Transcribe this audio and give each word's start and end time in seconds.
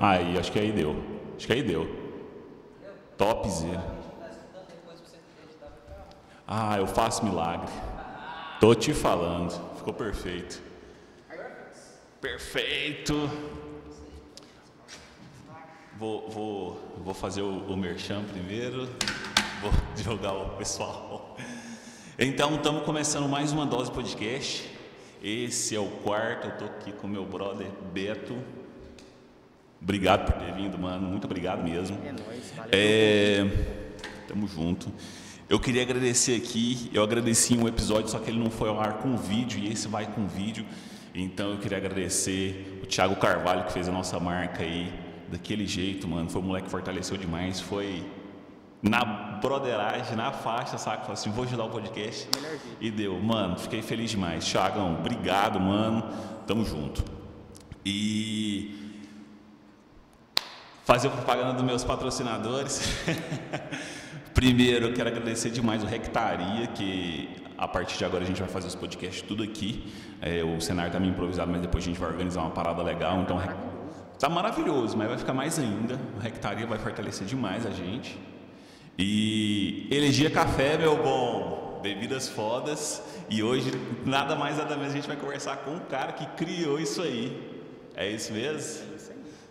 Aí, 0.00 0.38
acho 0.38 0.50
que 0.50 0.58
aí 0.58 0.72
deu. 0.72 0.96
Acho 1.36 1.46
que 1.46 1.52
aí 1.52 1.62
deu. 1.62 1.86
Topzera. 3.18 3.84
Ah, 6.46 6.78
eu 6.78 6.86
faço 6.86 7.22
milagre. 7.22 7.70
Tô 8.58 8.74
te 8.74 8.94
falando. 8.94 9.52
Ficou 9.76 9.92
perfeito. 9.92 10.62
Perfeito. 12.18 13.30
Vou, 15.98 16.30
vou, 16.30 16.94
vou 17.04 17.12
fazer 17.12 17.42
o, 17.42 17.58
o 17.66 17.76
merchan 17.76 18.24
primeiro. 18.24 18.88
Vou 19.60 19.70
divulgar 19.94 20.34
o 20.34 20.56
pessoal. 20.56 21.36
Então, 22.18 22.54
estamos 22.54 22.84
começando 22.84 23.28
mais 23.28 23.52
uma 23.52 23.66
dose 23.66 23.92
podcast. 23.92 24.66
Esse 25.22 25.76
é 25.76 25.78
o 25.78 25.90
quarto. 26.02 26.46
Eu 26.46 26.56
tô 26.56 26.64
aqui 26.64 26.90
com 26.90 27.06
meu 27.06 27.26
brother 27.26 27.70
Beto. 27.92 28.59
Obrigado 29.82 30.26
por 30.26 30.34
ter 30.34 30.52
vindo, 30.54 30.78
mano. 30.78 31.08
Muito 31.08 31.24
obrigado 31.24 31.62
mesmo. 31.62 31.98
É 32.04 32.12
nóis, 32.12 32.52
valeu. 32.54 32.70
É, 32.72 33.46
tamo 34.28 34.46
junto. 34.46 34.92
Eu 35.48 35.58
queria 35.58 35.82
agradecer 35.82 36.36
aqui, 36.36 36.90
eu 36.94 37.02
agradeci 37.02 37.56
um 37.56 37.66
episódio, 37.66 38.08
só 38.08 38.18
que 38.18 38.30
ele 38.30 38.38
não 38.38 38.50
foi 38.50 38.68
ao 38.68 38.78
ar 38.78 38.98
com 38.98 39.16
vídeo, 39.16 39.58
e 39.58 39.72
esse 39.72 39.88
vai 39.88 40.06
com 40.06 40.28
vídeo. 40.28 40.64
Então 41.12 41.50
eu 41.50 41.58
queria 41.58 41.78
agradecer 41.78 42.80
o 42.82 42.86
Thiago 42.86 43.16
Carvalho, 43.16 43.64
que 43.64 43.72
fez 43.72 43.88
a 43.88 43.92
nossa 43.92 44.20
marca 44.20 44.62
aí, 44.62 44.92
daquele 45.28 45.66
jeito, 45.66 46.06
mano. 46.06 46.30
Foi 46.30 46.40
um 46.40 46.44
moleque 46.44 46.66
que 46.66 46.70
fortaleceu 46.70 47.16
demais. 47.16 47.60
Foi 47.60 48.04
na 48.80 49.04
broderagem, 49.04 50.16
na 50.16 50.30
faixa, 50.30 50.78
saca? 50.78 51.00
Falei 51.00 51.14
assim, 51.14 51.30
vou 51.30 51.44
ajudar 51.44 51.64
o 51.64 51.70
podcast. 51.70 52.28
E 52.80 52.90
deu. 52.90 53.18
Mano, 53.18 53.58
fiquei 53.58 53.82
feliz 53.82 54.10
demais. 54.10 54.44
Thiagão, 54.44 54.98
obrigado, 55.00 55.58
mano. 55.58 56.08
Tamo 56.46 56.64
junto. 56.64 57.02
E 57.84 58.79
fazer 60.90 61.08
propaganda 61.08 61.52
dos 61.52 61.62
meus 61.62 61.84
patrocinadores. 61.84 62.82
Primeiro, 64.34 64.86
eu 64.86 64.92
quero 64.92 65.08
agradecer 65.08 65.48
demais 65.48 65.84
o 65.84 65.86
Rectaria, 65.86 66.66
que 66.66 67.28
a 67.56 67.68
partir 67.68 67.96
de 67.96 68.04
agora 68.04 68.24
a 68.24 68.26
gente 68.26 68.40
vai 68.40 68.48
fazer 68.48 68.66
os 68.66 68.74
podcasts 68.74 69.22
tudo 69.22 69.44
aqui. 69.44 69.84
É, 70.20 70.42
o 70.42 70.60
cenário 70.60 70.90
tá 70.90 70.98
meio 70.98 71.12
improvisado, 71.12 71.48
mas 71.48 71.60
depois 71.60 71.84
a 71.84 71.86
gente 71.86 72.00
vai 72.00 72.10
organizar 72.10 72.40
uma 72.40 72.50
parada 72.50 72.82
legal. 72.82 73.20
Então, 73.20 73.40
tá 74.18 74.28
maravilhoso, 74.28 74.96
mas 74.96 75.06
vai 75.06 75.16
ficar 75.16 75.32
mais 75.32 75.60
ainda. 75.60 75.96
O 76.16 76.18
Rectaria 76.18 76.66
vai 76.66 76.78
fortalecer 76.80 77.24
demais 77.24 77.64
a 77.64 77.70
gente. 77.70 78.18
E 78.98 79.86
Elegia 79.92 80.28
Café, 80.28 80.76
meu 80.76 81.00
bom, 81.00 81.78
bebidas 81.80 82.28
fodas. 82.28 83.00
E 83.30 83.44
hoje, 83.44 83.70
nada 84.04 84.34
mais 84.34 84.58
nada 84.58 84.74
menos, 84.74 84.92
a 84.92 84.96
gente 84.96 85.06
vai 85.06 85.16
conversar 85.16 85.58
com 85.58 85.76
o 85.76 85.80
cara 85.82 86.12
que 86.14 86.26
criou 86.44 86.80
isso 86.80 87.00
aí. 87.00 87.60
É 87.94 88.10
isso 88.10 88.32
mesmo? 88.32 88.89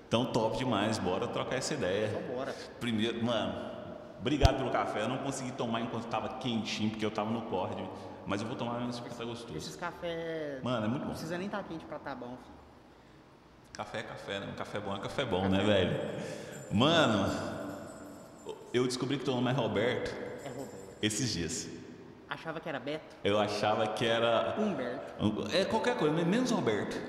Então, 0.09 0.25
top 0.25 0.57
demais, 0.57 0.97
bora 0.97 1.27
trocar 1.27 1.57
essa 1.57 1.75
ideia. 1.75 2.07
Então 2.07 2.35
bora. 2.35 2.51
Primeiro, 2.79 3.23
mano, 3.23 3.53
obrigado 4.19 4.57
pelo 4.57 4.71
café. 4.71 5.03
Eu 5.03 5.07
não 5.07 5.19
consegui 5.19 5.51
tomar 5.51 5.81
enquanto 5.81 6.05
estava 6.05 6.29
quentinho, 6.39 6.89
porque 6.89 7.05
eu 7.05 7.09
estava 7.09 7.29
no 7.29 7.43
corte. 7.43 7.87
Mas 8.25 8.41
eu 8.41 8.47
vou 8.47 8.55
tomar 8.55 8.79
mesmo 8.79 9.03
porque 9.03 9.15
tá 9.15 9.23
gostoso. 9.23 9.55
Esses 9.55 9.75
cafés. 9.75 10.63
Mano, 10.63 10.85
é 10.85 10.89
muito 10.89 11.01
Não 11.01 11.07
bom. 11.09 11.13
precisa 11.13 11.37
nem 11.37 11.45
estar 11.45 11.61
quente 11.63 11.85
pra 11.85 11.99
tá 11.99 12.15
bom. 12.15 12.29
filho. 12.41 12.57
Café 13.73 13.99
é 13.99 14.03
café, 14.03 14.39
né? 14.39 14.47
Um 14.51 14.55
café 14.55 14.79
bom 14.79 14.95
é 14.95 14.99
café 14.99 15.25
bom, 15.25 15.47
né, 15.47 15.63
velho? 15.63 15.95
Mano, 16.71 17.25
eu 18.73 18.85
descobri 18.87 19.17
que 19.19 19.25
teu 19.25 19.35
nome 19.35 19.51
é 19.51 19.53
Roberto 19.53 20.11
É 20.43 20.49
Roberto. 20.49 20.97
esses 21.03 21.31
dias. 21.33 21.69
Achava 22.27 22.59
que 22.59 22.67
era 22.67 22.79
Beto? 22.79 23.15
Eu 23.23 23.39
achava 23.39 23.87
que 23.87 24.05
era. 24.05 24.55
Humberto. 24.59 25.55
É 25.55 25.65
qualquer 25.65 25.95
coisa, 25.97 26.13
menos 26.25 26.49
Roberto. 26.51 26.99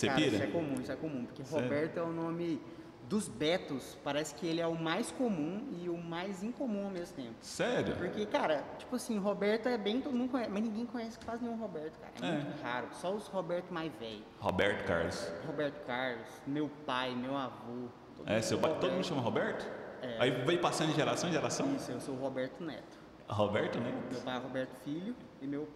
Você 0.00 0.06
cara, 0.06 0.18
pira? 0.20 0.34
Isso 0.36 0.42
é 0.42 0.46
comum, 0.46 0.74
isso 0.80 0.92
é 0.92 0.96
comum. 0.96 1.24
Porque 1.26 1.44
Sério? 1.44 1.64
Roberto 1.64 1.96
é 1.98 2.02
o 2.02 2.12
nome 2.12 2.60
dos 3.08 3.28
Betos. 3.28 3.98
Parece 4.04 4.34
que 4.34 4.46
ele 4.46 4.60
é 4.60 4.66
o 4.66 4.74
mais 4.74 5.10
comum 5.12 5.68
e 5.82 5.88
o 5.88 5.96
mais 5.98 6.42
incomum 6.42 6.84
ao 6.86 6.90
mesmo 6.90 7.16
tempo. 7.16 7.34
Sério? 7.40 7.94
Porque, 7.96 8.24
cara, 8.26 8.64
tipo 8.78 8.96
assim, 8.96 9.18
Roberto 9.18 9.66
é 9.68 9.76
bem, 9.76 10.00
todo 10.00 10.14
mundo 10.16 10.30
conhece, 10.30 10.50
mas 10.50 10.62
ninguém 10.62 10.86
conhece 10.86 11.18
quase 11.24 11.42
nenhum 11.44 11.56
Roberto, 11.58 11.98
cara. 11.98 12.12
É, 12.22 12.28
É. 12.28 12.42
muito 12.44 12.62
raro. 12.62 12.86
Só 12.92 13.12
os 13.14 13.26
Roberto 13.26 13.70
mais 13.74 13.92
velho. 14.00 14.22
Roberto 14.38 14.86
Carlos. 14.86 15.32
Roberto 15.46 15.84
Carlos, 15.86 16.26
meu 16.46 16.70
pai, 16.86 17.14
meu 17.14 17.36
avô. 17.36 17.88
É, 18.26 18.40
seu 18.40 18.58
pai. 18.58 18.76
Todo 18.80 18.92
mundo 18.92 19.04
chama 19.04 19.20
Roberto? 19.20 19.66
É. 20.02 20.16
Aí 20.18 20.30
veio 20.30 20.60
passando 20.60 20.88
de 20.90 20.94
geração 20.96 21.28
em 21.28 21.32
geração? 21.32 21.74
Isso, 21.74 21.90
eu 21.90 22.00
sou 22.00 22.14
o 22.14 22.18
Roberto 22.18 22.62
Neto. 22.64 22.98
Roberto, 23.28 23.78
né? 23.80 23.92
Meu 24.10 24.20
pai 24.22 24.36
é 24.36 24.40
Roberto 24.40 24.74
Filho 24.82 25.14
e 25.42 25.46
meu 25.46 25.68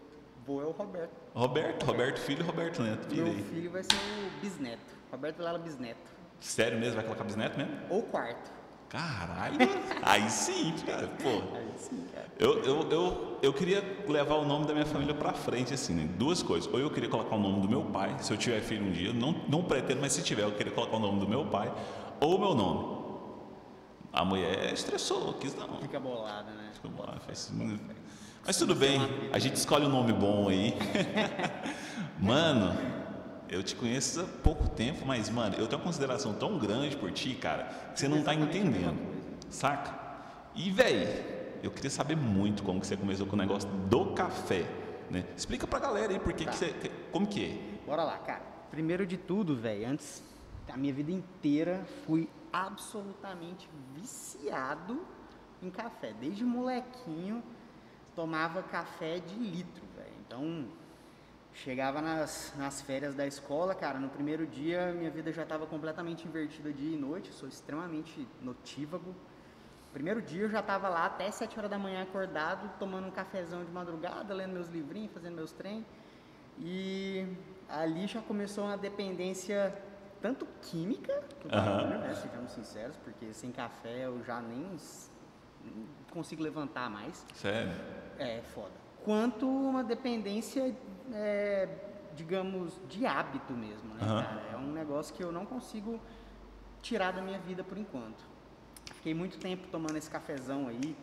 avô 0.44 0.60
é 0.60 0.64
o 0.66 0.70
Roberto. 0.70 1.10
Roberto, 1.34 1.84
Roberto 1.86 2.18
Filho 2.20 2.40
e 2.40 2.44
Roberto 2.46 2.82
Neto. 2.82 3.14
Meu 3.14 3.24
Pirei. 3.26 3.42
filho 3.44 3.70
vai 3.70 3.82
ser 3.82 3.94
o 3.96 4.40
bisneto. 4.40 4.94
Roberto 5.10 5.40
Lela 5.40 5.58
Bisneto. 5.58 6.10
Sério 6.40 6.78
mesmo? 6.78 6.96
Vai 6.96 7.04
colocar 7.04 7.24
bisneto 7.24 7.56
mesmo? 7.56 7.72
Ou 7.88 8.02
quarto. 8.02 8.50
Caralho! 8.88 9.56
Aí 10.02 10.28
sim, 10.30 10.72
cara. 10.86 11.08
Pô. 11.22 11.56
Aí 11.56 11.68
sim, 11.76 12.06
cara. 12.12 12.26
Eu, 12.38 12.62
eu, 12.62 12.90
eu, 12.90 13.38
eu 13.42 13.52
queria 13.52 13.82
levar 14.06 14.34
o 14.36 14.44
nome 14.44 14.66
da 14.66 14.72
minha 14.74 14.86
família 14.86 15.14
pra 15.14 15.32
frente, 15.32 15.72
assim, 15.72 15.94
né? 15.94 16.08
Duas 16.16 16.42
coisas. 16.42 16.72
Ou 16.72 16.78
eu 16.78 16.90
queria 16.90 17.08
colocar 17.08 17.34
o 17.34 17.38
nome 17.38 17.60
do 17.62 17.68
meu 17.68 17.82
pai, 17.84 18.14
se 18.20 18.32
eu 18.32 18.36
tiver 18.36 18.60
filho 18.60 18.84
um 18.86 18.92
dia. 18.92 19.12
Não, 19.12 19.32
não 19.48 19.64
pretendo, 19.64 20.00
mas 20.00 20.12
se 20.12 20.22
tiver, 20.22 20.42
eu 20.42 20.52
queria 20.52 20.72
colocar 20.72 20.96
o 20.96 21.00
nome 21.00 21.18
do 21.20 21.26
meu 21.28 21.46
pai. 21.46 21.72
Ou 22.20 22.36
o 22.36 22.38
meu 22.38 22.54
nome. 22.54 23.04
A 24.12 24.24
mulher 24.24 24.72
estressou, 24.72 25.32
quis 25.34 25.56
não. 25.56 25.76
Fica 25.80 25.98
bolada, 25.98 26.52
né? 26.52 26.70
Ficou 26.74 27.04
lá, 27.04 27.18
fez- 27.26 27.50
Mas 28.46 28.58
tudo 28.58 28.74
bem, 28.74 29.00
a 29.32 29.38
gente 29.38 29.56
escolhe 29.56 29.86
um 29.86 29.88
nome 29.88 30.12
bom 30.12 30.50
aí. 30.50 30.74
mano, 32.20 32.76
eu 33.48 33.62
te 33.62 33.74
conheço 33.74 34.20
há 34.20 34.24
pouco 34.42 34.68
tempo, 34.68 35.06
mas, 35.06 35.30
mano, 35.30 35.54
eu 35.56 35.66
tenho 35.66 35.80
uma 35.80 35.86
consideração 35.86 36.34
tão 36.34 36.58
grande 36.58 36.94
por 36.94 37.10
ti, 37.10 37.34
cara, 37.34 37.64
que 37.94 37.98
você 37.98 38.06
não 38.06 38.22
tá 38.22 38.34
entendendo. 38.34 38.98
Saca? 39.48 39.98
E, 40.54 40.70
velho, 40.70 41.08
eu 41.62 41.70
queria 41.70 41.88
saber 41.88 42.18
muito 42.18 42.62
como 42.62 42.80
que 42.80 42.86
você 42.86 42.98
começou 42.98 43.26
com 43.26 43.34
o 43.34 43.38
negócio 43.38 43.66
do 43.88 44.12
café. 44.12 44.66
Né? 45.10 45.24
Explica 45.34 45.66
pra 45.66 45.78
galera 45.78 46.12
aí 46.12 46.18
por 46.18 46.34
que, 46.34 46.44
que 46.44 46.54
você. 46.54 46.74
Como 47.10 47.26
que 47.26 47.46
é? 47.46 47.86
Bora 47.86 48.04
lá, 48.04 48.18
cara. 48.18 48.42
Primeiro 48.70 49.06
de 49.06 49.16
tudo, 49.16 49.56
velho, 49.56 49.88
antes, 49.88 50.22
a 50.68 50.76
minha 50.76 50.92
vida 50.92 51.10
inteira 51.10 51.86
fui 52.06 52.28
absolutamente 52.52 53.70
viciado 53.94 55.00
em 55.62 55.70
café. 55.70 56.12
Desde 56.20 56.44
molequinho, 56.44 57.42
tomava 58.14 58.62
café 58.62 59.18
de 59.18 59.34
litro, 59.34 59.84
velho. 59.96 60.14
Então, 60.26 60.68
chegava 61.52 62.00
nas, 62.00 62.52
nas 62.56 62.80
férias 62.82 63.14
da 63.14 63.26
escola, 63.26 63.74
cara, 63.74 63.98
no 63.98 64.08
primeiro 64.08 64.46
dia 64.46 64.92
minha 64.92 65.10
vida 65.10 65.32
já 65.32 65.42
estava 65.42 65.66
completamente 65.66 66.26
invertida 66.26 66.72
dia 66.72 66.96
e 66.96 66.98
noite, 66.98 67.32
sou 67.32 67.48
extremamente 67.48 68.26
notívago. 68.42 69.14
Primeiro 69.92 70.20
dia 70.20 70.42
eu 70.42 70.50
já 70.50 70.58
estava 70.58 70.88
lá 70.88 71.06
até 71.06 71.30
7 71.30 71.56
horas 71.56 71.70
da 71.70 71.78
manhã 71.78 72.02
acordado, 72.02 72.68
tomando 72.78 73.06
um 73.06 73.12
cafezão 73.12 73.64
de 73.64 73.70
madrugada, 73.70 74.34
lendo 74.34 74.52
meus 74.52 74.68
livrinhos, 74.68 75.12
fazendo 75.12 75.36
meus 75.36 75.52
trem. 75.52 75.86
E 76.58 77.26
ali 77.68 78.06
já 78.08 78.20
começou 78.20 78.64
uma 78.64 78.76
dependência 78.76 79.72
tanto 80.20 80.46
química, 80.62 81.22
bagulho, 81.44 81.98
né, 81.98 82.14
sejamos 82.14 82.52
sinceros, 82.52 82.96
porque 82.96 83.32
sem 83.32 83.52
café 83.52 84.06
eu 84.06 84.24
já 84.24 84.40
nem 84.40 84.76
consigo 86.14 86.42
levantar 86.42 86.88
mais. 86.88 87.26
Sério? 87.34 87.72
É 88.18 88.40
foda. 88.54 88.72
Quanto 89.04 89.46
uma 89.46 89.84
dependência, 89.84 90.74
é, 91.12 91.68
digamos, 92.14 92.80
de 92.88 93.04
hábito 93.04 93.52
mesmo, 93.52 93.92
né, 93.94 94.00
Aham. 94.02 94.22
cara? 94.22 94.42
É 94.52 94.56
um 94.56 94.72
negócio 94.72 95.14
que 95.14 95.22
eu 95.22 95.30
não 95.30 95.44
consigo 95.44 96.00
tirar 96.80 97.12
da 97.12 97.20
minha 97.20 97.38
vida 97.38 97.62
por 97.62 97.76
enquanto. 97.76 98.24
Fiquei 98.94 99.12
muito 99.12 99.38
tempo 99.38 99.66
tomando 99.68 99.96
esse 99.96 100.10
cafezão 100.10 100.68
aí. 100.68 100.96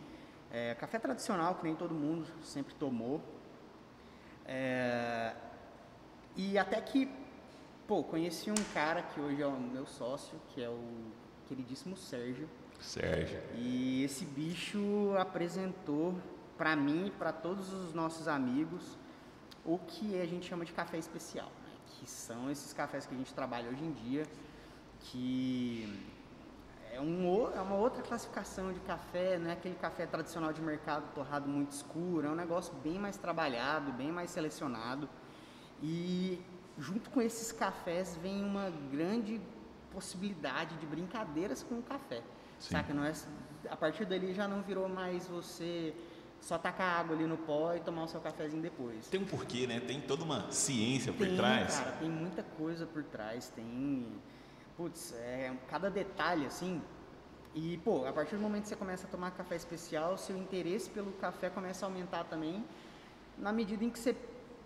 É, 0.52 0.74
café 0.76 0.98
tradicional, 0.98 1.56
que 1.56 1.64
nem 1.64 1.76
todo 1.76 1.94
mundo 1.94 2.26
sempre 2.44 2.74
tomou. 2.76 3.22
É, 4.46 5.34
e 6.36 6.58
até 6.58 6.82
que, 6.82 7.10
pô, 7.88 8.04
conheci 8.04 8.50
um 8.50 8.64
cara 8.74 9.02
que 9.02 9.20
hoje 9.20 9.42
é 9.42 9.48
o 9.48 9.60
meu 9.60 9.86
sócio, 9.86 10.40
que 10.50 10.64
é 10.64 10.70
o 10.70 11.12
queridíssimo 11.48 11.96
Sérgio. 11.96 12.50
Sérgio. 12.82 13.40
E 13.56 14.04
esse 14.04 14.26
bicho 14.26 15.14
apresentou 15.18 16.16
para 16.58 16.76
mim 16.76 17.08
e 17.08 17.12
para 17.12 17.32
todos 17.32 17.72
os 17.72 17.94
nossos 17.94 18.28
amigos 18.28 18.98
o 19.64 19.78
que 19.78 20.20
a 20.20 20.26
gente 20.26 20.48
chama 20.48 20.66
de 20.66 20.74
café 20.74 20.98
especial, 20.98 21.52
né? 21.64 21.72
que 21.88 22.10
são 22.10 22.50
esses 22.50 22.74
cafés 22.74 23.06
que 23.06 23.14
a 23.14 23.18
gente 23.18 23.34
trabalha 23.34 23.70
hoje 23.70 23.84
em 23.84 23.92
dia, 23.92 24.26
que 25.00 26.02
é, 26.92 27.00
um, 27.00 27.52
é 27.56 27.62
uma 27.62 27.76
outra 27.76 28.02
classificação 28.02 28.74
de 28.74 28.80
café, 28.82 29.38
não 29.38 29.50
é 29.50 29.54
aquele 29.54 29.76
café 29.76 30.06
tradicional 30.06 30.52
de 30.52 30.62
mercado 30.62 31.14
torrado 31.14 31.48
muito 31.48 31.72
escuro, 31.72 32.28
é 32.28 32.30
um 32.30 32.36
negócio 32.36 32.74
bem 32.84 32.98
mais 32.98 33.18
trabalhado, 33.18 33.92
bem 33.94 34.12
mais 34.12 34.32
selecionado. 34.32 35.08
E 35.82 36.40
junto 36.78 37.10
com 37.10 37.22
esses 37.22 37.52
cafés 37.52 38.18
vem 38.22 38.44
uma 38.44 38.70
grande 38.92 39.40
possibilidade 39.92 40.76
de 40.78 40.86
brincadeiras 40.86 41.64
com 41.64 41.80
o 41.80 41.84
café. 41.84 42.22
Sim. 42.62 42.76
Saca? 42.76 42.94
Não 42.94 43.04
é, 43.04 43.12
a 43.70 43.76
partir 43.76 44.06
dali 44.06 44.34
já 44.34 44.48
não 44.48 44.62
virou 44.62 44.88
mais 44.88 45.28
você 45.28 45.94
só 46.40 46.58
tacar 46.58 47.00
água 47.00 47.16
ali 47.16 47.26
no 47.26 47.38
pó 47.38 47.74
e 47.76 47.80
tomar 47.80 48.04
o 48.04 48.08
seu 48.08 48.22
cafezinho 48.22 48.62
depois. 48.62 49.08
Tem 49.08 49.20
um 49.20 49.26
porquê, 49.26 49.68
né? 49.68 49.80
Tem 49.80 50.00
toda 50.00 50.24
uma 50.24 50.50
ciência 50.52 51.12
por 51.12 51.26
Tem, 51.28 51.36
trás. 51.36 51.80
cara, 51.80 51.92
tem 51.94 52.10
muita 52.10 52.44
coisa 52.44 52.86
por 52.86 53.04
trás. 53.04 53.50
Tem. 53.50 54.08
putz, 54.78 55.14
é, 55.14 55.54
cada 55.68 55.90
detalhe, 55.90 56.46
assim. 56.46 56.82
E, 57.54 57.78
pô, 57.84 58.06
a 58.06 58.14
partir 58.14 58.36
do 58.36 58.42
momento 58.42 58.64
que 58.64 58.70
você 58.70 58.76
começa 58.76 59.06
a 59.06 59.10
tomar 59.10 59.32
café 59.32 59.56
especial, 59.56 60.18
seu 60.18 60.38
interesse 60.38 60.90
pelo 60.90 61.12
café 61.14 61.50
começa 61.50 61.86
a 61.86 61.90
aumentar 61.90 62.24
também, 62.24 62.64
na 63.38 63.52
medida 63.52 63.84
em 63.84 63.90
que 63.90 64.00
você 64.00 64.16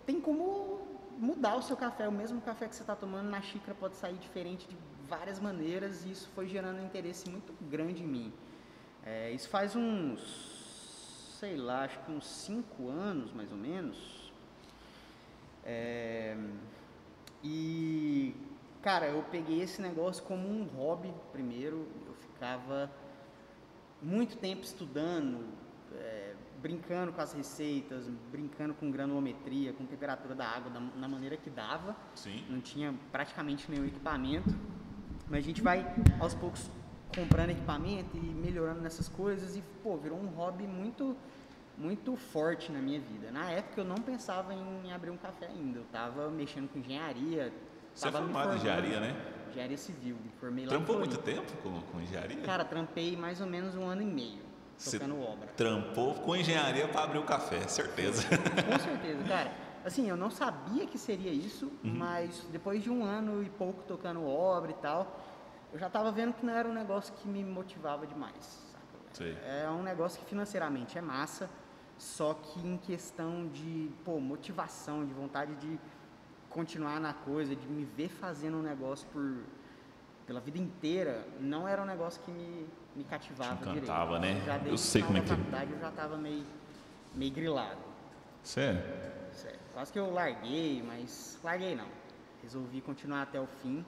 tem 0.06 0.20
como 0.20 0.86
mudar 1.16 1.56
o 1.56 1.62
seu 1.62 1.76
café. 1.76 2.08
O 2.08 2.12
mesmo 2.12 2.40
café 2.40 2.68
que 2.68 2.76
você 2.76 2.82
está 2.82 2.94
tomando 2.94 3.28
na 3.28 3.40
xícara 3.40 3.74
pode 3.78 3.96
sair 3.96 4.16
diferente 4.16 4.68
de 4.68 4.76
várias 5.08 5.38
maneiras 5.38 6.04
e 6.04 6.10
isso 6.10 6.28
foi 6.34 6.48
gerando 6.48 6.80
um 6.80 6.84
interesse 6.84 7.28
muito 7.30 7.52
grande 7.68 8.02
em 8.02 8.06
mim. 8.06 8.32
É, 9.04 9.30
isso 9.30 9.48
faz 9.48 9.76
uns, 9.76 11.36
sei 11.38 11.56
lá, 11.56 11.84
acho 11.84 11.98
que 12.00 12.10
uns 12.10 12.26
cinco 12.26 12.88
anos 12.88 13.32
mais 13.32 13.50
ou 13.50 13.58
menos. 13.58 14.32
É, 15.64 16.36
e, 17.42 18.34
cara, 18.82 19.06
eu 19.06 19.22
peguei 19.30 19.60
esse 19.62 19.80
negócio 19.80 20.22
como 20.24 20.48
um 20.48 20.64
hobby 20.64 21.12
primeiro. 21.32 21.86
Eu 22.06 22.14
ficava 22.14 22.90
muito 24.02 24.36
tempo 24.36 24.62
estudando, 24.62 25.46
é, 25.94 26.34
brincando 26.60 27.12
com 27.12 27.20
as 27.20 27.32
receitas, 27.32 28.08
brincando 28.30 28.74
com 28.74 28.90
granulometria, 28.90 29.72
com 29.72 29.84
temperatura 29.84 30.34
da 30.34 30.46
água, 30.46 30.70
da, 30.70 30.80
na 30.80 31.08
maneira 31.08 31.36
que 31.36 31.50
dava. 31.50 31.96
Sim. 32.14 32.44
Não 32.48 32.60
tinha 32.60 32.94
praticamente 33.12 33.70
nenhum 33.70 33.86
equipamento. 33.86 34.54
Mas 35.28 35.38
a 35.38 35.42
gente 35.42 35.62
vai 35.62 35.84
aos 36.20 36.34
poucos 36.34 36.70
comprando 37.14 37.50
equipamento 37.50 38.16
e 38.16 38.20
melhorando 38.20 38.80
nessas 38.80 39.08
coisas 39.08 39.56
e 39.56 39.62
pô, 39.82 39.96
virou 39.96 40.18
um 40.18 40.26
hobby 40.26 40.66
muito 40.66 41.16
muito 41.78 42.16
forte 42.16 42.72
na 42.72 42.78
minha 42.78 42.98
vida. 42.98 43.30
Na 43.30 43.50
época 43.50 43.82
eu 43.82 43.84
não 43.84 43.96
pensava 43.96 44.54
em 44.54 44.92
abrir 44.92 45.10
um 45.10 45.16
café 45.16 45.46
ainda. 45.46 45.80
Eu 45.80 45.82
estava 45.82 46.30
mexendo 46.30 46.70
com 46.70 46.78
engenharia. 46.78 47.52
Você 47.94 48.08
é 48.08 48.10
tava 48.10 48.24
formado 48.24 48.54
em 48.54 48.56
engenharia, 48.56 49.00
né? 49.00 49.14
Engenharia 49.50 49.76
civil. 49.76 50.16
Me 50.24 50.30
formei 50.40 50.64
lá 50.64 50.70
Trampou 50.70 50.98
muito 50.98 51.18
tempo 51.18 51.52
com, 51.62 51.78
com 51.82 52.00
engenharia? 52.00 52.40
Cara, 52.42 52.64
trampei 52.64 53.14
mais 53.14 53.42
ou 53.42 53.46
menos 53.46 53.74
um 53.74 53.84
ano 53.84 54.00
e 54.00 54.06
meio 54.06 54.45
Você 54.76 54.98
tocando 54.98 55.20
obra. 55.22 55.48
Trampou 55.56 56.14
com 56.14 56.36
engenharia 56.36 56.86
para 56.88 57.02
abrir 57.04 57.18
o 57.18 57.24
café, 57.24 57.66
certeza. 57.68 58.22
Com 58.28 58.78
certeza, 58.78 59.24
cara. 59.24 59.52
Assim, 59.84 60.08
eu 60.08 60.16
não 60.16 60.30
sabia 60.30 60.84
que 60.86 60.98
seria 60.98 61.30
isso, 61.32 61.66
Uhum. 61.84 61.94
mas 61.94 62.46
depois 62.50 62.82
de 62.82 62.90
um 62.90 63.04
ano 63.04 63.42
e 63.42 63.48
pouco 63.50 63.82
tocando 63.84 64.24
obra 64.26 64.72
e 64.72 64.74
tal, 64.74 65.20
eu 65.72 65.78
já 65.78 65.88
tava 65.88 66.10
vendo 66.10 66.34
que 66.34 66.44
não 66.44 66.52
era 66.52 66.68
um 66.68 66.72
negócio 66.74 67.14
que 67.14 67.28
me 67.28 67.44
motivava 67.44 68.06
demais. 68.06 68.64
É 69.46 69.66
um 69.70 69.82
negócio 69.82 70.20
que 70.20 70.26
financeiramente 70.26 70.98
é 70.98 71.00
massa, 71.00 71.48
só 71.96 72.34
que 72.34 72.60
em 72.60 72.76
questão 72.76 73.48
de, 73.48 73.90
pô, 74.04 74.20
motivação, 74.20 75.06
de 75.06 75.14
vontade 75.14 75.54
de 75.54 75.78
continuar 76.50 77.00
na 77.00 77.14
coisa, 77.14 77.56
de 77.56 77.66
me 77.66 77.84
ver 77.84 78.08
fazendo 78.10 78.58
um 78.58 78.62
negócio 78.62 79.06
por 79.12 79.38
pela 80.26 80.40
vida 80.40 80.58
inteira, 80.58 81.26
não 81.40 81.68
era 81.68 81.80
um 81.80 81.84
negócio 81.84 82.20
que 82.22 82.30
me, 82.30 82.66
me 82.96 83.04
cativava 83.04 83.56
Te 83.56 83.70
encantava, 83.78 84.18
direito. 84.18 84.38
né? 84.40 84.44
Já 84.44 84.58
Eu 84.66 84.74
o 84.74 84.78
sei 84.78 85.02
como 85.02 85.18
é 85.18 85.20
que 85.20 85.28
faculdade 85.28 85.72
eu 85.72 85.78
já 85.78 85.90
tava 85.92 86.16
meio, 86.16 86.44
meio 87.14 87.32
grilado. 87.32 87.78
Sério? 88.42 88.82
Sério. 89.32 89.58
Quase 89.72 89.92
que 89.92 89.98
eu 89.98 90.12
larguei, 90.12 90.82
mas 90.86 91.38
larguei 91.44 91.74
não. 91.76 91.86
Resolvi 92.42 92.80
continuar 92.80 93.22
até 93.22 93.40
o 93.40 93.46
fim. 93.62 93.84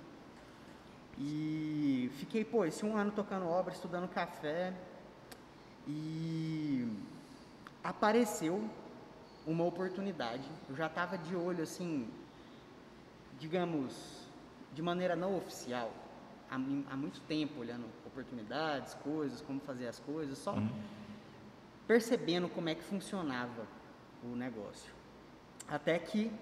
E 1.19 2.11
fiquei, 2.19 2.45
pô, 2.45 2.65
esse 2.65 2.85
um 2.87 2.97
ano 2.97 3.11
tocando 3.11 3.47
obra, 3.47 3.73
estudando 3.75 4.09
café. 4.09 4.73
E 5.87 6.87
apareceu 7.83 8.63
uma 9.47 9.65
oportunidade. 9.65 10.45
Eu 10.69 10.77
já 10.77 10.87
estava 10.87 11.17
de 11.19 11.35
olho, 11.35 11.63
assim, 11.63 12.09
digamos, 13.41 14.29
de 14.75 14.83
maneira 14.83 15.17
não 15.17 15.37
oficial, 15.37 15.91
há, 16.51 16.55
há 16.55 16.97
muito 16.97 17.21
tempo, 17.23 17.61
olhando 17.61 17.87
oportunidades, 18.07 18.95
coisas, 18.95 19.41
como 19.41 19.59
fazer 19.61 19.89
as 19.89 19.99
coisas, 19.99 20.39
só 20.39 20.55
percebendo 21.87 22.49
como 22.49 22.69
é 22.69 22.75
que 22.75 22.83
funcionava 22.83 23.67
o 24.23 24.35
negócio. 24.35 24.93
Até 25.69 25.99
que 25.99 26.33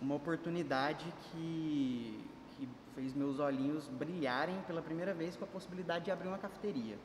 uma 0.02 0.16
oportunidade 0.16 1.06
que, 1.32 2.24
que 2.56 2.70
fez 2.96 3.14
meus 3.14 3.40
olhinhos 3.40 3.88
brilharem 3.88 4.62
pela 4.62 4.82
primeira 4.82 5.14
vez 5.14 5.36
com 5.36 5.44
a 5.44 5.48
possibilidade 5.48 6.06
de 6.06 6.12
abrir 6.12 6.30
uma 6.30 6.38
cafeteria. 6.38 6.98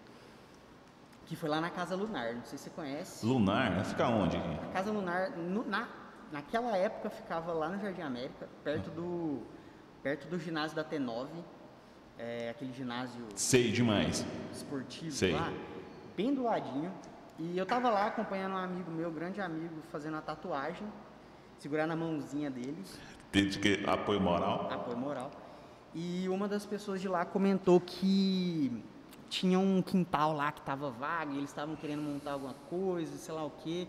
Que 1.26 1.34
foi 1.36 1.48
lá 1.48 1.60
na 1.60 1.70
Casa 1.70 1.96
Lunar, 1.96 2.34
não 2.34 2.44
sei 2.44 2.58
se 2.58 2.64
você 2.64 2.70
conhece. 2.70 3.24
Lunar, 3.24 3.70
né? 3.70 3.84
Fica 3.84 4.06
onde? 4.08 4.36
A 4.36 4.72
Casa 4.72 4.90
Lunar, 4.92 5.30
no- 5.36 5.64
na, 5.66 5.88
naquela 6.30 6.76
época, 6.76 7.08
ficava 7.08 7.52
lá 7.52 7.68
no 7.70 7.80
Jardim 7.80 8.02
América, 8.02 8.46
perto 8.62 8.90
do, 8.90 9.42
perto 10.02 10.28
do 10.28 10.38
ginásio 10.38 10.76
da 10.76 10.84
T9, 10.84 11.28
é, 12.18 12.50
aquele 12.50 12.72
ginásio 12.72 13.24
Sei 13.34 13.72
demais. 13.72 14.24
esportivo 14.52 15.10
Sei. 15.12 15.32
lá, 15.32 15.50
bem 16.16 16.34
do 16.34 16.42
ladinho. 16.42 16.92
E 17.38 17.56
eu 17.58 17.64
tava 17.66 17.90
lá 17.90 18.06
acompanhando 18.06 18.52
um 18.52 18.58
amigo 18.58 18.90
meu, 18.90 19.10
grande 19.10 19.40
amigo, 19.40 19.74
fazendo 19.90 20.18
a 20.18 20.20
tatuagem, 20.20 20.86
segurando 21.58 21.92
a 21.92 21.96
mãozinha 21.96 22.50
dele, 22.50 22.84
Teve 23.32 23.58
que 23.58 23.84
apoio 23.88 24.20
moral. 24.20 24.68
apoio 24.70 24.96
moral. 24.96 25.30
E 25.94 26.28
uma 26.28 26.46
das 26.46 26.64
pessoas 26.66 27.00
de 27.00 27.08
lá 27.08 27.24
comentou 27.24 27.80
que 27.80 28.84
tinha 29.34 29.58
um 29.58 29.82
quintal 29.82 30.32
lá 30.32 30.52
que 30.52 30.60
estava 30.60 30.90
vago, 30.90 31.32
e 31.32 31.38
eles 31.38 31.50
estavam 31.50 31.74
querendo 31.76 32.02
montar 32.02 32.32
alguma 32.32 32.54
coisa, 32.70 33.16
sei 33.18 33.34
lá 33.34 33.44
o 33.44 33.50
quê. 33.50 33.88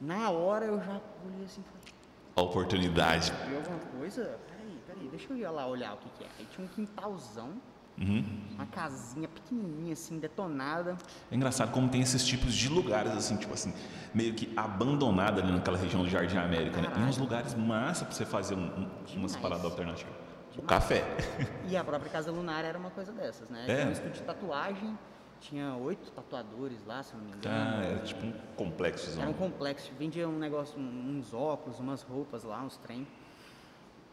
Na 0.00 0.30
hora 0.30 0.64
eu 0.66 0.78
já 0.80 1.00
olhei 1.24 1.44
assim 1.44 1.60
e 1.60 1.64
falei, 1.64 1.94
A 2.36 2.42
oportunidade. 2.42 3.32
viu 3.46 3.56
alguma 3.58 3.78
coisa? 3.98 4.38
Peraí, 4.48 4.78
peraí, 4.86 5.08
deixa 5.08 5.32
eu 5.32 5.36
ir 5.36 5.48
lá 5.48 5.66
olhar 5.66 5.94
o 5.94 5.98
que, 5.98 6.08
que 6.18 6.24
é. 6.24 6.26
Aí 6.38 6.46
tinha 6.46 6.64
um 6.66 6.68
quintalzão, 6.68 7.50
Uhum. 7.96 8.24
uma 8.56 8.66
casinha 8.66 9.28
pequenininha 9.28 9.92
assim, 9.92 10.18
detonada. 10.18 10.96
É 11.30 11.36
engraçado 11.36 11.70
como 11.70 11.88
tem 11.88 12.00
esses 12.00 12.26
tipos 12.26 12.52
de 12.52 12.68
lugares, 12.68 13.12
assim, 13.12 13.36
tipo 13.36 13.54
assim, 13.54 13.72
meio 14.12 14.34
que 14.34 14.52
abandonado 14.56 15.40
ali 15.40 15.52
naquela 15.52 15.78
região 15.78 16.02
do 16.02 16.08
Jardim 16.10 16.36
América, 16.38 16.80
né? 16.82 16.88
E 16.96 17.00
uns 17.02 17.16
lugares 17.18 17.54
massa 17.54 18.04
pra 18.04 18.12
você 18.12 18.24
fazer 18.26 18.56
um, 18.56 18.66
um, 18.66 18.88
umas 19.18 19.36
paradas 19.36 19.64
alternativas. 19.64 20.12
O 20.54 20.60
Demais. 20.60 20.68
café. 20.68 21.02
E 21.68 21.76
a 21.76 21.82
própria 21.82 22.10
Casa 22.10 22.30
Lunar 22.30 22.64
era 22.64 22.78
uma 22.78 22.90
coisa 22.90 23.12
dessas, 23.12 23.48
né? 23.48 23.64
É? 23.66 23.74
Tinha 23.74 23.88
um 23.88 23.92
estúdio 23.92 24.12
de 24.12 24.22
tatuagem, 24.22 24.98
tinha 25.40 25.74
oito 25.76 26.10
tatuadores 26.12 26.84
lá, 26.84 27.02
se 27.02 27.14
não 27.14 27.24
me 27.24 27.32
engano. 27.32 27.42
Ah, 27.48 27.84
era 27.84 27.98
tipo 28.00 28.24
um 28.24 28.32
complexo. 28.56 29.20
Era 29.20 29.28
um 29.28 29.34
complexo, 29.34 29.92
vendia 29.98 30.28
um 30.28 30.38
negócio, 30.38 30.78
uns 30.78 31.32
óculos, 31.34 31.80
umas 31.80 32.02
roupas 32.02 32.44
lá, 32.44 32.62
uns 32.62 32.76
trem. 32.76 33.06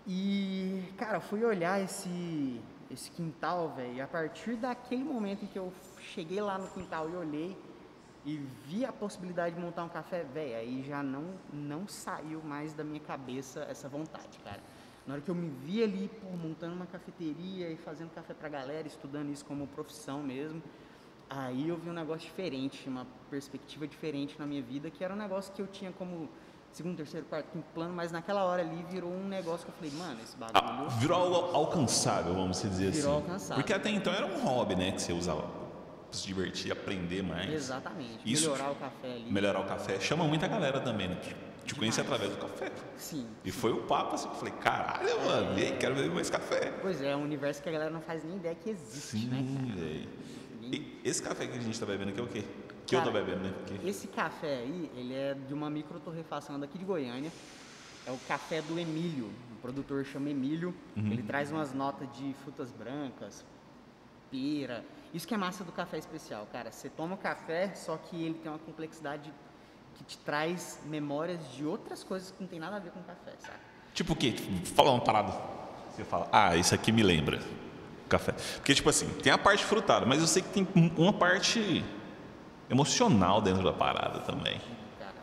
E, 0.08 0.84
cara, 0.98 1.18
eu 1.18 1.22
fui 1.22 1.44
olhar 1.44 1.80
esse, 1.82 2.60
esse 2.90 3.12
quintal, 3.12 3.70
velho, 3.70 3.94
e 3.96 4.02
a 4.02 4.08
partir 4.08 4.56
daquele 4.56 5.04
momento 5.04 5.44
em 5.46 5.48
que 5.48 5.60
eu 5.60 5.72
cheguei 6.00 6.42
lá 6.42 6.58
no 6.58 6.68
quintal 6.70 7.10
e 7.10 7.16
olhei 7.16 7.58
e 8.26 8.38
vi 8.66 8.86
a 8.86 8.92
possibilidade 8.92 9.56
de 9.56 9.62
montar 9.62 9.84
um 9.84 9.90
café, 9.90 10.24
velho, 10.24 10.56
aí 10.56 10.84
já 10.84 11.02
não, 11.02 11.26
não 11.52 11.88
saiu 11.88 12.42
mais 12.44 12.74
da 12.74 12.84
minha 12.84 13.00
cabeça 13.00 13.66
essa 13.70 13.88
vontade, 13.88 14.40
cara. 14.44 14.60
Na 15.12 15.16
hora 15.16 15.22
que 15.26 15.30
eu 15.30 15.36
me 15.36 15.50
vi 15.66 15.84
ali, 15.84 16.10
pô, 16.22 16.30
montando 16.38 16.74
uma 16.74 16.86
cafeteria 16.86 17.70
e 17.70 17.76
fazendo 17.76 18.12
café 18.12 18.34
pra 18.34 18.48
galera, 18.48 18.88
estudando 18.88 19.30
isso 19.30 19.44
como 19.44 19.68
profissão 19.68 20.24
mesmo, 20.24 20.64
Aí 21.30 21.70
eu 21.70 21.78
vi 21.78 21.90
um 21.90 21.94
negócio 21.94 22.28
diferente, 22.28 22.90
uma 22.90 23.08
perspectiva 23.30 23.88
diferente 23.88 24.36
na 24.38 24.46
minha 24.46 24.62
vida, 24.62 24.90
que 24.90 25.02
era 25.02 25.14
um 25.14 25.18
negócio 25.18 25.54
que 25.54 25.62
eu 25.62 25.68
tinha 25.68 25.90
como 25.94 26.28
segundo, 26.74 26.98
terceiro, 26.98 27.26
quarto, 27.26 27.48
quinto 27.54 27.66
plano, 27.74 27.94
mas 27.94 28.12
naquela 28.12 28.44
hora 28.44 28.62
ali 28.62 28.84
virou 28.90 29.10
um 29.10 29.28
negócio 29.30 29.66
que 29.66 29.72
eu 29.72 29.76
falei, 29.76 29.92
mano, 29.98 30.20
esse 30.22 30.36
Ah, 30.54 30.62
bagulho. 30.62 30.90
virou 31.00 31.18
algo 31.22 31.56
alcançável, 31.58 32.34
vamos 32.34 32.62
dizer 32.62 32.92
Virou 32.92 33.12
assim. 33.14 33.22
alcançável. 33.24 33.56
Porque 33.56 33.72
até 33.74 33.90
então 33.90 34.12
era 34.14 34.26
um 34.26 34.42
hobby, 34.44 34.76
né? 34.76 34.92
Que 34.92 35.02
você 35.02 35.14
usava 35.14 35.42
pra 35.44 35.52
se 36.12 36.28
divertir, 36.28 36.70
aprender 36.72 37.22
mais. 37.24 37.50
Exatamente. 37.50 38.20
Isso- 38.26 38.50
melhorar 38.52 38.72
o 38.72 38.76
café 38.76 39.08
ali. 39.14 39.32
Melhorar 39.32 39.60
o 39.62 39.66
café. 39.66 40.00
Chama 40.02 40.26
muita 40.26 40.48
galera 40.50 40.82
também, 40.82 41.08
né? 41.08 41.16
Te 41.66 41.76
conheci 41.76 42.02
através 42.02 42.32
do 42.32 42.38
café. 42.38 42.72
Sim. 42.98 43.28
E 43.46 43.52
foi 43.52 43.72
o 43.72 43.84
papo 43.84 44.16
assim, 44.16 44.28
eu 44.28 44.36
falei, 44.36 44.54
caralho, 44.56 45.26
mano, 45.26 45.60
e 45.60 45.64
aí, 45.64 45.78
quero 45.78 45.96
beber 45.96 46.12
mais 46.12 46.30
café. 46.30 46.72
Pois 46.82 47.02
é, 47.02 47.12
é 47.12 47.16
um 47.16 47.24
universo 47.24 47.62
que 47.62 47.70
a 47.70 47.72
galera 47.72 47.92
não 47.92 48.02
faz 48.02 48.24
nem 48.24 48.36
ideia 48.38 48.56
que 48.56 48.70
existe, 48.70 49.28
né, 49.28 49.38
Sim, 49.38 49.56
cara? 49.56 49.80
velho. 49.80 50.10
E 50.62 51.00
esse 51.04 51.22
café 51.22 51.48
que 51.48 51.58
a 51.58 51.62
gente 51.62 51.80
tá 51.80 51.86
bebendo 51.86 52.12
aqui 52.12 52.20
é 52.20 52.24
o 52.24 52.28
quê? 52.28 52.44
Que 52.86 52.96
eu 52.96 53.02
tô 53.04 53.12
Cara, 53.12 53.24
bebendo, 53.24 53.44
né? 53.44 53.54
Porque 53.66 53.88
Esse 53.88 54.08
café 54.08 54.58
aí, 54.58 54.92
ele 54.96 55.14
é 55.14 55.34
de 55.34 55.54
uma 55.54 55.70
micro 55.70 56.00
torrefação 56.00 56.60
daqui 56.60 56.78
de 56.78 56.86
Goiânia. 56.86 57.32
É 58.06 58.12
o 58.12 58.18
café 58.28 58.62
do 58.62 58.80
Emílio. 58.80 59.30
O 59.52 59.62
produtor 59.62 60.04
chama 60.04 60.30
Emílio. 60.30 60.74
Uhum. 60.98 61.12
Ele 61.12 61.24
traz 61.24 61.52
umas 61.52 61.74
notas 61.74 62.08
de 62.18 62.34
frutas 62.44 62.72
brancas, 62.72 63.46
pera. 64.32 64.84
Isso 65.14 65.28
que 65.28 65.34
é 65.34 65.38
massa 65.38 65.64
do 65.64 65.72
café 65.72 65.98
especial, 65.98 66.48
cara. 66.52 66.72
Você 66.72 66.90
toma 66.90 67.16
o 67.16 67.18
café, 67.18 67.74
só 67.76 67.98
que 67.98 68.24
ele 68.24 68.36
tem 68.36 68.52
uma 68.52 68.60
complexidade 68.60 69.32
que 70.02 70.18
te 70.18 70.18
traz 70.20 70.80
memórias 70.86 71.40
de 71.54 71.66
outras 71.66 72.04
coisas 72.04 72.32
que 72.32 72.42
não 72.42 72.48
tem 72.48 72.60
nada 72.60 72.76
a 72.78 72.80
ver 72.80 72.92
com 72.92 73.00
o 73.00 73.04
café, 73.04 73.34
sabe? 73.40 73.58
Tipo 73.94 74.14
o 74.14 74.16
quê? 74.16 74.32
Tipo, 74.32 74.66
Fala 74.68 74.92
uma 74.92 75.02
parada. 75.02 75.32
Você 75.92 76.04
fala, 76.04 76.28
ah, 76.32 76.56
isso 76.56 76.74
aqui 76.74 76.92
me 76.92 77.04
lembra 77.04 77.42
café. 78.08 78.34
Porque, 78.58 78.74
tipo 78.74 78.90
assim, 78.90 79.08
tem 79.22 79.32
a 79.32 79.38
parte 79.38 79.64
frutada, 79.64 80.06
mas 80.06 80.20
eu 80.22 80.28
sei 80.28 80.42
que 80.42 80.50
tem 80.50 80.68
um- 80.76 81.04
uma 81.04 81.14
parte 81.14 81.84
emocional 82.70 83.42
dentro 83.42 83.64
da 83.64 83.74
parada 83.74 84.20
também. 84.22 84.60
Cara. 85.00 85.14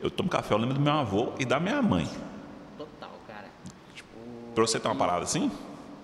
Eu 0.00 0.10
tomo 0.10 0.28
café, 0.28 0.54
eu 0.54 0.58
lembro 0.58 0.74
do 0.74 0.80
meu 0.80 0.92
avô 0.92 1.32
e 1.38 1.44
da 1.44 1.58
minha 1.60 1.80
mãe. 1.82 2.08
Total, 2.78 3.10
cara. 3.26 3.46
Tipo, 3.94 4.08
Pra 4.54 4.66
você 4.66 4.78
ter 4.78 4.88
uma 4.88 4.94
parada 4.96 5.24
assim? 5.24 5.50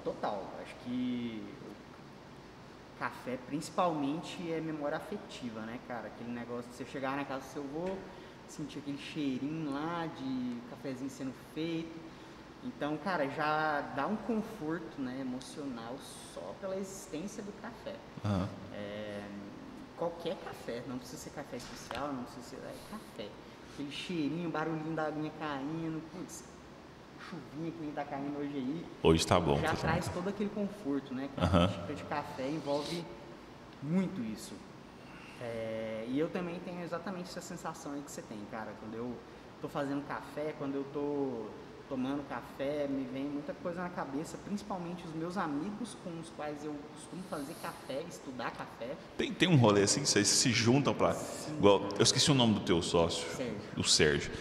Total. 0.04 0.42
Acho 0.62 0.74
que 0.84 1.39
o 1.39 1.39
café, 3.00 3.38
principalmente, 3.46 4.52
é 4.52 4.60
memória 4.60 4.98
afetiva, 4.98 5.62
né, 5.62 5.80
cara? 5.88 6.08
Aquele 6.08 6.30
negócio 6.30 6.70
de 6.70 6.76
você 6.76 6.84
chegar 6.84 7.16
na 7.16 7.24
casa 7.24 7.40
do 7.40 7.50
seu 7.50 7.62
avô, 7.62 7.96
sentir 8.46 8.78
aquele 8.80 8.98
cheirinho 8.98 9.72
lá 9.72 10.06
de 10.06 10.60
cafezinho 10.68 11.10
sendo 11.10 11.34
feito. 11.54 11.98
Então, 12.62 12.98
cara, 12.98 13.26
já 13.30 13.80
dá 13.96 14.06
um 14.06 14.16
conforto 14.16 15.00
né, 15.00 15.18
emocional 15.18 15.96
só 16.34 16.54
pela 16.60 16.76
existência 16.76 17.42
do 17.42 17.52
café. 17.62 17.96
Aham. 18.22 18.46
É, 18.74 19.22
qualquer 19.96 20.36
café, 20.36 20.82
não 20.86 20.98
precisa 20.98 21.22
ser 21.22 21.30
café 21.30 21.56
especial, 21.56 22.12
não 22.12 22.24
precisa 22.24 22.50
ser 22.50 22.56
é 22.56 22.74
café. 22.90 23.30
Aquele 23.72 23.90
cheirinho, 23.90 24.50
barulhinho 24.50 24.94
da 24.94 25.06
aguinha 25.06 25.32
caindo, 25.38 26.02
putz, 26.12 26.44
chuvinha 27.30 27.70
que 27.70 27.80
nem 27.80 27.92
tá 27.92 28.04
caindo 28.04 28.38
hoje 28.38 28.56
aí, 28.56 28.86
Hoje 29.02 29.26
tá 29.26 29.38
bom. 29.38 29.56
já 29.60 29.68
tá 29.68 29.76
traz 29.76 30.08
bom. 30.08 30.14
todo 30.14 30.28
aquele 30.28 30.50
conforto, 30.50 31.14
né? 31.14 31.28
cara? 31.36 31.46
Aham. 31.48 31.64
A 31.64 31.68
xícara 31.68 31.94
de 31.94 32.04
café 32.04 32.48
envolve 32.48 33.04
muito 33.82 34.20
isso. 34.22 34.52
É, 35.40 36.04
e 36.08 36.18
eu 36.18 36.28
também 36.28 36.58
tenho 36.64 36.82
exatamente 36.82 37.28
essa 37.30 37.40
sensação 37.40 37.92
aí 37.92 38.02
que 38.02 38.10
você 38.10 38.20
tem, 38.22 38.38
cara. 38.50 38.72
Quando 38.80 38.94
eu 38.94 39.14
tô 39.62 39.68
fazendo 39.68 40.06
café, 40.06 40.54
quando 40.58 40.74
eu 40.74 40.84
tô 40.92 41.46
tomando 41.88 42.22
café, 42.28 42.86
me 42.88 43.04
vem 43.04 43.24
muita 43.24 43.52
coisa 43.54 43.82
na 43.82 43.88
cabeça, 43.88 44.38
principalmente 44.44 45.04
os 45.06 45.12
meus 45.14 45.36
amigos 45.36 45.96
com 46.04 46.10
os 46.20 46.28
quais 46.30 46.64
eu 46.64 46.72
costumo 46.94 47.22
fazer 47.28 47.54
café, 47.62 48.02
estudar 48.08 48.50
café. 48.52 48.94
Tem, 49.18 49.32
tem 49.32 49.48
um 49.48 49.56
rolê 49.56 49.82
assim, 49.82 50.04
vocês 50.04 50.28
se 50.28 50.52
juntam. 50.52 50.94
Igual, 51.58 51.88
eu 51.96 52.02
esqueci 52.02 52.30
o 52.30 52.34
nome 52.34 52.54
do 52.54 52.60
teu 52.60 52.80
sócio, 52.82 53.26
Sérgio. 53.34 53.56
o 53.76 53.82
Sérgio. 53.82 54.32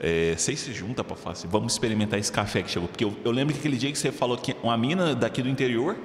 É, 0.00 0.34
vocês 0.36 0.58
se 0.60 0.72
juntam 0.72 1.04
pra 1.04 1.16
falar 1.16 1.32
assim, 1.32 1.48
vamos 1.48 1.72
experimentar 1.74 2.18
esse 2.18 2.32
café 2.32 2.62
que 2.62 2.70
chegou. 2.70 2.88
Porque 2.88 3.04
eu, 3.04 3.14
eu 3.24 3.30
lembro 3.30 3.54
que 3.54 3.60
aquele 3.60 3.76
dia 3.76 3.90
que 3.92 3.98
você 3.98 4.10
falou 4.10 4.36
que 4.36 4.56
uma 4.62 4.76
mina 4.76 5.14
daqui 5.14 5.42
do 5.42 5.48
interior, 5.48 5.96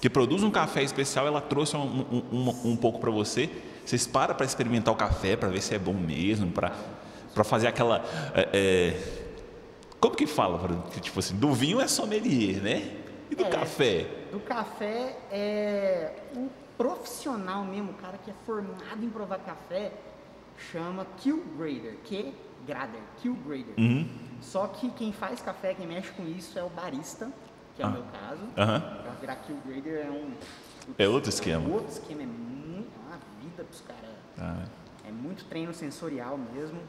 que 0.00 0.08
produz 0.10 0.42
um 0.42 0.50
café 0.50 0.82
especial, 0.82 1.26
ela 1.26 1.40
trouxe 1.40 1.76
um, 1.76 1.80
um, 1.80 2.22
um, 2.32 2.70
um 2.72 2.76
pouco 2.76 2.98
pra 3.00 3.10
você. 3.10 3.48
Vocês 3.84 4.06
param 4.06 4.34
pra 4.34 4.44
experimentar 4.46 4.92
o 4.92 4.96
café, 4.96 5.36
pra 5.36 5.48
ver 5.48 5.60
se 5.60 5.74
é 5.74 5.78
bom 5.78 5.94
mesmo, 5.94 6.50
pra 6.52 6.72
fazer 7.44 7.66
aquela. 7.66 8.04
é, 8.34 8.48
é, 8.52 9.20
como 9.98 10.14
que 10.14 10.26
fala? 10.26 10.82
Tipo 11.00 11.18
assim, 11.18 11.36
do 11.36 11.52
vinho 11.52 11.80
é 11.80 11.88
sommelier, 11.88 12.62
né? 12.62 12.90
E 13.30 13.34
do 13.34 13.44
É. 13.44 13.48
café? 13.48 14.06
Do 14.32 14.40
café 14.40 15.16
é 15.30 16.12
um 16.36 16.48
profissional 16.78 17.64
mesmo, 17.64 17.90
o 17.90 17.94
cara 17.94 18.16
que 18.24 18.30
é 18.30 18.34
formado 18.46 19.04
em 19.04 19.10
provar 19.10 19.38
café, 19.40 19.92
chama 20.72 21.06
Q 21.22 21.42
Grader, 21.58 21.96
Q 22.04 22.32
Grader, 22.66 23.00
Q 23.22 23.32
Grader. 23.46 23.74
Uhum. 23.78 24.08
Só 24.40 24.66
que 24.68 24.90
quem 24.92 25.12
faz 25.12 25.40
café, 25.40 25.74
quem 25.74 25.86
mexe 25.86 26.10
com 26.12 26.26
isso 26.26 26.58
é 26.58 26.62
o 26.62 26.68
barista, 26.70 27.30
que 27.76 27.82
é 27.82 27.84
Ah. 27.84 27.88
o 27.88 27.92
meu 27.92 28.02
caso. 28.04 28.42
Aham. 28.56 28.80
Pra 29.02 29.12
virar 29.20 29.36
Q 29.36 29.54
Grader 29.66 30.06
é 30.06 30.10
um 30.10 30.32
É 30.98 31.08
outro 31.08 31.28
esquema. 31.30 31.68
outro 31.68 31.92
esquema, 31.92 32.22
é 32.22 32.26
muito 32.26 32.88
é 32.96 33.08
uma 33.08 33.18
vida 33.42 33.64
pros 33.64 33.80
caras. 33.82 34.10
Ah, 34.38 34.64
É 35.06 35.10
muito 35.12 35.44
treino 35.46 35.72
sensorial 35.74 36.38
mesmo. 36.38 36.80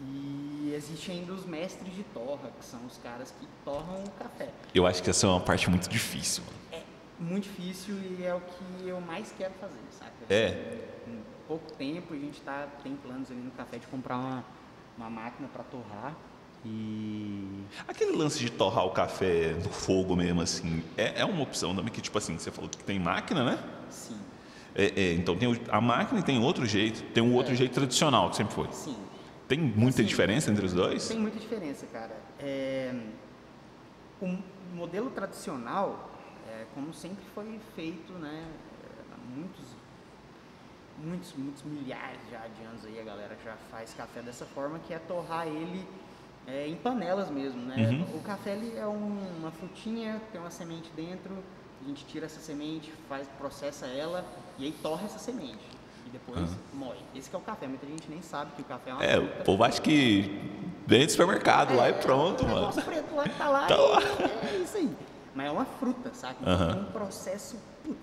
E 0.00 0.72
existe 0.76 1.10
ainda 1.10 1.32
os 1.32 1.44
mestres 1.46 1.94
de 1.94 2.02
torra, 2.04 2.50
que 2.58 2.64
são 2.64 2.84
os 2.86 2.98
caras 2.98 3.32
que 3.38 3.46
torram 3.64 4.04
o 4.04 4.10
café. 4.18 4.50
eu 4.74 4.86
acho 4.86 5.02
que 5.02 5.08
essa 5.10 5.26
é 5.26 5.30
uma 5.30 5.40
parte 5.40 5.70
muito 5.70 5.88
difícil. 5.88 6.42
É 6.70 6.82
muito 7.18 7.44
difícil 7.44 7.94
e 7.94 8.22
é 8.24 8.34
o 8.34 8.40
que 8.40 8.88
eu 8.88 9.00
mais 9.00 9.32
quero 9.38 9.54
fazer, 9.54 9.80
saca? 9.90 10.12
É. 10.28 10.86
Em 11.06 11.22
pouco 11.48 11.72
tempo 11.72 12.12
a 12.12 12.16
gente 12.16 12.40
tá, 12.42 12.66
tem 12.82 12.94
planos 12.96 13.30
ali 13.30 13.40
no 13.40 13.50
café 13.52 13.78
de 13.78 13.86
comprar 13.86 14.16
uma, 14.18 14.44
uma 14.96 15.10
máquina 15.10 15.48
para 15.48 15.62
torrar 15.64 16.14
e 16.64 17.64
Aquele 17.86 18.12
lance 18.12 18.38
de 18.40 18.50
torrar 18.50 18.84
o 18.86 18.90
café 18.90 19.52
no 19.62 19.70
fogo 19.70 20.16
mesmo, 20.16 20.40
assim, 20.40 20.82
é, 20.96 21.20
é 21.20 21.24
uma 21.24 21.42
opção 21.42 21.74
também 21.74 21.92
que, 21.92 22.00
tipo 22.00 22.16
assim, 22.18 22.36
você 22.38 22.50
falou 22.50 22.68
que 22.68 22.82
tem 22.82 22.98
máquina, 22.98 23.44
né? 23.44 23.58
sim, 23.90 24.18
É, 24.74 24.86
é, 24.86 25.12
então 25.14 25.36
tem 25.36 25.48
a 25.70 25.80
máquina 25.80 26.20
e 26.20 26.22
tem 26.22 26.38
outro 26.42 26.66
jeito, 26.66 27.02
tem 27.12 27.22
um 27.22 27.34
outro 27.34 27.54
jeito 27.54 27.72
tradicional 27.72 28.30
que 28.30 28.36
sempre 28.36 28.54
foi. 28.54 28.68
sim, 28.72 28.96
Tem 29.46 29.58
muita 29.58 29.98
Sim. 29.98 30.04
diferença 30.04 30.50
entre 30.50 30.66
os 30.66 30.72
dois? 30.72 31.06
tem 31.06 31.18
muita 31.18 31.38
diferença, 31.38 31.86
cara. 31.86 32.16
É, 32.40 32.92
o 34.20 34.36
modelo 34.74 35.10
tradicional, 35.10 36.10
é, 36.48 36.64
como 36.74 36.92
sempre 36.92 37.24
foi 37.34 37.60
feito, 37.76 38.12
né, 38.14 38.44
é, 38.82 39.14
há 39.14 39.36
muitos, 39.36 39.64
muitos, 40.98 41.32
muitos 41.34 41.62
milhares 41.64 42.18
já 42.30 42.40
de 42.48 42.62
anos 42.64 42.84
aí 42.84 43.00
a 43.00 43.04
galera 43.04 43.36
já 43.44 43.54
faz 43.70 43.92
café 43.94 44.22
dessa 44.22 44.44
forma, 44.46 44.78
que 44.80 44.92
é 44.94 44.98
torrar 44.98 45.46
ele 45.46 45.86
é, 46.46 46.66
em 46.68 46.76
panelas 46.76 47.28
mesmo, 47.30 47.60
né? 47.62 47.76
Uhum. 47.76 48.18
O 48.18 48.22
café 48.22 48.50
ele 48.52 48.76
é 48.78 48.86
um- 48.86 49.36
uma 49.40 49.50
frutinha, 49.50 50.20
tem 50.32 50.40
uma 50.40 50.50
semente 50.50 50.90
dentro, 50.94 51.36
a 51.84 51.88
gente 51.88 52.04
tira 52.06 52.26
essa 52.26 52.40
semente, 52.40 52.92
faz, 53.08 53.26
processa 53.38 53.86
ela 53.86 54.24
e 54.58 54.64
aí 54.64 54.72
torra 54.82 55.04
essa 55.06 55.18
semente. 55.18 55.64
E 56.06 56.08
depois 56.08 56.48
moe. 56.72 56.96
Esse 57.16 57.28
que 57.28 57.34
é 57.34 57.38
o 57.38 57.42
café. 57.42 57.66
Muita 57.66 57.84
gente 57.84 58.08
nem 58.08 58.22
sabe 58.22 58.52
que 58.52 58.62
o 58.62 58.64
café 58.64 58.90
é 58.90 58.94
uma 58.94 59.04
É, 59.04 59.18
o 59.18 59.26
fruta. 59.26 59.42
povo 59.44 59.64
acha 59.64 59.82
que 59.82 60.40
vem 60.86 61.04
do 61.04 61.10
supermercado 61.10 61.74
lá 61.74 61.90
e 61.90 61.94
pronto, 61.94 62.44
o 62.44 62.48
mano. 62.48 62.60
negócio 62.60 62.82
preto 62.84 63.12
lá 63.16 63.24
que 63.24 63.36
tá 63.36 63.48
lá. 63.48 63.66
Tá 63.66 63.74
e 63.74 63.78
lá. 63.78 63.98
É 64.52 64.56
isso 64.62 64.76
aí. 64.76 64.96
Mas 65.34 65.46
é 65.46 65.50
uma 65.50 65.64
fruta, 65.64 66.14
saca? 66.14 66.36
Então 66.40 66.52
Aham. 66.52 66.70
é 66.70 66.74
um 66.76 66.92
processo 66.92 67.58
putz, 67.84 67.98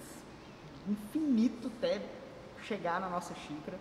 infinito 0.87 1.71
até 1.77 2.01
chegar 2.63 2.99
na 2.99 3.09
nossa 3.09 3.33
xícara. 3.35 3.77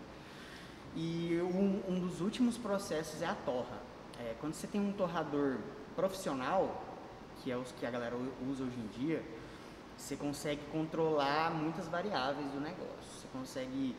E 0.95 1.39
um, 1.43 1.83
um 1.89 2.01
dos 2.01 2.21
últimos 2.21 2.59
processos 2.59 3.23
é 3.23 3.27
a 3.27 3.35
torra. 3.35 3.81
É, 4.21 4.35
quando 4.41 4.55
você 4.55 4.67
tem 4.67 4.81
um 4.81 4.93
torrador 4.93 5.57
profissional, 5.97 6.85
que 7.43 7.51
é 7.51 7.57
os 7.57 7.73
que 7.73 7.87
a 7.87 7.91
galera 7.91 8.17
usa 8.49 8.65
hoje 8.65 8.79
em 8.79 8.87
dia, 8.99 9.23
você 9.97 10.17
consegue 10.17 10.61
controlar 10.71 11.51
muitas 11.51 11.89
variáveis 11.89 12.51
do 12.51 12.61
negócio. 12.61 13.21
Você 13.21 13.27
consegue 13.33 13.97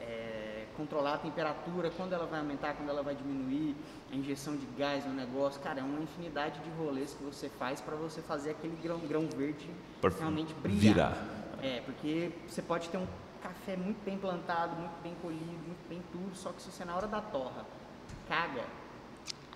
é, 0.00 0.66
controlar 0.76 1.14
a 1.14 1.18
temperatura, 1.18 1.90
quando 1.90 2.12
ela 2.12 2.26
vai 2.26 2.40
aumentar, 2.40 2.74
quando 2.74 2.88
ela 2.88 3.02
vai 3.02 3.14
diminuir, 3.14 3.76
a 4.10 4.16
injeção 4.16 4.56
de 4.56 4.66
gás 4.78 5.04
no 5.04 5.12
negócio. 5.12 5.60
Cara, 5.60 5.80
é 5.80 5.82
uma 5.82 6.00
infinidade 6.00 6.60
de 6.60 6.70
rolês 6.70 7.14
que 7.14 7.22
você 7.22 7.48
faz 7.48 7.80
para 7.80 7.96
você 7.96 8.20
fazer 8.22 8.50
aquele 8.50 8.76
grão, 8.82 8.98
grão 9.00 9.28
verde 9.28 9.68
realmente 10.18 10.54
brilhar. 10.54 11.12
virar. 11.12 11.42
É, 11.62 11.80
porque 11.80 12.32
você 12.48 12.60
pode 12.60 12.88
ter 12.88 12.98
um 12.98 13.06
café 13.42 13.76
muito 13.76 13.98
bem 14.04 14.16
plantado, 14.16 14.76
muito 14.76 14.94
bem 15.02 15.14
colhido, 15.20 15.44
muito 15.66 15.88
bem 15.88 16.02
tudo, 16.12 16.34
só 16.34 16.50
que 16.52 16.62
se 16.62 16.70
você 16.70 16.84
na 16.84 16.94
hora 16.96 17.06
da 17.06 17.20
torra 17.20 17.64
caga, 18.28 18.64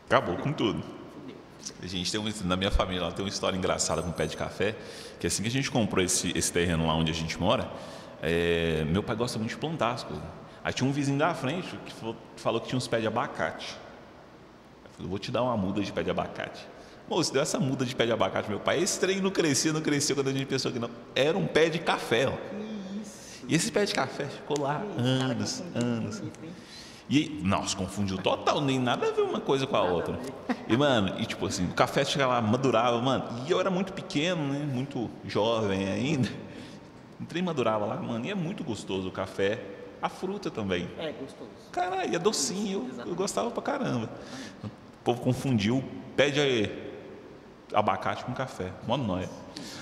Acabou 0.07 0.37
com 0.37 0.53
tudo. 0.53 0.83
fudeu. 1.13 1.37
A 1.83 1.87
gente 1.87 2.11
tem 2.13 2.21
um, 2.21 2.31
na 2.45 2.57
minha 2.57 2.71
família 2.71 3.03
lá 3.03 3.11
tem 3.13 3.25
uma 3.25 3.29
história 3.29 3.57
engraçada 3.57 4.01
com 4.03 4.11
o 4.11 4.13
pé 4.13 4.27
de 4.27 4.37
café, 4.37 4.77
que 5.19 5.27
assim 5.27 5.43
que 5.43 5.49
a 5.49 5.53
gente 5.53 5.71
comprou 5.71 6.05
esse, 6.05 6.37
esse 6.37 6.53
terreno 6.53 6.87
lá 6.87 6.95
onde 6.95 7.11
a 7.11 7.15
gente 7.15 7.39
mora, 7.41 7.69
é, 8.23 8.85
meu 8.85 9.03
pai 9.03 9.17
gosta 9.17 9.39
muito 9.39 9.51
de 9.51 9.57
plantar 9.57 9.93
as 9.93 10.05
coisas. 10.05 10.25
Aí 10.63 10.73
tinha 10.73 10.89
um 10.89 10.93
vizinho 10.93 11.19
da 11.19 11.35
frente 11.35 11.77
que 11.85 11.93
falou, 11.93 12.17
falou 12.37 12.61
que 12.61 12.69
tinha 12.69 12.77
uns 12.77 12.87
pés 12.87 13.03
de 13.03 13.09
abacate. 13.09 13.77
Eu 14.85 14.91
falei, 14.93 15.09
vou 15.09 15.19
te 15.19 15.31
dar 15.33 15.43
uma 15.43 15.57
muda 15.57 15.83
de 15.83 15.93
pé 15.93 16.03
de 16.03 16.11
abacate. 16.11 16.67
Moço, 17.09 17.33
deu 17.33 17.43
essa 17.43 17.59
muda 17.59 17.85
de 17.85 17.95
pé 17.95 18.05
de 18.07 18.13
abacate, 18.13 18.49
meu 18.49 18.59
pai. 18.59 18.81
Esse 18.81 18.99
trem 18.99 19.21
não 19.21 19.31
crescia, 19.31 19.73
não 19.73 19.81
crescia 19.81 20.15
quando 20.15 20.29
a 20.29 20.33
gente 20.33 20.47
pensou 20.47 20.73
que 20.73 20.79
não. 20.79 20.91
Era 21.15 21.37
um 21.39 21.47
pé 21.47 21.69
de 21.69 21.79
café, 21.79 22.29
ó. 22.29 22.33
E 23.49 23.55
esse 23.55 23.71
pé 23.71 23.85
de 23.85 23.95
café 23.95 24.25
ficou 24.27 24.61
lá 24.61 24.83
anos, 24.99 25.63
anos. 25.75 26.23
E 27.09 27.41
nossa, 27.43 27.77
confundiu 27.77 28.19
total, 28.19 28.61
nem 28.61 28.81
nada 28.81 29.07
a 29.07 29.13
ver 29.13 29.23
uma 29.23 29.41
coisa 29.41 29.67
com 29.67 29.77
a 29.77 29.83
outra. 29.83 30.19
E, 30.69 30.77
mano, 30.77 31.21
e 31.21 31.27
tipo 31.27 31.47
assim, 31.47 31.65
o 31.67 31.73
café 31.73 32.05
chega 32.05 32.27
lá, 32.27 32.43
madurava, 32.43 33.01
mano, 33.01 33.25
e 33.47 33.51
eu 33.51 33.61
era 33.61 33.71
muito 33.71 33.93
pequeno, 33.93 34.43
né? 34.53 34.59
Muito 34.59 35.09
jovem 35.25 35.87
ainda. 35.87 36.29
O 37.21 37.25
trem 37.25 37.43
madurava 37.43 37.87
lá, 37.87 37.97
mano, 37.97 38.25
e 38.27 38.31
é 38.31 38.35
muito 38.35 38.65
gostoso 38.65 39.09
o 39.09 39.13
café, 39.13 39.63
a 40.03 40.09
fruta 40.09 40.51
também. 40.51 40.89
É 40.99 41.13
gostoso. 41.13 41.51
Caralho, 41.71 42.15
é 42.15 42.19
docinho, 42.19 42.91
eu, 42.99 43.07
eu 43.07 43.15
gostava 43.15 43.51
pra 43.53 43.63
caramba. 43.63 44.11
O 44.65 45.05
povo 45.05 45.21
confundiu 45.21 45.85
pé 46.17 46.31
de 46.31 46.86
abacate 47.73 48.25
com 48.25 48.33
café, 48.33 48.73
mó 48.87 48.97
nóia. 48.97 49.29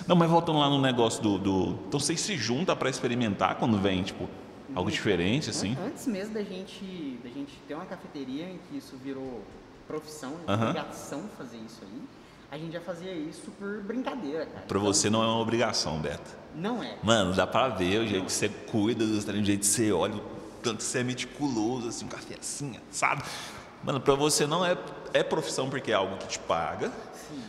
Não, 0.06 0.14
mas 0.16 0.30
voltando 0.30 0.58
lá 0.58 0.68
no 0.68 0.80
negócio 0.80 1.22
do, 1.22 1.38
do. 1.38 1.78
Então 1.88 1.98
vocês 2.00 2.20
se 2.20 2.36
juntam 2.36 2.76
pra 2.76 2.88
experimentar 2.90 3.56
quando 3.56 3.78
vem, 3.78 4.02
tipo, 4.02 4.28
algo 4.74 4.90
diferente, 4.90 5.50
assim? 5.50 5.76
An- 5.80 5.86
Antes 5.86 6.06
mesmo 6.06 6.34
da 6.34 6.42
gente, 6.42 7.18
da 7.22 7.30
gente 7.30 7.52
ter 7.66 7.74
uma 7.74 7.86
cafeteria 7.86 8.44
em 8.44 8.58
que 8.68 8.76
isso 8.78 8.96
virou 9.02 9.42
profissão, 9.86 10.34
Aham. 10.48 10.68
obrigação 10.70 11.24
fazer 11.36 11.56
isso 11.58 11.80
aí, 11.82 12.02
a 12.50 12.58
gente 12.58 12.72
já 12.72 12.80
fazia 12.80 13.12
isso 13.12 13.50
por 13.58 13.82
brincadeira, 13.82 14.46
cara. 14.46 14.64
Pra 14.66 14.78
Então, 14.78 14.92
você 14.92 15.10
não 15.10 15.22
é 15.22 15.26
uma 15.26 15.38
obrigação, 15.40 15.98
Beto. 15.98 16.30
Não 16.54 16.82
é. 16.82 16.96
Mano, 17.02 17.34
dá 17.34 17.46
pra 17.46 17.68
ver 17.68 18.00
o 18.00 18.06
jeito 18.06 18.26
que 18.26 18.32
você 18.32 18.48
cuida 18.48 19.04
dos 19.06 19.24
treinos, 19.24 19.42
o 19.44 19.46
jeito 19.46 19.60
que 19.60 19.66
você 19.66 19.90
olha, 19.92 20.14
o 20.14 20.22
tanto 20.62 20.78
que 20.78 20.84
você 20.84 21.00
é 21.00 21.02
meticuloso, 21.02 21.88
assim, 21.88 22.04
um 22.04 22.08
café 22.08 22.36
assim, 22.40 22.76
sabe? 22.90 23.22
Mano, 23.82 24.00
pra 24.00 24.14
você 24.14 24.46
não 24.46 24.64
é, 24.64 24.76
é 25.12 25.22
profissão 25.22 25.68
porque 25.68 25.90
é 25.90 25.94
algo 25.94 26.16
que 26.18 26.28
te 26.28 26.38
paga. 26.38 26.90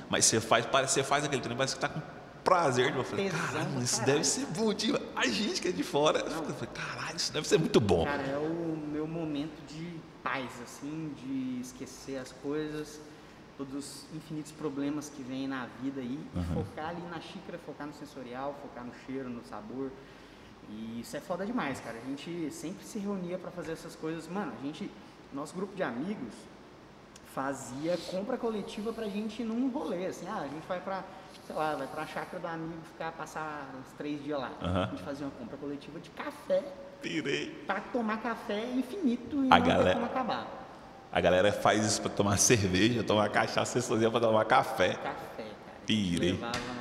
Mas 0.09 0.25
você 0.25 0.39
faz, 0.39 0.65
parece, 0.65 0.93
você 0.93 1.03
faz 1.03 1.23
aquele 1.25 1.41
treino, 1.41 1.57
parece 1.57 1.75
que 1.75 1.81
tá 1.81 1.89
com 1.89 2.01
prazer. 2.43 2.95
Eu 2.95 3.03
falei, 3.03 3.29
caralho, 3.29 3.81
isso 3.81 3.99
caralho." 3.99 4.13
deve 4.13 4.23
ser 4.25 4.45
bom 4.45 4.73
demais. 4.73 5.03
A 5.15 5.27
gente 5.27 5.61
que 5.61 5.67
é 5.67 5.71
de 5.71 5.83
fora. 5.83 6.19
Eu 6.19 6.29
falei, 6.29 6.73
caralho, 6.73 7.17
isso 7.17 7.33
deve 7.33 7.47
ser 7.47 7.57
muito 7.57 7.81
bom. 7.81 8.05
Cara, 8.05 8.23
é 8.23 8.37
o 8.37 8.77
meu 8.77 9.07
momento 9.07 9.65
de 9.67 9.99
paz, 10.23 10.49
assim, 10.63 11.13
de 11.17 11.59
esquecer 11.61 12.17
as 12.17 12.31
coisas, 12.31 12.99
todos 13.57 13.73
os 13.73 14.05
infinitos 14.15 14.51
problemas 14.51 15.09
que 15.09 15.21
vêm 15.23 15.47
na 15.47 15.67
vida 15.81 16.01
aí, 16.01 16.19
e 16.35 16.53
focar 16.53 16.89
ali 16.89 17.01
na 17.09 17.19
xícara, 17.19 17.59
focar 17.65 17.87
no 17.87 17.93
sensorial, 17.93 18.55
focar 18.61 18.83
no 18.83 18.93
cheiro, 19.05 19.29
no 19.29 19.43
sabor. 19.45 19.91
E 20.69 21.01
isso 21.01 21.15
é 21.15 21.19
foda 21.19 21.45
demais, 21.45 21.79
cara. 21.79 21.97
A 21.97 22.09
gente 22.09 22.51
sempre 22.51 22.83
se 22.85 22.97
reunia 22.97 23.37
pra 23.37 23.51
fazer 23.51 23.73
essas 23.73 23.95
coisas. 23.95 24.27
Mano, 24.27 24.51
a 24.59 24.65
gente, 24.65 24.89
nosso 25.33 25.53
grupo 25.55 25.75
de 25.75 25.83
amigos 25.83 26.33
fazia 27.35 27.97
compra 28.09 28.37
coletiva 28.37 28.93
pra 28.93 29.05
gente 29.09 29.41
ir 29.41 29.45
num 29.45 29.69
rolê, 29.69 30.05
assim, 30.05 30.25
ah, 30.27 30.39
a 30.45 30.47
gente 30.47 30.65
vai 30.67 30.79
pra, 30.79 31.03
sei 31.45 31.53
lá, 31.53 31.75
vai 31.75 31.85
pra 31.85 32.07
chácara 32.07 32.39
do 32.39 32.47
amigo 32.47 32.81
ficar, 32.93 33.11
passar 33.11 33.69
uns 33.77 33.91
três 33.97 34.23
dias 34.23 34.39
lá. 34.39 34.51
Aham. 34.61 34.83
A 34.83 34.87
gente 34.87 35.03
fazia 35.03 35.25
uma 35.25 35.31
compra 35.33 35.57
coletiva 35.57 35.99
de 35.99 36.09
café 36.11 36.63
Pirei. 37.01 37.49
para 37.67 37.81
tomar 37.81 38.21
café 38.21 38.63
infinito 38.73 39.43
e 39.43 39.51
A 39.51 39.59
não 39.59 39.67
galera- 39.67 39.93
como 39.95 40.05
acabar. 40.05 40.47
A 41.11 41.21
galera 41.21 41.51
faz 41.51 41.85
isso 41.85 42.01
pra 42.01 42.09
tomar 42.09 42.37
cerveja, 42.39 43.03
tomar 43.03 43.29
cachaça, 43.29 43.65
vocês 43.73 43.87
faziam 43.87 44.09
pra 44.11 44.21
tomar 44.21 44.45
café. 44.45 44.93
Café, 44.93 45.43
cara. 45.43 45.45
Pirei. 45.85 46.31
Levava. 46.31 46.74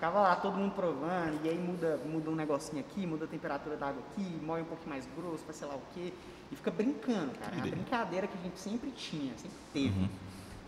Ficava 0.00 0.18
lá 0.22 0.34
todo 0.34 0.56
mundo 0.56 0.72
provando, 0.74 1.38
e 1.44 1.48
aí 1.50 1.58
muda, 1.58 2.00
muda 2.06 2.30
um 2.30 2.34
negocinho 2.34 2.80
aqui, 2.80 3.06
muda 3.06 3.26
a 3.26 3.28
temperatura 3.28 3.76
da 3.76 3.88
água 3.88 4.02
aqui, 4.10 4.22
moe 4.42 4.62
um 4.62 4.64
pouquinho 4.64 4.88
mais 4.88 5.06
grosso, 5.14 5.44
faz 5.44 5.58
sei 5.58 5.68
lá 5.68 5.74
o 5.74 5.82
quê. 5.92 6.10
E 6.50 6.56
fica 6.56 6.70
brincando, 6.70 7.32
cara. 7.38 7.52
É 7.54 7.58
uma 7.58 7.66
brincadeira 7.66 8.26
que 8.26 8.32
a 8.38 8.42
gente 8.42 8.58
sempre 8.58 8.90
tinha, 8.92 9.34
sempre 9.36 9.58
teve. 9.74 9.88
Uhum. 10.00 10.08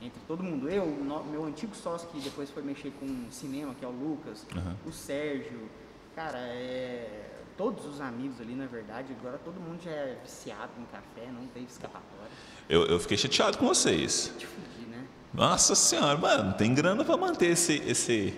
Entre 0.03 0.21
todo 0.29 0.43
mundo. 0.43 0.69
Eu, 0.69 0.85
no- 0.85 1.25
meu 1.25 1.47
antigo 1.47 1.75
sócio 1.75 2.07
que 2.11 2.21
depois 2.21 2.51
foi 2.51 2.63
mexer 2.63 2.93
com 3.01 3.07
cinema, 3.31 3.75
que 3.75 3.83
é 3.83 3.89
o 3.89 3.91
Lucas, 3.91 4.47
Uhum. 4.55 4.75
o 4.85 4.93
Sérgio, 4.93 5.67
cara, 6.15 6.37
é. 6.39 7.31
Todos 7.57 7.87
os 7.87 8.01
amigos 8.03 8.39
ali, 8.41 8.55
na 8.55 8.67
verdade, 8.67 9.15
agora 9.19 9.39
todo 9.43 9.59
mundo 9.61 9.81
já 9.83 9.91
é 9.91 10.19
viciado 10.23 10.73
em 10.79 10.85
café, 10.87 11.31
não 11.33 11.47
teve 11.55 11.67
escapatória. 11.67 12.33
Eu, 12.69 12.85
eu 12.87 12.99
fiquei 13.01 13.17
chateado 13.17 13.57
com 13.57 13.67
vocês. 13.67 14.31
Nossa 15.33 15.75
senhora, 15.75 16.19
mano, 16.19 16.45
não 16.45 16.53
tem 16.53 16.75
grana 16.75 17.05
pra 17.05 17.17
manter 17.17 17.51
esse. 17.53 17.83
esse... 17.87 18.35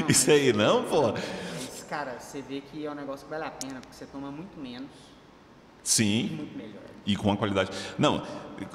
Não, 0.00 0.08
isso 0.10 0.30
aí 0.30 0.52
não, 0.52 0.84
pô. 0.84 1.12
Mas, 1.12 1.86
cara, 1.88 2.18
você 2.20 2.42
vê 2.42 2.60
que 2.60 2.84
é 2.84 2.90
um 2.90 2.94
negócio 2.94 3.24
que 3.24 3.30
vale 3.30 3.44
a 3.44 3.50
pena, 3.50 3.80
porque 3.80 3.94
você 3.94 4.04
toma 4.06 4.30
muito 4.30 4.58
menos 4.60 4.90
e 4.90 5.88
Sim, 5.88 6.28
muito 6.36 6.56
melhor. 6.56 6.82
e 7.06 7.16
com 7.16 7.28
uma 7.28 7.36
qualidade. 7.36 7.70
Não, 7.98 8.22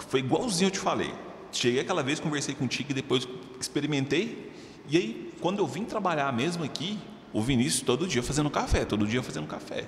foi 0.10 0.20
igualzinho 0.22 0.68
eu 0.68 0.72
te 0.72 0.80
falei. 0.80 1.14
Cheguei 1.52 1.80
aquela 1.80 2.02
vez, 2.04 2.20
conversei 2.20 2.56
contigo 2.56 2.92
e 2.92 2.94
depois 2.94 3.28
experimentei. 3.62 4.52
E 4.90 4.98
aí, 4.98 5.34
quando 5.40 5.60
eu 5.60 5.68
vim 5.68 5.86
trabalhar 5.86 6.32
mesmo 6.34 6.64
aqui, 6.64 7.00
o 7.32 7.42
Vinícius 7.42 7.82
todo 7.82 8.08
dia 8.08 8.24
fazendo 8.24 8.50
café, 8.50 8.84
todo 8.84 9.06
dia 9.06 9.22
fazendo 9.22 9.48
café. 9.48 9.86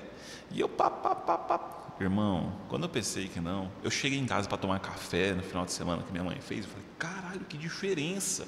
E 0.52 0.60
eu 0.60 0.70
pá, 0.70 0.90
pá, 0.90 1.16
pá, 1.16 1.38
pá. 1.38 1.58
Irmão, 2.00 2.54
quando 2.70 2.84
eu 2.84 2.90
pensei 2.90 3.28
que 3.28 3.40
não, 3.42 3.70
eu 3.84 3.92
cheguei 3.92 4.18
em 4.18 4.26
casa 4.26 4.48
para 4.48 4.58
tomar 4.58 4.80
café 4.80 5.34
no 5.34 5.44
final 5.44 5.66
de 5.66 5.74
semana 5.74 6.02
que 6.02 6.12
minha 6.12 6.24
mãe 6.24 6.40
fez, 6.40 6.64
eu 6.66 6.72
falei, 6.72 6.86
caralho, 6.98 7.42
que 7.42 7.58
diferença. 7.58 8.48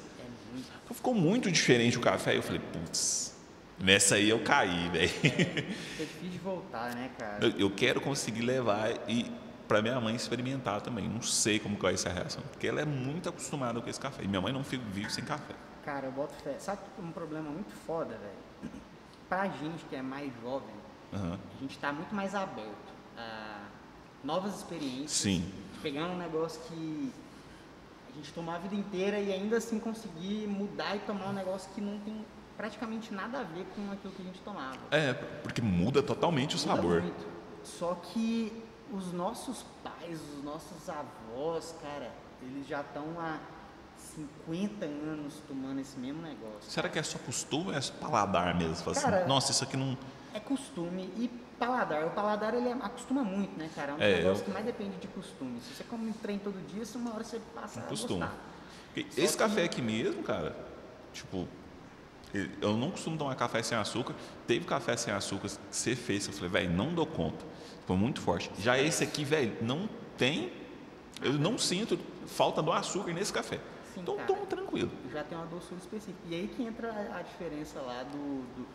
Muito. 0.53 0.93
Ficou 0.93 1.13
muito 1.13 1.51
diferente 1.51 1.97
o 1.97 2.01
café. 2.01 2.37
Eu 2.37 2.41
falei, 2.43 2.61
putz, 2.71 3.35
nessa 3.79 4.15
aí 4.15 4.29
eu 4.29 4.39
caí, 4.41 4.87
velho. 4.91 5.11
É 5.25 6.03
difícil 6.03 6.29
de 6.29 6.37
voltar, 6.37 6.95
né, 6.95 7.11
cara? 7.17 7.43
Eu, 7.45 7.51
eu 7.59 7.69
quero 7.71 7.99
conseguir 7.99 8.41
levar 8.41 8.89
e 9.09 9.29
para 9.67 9.81
minha 9.81 9.99
mãe 9.99 10.15
experimentar 10.15 10.79
também. 10.81 11.07
Não 11.09 11.21
sei 11.21 11.59
como 11.59 11.75
que 11.75 11.81
vai 11.81 11.97
ser 11.97 12.09
a 12.09 12.13
reação, 12.13 12.41
porque 12.51 12.67
ela 12.67 12.79
é 12.81 12.85
muito 12.85 13.27
acostumada 13.27 13.81
com 13.81 13.89
esse 13.89 13.99
café. 13.99 14.23
E 14.23 14.27
minha 14.29 14.41
mãe 14.41 14.53
não 14.53 14.63
fica- 14.63 14.83
vive 14.93 15.09
sem 15.11 15.25
café. 15.25 15.53
Cara, 15.83 16.05
eu 16.07 16.11
boto 16.13 16.33
fé. 16.35 16.55
Sabe 16.59 16.79
que 16.95 17.01
um 17.01 17.11
problema 17.11 17.49
muito 17.49 17.73
foda, 17.85 18.17
velho? 18.17 18.71
Pra 19.27 19.45
gente 19.47 19.83
que 19.89 19.95
é 19.95 20.01
mais 20.01 20.31
jovem, 20.41 20.75
Aham. 21.13 21.37
a 21.57 21.61
gente 21.61 21.77
tá 21.79 21.91
muito 21.93 22.13
mais 22.13 22.35
aberto 22.35 22.90
a 23.21 23.61
novas 24.23 24.55
experiências. 24.57 25.11
Sim. 25.11 25.51
Pegar 25.81 26.05
um 26.05 26.17
negócio 26.17 26.61
que 26.67 27.11
a 28.11 28.15
gente 28.15 28.33
tomou 28.33 28.53
a 28.53 28.57
vida 28.57 28.75
inteira 28.75 29.19
e 29.19 29.31
ainda 29.31 29.57
assim 29.57 29.79
conseguir 29.79 30.47
mudar 30.47 30.95
e 30.95 30.99
tomar 30.99 31.27
um 31.29 31.33
negócio 31.33 31.69
que 31.73 31.81
não 31.81 31.97
tem 31.99 32.25
praticamente 32.57 33.13
nada 33.13 33.39
a 33.39 33.43
ver 33.43 33.65
com 33.75 33.91
aquilo 33.91 34.13
que 34.13 34.21
a 34.21 34.25
gente 34.25 34.39
tomava. 34.41 34.77
É, 34.91 35.13
porque 35.13 35.61
muda 35.61 36.03
totalmente 36.03 36.55
o 36.55 36.59
Muda 36.59 36.75
sabor. 36.75 37.01
muito. 37.01 37.25
Só 37.63 37.95
que 37.95 38.51
os 38.91 39.11
nossos 39.13 39.63
pais, 39.83 40.19
os 40.37 40.43
nossos 40.43 40.89
avós, 40.89 41.73
cara, 41.81 42.11
eles 42.41 42.67
já 42.67 42.81
estão 42.81 43.05
há 43.19 43.39
50 44.45 44.85
anos 44.85 45.35
tomando 45.47 45.79
esse 45.79 45.97
mesmo 45.97 46.21
negócio. 46.21 46.69
Será 46.69 46.89
que 46.89 46.99
é 46.99 47.03
só 47.03 47.17
costume 47.19 47.67
ou 47.69 47.73
é 47.73 47.81
só 47.81 47.93
paladar 47.93 48.55
mesmo? 48.55 48.91
Assim, 48.91 49.01
Cara, 49.01 49.25
Nossa, 49.25 49.51
isso 49.51 49.63
aqui 49.63 49.77
não. 49.77 49.97
É 50.33 50.39
costume 50.39 51.03
e 51.17 51.29
paladar. 51.65 52.05
O 52.07 52.09
paladar 52.11 52.53
ele 52.55 52.71
acostuma 52.71 53.23
muito, 53.23 53.57
né, 53.57 53.69
cara? 53.75 53.91
É 53.91 53.95
um 53.95 53.99
É, 54.01 54.15
negócio 54.17 54.41
eu- 54.41 54.45
que 54.45 54.51
mais 54.51 54.65
depende 54.65 54.97
de 54.97 55.07
costume. 55.07 55.59
Se 55.61 55.75
você 55.75 55.83
come 55.83 56.09
um 56.09 56.13
trem 56.13 56.39
todo 56.39 56.55
dia, 56.67 56.83
se 56.83 56.97
uma 56.97 57.13
hora 57.13 57.23
você 57.23 57.39
passa 57.53 57.79
a 57.79 57.83
Costume. 57.83 58.25
Esse 59.15 59.37
café 59.37 59.63
aqui 59.63 59.81
mesmo, 59.81 60.23
cara, 60.23 60.55
tipo, 61.13 61.47
eu 62.61 62.75
não 62.75 62.91
costumo 62.91 63.17
tomar 63.17 63.35
café 63.35 63.61
sem 63.61 63.77
açúcar. 63.77 64.15
Teve 64.47 64.65
café 64.65 64.97
sem 64.97 65.13
açúcar 65.13 65.47
que 65.49 65.57
você 65.69 65.95
fez, 65.95 66.27
eu 66.27 66.33
falei, 66.33 66.49
velho, 66.49 66.71
não 66.71 66.93
dou 66.93 67.05
conta. 67.05 67.45
Foi 67.85 67.95
muito 67.95 68.19
forte. 68.21 68.51
Já 68.59 68.77
esse 68.79 69.03
aqui, 69.03 69.23
velho, 69.23 69.55
não 69.61 69.87
tem. 70.17 70.51
Eu 71.21 71.33
não 71.33 71.57
sinto 71.57 71.99
falta 72.25 72.61
do 72.61 72.71
açúcar 72.71 73.13
nesse 73.13 73.31
café. 73.31 73.59
Sim, 73.93 74.01
então 74.01 74.15
cara. 74.15 74.27
tomo 74.27 74.45
tranquilo. 74.45 74.91
Já 75.11 75.23
tem 75.23 75.37
uma 75.37 75.45
doçura 75.47 75.79
específica. 75.79 76.17
E 76.29 76.33
aí 76.35 76.47
que 76.47 76.63
entra 76.63 76.89
a 77.13 77.21
diferença 77.21 77.79
lá 77.81 78.03
do- 78.03 78.41
do- 78.55 78.67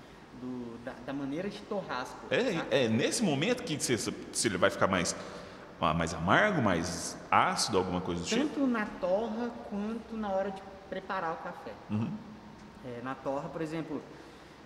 da, 1.07 1.13
maneira 1.13 1.49
de 1.49 1.61
torrar 1.63 2.03
as 2.03 2.11
coisas. 2.11 2.55
sabe? 2.55 2.69
É, 2.71 2.85
é 2.85 2.89
nesse 2.89 3.23
momento 3.23 3.63
que 3.63 3.79
você, 3.79 3.97
se 3.97 4.49
ele 4.49 4.59
vai 4.59 4.71
ficar 4.71 4.87
mais, 4.87 5.15
ah, 5.81 5.95
mais 5.95 6.13
amargo, 6.13 6.61
mais 6.61 7.17
ácido, 7.31 7.79
alguma 7.79 8.01
coisa 8.01 8.23
do 8.23 8.27
tipo. 8.27 8.43
Tanto 8.43 8.67
na 8.67 8.87
torra 9.01 9.51
quanto 9.71 10.17
na 10.17 10.31
hora 10.31 10.51
de 10.51 10.63
preparar 10.91 11.33
o 11.33 11.37
café. 11.37 11.73
Uhum. 11.91 12.11
É, 12.85 13.01
na 13.03 13.15
torra, 13.15 13.49
por 13.49 13.63
exemplo, 13.63 14.03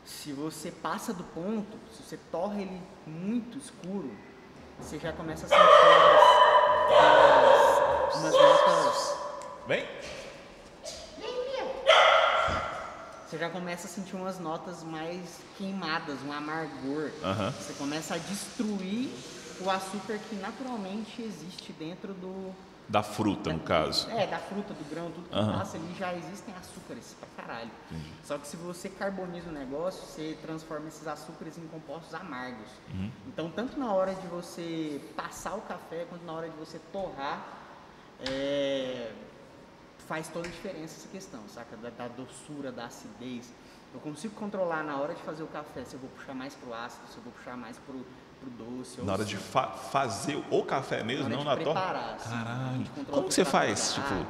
se 0.05 0.33
você 0.33 0.71
passa 0.71 1.13
do 1.13 1.25
ponto, 1.25 1.79
se 1.93 2.03
você 2.03 2.19
torra 2.31 2.61
ele 2.61 2.81
muito 3.07 3.59
escuro, 3.59 4.11
você 4.79 4.99
já 4.99 5.13
começa 5.13 5.47
a 5.47 5.49
sentir 5.49 5.63
umas, 8.13 8.17
umas 8.17 8.33
notas. 8.33 9.17
Vem? 9.67 9.87
Você 13.31 13.39
já 13.39 13.49
começa 13.49 13.87
a 13.87 13.89
sentir 13.89 14.17
umas 14.17 14.41
notas 14.41 14.83
mais 14.83 15.41
queimadas, 15.57 16.21
um 16.27 16.33
amargor. 16.33 17.13
Aham. 17.23 17.53
Você 17.53 17.73
começa 17.75 18.17
a 18.17 18.19
destruir 18.19 19.09
o 19.61 19.71
açúcar 19.71 20.19
que 20.29 20.35
naturalmente 20.35 21.23
existe 21.23 21.73
dentro 21.73 22.13
do. 22.13 22.53
Da 22.89 23.05
fruta, 23.05 23.53
no 23.53 23.61
caso. 23.61 24.11
É, 24.11 24.27
da 24.27 24.41
fruta, 24.41 24.75
do 24.75 24.85
grão, 24.91 25.13
tudo 25.13 25.29
que 25.29 25.39
Aham. 25.39 25.61
passa 25.61 25.77
ali 25.77 25.95
já 25.97 26.13
existem 26.13 26.53
açúcares 26.57 27.15
pra 27.21 27.45
caralho. 27.45 27.71
Só 28.25 28.37
que 28.37 28.49
se 28.49 28.57
você 28.57 28.89
carboniza 28.89 29.49
o 29.49 29.53
negócio, 29.53 30.03
você 30.05 30.37
transforma 30.43 30.89
esses 30.89 31.07
açúcares 31.07 31.57
em 31.57 31.69
compostos 31.69 32.13
amargos. 32.13 32.69
Uhum. 32.93 33.13
Então, 33.29 33.49
tanto 33.49 33.79
na 33.79 33.95
hora 33.95 34.13
de 34.13 34.27
você 34.27 35.01
passar 35.15 35.55
o 35.55 35.61
café, 35.61 36.05
quanto 36.11 36.25
na 36.25 36.33
hora 36.33 36.49
de 36.49 36.57
você 36.57 36.81
torrar, 36.93 37.47
é, 38.29 39.13
faz 40.11 40.27
toda 40.27 40.49
a 40.49 40.51
diferença 40.51 40.97
essa 40.99 41.07
questão, 41.09 41.39
saca? 41.47 41.77
Da, 41.77 41.89
da 41.91 42.09
doçura, 42.09 42.73
da 42.73 42.87
acidez. 42.87 43.49
Eu 43.95 44.01
consigo 44.01 44.35
controlar 44.35 44.83
na 44.83 44.97
hora 44.97 45.15
de 45.15 45.23
fazer 45.23 45.45
o 45.45 45.47
café 45.47 45.85
se 45.85 45.95
eu 45.95 46.01
vou 46.01 46.11
puxar 46.11 46.35
mais 46.35 46.53
pro 46.53 46.75
ácido, 46.75 47.07
se 47.07 47.17
eu 47.19 47.23
vou 47.23 47.33
puxar 47.33 47.57
mais 47.57 47.79
pro, 47.79 48.05
pro 48.41 48.51
doce. 48.51 48.99
ou 49.01 49.07
Na 49.07 49.13
hora 49.13 49.25
de 49.25 49.37
fa- 49.37 49.69
fazer 49.69 50.43
o 50.51 50.65
café 50.65 51.05
mesmo, 51.05 51.29
na 51.29 51.37
não 51.37 51.45
na 51.45 51.57
torta? 51.57 52.15
assim, 52.17 52.29
Caralho. 52.31 52.87
Como 53.09 53.29
que 53.29 53.35
você 53.35 53.45
faz, 53.45 53.95
tipo, 53.95 54.27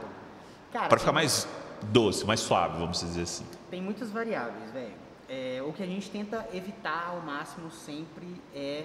Para 0.70 0.98
ficar 0.98 1.12
mais 1.12 1.48
doce, 1.84 2.26
mais 2.26 2.40
suave, 2.40 2.78
vamos 2.78 3.00
dizer 3.00 3.22
assim. 3.22 3.46
Tem 3.70 3.80
muitas 3.80 4.10
variáveis, 4.10 4.70
velho. 4.72 4.92
É, 5.30 5.62
o 5.66 5.72
que 5.72 5.82
a 5.82 5.86
gente 5.86 6.10
tenta 6.10 6.46
evitar 6.52 7.06
ao 7.08 7.20
máximo 7.22 7.70
sempre 7.70 8.42
é 8.54 8.84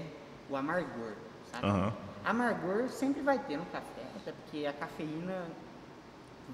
o 0.50 0.56
amargor, 0.56 1.12
sabe? 1.52 1.68
Aham. 1.68 1.94
Amargor 2.24 2.88
sempre 2.90 3.22
vai 3.22 3.38
ter 3.40 3.58
no 3.58 3.66
café, 3.66 4.04
até 4.16 4.32
porque 4.32 4.66
a 4.66 4.72
cafeína 4.74 5.44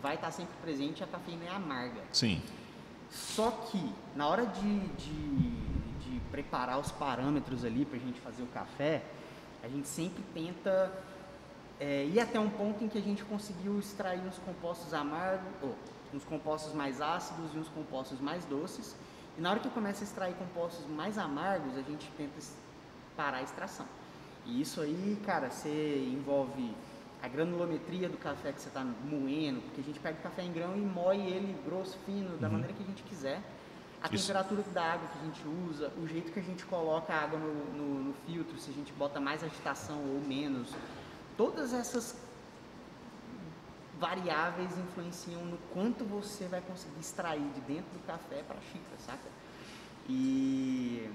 vai 0.01 0.15
estar 0.15 0.31
sempre 0.31 0.53
presente 0.61 1.03
a 1.03 1.07
cafeína 1.07 1.45
é 1.45 1.49
amarga. 1.49 2.01
Sim. 2.11 2.41
Só 3.09 3.51
que 3.51 3.93
na 4.15 4.27
hora 4.27 4.45
de, 4.45 4.79
de, 4.79 5.49
de 5.99 6.19
preparar 6.31 6.79
os 6.79 6.91
parâmetros 6.91 7.65
ali 7.65 7.85
pra 7.85 7.99
gente 7.99 8.19
fazer 8.21 8.43
o 8.43 8.47
café, 8.47 9.03
a 9.63 9.67
gente 9.67 9.87
sempre 9.87 10.23
tenta 10.33 10.91
é, 11.79 12.05
ir 12.05 12.19
até 12.19 12.39
um 12.39 12.49
ponto 12.49 12.83
em 12.83 12.87
que 12.87 12.97
a 12.97 13.01
gente 13.01 13.23
conseguiu 13.25 13.79
extrair 13.79 14.21
uns 14.21 14.37
compostos 14.37 14.93
amargos, 14.93 15.47
ou 15.61 15.75
uns 16.13 16.23
compostos 16.23 16.73
mais 16.73 17.01
ácidos 17.01 17.53
e 17.53 17.57
uns 17.57 17.67
compostos 17.69 18.19
mais 18.19 18.45
doces. 18.45 18.95
E 19.37 19.41
na 19.41 19.51
hora 19.51 19.59
que 19.59 19.69
começa 19.69 20.03
a 20.03 20.05
extrair 20.05 20.35
compostos 20.35 20.85
mais 20.87 21.17
amargos, 21.17 21.77
a 21.77 21.81
gente 21.81 22.09
tenta 22.17 22.39
parar 23.15 23.37
a 23.37 23.41
extração. 23.41 23.85
E 24.45 24.61
isso 24.61 24.81
aí, 24.81 25.19
cara, 25.25 25.49
você 25.49 26.07
envolve 26.11 26.73
a 27.21 27.27
granulometria 27.27 28.09
do 28.09 28.17
café 28.17 28.51
que 28.51 28.59
você 28.61 28.67
está 28.69 28.83
moendo, 28.83 29.61
porque 29.61 29.81
a 29.81 29.83
gente 29.83 29.99
pega 29.99 30.17
o 30.19 30.21
café 30.23 30.41
em 30.43 30.51
grão 30.51 30.75
e 30.75 30.81
moe 30.81 31.17
ele 31.19 31.55
grosso, 31.65 31.97
fino, 32.05 32.35
da 32.37 32.49
maneira 32.49 32.73
que 32.73 32.81
a 32.83 32.85
gente 32.85 33.03
quiser. 33.03 33.41
A 34.01 34.07
Isso. 34.13 34.25
temperatura 34.25 34.63
da 34.73 34.83
água 34.93 35.07
que 35.09 35.19
a 35.19 35.25
gente 35.25 35.41
usa, 35.69 35.91
o 35.97 36.07
jeito 36.07 36.31
que 36.31 36.39
a 36.39 36.43
gente 36.43 36.65
coloca 36.65 37.13
a 37.13 37.21
água 37.21 37.37
no, 37.37 37.53
no- 37.77 38.03
no 38.05 38.13
filtro, 38.25 38.57
se 38.57 38.71
a 38.71 38.73
gente 38.73 38.91
bota 38.93 39.19
mais 39.19 39.43
agitação 39.43 39.99
ou 39.99 40.19
menos, 40.27 40.73
todas 41.37 41.71
essas 41.71 42.15
variáveis 43.99 44.75
influenciam 44.79 45.45
no 45.45 45.57
quanto 45.73 46.03
você 46.03 46.45
vai 46.45 46.61
conseguir 46.61 46.99
extrair 46.99 47.47
de 47.53 47.61
dentro 47.61 47.91
do 47.93 48.05
café 48.07 48.41
para 48.47 48.57
a 48.57 48.61
xícara, 48.61 48.97
saca? 49.05 49.29
E 50.09 51.07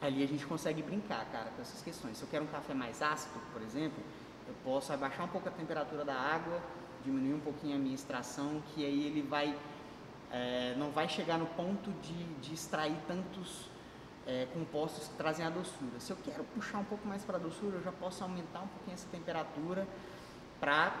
ali 0.00 0.22
a 0.22 0.26
gente 0.28 0.46
consegue 0.46 0.82
brincar, 0.82 1.24
cara, 1.32 1.50
com 1.50 1.60
essas 1.62 1.82
questões. 1.82 2.16
Se 2.16 2.22
eu 2.22 2.28
quero 2.30 2.44
um 2.44 2.48
café 2.48 2.74
mais 2.74 3.02
ácido, 3.02 3.34
por 3.52 3.60
exemplo, 3.62 4.00
eu 4.46 4.54
posso 4.64 4.92
abaixar 4.92 5.24
um 5.24 5.28
pouco 5.28 5.48
a 5.48 5.52
temperatura 5.52 6.04
da 6.04 6.14
água, 6.14 6.60
diminuir 7.04 7.34
um 7.34 7.40
pouquinho 7.40 7.76
a 7.76 7.78
minha 7.78 7.94
extração, 7.94 8.62
que 8.74 8.84
aí 8.84 9.06
ele 9.06 9.22
vai 9.22 9.56
é, 10.30 10.74
não 10.78 10.90
vai 10.90 11.08
chegar 11.08 11.38
no 11.38 11.46
ponto 11.46 11.90
de, 12.00 12.24
de 12.40 12.54
extrair 12.54 12.96
tantos 13.06 13.68
é, 14.26 14.46
compostos 14.54 15.08
que 15.08 15.14
trazem 15.14 15.44
a 15.44 15.50
doçura. 15.50 16.00
Se 16.00 16.10
eu 16.10 16.16
quero 16.24 16.42
puxar 16.44 16.78
um 16.78 16.84
pouco 16.84 17.06
mais 17.06 17.22
para 17.22 17.36
a 17.36 17.40
doçura, 17.40 17.76
eu 17.76 17.82
já 17.82 17.92
posso 17.92 18.24
aumentar 18.24 18.60
um 18.60 18.68
pouquinho 18.68 18.94
essa 18.94 19.08
temperatura 19.08 19.86
para 20.58 20.92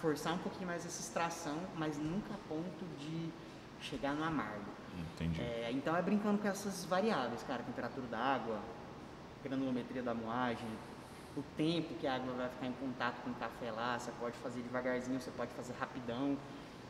forçar 0.00 0.34
um 0.34 0.38
pouquinho 0.38 0.66
mais 0.66 0.84
essa 0.84 1.00
extração, 1.00 1.56
mas 1.76 1.98
nunca 1.98 2.34
a 2.34 2.48
ponto 2.48 2.84
de 2.98 3.30
chegar 3.80 4.14
no 4.14 4.24
amargo. 4.24 4.70
Entendi. 5.14 5.40
É, 5.40 5.70
então 5.72 5.94
é 5.94 6.02
brincando 6.02 6.38
com 6.38 6.48
essas 6.48 6.84
variáveis, 6.84 7.42
cara, 7.44 7.62
temperatura 7.62 8.06
da 8.08 8.18
água, 8.18 8.58
granulometria 9.44 10.02
da 10.02 10.14
moagem, 10.14 10.66
o 11.36 11.42
tempo 11.56 11.94
que 11.94 12.06
a 12.06 12.14
água 12.16 12.32
vai 12.34 12.48
ficar 12.48 12.66
em 12.66 12.72
contato 12.72 13.22
com 13.22 13.30
o 13.30 13.34
café 13.34 13.70
lá, 13.70 13.98
você 13.98 14.10
pode 14.18 14.36
fazer 14.38 14.60
devagarzinho, 14.62 15.20
você 15.20 15.30
pode 15.30 15.52
fazer 15.52 15.72
rapidão. 15.78 16.36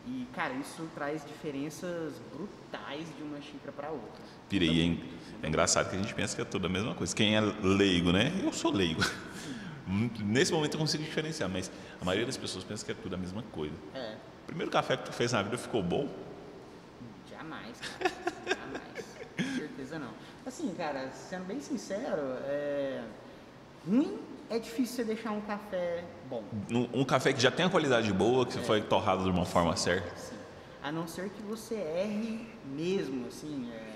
E, 0.06 0.26
cara, 0.34 0.54
isso 0.54 0.88
traz 0.94 1.24
diferenças 1.26 2.14
brutais 2.32 3.06
de 3.16 3.22
uma 3.22 3.40
xícara 3.40 3.70
para 3.70 3.90
outra. 3.90 4.22
Pirei, 4.48 4.80
hein? 4.80 5.04
É 5.42 5.48
engraçado 5.48 5.90
que 5.90 5.96
a 5.96 5.98
gente 5.98 6.14
pensa 6.14 6.34
que 6.34 6.40
é 6.40 6.44
tudo 6.44 6.66
a 6.66 6.70
mesma 6.70 6.94
coisa. 6.94 7.14
Quem 7.14 7.36
é 7.36 7.40
leigo, 7.40 8.10
né? 8.10 8.32
Eu 8.42 8.52
sou 8.52 8.72
leigo. 8.72 9.02
Nesse 10.24 10.52
momento 10.52 10.74
eu 10.74 10.80
consigo 10.80 11.02
diferenciar, 11.02 11.50
mas 11.50 11.70
a 12.00 12.04
maioria 12.04 12.24
das 12.24 12.36
pessoas 12.36 12.64
pensa 12.64 12.84
que 12.84 12.92
é 12.92 12.94
tudo 12.94 13.14
a 13.14 13.18
mesma 13.18 13.42
coisa. 13.52 13.74
É, 13.94 14.14
O 14.44 14.46
primeiro 14.46 14.70
café 14.70 14.96
que 14.96 15.04
tu 15.04 15.12
fez 15.12 15.32
na 15.32 15.42
vida 15.42 15.58
ficou 15.58 15.82
bom? 15.82 16.08
jamais, 17.28 17.76
cara. 17.80 18.12
jamais. 18.46 19.16
Com 19.36 19.56
certeza 19.56 19.98
não. 19.98 20.12
Assim, 20.46 20.74
cara, 20.74 21.10
sendo 21.10 21.44
bem 21.44 21.60
sincero, 21.60 22.36
é... 22.44 23.02
ruim 23.86 24.18
é 24.50 24.58
difícil 24.58 24.96
você 24.96 25.04
deixar 25.04 25.30
um 25.30 25.40
café 25.40 26.04
bom. 26.28 26.42
Um, 26.70 27.00
um 27.00 27.04
café 27.04 27.32
que 27.32 27.40
já 27.40 27.52
tem 27.52 27.64
a 27.64 27.70
qualidade 27.70 28.12
boa, 28.12 28.44
que 28.44 28.58
foi 28.58 28.82
torrado 28.82 29.22
de 29.22 29.30
uma 29.30 29.46
forma 29.46 29.76
certa. 29.76 30.12
Assim, 30.12 30.36
a 30.82 30.90
não 30.90 31.06
ser 31.06 31.30
que 31.30 31.40
você 31.40 31.76
erre 31.76 32.48
mesmo, 32.64 33.28
assim, 33.28 33.70
é, 33.72 33.94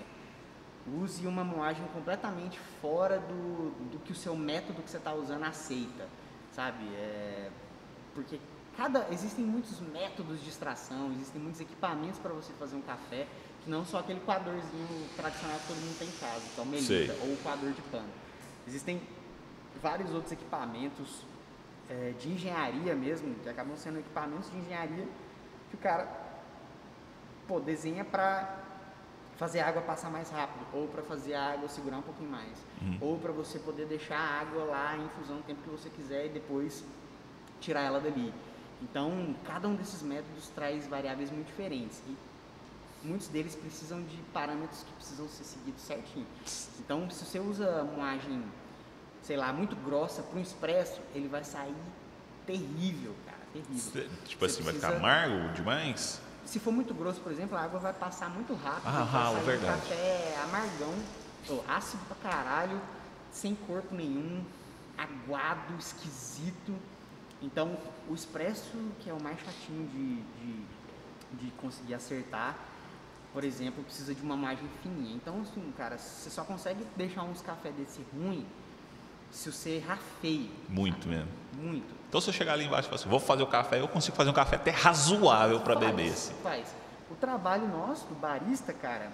use 1.02 1.26
uma 1.26 1.42
moagem 1.42 1.84
completamente 1.92 2.60
fora 2.80 3.18
do, 3.18 3.70
do 3.90 3.98
que 3.98 4.12
o 4.12 4.14
seu 4.14 4.36
método 4.36 4.80
que 4.80 4.88
você 4.88 4.98
está 4.98 5.12
usando 5.12 5.42
aceita, 5.42 6.06
sabe? 6.52 6.84
É, 6.94 7.50
porque 8.14 8.38
cada 8.76 9.08
existem 9.10 9.44
muitos 9.44 9.80
métodos 9.80 10.40
de 10.40 10.48
extração, 10.48 11.10
existem 11.12 11.42
muitos 11.42 11.60
equipamentos 11.60 12.20
para 12.20 12.32
você 12.32 12.52
fazer 12.52 12.76
um 12.76 12.82
café, 12.82 13.26
que 13.64 13.68
não 13.68 13.84
só 13.84 13.98
aquele 13.98 14.20
coadorzinho 14.20 15.08
tradicional 15.16 15.58
que 15.58 15.66
todo 15.66 15.78
mundo 15.78 15.98
tem 15.98 16.06
em 16.06 16.12
casa, 16.12 16.42
que 16.54 16.60
é 16.60 16.62
o 16.62 16.66
melita 16.66 17.16
ou 17.22 17.32
o 17.32 17.36
coador 17.38 17.72
de 17.72 17.82
pano. 17.82 18.10
Existem 18.68 19.00
vários 19.84 20.14
outros 20.14 20.32
equipamentos 20.32 21.22
é, 21.90 22.14
de 22.18 22.32
engenharia 22.32 22.94
mesmo, 22.94 23.34
que 23.42 23.48
acabam 23.50 23.76
sendo 23.76 23.98
equipamentos 23.98 24.50
de 24.50 24.56
engenharia 24.56 25.06
que 25.68 25.76
o 25.76 25.78
cara 25.78 26.08
pô, 27.46 27.60
desenha 27.60 28.02
para 28.02 28.62
fazer 29.36 29.60
a 29.60 29.68
água 29.68 29.82
passar 29.82 30.10
mais 30.10 30.30
rápido, 30.30 30.64
ou 30.72 30.88
para 30.88 31.02
fazer 31.02 31.34
a 31.34 31.52
água 31.52 31.68
segurar 31.68 31.98
um 31.98 32.02
pouquinho 32.02 32.30
mais, 32.30 32.56
ou 33.00 33.18
para 33.18 33.32
você 33.32 33.58
poder 33.58 33.84
deixar 33.86 34.16
a 34.16 34.40
água 34.40 34.64
lá 34.64 34.96
em 34.96 35.04
infusão 35.04 35.38
o 35.38 35.42
tempo 35.42 35.60
que 35.62 35.68
você 35.68 35.90
quiser 35.90 36.26
e 36.26 36.28
depois 36.30 36.82
tirar 37.60 37.82
ela 37.82 38.00
dali. 38.00 38.32
Então, 38.80 39.34
cada 39.44 39.68
um 39.68 39.74
desses 39.74 40.02
métodos 40.02 40.48
traz 40.48 40.86
variáveis 40.86 41.30
muito 41.30 41.48
diferentes 41.48 42.00
e 42.06 42.16
muitos 43.06 43.28
deles 43.28 43.54
precisam 43.54 44.02
de 44.02 44.16
parâmetros 44.32 44.82
que 44.84 44.92
precisam 44.92 45.28
ser 45.28 45.44
seguidos 45.44 45.82
certinho. 45.82 46.26
Então, 46.78 47.10
se 47.10 47.24
você 47.24 47.38
usa 47.38 47.84
moagem, 47.84 48.42
sei 49.24 49.36
lá, 49.36 49.52
muito 49.52 49.74
grossa 49.76 50.22
para 50.22 50.38
um 50.38 50.42
expresso, 50.42 51.00
ele 51.14 51.28
vai 51.28 51.42
sair 51.42 51.74
terrível, 52.46 53.14
cara, 53.24 53.38
terrível. 53.52 54.08
Tipo 54.24 54.40
Você 54.46 54.52
assim, 54.52 54.62
vai 54.62 54.74
ficar 54.74 54.88
precisa- 54.88 55.06
amargo 55.06 55.52
demais? 55.54 56.20
se 56.44 56.60
for 56.60 56.70
muito 56.72 56.92
grosso, 56.92 57.20
por 57.22 57.32
exemplo, 57.32 57.56
a 57.56 57.62
água 57.62 57.80
vai 57.80 57.92
passar 57.94 58.28
muito 58.28 58.54
rápido. 58.54 58.82
Ah, 58.86 59.04
vai 59.04 59.32
sair 59.34 59.44
verdade. 59.46 59.80
café 59.80 60.38
amargão, 60.44 60.94
ou 61.48 61.64
ácido 61.66 62.02
pra 62.06 62.16
caralho, 62.30 62.78
sem 63.32 63.54
corpo 63.54 63.94
nenhum, 63.94 64.44
aguado, 64.96 65.74
esquisito. 65.78 66.74
Então, 67.42 67.76
o 68.08 68.14
expresso, 68.14 68.76
que 69.00 69.08
é 69.08 69.12
o 69.14 69.22
mais 69.22 69.38
chatinho 69.40 69.88
de, 69.88 70.16
de, 70.22 71.46
de 71.46 71.50
conseguir 71.52 71.94
acertar, 71.94 72.56
por 73.32 73.42
exemplo, 73.42 73.82
precisa 73.82 74.14
de 74.14 74.22
uma 74.22 74.36
margem 74.36 74.68
fininha. 74.82 75.16
Então, 75.16 75.40
assim, 75.42 75.72
cara, 75.76 75.96
você 75.98 76.28
só 76.30 76.44
consegue 76.44 76.86
deixar 76.96 77.22
uns 77.22 77.40
café 77.40 77.70
desse 77.72 78.04
ruim 78.14 78.46
se 79.34 79.50
você 79.50 79.70
errar 79.70 79.98
feio. 80.20 80.50
Muito 80.68 81.08
mesmo. 81.08 81.28
Muito. 81.54 81.94
Então 82.08 82.20
se 82.20 82.30
eu 82.30 82.34
chegar 82.34 82.52
ali 82.52 82.64
embaixo 82.64 82.86
e 82.86 82.90
falar 82.90 83.00
assim, 83.00 83.08
vou 83.08 83.20
fazer 83.20 83.42
o 83.42 83.46
café, 83.46 83.80
eu 83.80 83.88
consigo 83.88 84.16
fazer 84.16 84.30
um 84.30 84.34
café 84.34 84.56
até 84.56 84.70
razoável 84.70 85.60
para 85.60 85.74
beber. 85.74 86.12
Assim. 86.12 86.34
Faz. 86.42 86.74
O 87.10 87.14
trabalho 87.16 87.66
nosso, 87.68 88.06
do 88.06 88.14
barista, 88.14 88.72
cara, 88.72 89.10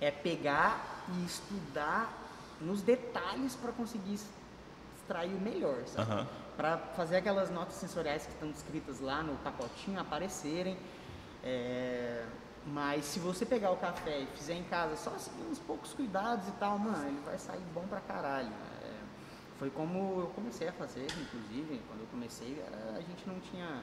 é 0.00 0.10
pegar 0.10 1.04
e 1.14 1.24
estudar 1.24 2.12
nos 2.60 2.80
detalhes 2.82 3.54
para 3.54 3.72
conseguir 3.72 4.18
extrair 4.96 5.34
o 5.34 5.40
melhor, 5.40 5.84
sabe? 5.86 6.26
Para 6.56 6.78
fazer 6.96 7.16
aquelas 7.16 7.50
notas 7.50 7.74
sensoriais 7.74 8.24
que 8.26 8.32
estão 8.32 8.48
escritas 8.50 9.00
lá 9.00 9.22
no 9.22 9.34
pacotinho 9.36 10.00
aparecerem. 10.00 10.76
É, 11.42 12.24
Mas 12.66 13.04
se 13.04 13.18
você 13.18 13.44
pegar 13.44 13.70
o 13.70 13.76
café 13.76 14.20
e 14.20 14.26
fizer 14.34 14.54
em 14.54 14.64
casa 14.64 14.96
só 14.96 15.10
assim, 15.10 15.30
uns 15.50 15.58
poucos 15.58 15.92
cuidados 15.92 16.48
e 16.48 16.52
tal, 16.52 16.78
mano, 16.78 17.06
ele 17.06 17.20
vai 17.24 17.38
sair 17.38 17.62
bom 17.74 17.84
pra 17.86 18.00
caralho. 18.00 18.48
É, 18.48 18.73
Foi 19.64 19.70
como 19.70 20.20
eu 20.20 20.26
comecei 20.34 20.68
a 20.68 20.72
fazer, 20.72 21.06
inclusive, 21.06 21.80
quando 21.88 22.00
eu 22.00 22.06
comecei, 22.10 22.62
a 22.94 23.00
gente 23.00 23.26
não 23.26 23.40
tinha 23.40 23.82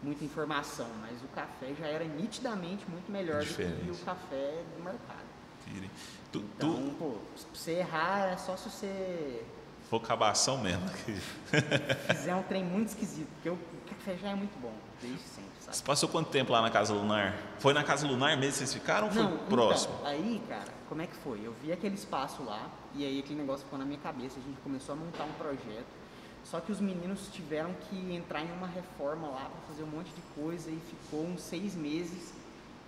muita 0.00 0.24
informação, 0.24 0.86
mas 1.00 1.20
o 1.20 1.26
café 1.34 1.74
já 1.76 1.88
era 1.88 2.04
nitidamente 2.04 2.88
muito 2.88 3.10
melhor 3.10 3.40
do 3.40 3.46
que 3.46 3.64
Diferente. 3.64 3.90
o 3.90 4.04
café 4.04 4.62
do 4.76 4.84
mercado. 4.84 5.26
Tirem. 5.64 5.90
Tu, 6.30 6.38
Então, 6.38 6.74
tu 6.74 6.94
pô, 6.96 7.10
pra 7.10 7.44
você 7.52 7.72
errar 7.72 8.28
é 8.28 8.36
só 8.36 8.56
se 8.56 8.70
você 8.70 9.44
vocabação 9.90 10.58
mesmo. 10.58 10.82
fizer 12.14 12.34
um 12.34 12.42
trem 12.44 12.64
muito 12.64 12.88
esquisito, 12.88 13.28
porque 13.34 13.50
o 13.50 13.58
café 13.88 14.16
já 14.16 14.28
é 14.30 14.34
muito 14.34 14.58
bom, 14.60 14.72
desde 15.02 15.20
sempre, 15.20 15.50
sabe? 15.60 15.76
Você 15.76 15.82
passou 15.82 16.08
quanto 16.08 16.30
tempo 16.30 16.52
lá 16.52 16.62
na 16.62 16.70
Casa 16.70 16.92
Lunar? 16.94 17.34
Foi 17.58 17.72
na 17.72 17.82
Casa 17.82 18.06
Lunar 18.06 18.36
mesmo 18.36 18.52
que 18.52 18.58
vocês 18.58 18.72
ficaram 18.74 19.08
ou 19.08 19.12
foi 19.12 19.22
Não, 19.22 19.36
próximo? 19.46 19.94
Então, 19.98 20.06
aí, 20.06 20.42
cara, 20.48 20.72
como 20.88 21.02
é 21.02 21.06
que 21.06 21.14
foi? 21.16 21.40
Eu 21.44 21.52
vi 21.62 21.72
aquele 21.72 21.94
espaço 21.96 22.42
lá 22.44 22.68
e 22.94 23.04
aí 23.04 23.18
aquele 23.18 23.40
negócio 23.40 23.64
ficou 23.64 23.78
na 23.78 23.84
minha 23.84 23.98
cabeça. 23.98 24.38
A 24.38 24.42
gente 24.42 24.60
começou 24.60 24.94
a 24.94 24.96
montar 24.96 25.24
um 25.24 25.32
projeto. 25.32 26.00
Só 26.44 26.58
que 26.58 26.72
os 26.72 26.80
meninos 26.80 27.28
tiveram 27.32 27.72
que 27.88 28.14
entrar 28.14 28.40
em 28.42 28.50
uma 28.50 28.66
reforma 28.66 29.28
lá 29.28 29.42
para 29.50 29.60
fazer 29.68 29.82
um 29.82 29.86
monte 29.88 30.08
de 30.12 30.22
coisa 30.34 30.70
e 30.70 30.80
ficou 30.88 31.24
uns 31.26 31.42
seis 31.42 31.74
meses. 31.74 32.32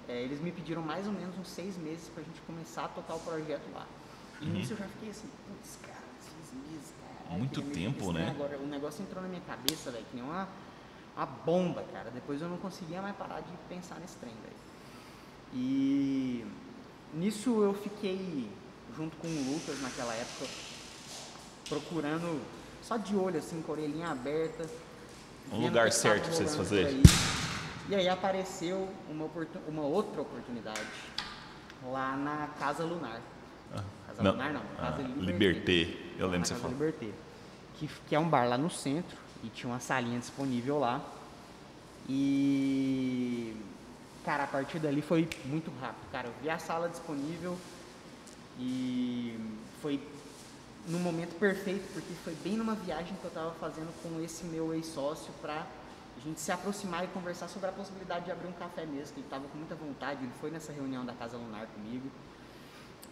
É, 0.08 0.20
eles 0.22 0.40
me 0.40 0.50
pediram 0.50 0.82
mais 0.82 1.06
ou 1.06 1.12
menos 1.12 1.38
uns 1.38 1.48
seis 1.48 1.76
meses 1.76 2.08
pra 2.08 2.22
gente 2.22 2.40
começar 2.46 2.86
a 2.86 2.88
tocar 2.88 3.14
o 3.14 3.20
projeto 3.20 3.62
lá. 3.74 3.86
E 4.40 4.46
Uhum. 4.46 4.52
nisso 4.52 4.72
eu 4.72 4.78
já 4.78 4.86
fiquei 4.86 5.10
assim, 5.10 5.28
putz, 5.46 5.78
cara. 5.82 5.91
Muito 7.30 7.62
queria 7.62 7.68
mexer 7.68 7.98
tempo, 7.98 8.12
trem 8.12 8.24
né? 8.24 8.30
Agora, 8.30 8.58
o 8.58 8.66
negócio 8.66 9.02
entrou 9.02 9.22
na 9.22 9.28
minha 9.28 9.42
cabeça, 9.42 9.90
velho, 9.90 10.04
que 10.10 10.16
nem 10.16 10.24
uma, 10.24 10.48
uma 11.16 11.26
bomba, 11.26 11.84
cara. 11.92 12.10
Depois 12.10 12.40
eu 12.40 12.48
não 12.48 12.58
conseguia 12.58 13.00
mais 13.00 13.16
parar 13.16 13.40
de 13.40 13.52
pensar 13.68 13.98
nesse 14.00 14.16
trem, 14.16 14.32
velho. 14.42 14.56
E 15.54 16.46
nisso 17.14 17.62
eu 17.62 17.74
fiquei 17.74 18.50
junto 18.96 19.16
com 19.16 19.28
o 19.28 19.52
Lucas 19.52 19.80
naquela 19.80 20.14
época, 20.14 20.46
procurando 21.68 22.40
só 22.82 22.96
de 22.96 23.14
olho, 23.14 23.38
assim, 23.38 23.62
com 23.62 23.72
a 23.72 23.74
orelhinha 23.76 24.08
aberta. 24.08 24.68
Um 25.52 25.60
lugar 25.60 25.92
certo 25.92 26.24
pra 26.24 26.32
vocês 26.32 26.54
fazerem. 26.54 27.02
E 27.88 27.94
aí 27.94 28.08
apareceu 28.08 28.88
uma, 29.08 29.28
uma 29.68 29.82
outra 29.82 30.22
oportunidade 30.22 30.80
lá 31.84 32.16
na 32.16 32.48
Casa 32.58 32.84
Lunar. 32.84 33.20
Casa 34.06 34.30
Lunar 34.30 34.52
não, 34.52 34.60
Casa 34.76 34.96
Ah, 34.98 35.20
Liberté. 35.20 35.62
Liberté. 35.82 35.98
Eu 36.18 36.26
lembro 36.26 36.42
que 36.42 36.48
você 36.48 36.54
Casa 36.54 36.68
falou. 36.68 36.76
Liberté, 36.78 37.08
que, 37.74 37.88
que 38.08 38.14
é 38.14 38.18
um 38.18 38.28
bar 38.28 38.48
lá 38.48 38.58
no 38.58 38.70
centro 38.70 39.16
e 39.42 39.48
tinha 39.48 39.72
uma 39.72 39.80
salinha 39.80 40.18
disponível 40.18 40.78
lá. 40.78 41.00
E 42.08 43.56
cara, 44.24 44.44
a 44.44 44.46
partir 44.46 44.78
dali 44.78 45.02
foi 45.02 45.28
muito 45.44 45.70
rápido, 45.80 46.10
cara. 46.10 46.28
Eu 46.28 46.34
vi 46.42 46.50
a 46.50 46.58
sala 46.58 46.88
disponível 46.88 47.56
e 48.58 49.38
foi 49.80 50.00
no 50.86 50.98
momento 50.98 51.38
perfeito, 51.38 51.92
porque 51.92 52.12
foi 52.24 52.34
bem 52.42 52.56
numa 52.56 52.74
viagem 52.74 53.16
que 53.20 53.24
eu 53.24 53.30
tava 53.30 53.52
fazendo 53.52 53.92
com 54.02 54.20
esse 54.20 54.44
meu 54.44 54.74
ex-sócio 54.74 55.32
pra 55.40 55.64
a 56.16 56.20
gente 56.24 56.40
se 56.40 56.52
aproximar 56.52 57.04
e 57.04 57.06
conversar 57.08 57.48
sobre 57.48 57.68
a 57.68 57.72
possibilidade 57.72 58.26
de 58.26 58.30
abrir 58.30 58.46
um 58.46 58.52
café 58.52 58.84
mesmo, 58.84 59.14
que 59.14 59.20
ele 59.20 59.28
tava 59.28 59.46
com 59.48 59.58
muita 59.58 59.74
vontade, 59.74 60.22
ele 60.22 60.32
foi 60.40 60.50
nessa 60.50 60.72
reunião 60.72 61.04
da 61.04 61.12
Casa 61.14 61.36
Lunar 61.36 61.66
comigo. 61.68 62.08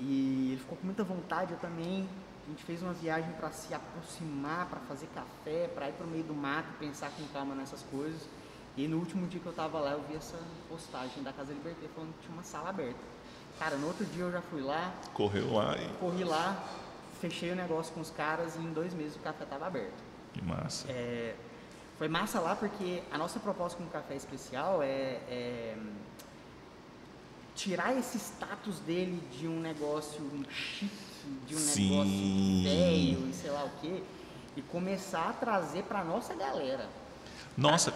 E 0.01 0.53
ele 0.53 0.61
ficou 0.61 0.79
com 0.79 0.87
muita 0.87 1.05
vontade, 1.05 1.53
eu 1.53 1.59
também. 1.59 2.09
A 2.47 2.51
gente 2.51 2.65
fez 2.65 2.83
uma 2.83 2.95
viagem 2.95 3.31
para 3.33 3.51
se 3.53 3.73
aproximar, 3.75 4.67
para 4.67 4.81
fazer 4.81 5.07
café, 5.15 5.69
para 5.69 5.89
ir 5.89 5.93
para 5.93 6.07
o 6.07 6.09
meio 6.09 6.25
do 6.25 6.35
mato, 6.35 6.69
pensar 6.79 7.11
com 7.11 7.23
calma 7.29 7.55
nessas 7.55 7.83
coisas. 7.83 8.27
E 8.77 8.89
no 8.89 8.99
último 8.99 9.27
dia 9.27 9.39
que 9.39 9.47
eu 9.47 9.53
tava 9.53 9.79
lá, 9.79 9.93
eu 9.93 10.03
vi 10.09 10.17
essa 10.17 10.39
postagem 10.69 11.23
da 11.23 11.33
Casa 11.33 11.53
Liberté 11.53 11.87
falando 11.95 12.15
que 12.15 12.23
tinha 12.23 12.33
uma 12.33 12.43
sala 12.43 12.71
aberta. 12.71 12.99
Cara, 13.59 13.77
no 13.77 13.87
outro 13.89 14.07
dia 14.07 14.25
eu 14.25 14.33
já 14.33 14.41
fui 14.41 14.63
lá, 14.63 14.93
Correu 15.13 15.53
lá 15.53 15.77
e. 15.77 15.87
corri 15.99 16.25
lá, 16.25 16.65
fechei 17.21 17.53
o 17.53 17.55
negócio 17.57 17.93
com 17.93 18.01
os 18.01 18.11
caras 18.11 18.57
e 18.57 18.59
em 18.59 18.73
dois 18.73 18.95
meses 18.95 19.17
o 19.17 19.19
café 19.19 19.45
tava 19.45 19.67
aberto. 19.67 20.03
Que 20.33 20.43
massa. 20.43 20.91
É, 20.91 21.35
foi 21.99 22.09
massa 22.09 22.41
lá 22.41 22.57
porque 22.57 23.03
a 23.13 23.19
nossa 23.19 23.39
proposta 23.39 23.77
com 23.77 23.85
o 23.85 23.91
café 23.91 24.17
especial 24.17 24.83
é, 24.83 25.21
é 25.29 25.77
tirar 27.63 27.95
esse 27.99 28.19
status 28.19 28.79
dele 28.81 29.23
de 29.39 29.47
um 29.47 29.61
negócio 29.61 30.21
chique, 30.49 30.91
de 31.47 31.55
um 31.55 31.59
Sim. 31.59 31.91
negócio 31.91 32.65
velho 32.65 33.29
e 33.29 33.35
sei 33.35 33.51
lá 33.51 33.65
o 33.65 33.71
quê, 33.83 34.03
e 34.57 34.63
começar 34.63 35.29
a 35.29 35.33
trazer 35.35 35.83
pra 35.83 36.03
nossa 36.03 36.35
galera. 36.35 36.89
Nossa, 37.59 37.93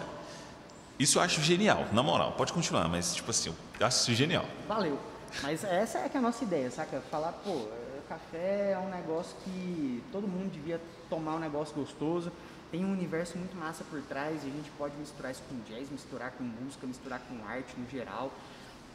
isso 0.99 1.17
eu 1.17 1.23
acho 1.23 1.41
genial, 1.41 1.87
na 1.91 2.03
moral. 2.03 2.33
Pode 2.33 2.53
continuar, 2.53 2.87
mas 2.87 3.15
tipo 3.15 3.31
assim, 3.31 3.53
eu 3.79 3.87
acho 3.87 3.97
isso 3.97 4.13
genial. 4.13 4.45
Valeu. 4.67 4.99
Mas 5.41 5.63
essa 5.63 5.97
é 5.97 6.09
que 6.09 6.15
é 6.15 6.19
a 6.19 6.23
nossa 6.23 6.43
ideia, 6.43 6.69
saca? 6.69 7.01
Falar, 7.09 7.31
pô, 7.31 7.67
café 8.07 8.73
é 8.73 8.77
um 8.77 8.89
negócio 8.89 9.35
que 9.43 10.03
todo 10.11 10.27
mundo 10.27 10.51
devia 10.51 10.79
tomar 11.09 11.35
um 11.35 11.39
negócio 11.39 11.73
gostoso. 11.73 12.31
Tem 12.71 12.85
um 12.85 12.91
universo 12.91 13.37
muito 13.37 13.55
massa 13.57 13.83
por 13.83 14.01
trás 14.03 14.43
e 14.43 14.47
a 14.47 14.51
gente 14.51 14.69
pode 14.77 14.95
misturar 14.97 15.31
isso 15.31 15.41
com 15.49 15.59
jazz, 15.61 15.89
misturar 15.89 16.31
com 16.31 16.43
música, 16.43 16.85
misturar 16.85 17.19
com 17.21 17.43
arte 17.47 17.73
no 17.77 17.89
geral. 17.89 18.31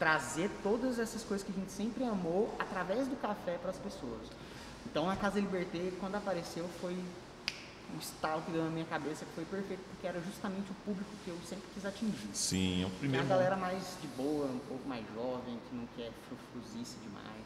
Trazer 0.00 0.50
todas 0.62 0.98
essas 0.98 1.22
coisas 1.22 1.46
que 1.46 1.52
a 1.52 1.54
gente 1.54 1.70
sempre 1.70 2.02
amou 2.04 2.52
através 2.58 3.06
do 3.06 3.14
café 3.16 3.56
para 3.58 3.70
as 3.70 3.76
pessoas. 3.78 4.28
Então 4.86 5.08
a 5.08 5.14
Casa 5.14 5.38
Liberté, 5.38 5.92
quando 6.00 6.16
apareceu, 6.16 6.66
foi 6.80 6.94
um 7.94 7.98
estalo 7.98 8.40
que 8.42 8.50
deu 8.50 8.64
na 8.64 8.70
minha 8.70 8.86
cabeça 8.86 9.24
que 9.26 9.32
foi 9.34 9.44
perfeito, 9.44 9.80
porque 9.90 10.06
era 10.06 10.18
justamente 10.22 10.70
o 10.70 10.74
público 10.86 11.10
que 11.24 11.30
eu 11.30 11.36
sempre 11.46 11.64
quis 11.74 11.84
atingir. 11.84 12.28
Sim, 12.32 12.82
é 12.82 12.86
o 12.86 12.88
Tem 12.88 12.96
a 12.96 12.98
primeiro. 13.00 13.26
galera 13.26 13.56
mais 13.56 13.96
de 14.00 14.08
boa, 14.16 14.46
um 14.46 14.58
pouco 14.60 14.88
mais 14.88 15.04
jovem, 15.14 15.58
que 15.68 15.76
não 15.76 15.86
quer 15.96 16.10
frufruzice 16.28 16.96
demais. 17.02 17.44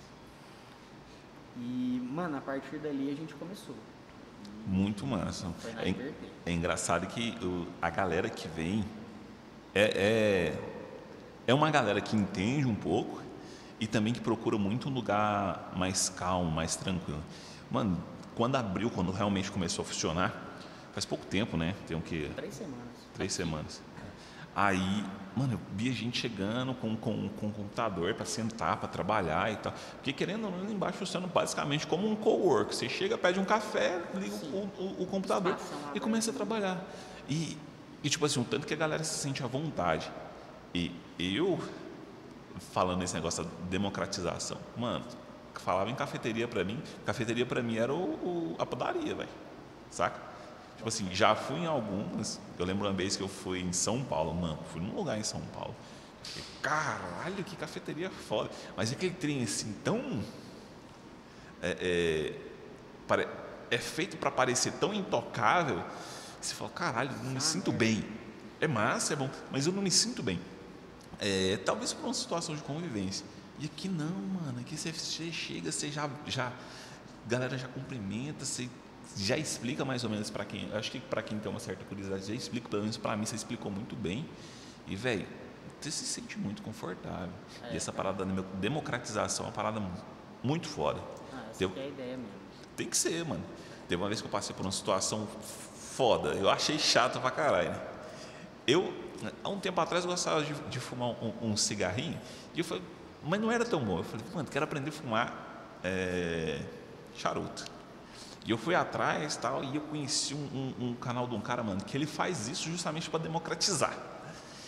E, 1.57 2.01
mano, 2.11 2.37
a 2.37 2.41
partir 2.41 2.79
dali 2.79 3.11
a 3.11 3.15
gente 3.15 3.35
começou. 3.35 3.75
Muito 4.67 5.07
massa. 5.07 5.49
Foi 5.59 5.73
na 5.73 5.83
É, 5.83 5.87
Liberté. 5.87 6.27
é 6.47 6.53
engraçado 6.53 7.07
que 7.09 7.37
o- 7.45 7.67
a 7.83 7.91
galera 7.91 8.29
que 8.31 8.47
vem 8.49 8.85
é, 9.75 9.83
é, 10.55 10.74
é 11.47 11.55
uma 11.55 11.71
galera 11.71 12.01
que 12.01 12.17
entende 12.17 12.67
um 12.67 12.75
pouco 12.75 13.23
e 13.79 13.87
também 13.87 14.13
que 14.13 14.21
procura 14.21 14.57
muito 14.57 14.89
um 14.89 14.93
lugar 14.93 15.73
mais 15.77 16.09
calmo, 16.09 16.51
mais 16.51 16.77
tranquilo. 16.77 17.23
Mano, 17.71 18.03
quando 18.35 18.57
abriu, 18.57 18.91
quando 18.91 19.13
realmente 19.13 19.51
começou 19.51 19.83
a 19.83 19.87
funcionar, 19.87 20.33
faz 20.93 21.05
pouco 21.05 21.27
tempo, 21.27 21.57
né? 21.57 21.75
Tem 21.87 21.97
o 21.97 22.01
quê? 22.01 22.31
Três 22.35 22.55
semanas. 22.55 22.89
Três 23.13 23.33
semanas. 23.33 23.83
Aí, 24.57 25.05
mano, 25.37 25.55
eu 25.55 25.61
via 25.75 25.93
gente 25.93 26.21
chegando 26.21 26.75
com, 26.75 26.97
com, 26.97 27.29
com 27.31 27.47
um 27.47 27.51
computador 27.51 28.15
para 28.15 28.25
sentar, 28.25 28.77
para 28.77 28.89
trabalhar 28.89 29.53
e 29.53 29.57
tal. 29.57 29.73
Porque 29.97 30.13
querendo 30.13 30.45
ou 30.45 30.51
não, 30.53 30.65
lá 30.65 30.71
embaixo 30.71 30.99
funciona 30.99 31.27
basicamente 31.27 31.87
como 31.87 32.09
um 32.09 32.15
cowork. 32.15 32.75
Você 32.75 32.89
chega, 32.89 33.19
pede 33.19 33.41
um 33.41 33.45
café, 33.45 34.01
liga 34.15 34.37
o, 34.47 34.71
o, 34.79 35.03
o 35.03 35.07
computador 35.07 35.55
Espação 35.55 35.91
e 35.93 35.99
começa 35.99 36.31
a 36.31 36.35
trabalhar. 36.35 36.85
E, 37.29 37.59
e, 38.03 38.09
tipo 38.09 38.25
assim, 38.25 38.41
o 38.41 38.45
tanto 38.45 38.67
que 38.67 38.75
a 38.75 38.77
galera 38.77 39.03
se 39.03 39.19
sente 39.19 39.43
à 39.43 39.47
vontade. 39.49 40.09
E 40.73 40.93
eu, 41.19 41.59
falando 42.73 43.01
nesse 43.01 43.15
negócio 43.15 43.45
da 43.45 43.51
democratização, 43.71 44.59
mano, 44.77 45.05
falava 45.55 45.91
em 45.91 45.95
cafeteria 45.95 46.47
para 46.49 46.65
mim, 46.65 46.83
cafeteria 47.07 47.47
para 47.47 47.63
mim 47.63 47.77
era 47.77 47.93
o, 47.93 47.97
o- 47.97 48.57
a 48.59 48.67
padaria, 48.67 49.15
velho. 49.15 49.29
Saca? 49.91 50.21
Tipo 50.77 50.89
assim, 50.89 51.09
já 51.15 51.35
fui 51.37 51.59
em 51.61 51.67
algumas. 51.67 52.41
Eu 52.59 52.67
lembro 52.67 52.87
uma 52.87 52.93
vez 52.93 53.17
que 53.17 53.23
eu 53.23 53.29
fui 53.29 53.61
em 53.61 53.73
São 53.73 54.03
Paulo, 54.03 54.35
mano, 54.35 54.59
fui 54.73 54.81
num 54.81 54.95
lugar 54.95 55.17
em 55.19 55.23
São 55.23 55.41
Paulo. 55.53 55.75
Fiquei, 56.23 56.43
Caralho, 56.63 57.45
que 57.45 57.55
cafeteria 57.55 58.11
foda. 58.11 58.51
Mas 58.77 58.91
aquele 58.91 59.15
trem 59.15 59.43
assim, 59.43 59.73
tão. 59.85 60.23
É, 61.63 62.35
é, 63.11 63.29
é 63.71 63.79
feito 63.79 64.17
para 64.17 64.31
parecer 64.31 64.73
tão 64.73 64.93
intocável. 64.93 65.83
Você 66.41 66.55
fala, 66.55 66.71
caralho, 66.71 67.11
não 67.23 67.31
me 67.33 67.41
sinto 67.41 67.71
bem. 67.73 68.05
É 68.61 68.67
massa, 68.67 69.13
é 69.13 69.17
bom, 69.17 69.31
mas 69.51 69.67
eu 69.67 69.73
não 69.73 69.83
me 69.83 69.91
sinto 69.91 70.23
bem. 70.23 70.41
É, 71.27 71.57
talvez 71.65 71.93
por 71.95 72.05
uma 72.05 72.13
situação 72.15 72.55
de 72.55 72.61
convivência. 72.63 73.25
E 73.59 73.65
aqui 73.65 73.89
não, 73.89 74.05
mano. 74.11 74.61
Aqui 74.61 74.77
você, 74.77 74.93
chega, 75.33 75.73
você 75.73 75.91
já, 75.91 76.11
já. 76.27 76.53
Galera 77.27 77.57
já 77.57 77.67
cumprimenta, 77.69 78.45
você 78.45 78.69
já 79.17 79.37
explica 79.39 79.85
mais 79.85 80.05
ou 80.05 80.11
menos 80.11 80.29
para 80.29 80.45
quem. 80.45 80.71
Acho 80.75 80.91
que 80.91 81.01
para 81.01 81.23
quem 81.23 81.39
tem 81.39 81.51
uma 81.51 81.61
certa 81.61 81.83
curiosidade, 81.85 82.27
já 82.27 82.35
explica, 82.35 82.69
pelo 82.69 82.83
menos 82.83 82.99
para 82.99 83.17
mim, 83.17 83.25
você 83.25 83.37
explicou 83.37 83.71
muito 83.73 83.97
bem. 83.97 84.29
E, 84.87 84.95
velho, 84.95 85.27
você 85.81 85.91
se 85.91 86.05
sente 86.05 86.39
muito 86.39 86.61
confortável. 86.63 87.31
e 87.73 87.77
essa 87.77 87.91
parada 87.93 88.25
da 88.25 88.31
demo- 88.31 88.47
democratização 88.61 89.47
é 89.47 89.49
uma 89.49 89.55
parada 89.55 89.83
muito 90.43 90.69
foda. 90.69 91.01
Ah, 91.33 91.47
essa 91.49 91.59
Deu- 91.61 91.71
que 91.71 91.81
é 91.81 91.85
a 91.85 91.89
ideia 91.89 92.17
mesmo. 92.19 92.33
Tem 92.77 92.87
que 92.89 92.97
ser, 92.99 93.25
mano. 93.25 93.43
Teve 93.89 94.03
uma 94.03 94.09
vez 94.09 94.21
que 94.21 94.27
eu 94.27 94.31
passei 94.31 94.55
por 94.55 94.67
uma 94.67 94.73
situação 94.73 95.27
foda. 95.97 96.31
Eu 96.35 96.51
achei 96.51 96.79
chato 96.79 97.19
pra 97.21 97.31
caralho. 97.31 97.71
né? 97.71 97.81
Eu, 98.67 98.93
há 99.43 99.49
um 99.49 99.59
tempo 99.59 99.81
atrás, 99.81 100.05
eu 100.05 100.11
gostava 100.11 100.43
de, 100.43 100.53
de 100.55 100.81
fumar 100.81 101.11
um, 101.11 101.33
um 101.51 101.57
cigarrinho. 101.57 102.19
E 102.55 102.59
eu 102.61 102.65
falei, 102.65 102.83
mas 103.23 103.41
não 103.41 103.51
era 103.51 103.65
tão 103.65 103.81
bom. 103.81 103.99
Eu 103.99 104.05
falei, 104.05 104.25
mano, 104.35 104.49
quero 104.51 104.65
aprender 104.65 104.91
a 104.91 104.93
fumar 104.93 105.77
é, 105.83 106.61
charuto. 107.17 107.65
E 108.47 108.51
eu 108.51 108.59
fui 108.59 108.75
atrás 108.75 109.37
tal, 109.37 109.65
e 109.65 109.77
eu 109.77 109.83
conheci 109.83 110.35
um, 110.35 110.75
um- 110.79 110.89
um 110.91 110.95
canal 110.95 111.27
de 111.27 111.35
um 111.35 111.41
cara, 111.41 111.63
mano, 111.63 111.83
que 111.83 111.97
ele 111.97 112.07
faz 112.07 112.47
isso 112.49 112.69
justamente 112.69 113.09
para 113.09 113.21
democratizar. 113.21 113.95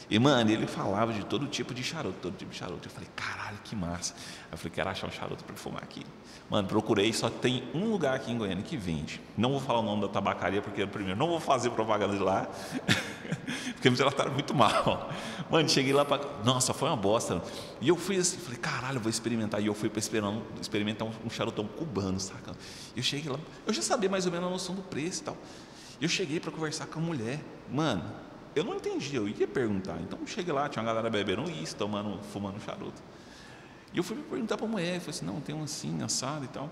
E, 0.09 0.19
mano, 0.21 0.49
ele 0.51 0.69
falava 0.69 1.13
de 1.13 1.25
todo 1.27 1.47
tipo 1.49 1.75
de 1.75 1.83
charuto, 1.83 2.17
todo 2.23 2.37
tipo 2.37 2.53
de 2.53 2.57
charuto. 2.57 2.87
Eu 2.87 2.93
falei, 2.93 3.09
caralho, 3.17 3.59
que 3.65 3.75
massa. 3.75 4.15
Eu 4.53 4.57
falei, 4.57 4.73
quero 4.73 4.89
achar 4.89 5.09
um 5.09 5.11
charuto 5.11 5.43
para 5.45 5.57
fumar 5.57 5.83
aqui. 5.83 6.07
Mano, 6.49 6.69
procurei, 6.69 7.13
só 7.13 7.29
tem 7.29 7.65
um 7.75 7.91
lugar 7.91 8.15
aqui 8.15 8.31
em 8.31 8.39
Goiânia 8.39 8.63
que 8.63 8.77
vende. 8.77 9.21
Não 9.37 9.51
vou 9.51 9.61
falar 9.61 9.81
o 9.81 9.83
nome 9.83 10.03
da 10.03 10.09
tabacaria, 10.09 10.63
porque, 10.63 10.87
primeiro, 10.87 11.19
não 11.19 11.27
vou 11.27 11.41
fazer 11.41 11.71
propaganda 11.71 12.17
de 12.17 12.23
lá, 12.23 12.47
porque 13.73 13.91
me 13.91 13.97
trataram 13.97 14.33
muito 14.33 14.55
mal. 14.55 15.11
Mano, 15.51 15.69
cheguei 15.69 15.93
lá 15.93 16.05
para. 16.05 16.23
Nossa, 16.45 16.73
foi 16.73 16.89
uma 16.89 16.97
bosta. 16.97 17.43
E 17.81 17.89
eu 17.89 17.97
fui 17.97 18.17
assim, 18.17 18.39
falei, 18.39 18.59
caralho, 18.59 19.01
vou 19.01 19.11
experimentar. 19.11 19.63
E 19.63 19.67
eu 19.67 19.75
fui 19.75 19.89
para 19.89 20.01
experimentar 20.61 21.09
um, 21.09 21.31
charutão 21.31 21.67
cubano, 21.67 22.19
saca? 22.19 22.53
Eu 22.97 23.03
cheguei 23.03 23.31
lá, 23.31 23.39
eu 23.67 23.73
já 23.73 23.83
sabia 23.83 24.09
mais 24.09 24.27
ou 24.27 24.33
menos 24.33 24.47
a 24.47 24.51
noção 24.51 24.75
do 24.75 24.83
preço 24.83 25.23
e 25.23 25.25
tal. 25.25 25.37
Eu 26.01 26.09
cheguei 26.09 26.41
para 26.41 26.51
conversar 26.51 26.87
com 26.87 26.99
a 26.99 27.03
mulher. 27.03 27.41
Mano, 27.71 28.05
eu 28.55 28.65
não 28.65 28.75
entendi, 28.75 29.15
eu 29.17 29.29
ia 29.29 29.47
perguntar. 29.47 29.99
Então 30.01 30.19
eu 30.21 30.27
cheguei 30.27 30.53
lá, 30.53 30.69
tinha 30.69 30.83
uma 30.83 30.89
galera 30.89 31.11
bebendo 31.11 31.51
isso, 31.51 31.77
tomando, 31.77 32.23
fumando 32.33 32.61
charuto. 32.61 33.03
E 33.93 33.99
eu 33.99 34.03
fui 34.03 34.17
perguntar 34.17 34.57
para 34.57 34.67
a 34.67 34.69
mulher, 34.69 35.01
falei 35.01 35.11
assim, 35.11 35.27
não, 35.27 35.41
tem 35.41 35.55
um 35.55 35.63
assim, 35.63 36.03
assado 36.03 36.45
e 36.45 36.49
tal. 36.49 36.71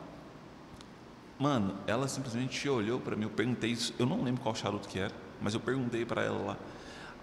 Mano, 1.38 1.76
ela 1.86 2.06
simplesmente 2.06 2.68
olhou 2.68 3.00
para 3.00 3.16
mim, 3.16 3.24
eu 3.24 3.30
perguntei 3.30 3.70
isso, 3.70 3.92
eu 3.98 4.06
não 4.06 4.22
lembro 4.22 4.42
qual 4.42 4.54
charuto 4.54 4.88
que 4.88 4.98
era, 4.98 5.12
mas 5.40 5.52
eu 5.52 5.60
perguntei 5.60 6.04
para 6.04 6.22
ela 6.22 6.38
lá. 6.38 6.56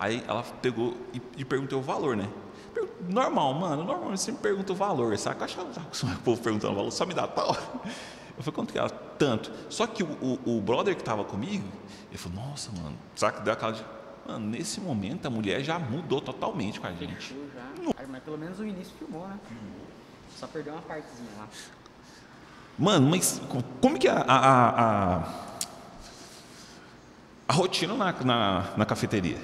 Aí 0.01 0.23
ela 0.27 0.41
pegou 0.63 0.97
e, 1.13 1.21
e 1.37 1.45
perguntou 1.45 1.77
o 1.77 1.81
valor, 1.83 2.17
né? 2.17 2.27
Normal, 3.07 3.53
mano, 3.53 3.83
normalmente 3.83 4.19
sempre 4.21 4.41
pergunta 4.41 4.73
o 4.73 4.75
valor, 4.75 5.15
saca? 5.19 5.41
Eu 5.41 5.45
achava 5.45 5.69
que 5.69 6.05
o 6.05 6.15
povo 6.25 6.41
perguntando 6.41 6.73
o 6.73 6.75
valor, 6.75 6.91
só 6.91 7.05
me 7.05 7.13
dá 7.13 7.27
tal. 7.27 7.55
Eu 8.35 8.43
falei, 8.43 8.55
quanto 8.55 8.73
que 8.73 8.79
era? 8.79 8.89
Tanto. 8.89 9.51
Só 9.69 9.85
que 9.85 10.01
o, 10.01 10.39
o, 10.43 10.57
o 10.57 10.61
brother 10.61 10.95
que 10.95 11.03
tava 11.03 11.23
comigo, 11.23 11.67
ele 12.09 12.17
falou, 12.17 12.43
nossa, 12.47 12.71
mano, 12.81 12.95
saca? 13.15 13.41
Deu 13.41 13.53
aquela 13.53 13.73
de. 13.73 13.85
Mano, 14.27 14.49
nesse 14.49 14.81
momento 14.81 15.27
a 15.27 15.29
mulher 15.29 15.61
já 15.63 15.77
mudou 15.77 16.19
totalmente 16.19 16.79
com 16.79 16.87
a 16.87 16.91
gente. 16.93 17.35
Já. 17.53 17.93
Ah, 17.97 18.03
Mas 18.09 18.23
pelo 18.23 18.39
menos 18.39 18.57
o 18.59 18.65
início 18.65 18.93
filmou, 18.97 19.27
né? 19.27 19.37
Só 20.39 20.47
perdeu 20.47 20.73
uma 20.73 20.81
partezinha 20.81 21.29
lá. 21.37 21.47
Mano, 22.79 23.07
mas 23.11 23.39
co- 23.49 23.61
como 23.79 23.99
que 23.99 24.07
é 24.07 24.11
a, 24.11 24.21
a, 24.21 24.69
a, 25.19 25.23
a 27.47 27.53
rotina 27.53 27.93
na, 27.93 28.11
na, 28.23 28.73
na 28.77 28.85
cafeteria? 28.85 29.37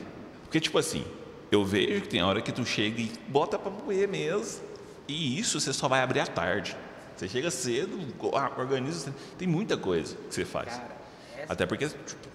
Porque, 0.47 0.61
tipo 0.61 0.77
assim, 0.77 1.05
eu 1.51 1.63
vejo 1.65 2.01
que 2.01 2.07
tem 2.07 2.23
hora 2.23 2.41
que 2.41 2.51
tu 2.51 2.65
chega 2.65 3.01
e 3.01 3.11
bota 3.27 3.59
pra 3.59 3.69
moer 3.69 4.07
mesmo, 4.07 4.63
e 5.07 5.37
isso 5.37 5.59
você 5.59 5.73
só 5.73 5.87
vai 5.87 6.01
abrir 6.01 6.21
à 6.21 6.25
tarde. 6.25 6.75
Você 7.15 7.27
chega 7.27 7.51
cedo, 7.51 7.99
ah, 8.33 8.51
organiza, 8.57 9.13
tem 9.37 9.47
muita 9.47 9.75
coisa 9.75 10.15
que 10.15 10.33
você 10.33 10.45
faz. 10.45 10.69
Cara, 10.69 10.97
essa 11.37 11.53
Até 11.53 11.65
porque, 11.65 11.87
tipo, 11.87 12.29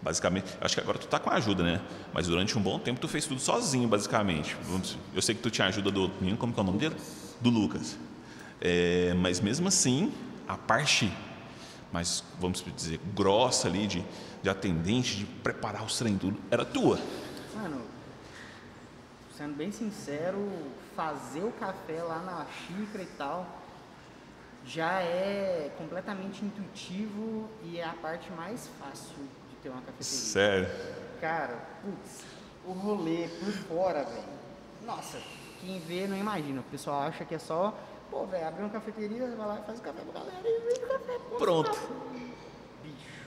basicamente, 0.00 0.46
acho 0.60 0.74
que 0.74 0.80
agora 0.80 0.98
tu 0.98 1.08
tá 1.08 1.18
com 1.18 1.28
ajuda, 1.30 1.62
né? 1.62 1.80
Mas 2.12 2.26
durante 2.26 2.56
um 2.56 2.62
bom 2.62 2.78
tempo 2.78 3.00
tu 3.00 3.08
fez 3.08 3.26
tudo 3.26 3.40
sozinho, 3.40 3.88
basicamente. 3.88 4.56
Eu 5.14 5.20
sei 5.20 5.34
que 5.34 5.42
tu 5.42 5.50
tinha 5.50 5.66
ajuda 5.66 5.90
do 5.90 6.02
outro 6.02 6.18
menino, 6.20 6.38
como 6.38 6.52
que 6.52 6.60
é 6.60 6.62
o 6.62 6.66
nome 6.66 6.78
dele? 6.78 6.96
Do 7.40 7.50
Lucas. 7.50 7.98
É, 8.60 9.12
mas 9.14 9.40
mesmo 9.40 9.68
assim, 9.68 10.12
a 10.46 10.56
parte 10.56 11.12
mais, 11.92 12.22
vamos 12.38 12.64
dizer, 12.76 13.00
grossa 13.14 13.68
ali 13.68 13.86
de, 13.86 14.04
de 14.42 14.50
atendente, 14.50 15.16
de 15.16 15.24
preparar 15.24 15.82
os 15.82 15.96
trem 15.98 16.16
tudo, 16.18 16.38
era 16.50 16.64
tua. 16.64 16.98
Sendo 19.36 19.54
bem 19.54 19.70
sincero, 19.70 20.48
fazer 20.94 21.42
o 21.42 21.52
café 21.52 22.02
lá 22.02 22.20
na 22.20 22.46
xícara 22.46 23.02
e 23.02 23.06
tal, 23.18 23.46
já 24.64 25.02
é 25.02 25.70
completamente 25.76 26.42
intuitivo 26.42 27.46
e 27.62 27.78
é 27.78 27.84
a 27.84 27.92
parte 27.92 28.32
mais 28.32 28.66
fácil 28.80 29.16
de 29.50 29.56
ter 29.56 29.68
uma 29.68 29.82
cafeteria. 29.82 30.04
Sério? 30.04 30.68
Cara, 31.20 31.54
putz, 31.82 32.24
o 32.64 32.72
rolê 32.72 33.28
por 33.28 33.52
fora, 33.52 34.04
velho. 34.04 34.24
Nossa, 34.86 35.20
quem 35.60 35.80
vê 35.80 36.06
não 36.06 36.16
imagina. 36.16 36.60
O 36.60 36.70
pessoal 36.70 37.02
acha 37.02 37.22
que 37.26 37.34
é 37.34 37.38
só, 37.38 37.78
pô, 38.10 38.24
velho, 38.24 38.48
abrir 38.48 38.62
uma 38.62 38.70
cafeteria, 38.70 39.26
vai 39.36 39.46
lá 39.48 39.60
e 39.62 39.66
faz 39.66 39.78
o 39.78 39.82
café 39.82 40.00
pra 40.00 40.12
galera 40.20 40.48
e 40.48 40.60
vende 40.66 40.80
o 40.82 40.88
café. 40.88 41.18
Pô, 41.28 41.36
Pronto. 41.36 41.70
tá. 41.72 41.80
Bicho, 42.82 43.20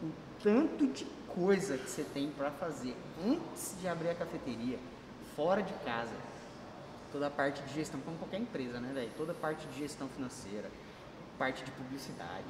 o 0.00 0.12
tanto 0.40 0.86
de 0.86 1.04
coisa 1.26 1.76
que 1.76 1.90
você 1.90 2.04
tem 2.04 2.30
pra 2.30 2.52
fazer 2.52 2.96
antes 3.26 3.74
de 3.80 3.88
abrir 3.88 4.10
a 4.10 4.14
cafeteria, 4.14 4.78
fora 5.36 5.62
de 5.62 5.72
casa, 5.84 6.14
toda 7.12 7.26
a 7.26 7.30
parte 7.30 7.62
de 7.62 7.74
gestão, 7.74 8.00
como 8.00 8.16
qualquer 8.18 8.40
empresa, 8.40 8.80
né, 8.80 8.92
velho? 8.92 9.10
Toda 9.16 9.32
a 9.32 9.34
parte 9.34 9.66
de 9.68 9.78
gestão 9.78 10.08
financeira, 10.08 10.70
parte 11.38 11.64
de 11.64 11.70
publicidade, 11.72 12.44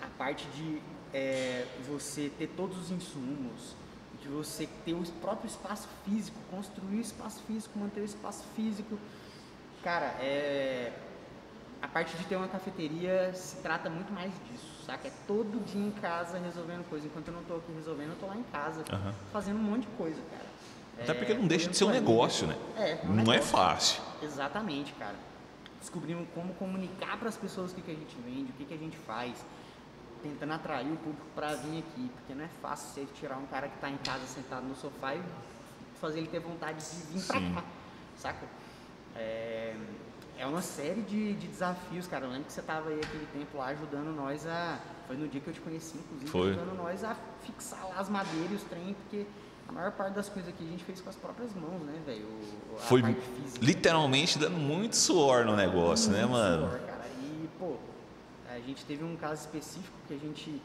a 0.00 0.06
parte 0.18 0.46
de 0.48 0.82
é, 1.12 1.66
você 1.86 2.30
ter 2.38 2.48
todos 2.48 2.78
os 2.78 2.90
insumos, 2.90 3.74
de 4.20 4.28
você 4.28 4.68
ter 4.84 4.94
o 4.94 5.02
próprio 5.20 5.48
espaço 5.48 5.88
físico, 6.04 6.38
construir 6.50 6.98
o 6.98 7.00
espaço 7.00 7.42
físico, 7.42 7.78
manter 7.78 8.00
o 8.00 8.04
espaço 8.04 8.44
físico. 8.54 8.98
Cara, 9.82 10.06
é, 10.20 10.92
a 11.80 11.88
parte 11.88 12.16
de 12.16 12.24
ter 12.24 12.36
uma 12.36 12.46
cafeteria 12.46 13.34
se 13.34 13.56
trata 13.56 13.90
muito 13.90 14.12
mais 14.12 14.32
disso, 14.48 14.84
saca? 14.86 15.08
É 15.08 15.12
todo 15.26 15.64
dia 15.64 15.84
em 15.84 15.90
casa 15.90 16.38
resolvendo 16.38 16.88
coisa. 16.88 17.06
Enquanto 17.06 17.28
eu 17.28 17.34
não 17.34 17.42
tô 17.42 17.56
aqui 17.56 17.72
resolvendo, 17.72 18.10
eu 18.10 18.16
tô 18.16 18.26
lá 18.26 18.36
em 18.36 18.44
casa 18.44 18.84
Aham. 18.92 19.12
fazendo 19.32 19.56
um 19.58 19.62
monte 19.62 19.82
de 19.82 19.96
coisa, 19.96 20.22
cara. 20.30 20.46
Até 21.00 21.12
É, 21.12 21.14
porque 21.14 21.34
não 21.34 21.46
deixa 21.46 21.68
de 21.70 21.76
ser 21.76 21.84
um 21.84 21.90
negócio, 21.90 22.46
né? 22.46 22.56
É, 22.76 22.98
um 23.04 23.08
Não 23.14 23.22
é 23.22 23.36
negócio. 23.36 23.42
fácil. 23.42 24.02
Exatamente, 24.22 24.92
cara. 24.94 25.16
Descobrimos 25.80 26.28
como 26.34 26.54
comunicar 26.54 27.16
para 27.18 27.28
as 27.28 27.36
pessoas 27.36 27.72
o 27.72 27.74
que, 27.74 27.82
que 27.82 27.90
a 27.90 27.94
gente 27.94 28.16
vende, 28.24 28.50
o 28.50 28.54
que, 28.54 28.64
que 28.64 28.74
a 28.74 28.76
gente 28.76 28.96
faz, 28.98 29.32
tentando 30.22 30.52
atrair 30.52 30.92
o 30.92 30.96
público 30.96 31.26
para 31.34 31.54
vir 31.56 31.78
aqui, 31.80 32.08
porque 32.14 32.34
não 32.34 32.44
é 32.44 32.48
fácil 32.60 32.88
você 32.90 33.06
tirar 33.14 33.36
um 33.36 33.46
cara 33.46 33.68
que 33.68 33.74
está 33.74 33.90
em 33.90 33.96
casa 33.96 34.24
sentado 34.26 34.64
no 34.64 34.76
sofá 34.76 35.14
e 35.16 35.22
fazer 36.00 36.18
ele 36.18 36.28
ter 36.28 36.38
vontade 36.38 36.78
de 36.78 37.12
vir 37.18 37.26
para 37.26 37.40
cá, 37.40 37.64
saca? 38.16 38.46
É, 39.16 39.74
é 40.38 40.46
uma 40.46 40.62
série 40.62 41.02
de, 41.02 41.34
de 41.34 41.48
desafios, 41.48 42.06
cara. 42.06 42.26
Eu 42.26 42.30
lembro 42.30 42.44
que 42.46 42.52
você 42.52 42.62
tava 42.62 42.88
aí 42.90 43.00
aquele 43.02 43.26
tempo 43.32 43.58
lá 43.58 43.66
ajudando 43.66 44.14
nós 44.14 44.46
a. 44.46 44.78
Foi 45.06 45.16
no 45.16 45.26
dia 45.28 45.40
que 45.40 45.48
eu 45.48 45.52
te 45.52 45.60
conheci, 45.60 45.96
inclusive, 45.98 46.30
Foi. 46.30 46.50
ajudando 46.50 46.76
nós 46.76 47.02
a 47.04 47.16
fixar 47.44 47.86
lá 47.88 47.96
as 47.98 48.08
madeiras 48.08 48.52
e 48.52 48.54
os 48.54 48.62
trem, 48.62 48.94
porque 48.94 49.26
a 49.72 49.74
maior 49.74 49.92
parte 49.92 50.14
das 50.14 50.28
coisas 50.28 50.52
aqui 50.52 50.64
a 50.66 50.70
gente 50.70 50.84
fez 50.84 51.00
com 51.00 51.08
as 51.08 51.16
próprias 51.16 51.54
mãos, 51.54 51.80
né, 51.80 51.98
velho? 52.04 52.28
Foi 52.80 53.02
literalmente 53.60 54.38
dando 54.38 54.58
muito 54.58 54.94
suor 54.96 55.46
no 55.46 55.56
negócio, 55.56 56.12
né, 56.12 56.20
Muito 56.20 56.32
mano? 56.32 56.68
suor, 56.68 56.80
cara. 56.80 57.06
E, 57.22 57.48
pô, 57.58 57.76
a 58.50 58.58
gente 58.58 58.84
teve 58.84 59.02
um 59.02 59.16
caso 59.16 59.40
específico 59.46 59.96
que 60.06 60.12
a 60.14 60.18
gente 60.18 60.60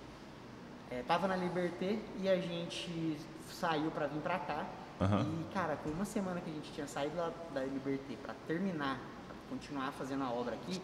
é, 0.91 1.01
tava 1.03 1.25
na 1.27 1.37
Liberté 1.37 1.99
e 2.19 2.27
a 2.27 2.35
gente 2.35 3.17
saiu 3.49 3.89
pra 3.91 4.07
vir 4.07 4.19
pra 4.19 4.39
cá. 4.39 4.65
Aham. 4.99 5.25
E, 5.41 5.53
cara, 5.53 5.77
com 5.77 5.89
uma 5.89 6.05
semana 6.05 6.41
que 6.41 6.49
a 6.49 6.53
gente 6.53 6.71
tinha 6.73 6.87
saído 6.87 7.15
lá 7.15 7.31
da 7.53 7.63
Liberté 7.63 8.15
pra 8.21 8.33
terminar, 8.45 8.99
pra 9.25 9.35
continuar 9.49 9.91
fazendo 9.93 10.25
a 10.25 10.29
obra 10.29 10.55
aqui, 10.55 10.81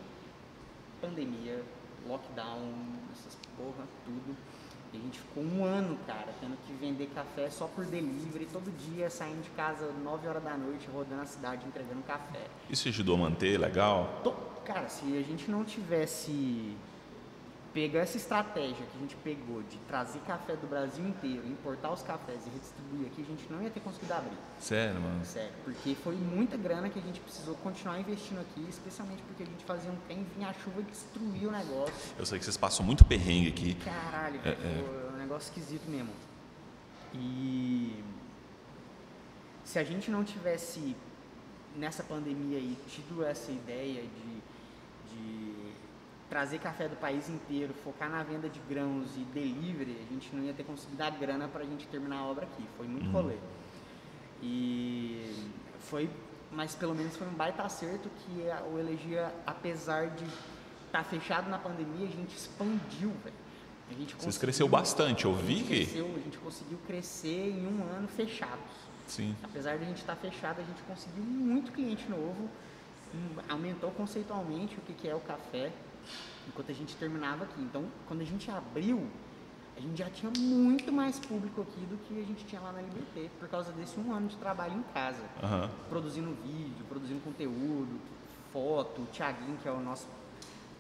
pandemia, 1.01 1.61
lockdown, 2.07 2.71
essas 3.11 3.37
porra, 3.57 3.85
tudo. 4.05 4.35
E 4.93 4.97
a 4.97 4.99
gente 4.99 5.19
ficou 5.19 5.43
um 5.43 5.65
ano, 5.65 5.97
cara, 6.05 6.27
tendo 6.39 6.55
que 6.67 6.73
vender 6.73 7.09
café 7.15 7.49
só 7.49 7.65
por 7.65 7.83
delivery, 7.83 8.45
todo 8.45 8.71
dia 8.71 9.09
saindo 9.09 9.41
de 9.41 9.49
casa 9.49 9.91
9 10.03 10.27
horas 10.27 10.43
da 10.43 10.55
noite, 10.55 10.87
rodando 10.93 11.23
a 11.23 11.25
cidade, 11.25 11.65
entregando 11.65 12.03
café. 12.03 12.45
Isso 12.69 12.87
ajudou 12.87 13.15
a 13.15 13.19
manter, 13.19 13.59
legal? 13.59 14.21
Cara, 14.63 14.87
se 14.87 15.05
a 15.17 15.21
gente 15.21 15.49
não 15.49 15.65
tivesse 15.65 16.77
pego 17.73 17.97
essa 17.97 18.17
estratégia 18.17 18.85
que 18.85 18.97
a 18.97 18.99
gente 18.99 19.15
pegou 19.17 19.63
de 19.63 19.77
trazer 19.87 20.19
café 20.19 20.55
do 20.55 20.67
Brasil 20.67 21.05
inteiro, 21.07 21.45
importar 21.47 21.91
os 21.91 22.03
cafés 22.03 22.45
e 22.45 22.49
redistribuir 22.51 23.07
aqui, 23.07 23.21
a 23.21 23.25
gente 23.25 23.51
não 23.51 23.63
ia 23.63 23.69
ter 23.69 23.79
conseguido 23.79 24.13
abrir. 24.13 24.37
Sério, 24.59 25.01
mano. 25.01 25.25
Sério, 25.25 25.51
porque 25.63 25.95
foi 25.95 26.15
muita 26.15 26.55
grana 26.55 26.87
que 26.89 26.99
a 26.99 27.01
gente 27.01 27.19
precisou 27.19 27.55
continuar 27.55 27.99
investindo 27.99 28.39
aqui, 28.39 28.63
especialmente 28.69 29.23
porque 29.23 29.43
a 29.43 29.45
gente 29.45 29.65
fazia 29.65 29.91
um 29.91 29.97
trem, 30.07 30.25
vinha 30.35 30.49
a 30.49 30.53
chuva 30.53 30.81
e 30.81 30.83
destruía 30.83 31.49
o 31.49 31.51
negócio. 31.51 32.13
Eu 32.17 32.25
sei 32.25 32.37
que 32.37 32.45
vocês 32.45 32.57
passam 32.57 32.85
muito 32.85 33.03
perrengue 33.03 33.49
aqui. 33.49 33.75
Caralho, 33.75 34.39
velho, 34.39 34.57
foi 34.57 35.13
um 35.13 35.17
negócio 35.17 35.49
esquisito 35.49 35.89
mesmo. 35.89 36.11
E 37.15 38.03
se 39.63 39.79
a 39.79 39.83
gente 39.83 40.11
não 40.11 40.23
tivesse 40.23 40.95
nessa 41.75 42.03
pandemia 42.03 42.57
aí 42.57 42.77
tido 42.87 43.23
essa 43.23 43.51
ideia 43.51 44.03
de, 44.03 44.32
de 44.32 44.32
trazer 46.33 46.57
café 46.57 46.87
do 46.87 46.95
país 46.95 47.29
inteiro, 47.29 47.75
focar 47.83 48.09
na 48.09 48.23
venda 48.23 48.49
de 48.49 48.59
grãos 48.67 49.15
e 49.15 49.19
delivery, 49.35 49.95
a 50.09 50.11
gente 50.11 50.35
não 50.35 50.43
ia 50.43 50.51
ter 50.51 50.63
conseguido 50.63 50.97
dar 50.97 51.11
grana 51.11 51.47
pra 51.47 51.63
gente 51.63 51.85
terminar 51.87 52.17
a 52.17 52.25
obra 52.25 52.45
aqui. 52.45 52.63
Foi 52.75 52.87
muito 52.87 53.07
rolê. 53.11 53.35
E 54.41 55.31
foi, 55.81 56.09
mas 56.51 56.73
pelo 56.73 56.95
menos 56.95 57.15
foi 57.15 57.27
um 57.27 57.33
baita 57.33 57.61
acerto 57.61 58.09
que 58.09 58.49
a- 58.49 58.63
o 58.63 58.79
Elegia, 58.79 59.31
apesar 59.45 60.07
de 60.09 60.25
estar 60.87 61.03
fechado 61.03 61.51
na 61.51 61.59
pandemia, 61.59 62.07
a 62.07 62.11
gente 62.11 62.35
expandiu, 62.35 63.11
velho. 63.23 63.35
A 63.91 63.93
gente 63.93 64.15
Vocês 64.15 64.39
cresceu 64.39 64.67
bastante, 64.67 65.25
eu 65.25 65.33
a 65.35 65.37
vi 65.37 65.57
que. 65.61 65.85
cresceu, 65.85 66.07
a 66.15 66.19
gente 66.19 66.39
conseguiu 66.39 66.79
crescer 66.87 67.49
em 67.51 67.67
um 67.67 67.83
ano 67.95 68.07
fechados. 68.07 68.73
Sim. 69.05 69.35
Apesar 69.43 69.77
de 69.77 69.83
a 69.83 69.87
gente 69.87 69.97
estar 69.99 70.15
fechado, 70.15 70.61
a 70.61 70.63
gente 70.63 70.81
conseguiu 70.87 71.23
muito 71.23 71.71
cliente 71.71 72.09
novo, 72.09 72.49
aumentou 73.47 73.91
conceitualmente 73.91 74.75
o 74.79 74.81
que, 74.81 74.93
que 74.93 75.07
é 75.07 75.13
o 75.13 75.19
café, 75.19 75.71
enquanto 76.47 76.71
a 76.71 76.73
gente 76.73 76.95
terminava 76.95 77.43
aqui. 77.43 77.61
Então, 77.61 77.85
quando 78.07 78.21
a 78.21 78.25
gente 78.25 78.49
abriu, 78.49 79.07
a 79.75 79.79
gente 79.81 79.97
já 79.97 80.09
tinha 80.09 80.31
muito 80.37 80.91
mais 80.91 81.19
público 81.19 81.61
aqui 81.61 81.81
do 81.85 81.97
que 82.05 82.21
a 82.21 82.25
gente 82.25 82.45
tinha 82.45 82.61
lá 82.61 82.71
na 82.71 82.81
Liberté, 82.81 83.29
por 83.39 83.47
causa 83.49 83.71
desse 83.71 83.99
um 83.99 84.13
ano 84.13 84.27
de 84.27 84.35
trabalho 84.37 84.73
em 84.77 84.83
casa, 84.93 85.23
Aham. 85.41 85.69
produzindo 85.89 86.35
vídeo, 86.43 86.85
produzindo 86.87 87.19
conteúdo, 87.21 87.99
foto, 88.51 89.01
o 89.01 89.05
Thiaguinho, 89.07 89.57
que 89.61 89.67
é 89.67 89.71
o 89.71 89.79
nosso... 89.79 90.07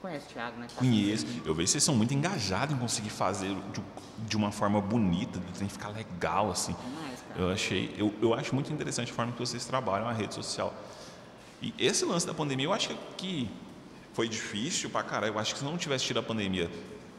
Conhece 0.01 0.27
o 0.27 0.29
Thiago, 0.33 0.59
né? 0.59 0.67
tá 0.67 0.75
Conheço. 0.75 1.25
Eu 1.45 1.55
vejo 1.55 1.65
que 1.65 1.67
vocês 1.67 1.83
são 1.83 1.95
muito 1.95 2.13
engajados 2.13 2.75
em 2.75 2.77
conseguir 2.77 3.09
fazer 3.09 3.55
de, 3.71 3.81
de 4.27 4.35
uma 4.35 4.51
forma 4.51 4.81
bonita, 4.81 5.39
tem 5.57 5.65
que 5.65 5.73
ficar 5.73 5.87
legal, 5.87 6.51
assim. 6.51 6.73
Demais. 6.73 7.23
Eu 7.37 7.49
achei, 7.49 7.95
eu, 7.97 8.13
eu 8.21 8.33
acho 8.33 8.53
muito 8.53 8.71
interessante 8.71 9.11
a 9.13 9.15
forma 9.15 9.31
que 9.31 9.39
vocês 9.39 9.63
trabalham 9.65 10.05
a 10.05 10.11
rede 10.11 10.33
social. 10.33 10.73
E 11.61 11.73
esse 11.79 12.03
lance 12.03 12.27
da 12.27 12.33
pandemia, 12.33 12.65
eu 12.65 12.73
acho 12.73 12.89
que 13.15 13.49
foi 14.13 14.29
difícil 14.29 14.89
pra 14.89 15.03
caralho. 15.03 15.33
Eu 15.33 15.39
acho 15.39 15.53
que 15.53 15.59
se 15.59 15.65
não 15.65 15.77
tivesse 15.77 16.05
tido 16.05 16.19
a 16.19 16.23
pandemia, 16.23 16.69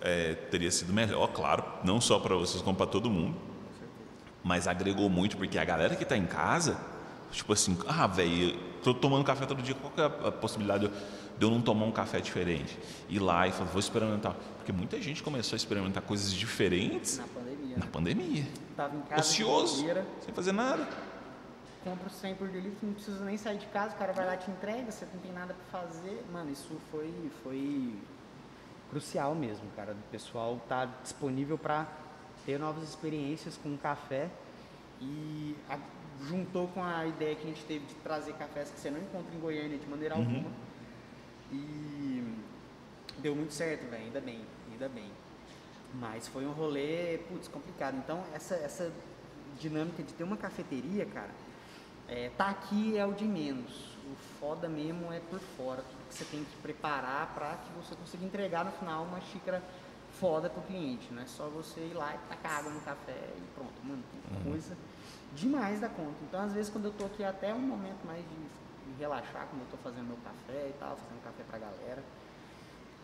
é, 0.01 0.35
teria 0.35 0.71
sido 0.71 0.93
melhor, 0.93 1.29
claro, 1.29 1.65
não 1.83 2.01
só 2.01 2.19
para 2.19 2.35
vocês, 2.35 2.63
como 2.63 2.77
para 2.77 2.87
todo 2.87 3.11
mundo. 3.11 3.37
Mas 4.43 4.69
agregou 4.69 5.09
muito, 5.09 5.37
porque 5.37 5.59
a 5.59 5.65
galera 5.65 5.97
que 5.97 6.05
tá 6.05 6.17
em 6.17 6.27
casa, 6.27 6.79
tipo 7.33 7.53
assim, 7.53 7.77
ah, 7.89 8.07
velho, 8.07 8.59
tô 8.83 8.93
tomando 8.93 9.25
café 9.25 9.47
todo 9.47 9.63
dia, 9.63 9.75
qual 9.75 9.93
que 9.93 10.01
é 10.01 10.29
a 10.29 10.31
possibilidade 10.31 10.89
de 11.39 11.45
eu, 11.45 11.51
não 11.51 11.61
tomar 11.61 11.87
um 11.87 11.93
café 11.93 12.21
diferente? 12.21 12.79
Ir 13.09 13.19
lá 13.19 13.49
e 13.49 13.53
falar, 13.53 13.71
vou 13.71 13.81
experimentar. 13.81 14.37
Porque 14.59 14.71
muita 14.71 15.01
gente 15.01 15.23
começou 15.23 15.57
a 15.57 15.59
experimentar 15.59 16.03
coisas 16.03 16.33
diferentes 16.33 17.19
Na 17.19 17.25
pandemia. 17.27 17.77
na 17.77 17.85
né? 17.85 17.91
pandemia. 17.91 18.47
Tava 18.77 18.97
em 18.97 19.01
casa 19.01 19.23
Ocioso, 19.23 19.87
sem 20.25 20.35
fazer 20.35 20.53
nada. 20.53 20.87
Compra 21.85 22.09
o 22.09 22.11
100 22.11 22.35
por 22.37 22.49
delivery, 22.49 22.77
não 22.83 22.95
precisa 22.95 23.25
nem 23.25 23.37
sair 23.37 23.59
de 23.59 23.67
casa, 23.67 23.95
o 23.95 23.99
cara 23.99 24.13
vai 24.13 24.25
lá 24.27 24.35
e 24.35 24.39
te 24.39 24.51
entrega, 24.51 24.91
você 24.91 25.07
não 25.13 25.21
tem 25.21 25.33
nada 25.33 25.55
pra 25.55 25.81
fazer. 25.81 26.25
Mano, 26.33 26.51
isso 26.51 26.81
foi, 26.91 27.13
foi 27.43 27.95
crucial 28.91 29.35
mesmo, 29.35 29.71
cara. 29.77 29.93
O 29.93 30.11
pessoal 30.11 30.59
tá 30.69 30.87
disponível 31.03 31.59
pra 31.59 31.87
ter 32.47 32.59
novas 32.59 32.83
experiências 32.89 33.57
com 33.57 33.75
o 33.75 33.79
café 33.79 34.31
e 35.01 35.55
a- 35.69 35.79
juntou 36.27 36.69
com 36.69 36.83
a 36.83 37.07
ideia 37.07 37.35
que 37.35 37.43
a 37.43 37.47
gente 37.47 37.65
teve 37.65 37.85
de 37.87 37.95
trazer 37.97 38.33
cafés 38.35 38.71
que 38.71 38.79
você 38.81 38.91
não 38.91 38.99
encontra 39.01 39.35
em 39.35 39.39
Goiânia 39.39 39.77
de 39.79 39.87
maneira 39.87 40.15
alguma. 40.15 40.51
E 41.53 42.23
deu 43.19 43.35
muito 43.37 43.53
certo, 43.53 43.89
velho, 43.91 44.05
ainda 44.05 44.21
bem, 44.21 44.41
ainda 44.71 44.89
bem. 44.89 45.11
Mas 45.95 46.27
foi 46.27 46.45
um 46.47 46.53
rolê, 46.53 47.19
putz, 47.29 47.47
complicado. 47.49 47.97
Então, 47.99 48.23
essa, 48.35 48.55
essa 48.57 48.93
dinâmica 49.61 50.03
de 50.03 50.13
ter 50.15 50.25
uma 50.25 50.37
cafeteria, 50.37 51.07
cara, 51.07 51.31
é, 52.09 52.31
tá 52.37 52.49
aqui 52.51 52.97
é 52.97 53.07
o 53.07 53.13
de 53.13 53.25
menos. 53.25 53.95
O 54.07 54.15
foda 54.39 54.69
mesmo 54.69 55.13
é 55.13 55.21
por 55.21 55.41
fora, 55.57 55.83
tudo 55.83 56.09
que 56.09 56.15
você 56.15 56.25
tem 56.27 56.45
que 56.45 56.57
preparar 56.59 57.33
para 57.35 57.57
que 57.57 57.73
você 57.73 57.95
consiga 57.95 58.25
entregar 58.25 58.65
no 58.65 58.73
final 58.73 59.05
uma 59.05 59.21
xícara 59.21 59.63
foda 60.21 60.49
pro 60.51 60.63
cliente. 60.63 61.13
Não 61.13 61.23
é 61.23 61.27
só 61.27 61.49
você 61.49 61.81
ir 61.81 61.95
lá 61.95 62.15
e 62.15 62.19
tacar 62.29 62.59
água 62.61 62.71
no 62.71 62.81
café 62.83 63.17
e 63.37 63.43
pronto. 63.55 63.73
Mano, 63.83 64.03
tem 64.33 64.43
coisa 64.43 64.77
demais 65.35 65.81
da 65.81 65.89
conta. 65.89 66.15
Então, 66.29 66.41
às 66.43 66.53
vezes, 66.53 66.71
quando 66.71 66.85
eu 66.87 66.93
tô 66.93 67.07
aqui, 67.07 67.23
é 67.23 67.29
até 67.29 67.53
um 67.55 67.59
momento 67.59 68.05
mais 68.07 68.23
de, 68.23 68.93
de 68.93 68.99
relaxar, 69.01 69.47
quando 69.49 69.63
eu 69.63 69.69
tô 69.71 69.77
fazendo 69.79 70.07
meu 70.07 70.19
café 70.19 70.69
e 70.69 70.75
tal, 70.79 70.97
fazendo 70.97 71.23
café 71.25 71.43
pra 71.49 71.59
galera. 71.59 72.03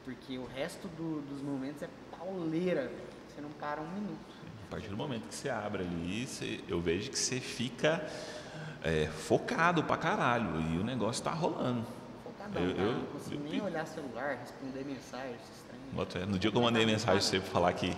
Porque 0.05 0.39
o 0.39 0.47
resto 0.47 0.87
do- 0.89 1.21
dos 1.23 1.43
momentos 1.43 1.83
é 1.83 1.89
pauleira. 2.17 2.93
Você 3.29 3.41
não 3.41 3.51
para 3.51 3.81
um 3.81 3.89
minuto. 3.89 4.19
A 4.67 4.71
partir 4.71 4.89
do 4.89 4.97
momento 4.97 5.27
que 5.29 5.35
você 5.35 5.49
abre 5.49 5.83
ali, 5.83 6.27
você- 6.27 6.63
eu 6.69 6.81
vejo 6.81 7.11
que 7.11 7.19
você 7.19 7.41
fica 7.41 8.07
é, 8.83 9.07
focado 9.07 9.83
pra 9.85 9.97
caralho 9.97 10.61
e 10.73 10.79
o 10.79 10.85
negócio 10.85 11.23
tá 11.23 11.31
rolando. 11.31 11.85
Viciadão, 12.27 12.63
Eu- 12.63 12.75
cara. 12.75 12.89
eu- 12.89 12.93
não 12.95 13.05
consigo 13.07 13.43
nem 13.49 13.61
olhar 13.63 13.87
celular, 13.87 14.39
responder 14.41 14.85
mensagem, 14.85 15.35
fé. 16.09 16.27
No 16.27 16.39
dia 16.39 16.51
que 16.51 16.57
eu 16.57 16.63
mandei 16.63 16.85
mensagem 16.87 17.13
pra 17.21 17.21
você 17.21 17.41
falar 17.41 17.73
que. 17.73 17.97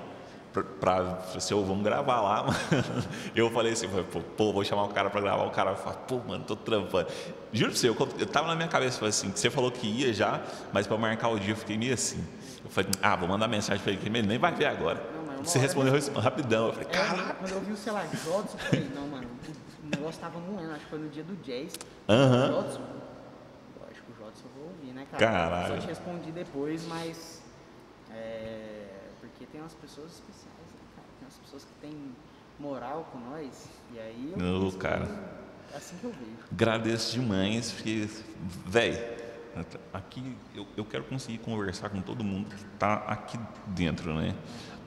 Pra, 0.78 1.00
você, 1.32 1.54
ô, 1.54 1.64
vamos 1.64 1.82
gravar 1.82 2.20
lá, 2.20 2.42
mano. 2.44 2.54
Eu 3.34 3.50
falei 3.50 3.72
assim, 3.72 3.88
pô, 3.88 4.20
pô, 4.20 4.52
vou 4.52 4.62
chamar 4.62 4.82
o 4.84 4.88
cara 4.88 5.08
pra 5.08 5.18
gravar. 5.18 5.44
O 5.44 5.50
cara 5.50 5.74
fala, 5.76 5.96
pô, 5.96 6.18
mano, 6.18 6.44
tô 6.44 6.54
trampando. 6.54 7.08
Juro 7.54 7.70
pra 7.70 7.80
você, 7.80 7.88
eu, 7.88 7.96
eu 8.18 8.26
tava 8.26 8.48
na 8.48 8.54
minha 8.54 8.68
cabeça, 8.68 9.06
assim, 9.06 9.30
você 9.34 9.48
falou 9.48 9.70
que 9.72 9.86
ia 9.86 10.12
já, 10.12 10.42
mas 10.70 10.86
pra 10.86 10.98
marcar 10.98 11.28
o 11.30 11.38
dia 11.40 11.52
eu 11.52 11.56
fiquei 11.56 11.78
meio 11.78 11.94
assim. 11.94 12.22
Eu 12.62 12.70
falei, 12.70 12.90
ah, 13.02 13.16
vou 13.16 13.26
mandar 13.26 13.48
mensagem 13.48 13.82
pra 13.82 13.92
ele, 13.92 14.02
que 14.02 14.08
ele 14.10 14.26
nem 14.26 14.36
vai 14.38 14.52
ver 14.52 14.66
agora. 14.66 15.02
Você 15.44 15.58
respondeu 15.58 15.92
rapidão. 16.20 16.66
Eu 16.68 16.72
falei, 16.72 16.88
É, 16.88 16.92
caralho. 16.92 17.34
quando 17.36 17.50
eu 17.52 17.60
vi 17.60 17.72
o 17.72 17.76
celular 17.76 18.06
Jodson, 18.08 18.56
eu 18.56 18.58
falei, 18.58 18.88
não, 18.94 19.08
mano, 19.08 19.28
o 19.82 19.96
negócio 19.96 20.20
tava 20.20 20.38
moendo, 20.38 20.70
acho 20.72 20.80
que 20.84 20.90
foi 20.90 20.98
no 20.98 21.08
dia 21.08 21.24
do 21.24 21.36
Jazz. 21.42 21.74
Aham. 22.08 22.48
Jodson, 22.48 22.82
lógico, 23.80 24.12
o 24.12 24.24
Jodson 24.24 24.44
eu 24.46 24.62
vou 24.62 24.70
ouvir, 24.72 24.92
né, 24.92 25.06
cara? 25.10 25.26
Caralho. 25.26 25.74
Só 25.74 25.80
te 25.80 25.86
respondi 25.86 26.30
depois, 26.32 26.86
mas. 26.86 27.42
É. 28.10 28.86
Porque 29.20 29.46
tem 29.46 29.60
umas 29.60 29.74
pessoas 29.74 30.12
especiais, 30.12 30.46
né, 30.72 30.80
cara? 30.96 31.06
Tem 31.18 31.26
umas 31.26 31.38
pessoas 31.38 31.64
que 31.64 31.72
têm 31.80 32.12
moral 32.58 33.08
com 33.12 33.18
nós, 33.18 33.68
e 33.94 33.98
aí 33.98 34.34
eu. 34.38 34.72
Cara. 34.78 35.08
Assim 35.74 35.96
que 35.96 36.04
eu 36.04 36.10
vejo. 36.10 36.36
Agradeço 36.52 37.12
demais, 37.12 37.72
porque, 37.72 38.06
velho, 38.66 38.98
aqui 39.92 40.36
eu, 40.54 40.66
eu 40.76 40.84
quero 40.84 41.04
conseguir 41.04 41.38
conversar 41.38 41.88
com 41.88 42.00
todo 42.02 42.22
mundo 42.22 42.48
que 42.54 42.62
está 42.74 42.94
aqui 43.06 43.38
dentro, 43.68 44.12
né? 44.14 44.34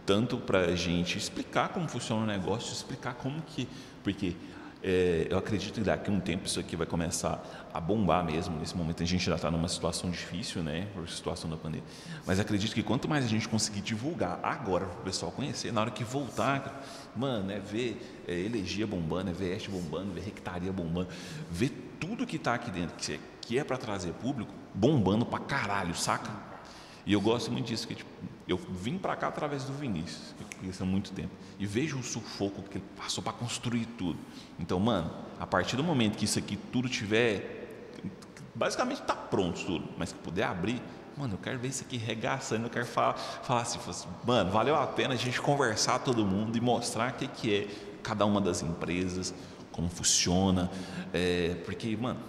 Tanto 0.06 0.38
para 0.38 0.66
a 0.66 0.76
gente 0.76 1.18
explicar 1.18 1.70
como 1.70 1.88
funciona 1.88 2.24
o 2.24 2.26
negócio, 2.26 2.72
explicar 2.72 3.16
como 3.16 3.42
que. 3.42 3.68
Porque 4.04 4.36
é, 4.88 5.26
eu 5.32 5.38
acredito 5.40 5.74
que 5.74 5.82
daqui 5.82 6.12
a 6.12 6.14
um 6.14 6.20
tempo 6.20 6.46
isso 6.46 6.60
aqui 6.60 6.76
vai 6.76 6.86
começar 6.86 7.44
a 7.74 7.82
bombar 7.82 8.24
mesmo. 8.24 8.56
Nesse 8.60 8.78
momento 8.78 9.02
a 9.02 9.06
gente 9.06 9.26
já 9.26 9.34
está 9.34 9.50
numa 9.50 9.68
situação 9.68 10.12
difícil, 10.12 10.62
né? 10.62 10.88
Por 10.94 11.10
situação 11.10 11.50
da 11.50 11.58
pandemia. 11.58 11.84
Mas 12.24 12.40
acredito 12.40 12.72
que 12.72 12.84
quanto 12.84 13.10
mais 13.10 13.26
a 13.26 13.28
gente 13.28 13.50
conseguir 13.50 13.82
divulgar 13.82 14.40
agora 14.44 14.86
para 14.86 15.02
o 15.02 15.04
pessoal 15.04 15.32
conhecer, 15.32 15.74
na 15.74 15.82
hora 15.82 15.90
que 15.90 16.04
voltar, 16.04 16.86
mano, 17.16 17.52
é 17.52 17.60
ver 17.60 18.24
é, 18.28 18.34
elegia 18.34 18.86
bombando, 18.86 19.32
é 19.32 19.34
ver 19.34 19.56
este 19.56 19.72
bombando, 19.72 20.14
ver 20.14 20.22
rectaria 20.22 20.72
bombando, 20.72 21.08
ver 21.50 21.70
tudo 22.00 22.24
que 22.28 22.36
está 22.36 22.54
aqui 22.54 22.70
dentro, 22.70 22.96
que 22.96 23.14
é, 23.14 23.20
que 23.42 23.58
é 23.58 23.64
para 23.64 23.78
trazer 23.78 24.12
público, 24.14 24.54
bombando 24.72 25.26
pra 25.26 25.40
caralho, 25.40 25.96
saca? 25.96 26.30
E 27.08 27.14
eu 27.14 27.22
gosto 27.22 27.52
muito 27.52 27.66
disso, 27.66 27.88
que 27.88 27.96
tipo, 27.96 28.10
eu 28.48 28.58
vim 28.58 28.98
para 28.98 29.16
cá 29.16 29.28
através 29.28 29.64
do 29.64 29.74
Vinícius, 29.74 30.34
que 30.38 30.44
eu 30.44 30.60
conheço 30.60 30.84
há 30.84 30.86
muito 30.86 31.12
tempo, 31.12 31.32
e 31.58 31.66
vejo 31.66 31.98
o 31.98 32.04
sufoco 32.04 32.62
que 32.64 32.78
ele 32.78 32.86
passou 32.96 33.24
para 33.24 33.34
construir 33.34 33.86
tudo. 33.98 34.20
Então, 34.60 34.80
mano, 34.80 35.12
a 35.40 35.48
partir 35.48 35.76
do 35.76 35.84
momento 35.84 36.18
que 36.18 36.26
isso 36.26 36.38
aqui 36.38 36.56
tudo 36.56 36.88
tiver, 36.88 38.00
basicamente 38.54 39.02
está 39.02 39.16
pronto 39.16 39.64
tudo, 39.66 39.90
mas 39.98 40.12
que 40.12 40.20
puder 40.20 40.44
abrir, 40.44 40.82
mano, 41.18 41.34
eu 41.34 41.38
quero 41.38 41.58
ver 41.58 41.70
isso 41.70 41.84
aqui 41.84 41.98
regaçando, 41.98 42.66
eu 42.68 42.70
quero 42.70 42.86
falar, 42.86 43.14
falar 43.14 43.62
assim, 43.62 43.80
assim, 43.88 44.08
mano, 44.24 44.52
valeu 44.52 44.76
a 44.76 44.86
pena 44.86 45.14
a 45.16 45.18
gente 45.18 45.42
conversar 45.42 46.00
todo 46.00 46.26
mundo 46.26 46.58
e 46.58 46.62
mostrar 46.62 47.14
o 47.14 47.16
que, 47.16 47.28
que 47.28 47.54
é 47.56 47.68
cada 48.04 48.26
uma 48.26 48.40
das 48.40 48.62
empresas, 48.62 49.34
como 49.72 49.90
funciona, 49.90 50.70
é, 51.12 51.56
porque, 51.66 51.98
mano, 51.98 52.20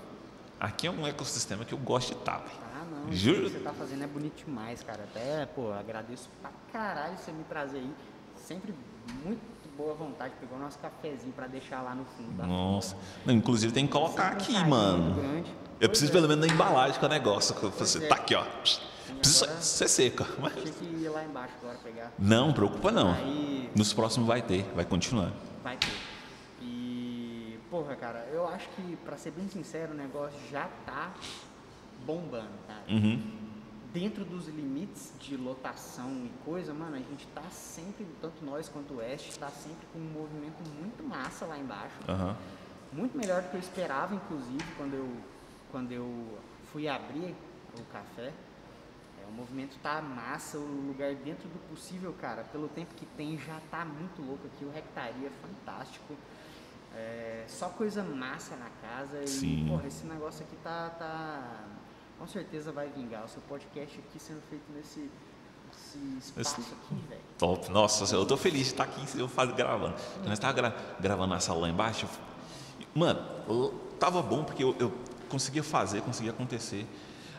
aqui 0.58 0.86
é 0.86 0.90
um 0.90 1.06
ecossistema 1.06 1.64
que 1.64 1.74
eu 1.74 1.78
gosto 1.78 2.14
de 2.14 2.18
estar, 2.20 2.38
velho. 2.38 2.65
Não, 3.06 3.12
Juro. 3.12 3.42
isso 3.42 3.50
que 3.52 3.58
você 3.58 3.64
tá 3.64 3.72
fazendo 3.72 4.04
é 4.04 4.06
bonito 4.06 4.44
demais, 4.44 4.82
cara. 4.82 5.04
Até, 5.04 5.46
pô, 5.46 5.72
agradeço 5.72 6.28
pra 6.40 6.50
caralho 6.72 7.16
você 7.18 7.30
me 7.32 7.44
trazer 7.44 7.78
aí. 7.78 7.90
Sempre 8.36 8.74
muito 9.24 9.40
boa 9.76 9.94
vontade. 9.94 10.34
Pegou 10.40 10.58
nosso 10.58 10.78
cafezinho 10.78 11.32
pra 11.32 11.46
deixar 11.46 11.82
lá 11.82 11.94
no 11.94 12.04
fundo. 12.04 12.32
da 12.36 12.46
Nossa. 12.46 12.96
Não, 13.24 13.34
inclusive 13.34 13.72
tem 13.72 13.86
que 13.86 13.92
colocar 13.92 14.24
um 14.24 14.36
aqui, 14.36 14.52
carinho 14.52 14.70
mano. 14.70 15.14
grande. 15.14 15.50
Eu 15.50 15.88
Pois 15.88 15.88
preciso 15.90 16.10
é. 16.10 16.14
pelo 16.14 16.28
menos 16.28 16.46
da 16.46 16.52
embalagem 16.52 16.98
com 16.98 17.06
o 17.06 17.08
negócio. 17.08 17.54
Que 17.54 17.66
você 17.66 18.04
é. 18.04 18.08
tá 18.08 18.14
aqui, 18.16 18.34
ó. 18.34 18.44
Precisa 19.18 19.46
ser 19.60 19.88
seca. 19.88 20.26
Mas... 20.38 20.54
Tinha 20.54 20.72
que 20.72 20.84
ir 20.84 21.08
lá 21.08 21.24
embaixo 21.24 21.54
agora 21.62 21.78
pegar. 21.82 22.12
Não, 22.18 22.52
preocupa 22.52 22.90
não. 22.90 23.12
Aí 23.12 23.70
Nos 23.74 23.92
próximos 23.92 24.26
vai 24.26 24.42
ter, 24.42 24.62
vai 24.74 24.84
continuar. 24.84 25.32
vai 25.62 25.76
ter. 25.76 25.92
E, 26.62 27.58
porra, 27.70 27.94
cara, 27.96 28.26
eu 28.32 28.46
acho 28.48 28.68
que, 28.70 28.96
pra 29.04 29.16
ser 29.16 29.30
bem 29.32 29.48
sincero, 29.48 29.92
o 29.92 29.96
negócio 29.96 30.38
já 30.50 30.68
tá 30.84 31.12
bombando, 32.06 32.52
cara. 32.66 32.84
Uhum. 32.88 33.20
Dentro 33.92 34.24
dos 34.24 34.46
limites 34.46 35.12
de 35.18 35.36
lotação 35.36 36.10
e 36.24 36.30
coisa, 36.44 36.72
mano, 36.72 36.96
a 36.96 36.98
gente 36.98 37.26
tá 37.28 37.42
sempre, 37.50 38.06
tanto 38.20 38.44
nós 38.44 38.68
quanto 38.68 38.94
o 38.94 38.96
Oeste, 38.98 39.38
tá 39.38 39.48
sempre 39.48 39.86
com 39.92 39.98
um 39.98 40.12
movimento 40.12 40.62
muito 40.78 41.02
massa 41.02 41.46
lá 41.46 41.58
embaixo. 41.58 41.96
Aham. 42.08 42.36
Muito 42.92 43.16
melhor 43.18 43.42
do 43.42 43.50
que 43.50 43.56
eu 43.56 43.60
esperava, 43.60 44.14
inclusive, 44.14 44.64
quando 44.76 44.94
eu, 44.94 45.16
quando 45.72 45.92
eu 45.92 46.38
fui 46.72 46.88
abrir 46.88 47.34
o 47.78 47.82
café. 47.92 48.32
É, 49.20 49.26
o 49.28 49.32
movimento 49.32 49.76
tá 49.82 50.00
massa, 50.00 50.58
o 50.58 50.86
lugar 50.86 51.14
dentro 51.14 51.48
do 51.48 51.58
possível, 51.68 52.14
cara. 52.20 52.44
Pelo 52.44 52.68
tempo 52.68 52.94
que 52.94 53.06
tem, 53.16 53.38
já 53.38 53.60
tá 53.70 53.84
muito 53.84 54.22
louco 54.22 54.46
aqui. 54.46 54.64
O 54.64 54.70
Rectaria 54.70 55.28
é 55.28 55.46
fantástico. 55.46 56.14
É, 56.94 57.44
só 57.48 57.68
coisa 57.70 58.02
massa 58.02 58.56
na 58.56 58.70
casa. 58.80 59.22
E, 59.22 59.28
Sim. 59.28 59.66
porra, 59.68 59.86
esse 59.86 60.06
negócio 60.06 60.44
aqui 60.44 60.56
tá, 60.62 60.90
tá. 60.90 61.64
Com 62.18 62.26
certeza 62.26 62.72
vai 62.72 62.88
vingar. 62.88 63.24
O 63.24 63.28
seu 63.28 63.42
podcast 63.42 63.98
aqui 63.98 64.18
sendo 64.18 64.40
feito 64.48 64.64
nesse, 64.74 65.10
espaço 66.18 66.60
Esse- 66.60 66.72
aqui, 66.72 66.94
velho. 67.08 67.20
Top. 67.38 67.70
Nossa, 67.70 68.14
eu 68.14 68.24
tô 68.24 68.36
feliz 68.36 68.62
de 68.66 68.72
estar 68.72 68.84
aqui 68.84 69.04
eu 69.18 69.28
faz, 69.28 69.52
gravando. 69.54 69.94
Nós 70.24 70.38
tava 70.38 70.52
gra- 70.54 70.76
gravando 71.00 71.34
na 71.34 71.40
sala 71.40 71.60
lá 71.60 71.68
embaixo. 71.68 72.06
Mano, 72.94 73.74
tava 73.98 74.22
bom 74.22 74.44
porque 74.44 74.62
eu, 74.64 74.74
eu 74.78 74.92
conseguia 75.28 75.62
fazer, 75.62 76.00
conseguia 76.02 76.32
acontecer. 76.32 76.86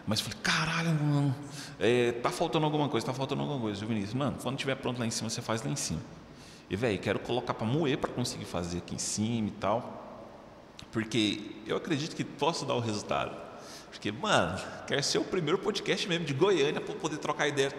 Mas 0.06 0.22
falei, 0.22 0.38
caralho, 0.42 0.92
mano, 0.94 1.36
é, 1.80 2.14
tá 2.14 2.30
faltando 2.30 2.66
alguma 2.66 2.88
coisa, 2.88 3.06
tá 3.06 3.14
faltando 3.14 3.42
alguma 3.42 3.60
coisa. 3.60 3.84
O 3.84 3.88
Vinícius, 3.88 4.14
mano, 4.14 4.38
quando 4.42 4.58
tiver 4.58 4.76
pronto 4.76 5.00
lá 5.00 5.06
em 5.06 5.12
cima, 5.12 5.30
você 5.30 5.42
faz 5.42 5.62
lá 5.64 5.70
em 5.70 5.76
cima. 5.76 6.00
E, 6.70 6.76
velho, 6.76 6.98
quero 7.00 7.20
colocar 7.20 7.54
pra 7.54 7.66
moer 7.68 7.98
pra 7.98 8.10
conseguir 8.12 8.46
fazer 8.46 8.78
aqui 8.78 8.96
em 8.96 9.00
cima 9.00 9.48
e 9.50 9.52
tal. 9.52 10.04
Porque 10.92 11.56
eu 11.66 11.76
acredito 11.76 12.16
que 12.16 12.24
posso 12.24 12.66
dar 12.66 12.76
o 12.76 12.80
resultado. 12.80 13.47
Porque, 13.90 14.12
mano, 14.12 14.60
quero 14.86 15.02
ser 15.04 15.18
o 15.18 15.24
primeiro 15.24 15.58
podcast 15.58 16.08
mesmo 16.08 16.26
de 16.26 16.34
Goiânia 16.34 16.82
para 16.82 16.94
poder 16.96 17.18
trocar 17.18 17.48
ideia. 17.48 17.72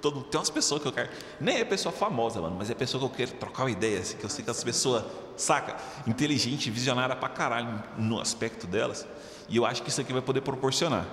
Todo, 0.00 0.22
tem 0.22 0.38
umas 0.38 0.50
pessoas 0.50 0.80
que 0.80 0.88
eu 0.88 0.92
quero. 0.92 1.10
Nem 1.40 1.56
é 1.58 1.64
pessoa 1.64 1.92
famosa, 1.92 2.40
mano, 2.40 2.56
mas 2.56 2.70
é 2.70 2.74
pessoa 2.74 3.00
que 3.00 3.06
eu 3.06 3.26
quero 3.26 3.38
trocar 3.38 3.64
uma 3.64 3.70
ideia. 3.70 3.98
Assim, 3.98 4.16
que 4.16 4.24
eu 4.24 4.28
sei 4.28 4.44
que 4.44 4.50
as 4.50 4.62
pessoas, 4.62 5.04
saca? 5.36 5.76
Inteligente, 6.06 6.70
visionária 6.70 7.16
pra 7.16 7.28
caralho 7.28 7.82
no 7.96 8.20
aspecto 8.20 8.66
delas. 8.66 9.06
E 9.48 9.56
eu 9.56 9.66
acho 9.66 9.82
que 9.82 9.88
isso 9.88 10.00
aqui 10.00 10.12
vai 10.12 10.22
poder 10.22 10.40
proporcionar. 10.42 11.04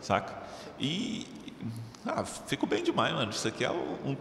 Saca? 0.00 0.42
E. 0.78 1.26
Ah, 2.06 2.24
fico 2.24 2.66
bem 2.66 2.82
demais, 2.82 3.12
mano. 3.12 3.30
Isso 3.30 3.48
aqui 3.48 3.64
é 3.64 3.70
um. 3.70 4.16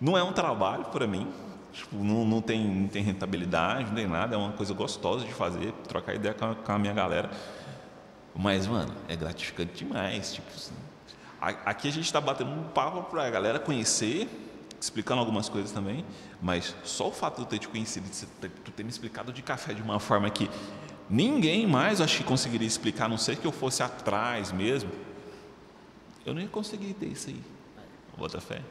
Não 0.00 0.16
é 0.16 0.22
um 0.22 0.32
trabalho 0.32 0.84
para 0.86 1.06
mim. 1.06 1.26
Tipo, 1.72 1.96
não, 1.96 2.24
não, 2.24 2.40
tem, 2.40 2.66
não 2.66 2.88
tem 2.88 3.02
rentabilidade, 3.02 3.86
não 3.86 3.94
tem 3.94 4.06
nada. 4.06 4.34
É 4.34 4.38
uma 4.38 4.52
coisa 4.52 4.74
gostosa 4.74 5.24
de 5.24 5.32
fazer, 5.32 5.72
trocar 5.88 6.14
ideia 6.14 6.34
com 6.34 6.44
a, 6.44 6.54
com 6.54 6.72
a 6.72 6.78
minha 6.78 6.92
galera. 6.92 7.30
Mas, 8.38 8.68
mano, 8.68 8.94
é 9.08 9.16
gratificante 9.16 9.84
demais. 9.84 10.32
Tipo, 10.32 10.48
assim, 10.54 10.72
aqui 11.40 11.88
a 11.88 11.90
gente 11.90 12.04
está 12.04 12.20
batendo 12.20 12.52
um 12.52 12.62
papo 12.68 13.02
para 13.10 13.26
a 13.26 13.30
galera 13.30 13.58
conhecer, 13.58 14.28
explicando 14.80 15.18
algumas 15.18 15.48
coisas 15.48 15.72
também. 15.72 16.04
Mas 16.40 16.72
só 16.84 17.08
o 17.08 17.12
fato 17.12 17.38
de 17.38 17.42
eu 17.42 17.46
ter 17.46 17.58
te 17.58 17.66
conhecido, 17.66 18.08
de 18.08 18.48
tu 18.48 18.70
ter 18.70 18.84
me 18.84 18.90
explicado 18.90 19.32
de 19.32 19.42
café 19.42 19.74
de 19.74 19.82
uma 19.82 19.98
forma 19.98 20.30
que 20.30 20.48
ninguém 21.10 21.66
mais 21.66 22.00
acho 22.00 22.18
que 22.18 22.22
conseguiria 22.22 22.68
explicar, 22.68 23.06
a 23.06 23.08
não 23.08 23.18
ser 23.18 23.36
que 23.38 23.46
eu 23.46 23.50
fosse 23.50 23.82
atrás 23.82 24.52
mesmo. 24.52 24.92
Eu 26.24 26.32
não 26.32 26.40
ia 26.40 26.48
conseguir 26.48 26.94
ter 26.94 27.06
isso 27.06 27.30
aí. 27.30 27.42
Bota 28.16 28.40
fé. 28.40 28.62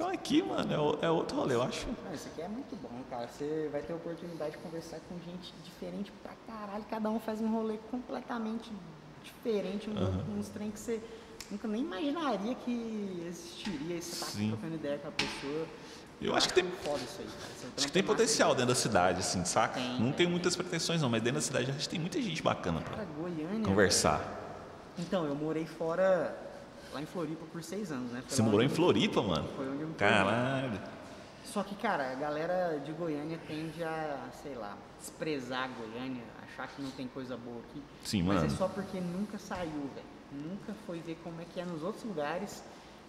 Então 0.00 0.10
aqui, 0.10 0.42
mano, 0.42 0.96
é, 1.02 1.04
é 1.04 1.10
outro 1.10 1.36
rolê, 1.36 1.54
eu 1.54 1.62
acho. 1.62 1.86
Não, 2.06 2.14
isso 2.14 2.26
aqui 2.28 2.40
é 2.40 2.48
muito 2.48 2.74
bom, 2.76 2.88
cara. 3.10 3.28
Você 3.28 3.68
vai 3.70 3.82
ter 3.82 3.92
a 3.92 3.96
oportunidade 3.96 4.52
de 4.52 4.56
conversar 4.56 4.98
com 5.06 5.14
gente 5.30 5.52
diferente 5.62 6.10
pra 6.22 6.32
caralho. 6.46 6.82
Cada 6.88 7.10
um 7.10 7.20
faz 7.20 7.38
um 7.42 7.52
rolê 7.52 7.76
completamente 7.90 8.72
diferente, 9.22 9.90
um 9.90 10.00
outro, 10.00 10.24
uns 10.38 10.48
trem 10.48 10.70
que 10.70 10.80
você 10.80 11.02
nunca 11.50 11.68
nem 11.68 11.82
imaginaria 11.82 12.54
que 12.54 13.22
existiria. 13.28 13.96
E 13.98 14.00
você 14.00 14.24
tá 14.24 14.30
trocando 14.48 14.74
ideia 14.76 14.96
com 14.96 15.08
a 15.08 15.12
pessoa. 15.12 15.66
Eu 16.18 16.34
acho 16.34 16.48
que 16.48 16.54
tem- 16.54 16.64
aí. 16.64 17.06
Seu 17.06 17.26
Acho 17.76 17.86
que 17.86 17.92
tem 17.92 18.02
é 18.02 18.06
potencial 18.06 18.54
dentro 18.54 18.68
da 18.68 18.74
cidade, 18.74 19.18
assim, 19.20 19.44
saca? 19.44 19.74
Tem, 19.74 20.00
não 20.00 20.12
tem, 20.12 20.26
muitas 20.26 20.56
pretensões, 20.56 21.02
não, 21.02 21.10
mas 21.10 21.20
dentro 21.20 21.40
da 21.40 21.44
cidade 21.44 21.68
a 21.70 21.74
gente 21.74 21.88
tem 21.90 22.00
muita 22.00 22.20
gente 22.22 22.42
bacana 22.42 22.80
Cara, 22.80 22.96
pra 22.96 23.04
Goiânia. 23.04 23.66
conversar. 23.66 24.38
Então, 24.98 25.26
eu 25.26 25.34
morei 25.34 25.66
fora, 25.66 26.34
lá 26.92 27.00
em 27.02 27.06
Floripa, 27.06 27.44
por 27.52 27.62
seis 27.62 27.90
anos, 27.92 28.10
né? 28.12 28.20
Foi 28.26 28.36
Você 28.36 28.42
morou 28.42 28.62
em 28.62 28.64
onde 28.64 28.72
eu- 28.72 28.76
Floripa, 28.76 29.22
mano? 29.22 29.48
Foi 29.56 29.68
onde 29.68 29.82
eu 29.82 29.88
me 29.88 29.94
formei. 29.94 29.98
Caralho. 29.98 30.80
Só 31.44 31.62
que, 31.64 31.74
cara, 31.74 32.12
a 32.12 32.14
galera 32.14 32.78
de 32.84 32.92
Goiânia 32.92 33.38
tende 33.46 33.82
a, 33.82 34.28
sei 34.42 34.54
lá, 34.54 34.76
desprezar 34.98 35.68
Goiânia, 35.70 36.22
achar 36.44 36.68
que 36.68 36.80
não 36.82 36.90
tem 36.92 37.08
coisa 37.08 37.36
boa 37.36 37.58
aqui. 37.60 37.82
Sim, 38.04 38.22
Mas 38.22 38.36
mano. 38.36 38.46
é 38.46 38.50
só 38.50 38.68
porque 38.68 39.00
nunca 39.00 39.38
saiu, 39.38 39.70
velho. 39.94 40.06
Nunca 40.32 40.72
foi 40.86 41.00
ver 41.00 41.18
como 41.24 41.40
é 41.40 41.44
que 41.44 41.58
é 41.60 41.64
nos 41.64 41.82
outros 41.82 42.04
lugares 42.04 42.62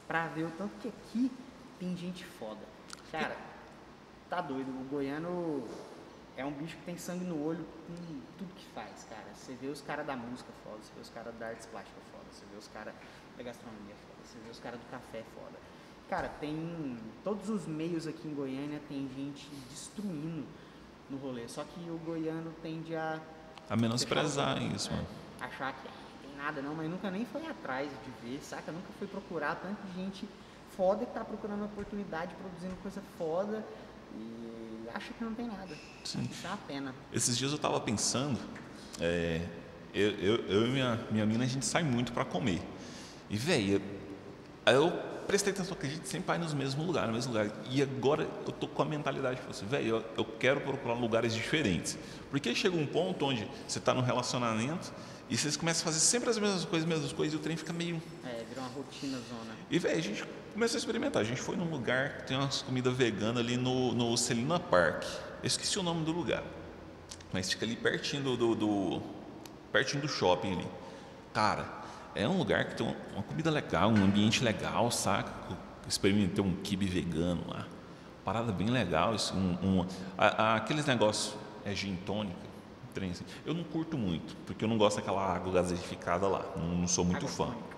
pra 0.08 0.28
ver 0.28 0.46
o 0.46 0.52
tanto 0.52 0.72
que 0.80 0.88
aqui 0.88 1.32
tem 1.80 1.96
gente 1.96 2.26
foda. 2.26 2.62
Cara, 3.12 3.36
tá 4.30 4.42
doido. 4.42 4.70
O 4.70 4.86
goiano 4.90 5.64
é 6.36 6.44
um 6.44 6.52
bicho 6.52 6.76
que 6.78 6.84
tem 6.84 6.98
sangue 6.98 7.26
no 7.26 7.44
olho 7.46 7.64
com 7.86 7.94
tudo 8.40 8.52
que 8.56 8.66
faz, 8.74 9.06
cara. 9.08 9.26
Você 9.36 9.54
vê 9.54 9.68
os 9.68 9.82
caras 9.82 10.08
da 10.08 10.16
música 10.16 10.50
foda, 10.64 10.78
você 10.82 10.92
vê 10.96 11.02
os 11.02 11.10
caras 11.10 11.36
da 11.36 11.48
artes 11.48 11.68
plásticas 11.68 12.02
foda, 12.12 12.24
você 12.32 12.44
vê 12.52 12.58
os 12.58 12.68
caras 12.70 12.94
da 13.42 13.52
gastronomia 13.52 13.96
foda, 14.08 14.20
você 14.24 14.38
vê 14.44 14.52
os 14.52 14.60
caras 14.60 14.80
do 14.80 14.86
café 14.89 15.24
foda. 15.36 15.58
Cara, 16.10 16.30
tem 16.39 16.98
todos 17.24 17.50
os 17.50 17.66
meios 17.66 18.06
aqui 18.06 18.28
em 18.28 18.34
Goiânia 18.34 18.82
tem 18.88 19.10
gente 19.16 19.50
destruindo 19.70 20.46
no 21.10 21.18
rolê. 21.18 21.48
Só 21.48 21.64
que 21.64 21.89
o 21.89 21.98
goiano 21.98 22.54
tende 22.62 22.96
a 22.96 23.20
A 23.70 23.76
menosprezar 23.76 24.56
Você 24.56 24.62
fala, 24.62 24.76
isso, 24.76 24.89
é, 24.89 24.94
mano. 24.94 25.08
Achar 25.39 25.74
que 25.74 25.88
não 25.88 26.22
tem 26.22 26.38
nada 26.38 26.62
não, 26.62 26.76
mas 26.76 26.89
nunca 26.89 27.10
nem 27.10 27.26
foi 27.26 27.46
atrás 27.48 27.89
de 27.89 28.28
ver, 28.28 28.42
saca? 28.44 28.72
Nunca 28.72 28.89
foi 29.00 29.08
procurar 29.08 29.56
tanto 29.56 29.82
de 29.88 29.96
gente 29.96 30.28
foda 30.76 31.06
que 31.06 31.14
tá 31.14 31.24
procurando 31.24 31.66
oportunidade, 31.66 32.36
produzindo 32.36 32.76
coisa 32.82 33.02
foda 33.18 33.66
e 34.14 34.88
acha 34.94 35.14
que 35.14 35.24
não 35.24 35.34
tem 35.34 35.48
nada. 35.48 35.76
Sim. 36.04 36.28
Isso 36.30 36.46
é 36.46 36.50
uma 36.50 36.58
pena. 36.58 36.96
Esses 37.14 37.38
dias 37.38 37.52
eu 37.54 37.58
tava 37.58 37.80
pensando, 37.80 38.39
é, 39.00 39.48
eu, 39.94 40.12
eu, 40.12 40.36
eu 40.48 40.68
e 40.68 40.70
minha, 40.72 41.00
minha 41.10 41.26
mina, 41.26 41.46
a 41.46 41.48
gente 41.48 41.66
sai 41.66 41.84
muito 41.84 42.12
pra 42.12 42.26
comer. 42.26 42.62
E, 43.32 43.38
velho, 43.38 43.82
eu, 44.66 44.92
prestei 45.26 45.54
atenção 45.54 45.76
que 45.78 45.86
a 45.86 45.90
gente 45.90 46.06
sempre 46.08 46.28
vai 46.28 46.38
nos 46.38 46.54
mesmos 46.54 46.86
lugares, 46.86 47.08
no 47.08 47.14
mesmo 47.16 47.32
lugar. 47.32 47.50
E 47.70 47.82
agora 47.82 48.24
eu 48.46 48.52
tô 48.52 48.68
com 48.68 48.82
a 48.82 48.86
mentalidade, 48.86 49.38
tipo 49.40 49.50
assim, 49.52 49.66
velho, 49.66 49.88
eu, 49.98 50.06
eu 50.18 50.26
quero 50.26 50.60
procurar 50.62 50.96
lugares 50.96 51.34
diferentes. 51.34 51.98
Porque 52.30 52.54
chega 52.54 52.76
um 52.76 52.86
ponto 52.86 53.26
onde 53.26 53.50
você 53.68 53.80
tá 53.80 53.94
no 53.94 54.02
relacionamento 54.02 54.92
e 55.30 55.38
vocês 55.38 55.56
começam 55.56 55.84
a 55.84 55.86
fazer 55.86 56.00
sempre 56.02 56.30
as 56.30 56.38
mesmas 56.38 56.66
coisas, 56.66 56.88
mesmas 56.88 57.14
coisas, 57.14 57.34
e 57.34 57.38
o 57.38 57.40
trem 57.40 57.56
fica 57.56 57.72
meio 57.72 58.02
É, 58.26 58.44
virou 58.50 58.64
uma 58.66 58.74
rotina 58.74 59.18
zona. 59.18 59.56
e, 59.70 59.80
velho, 59.80 59.98
a 59.98 60.02
gente 60.02 60.26
começou 60.54 60.76
a 60.76 60.80
experimentar. 60.80 61.22
A 61.22 61.26
gente 61.26 61.40
foi 61.42 61.56
num 61.56 61.70
lugar 61.70 62.18
que 62.18 62.24
tem 62.28 62.36
umas 62.38 62.62
comidas 62.62 62.94
veganas 62.94 63.38
ali 63.38 63.56
no, 63.56 63.94
no 63.94 64.18
Celina 64.18 64.60
Park. 64.60 65.04
Eu 65.42 65.48
esqueci 65.48 65.80
o 65.80 65.84
nome 65.84 66.04
do 66.04 66.12
lugar. 66.12 66.44
Mas 67.32 67.50
fica 67.50 67.66
ali 67.66 67.78
pertinho 67.78 68.22
do, 68.24 68.36
do, 68.36 68.56
do- 68.56 69.02
pertinho 69.72 70.02
do 70.02 70.10
shopping 70.10 70.52
ali. 70.52 70.68
Cara, 71.34 71.64
é 72.16 72.28
um 72.28 72.38
lugar 72.38 72.66
que 72.66 72.76
tem 72.76 72.95
uma, 73.14 73.24
comida 73.24 73.49
legal, 73.49 73.89
um 73.89 74.03
ambiente 74.03 74.43
legal, 74.43 74.89
saca? 74.91 75.32
Experimentei 75.88 76.43
um 76.43 76.55
kibe 76.57 76.86
vegano 76.86 77.43
lá. 77.47 77.66
Parada 78.24 78.51
bem 78.51 78.70
legal. 78.70 79.16
Isso, 79.16 79.34
um, 79.34 79.80
um- 79.82 79.86
a- 80.18 80.43
a- 80.43 80.55
aqueles 80.55 80.86
negócios, 80.86 81.36
é 81.66 81.74
gin 81.74 81.95
tônica, 82.05 82.36
trem 82.93 83.12
assim. 83.12 83.26
Eu 83.45 83.53
não 83.53 83.64
curto 83.64 83.97
muito, 83.97 84.36
porque 84.45 84.64
eu 84.64 84.70
não 84.70 84.78
gosto 84.78 84.97
daquela 84.97 85.26
água 85.36 85.51
gaseificada 85.53 86.28
lá. 86.28 86.43
Não, 86.55 86.66
não 86.78 86.88
sou 86.88 87.03
muito 87.03 87.18
Água 87.26 87.30
fã. 87.30 87.45
tônica. 87.45 87.72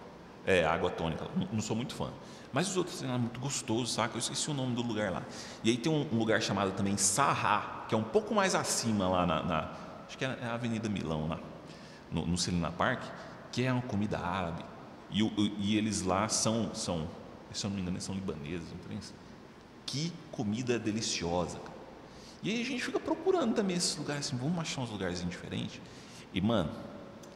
É, 0.46 0.66
água 0.66 0.90
tônica. 0.90 1.26
Não, 1.36 1.48
não 1.54 1.62
sou 1.62 1.76
muito 1.76 1.96
fã. 1.96 2.10
Mas 2.52 2.68
os 2.70 2.76
outros 2.78 3.02
eram 3.02 3.18
muito 3.18 3.40
gostosos, 3.40 3.94
saca? 3.94 4.16
Eu 4.16 4.20
esqueci 4.20 4.52
o 4.52 4.54
nome 4.54 4.76
do 4.76 4.82
lugar 4.84 5.12
lá. 5.12 5.24
E 5.64 5.70
aí 5.72 5.78
tem 5.78 5.92
um, 5.92 6.06
um 6.12 6.18
lugar 6.20 6.42
chamado 6.42 6.72
também 6.72 6.98
Sarrá, 6.98 7.86
que 7.88 7.96
é 7.96 7.98
um 7.98 8.04
pouco 8.04 8.36
mais 8.36 8.54
acima 8.54 9.08
lá 9.08 9.26
na. 9.26 9.44
na- 9.44 9.70
acho 10.08 10.18
que 10.18 10.26
é 10.26 10.38
a 10.44 10.54
Avenida 10.54 10.90
Milão, 10.90 11.28
lá, 11.30 11.40
no, 12.12 12.26
no 12.28 12.38
Celina 12.38 12.70
Park, 12.72 13.02
que 13.54 13.64
é 13.64 13.72
uma 13.72 13.82
comida 13.84 14.20
árabe. 14.20 14.66
E, 15.12 15.22
e 15.60 15.78
eles 15.78 16.02
lá 16.02 16.28
são, 16.28 16.74
são, 16.74 17.08
se 17.54 17.64
eu 17.66 17.70
não 17.70 17.76
me 17.78 17.84
engano, 17.84 18.02
são 18.02 18.16
libaneses, 18.16 18.68
não 18.72 18.80
tem 18.90 18.98
isso? 18.98 19.14
Que 19.86 20.12
comida 20.32 20.78
deliciosa, 20.80 21.60
cara. 21.60 21.72
E 22.42 22.50
aí 22.50 22.62
a 22.62 22.66
gente 22.66 22.84
fica 22.84 23.00
procurando 23.00 23.54
também 23.56 23.78
esses 23.78 23.96
lugares 23.96 24.26
assim, 24.28 24.36
vamos 24.38 24.58
achar 24.60 24.82
uns 24.82 24.90
lugares 24.90 25.24
diferentes. 25.24 25.80
E, 26.34 26.42
mano, 26.42 26.72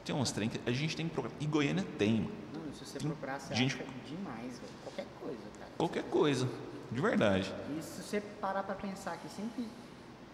tem 0.03 0.13
uns 0.15 0.31
trem 0.31 0.49
que 0.49 0.59
a 0.67 0.73
gente 0.73 0.95
tem 0.97 1.07
que 1.07 1.13
procurar. 1.13 1.33
E 1.39 1.45
Goiânia 1.45 1.85
tem, 1.97 2.21
mano. 2.21 2.31
Não, 2.53 2.73
se 2.73 2.83
você 2.85 2.97
Tem 2.99 3.07
procurar, 3.07 3.39
você 3.39 3.53
gente- 3.55 3.77
demais, 4.07 4.57
velho. 4.59 4.73
Qualquer 4.83 5.05
coisa, 5.21 5.39
cara. 5.59 5.71
Qualquer 5.77 6.03
coisa, 6.05 6.49
de 6.91 6.99
verdade. 7.01 7.53
E 7.77 7.81
se 7.83 8.01
você 8.01 8.19
parar 8.19 8.63
pra 8.63 8.73
pensar 8.75 9.17
que 9.17 9.29
sempre 9.29 9.67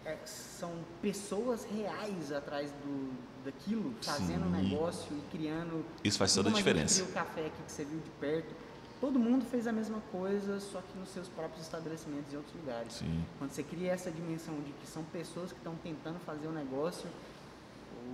é, 0.04 0.16
são 0.24 0.72
pessoas 1.00 1.64
reais 1.64 2.30
atrás 2.32 2.70
do, 2.70 3.12
daquilo, 3.44 3.94
fazendo 4.02 4.46
um 4.46 4.54
Sim. 4.54 4.62
negócio 4.62 5.16
e 5.16 5.36
criando. 5.36 5.84
Isso 6.02 6.18
faz 6.18 6.34
toda 6.34 6.50
a 6.50 6.52
diferença. 6.52 6.98
gente 6.98 7.10
cria 7.10 7.22
o 7.22 7.26
café 7.26 7.46
aqui 7.46 7.62
que 7.66 7.72
você 7.72 7.84
viu 7.84 8.00
de 8.00 8.10
perto. 8.20 8.54
Todo 9.00 9.18
mundo 9.18 9.44
fez 9.50 9.66
a 9.66 9.72
mesma 9.72 10.00
coisa, 10.12 10.60
só 10.60 10.80
que 10.80 10.98
nos 10.98 11.08
seus 11.10 11.28
próprios 11.28 11.62
estabelecimentos 11.62 12.32
em 12.32 12.36
outros 12.36 12.54
lugares. 12.54 12.92
Sim. 12.94 13.24
Quando 13.38 13.50
você 13.50 13.62
cria 13.62 13.92
essa 13.92 14.10
dimensão 14.10 14.54
de 14.60 14.72
que 14.72 14.86
são 14.86 15.02
pessoas 15.04 15.52
que 15.52 15.58
estão 15.58 15.74
tentando 15.82 16.18
fazer 16.20 16.46
o 16.46 16.52
negócio, 16.52 17.08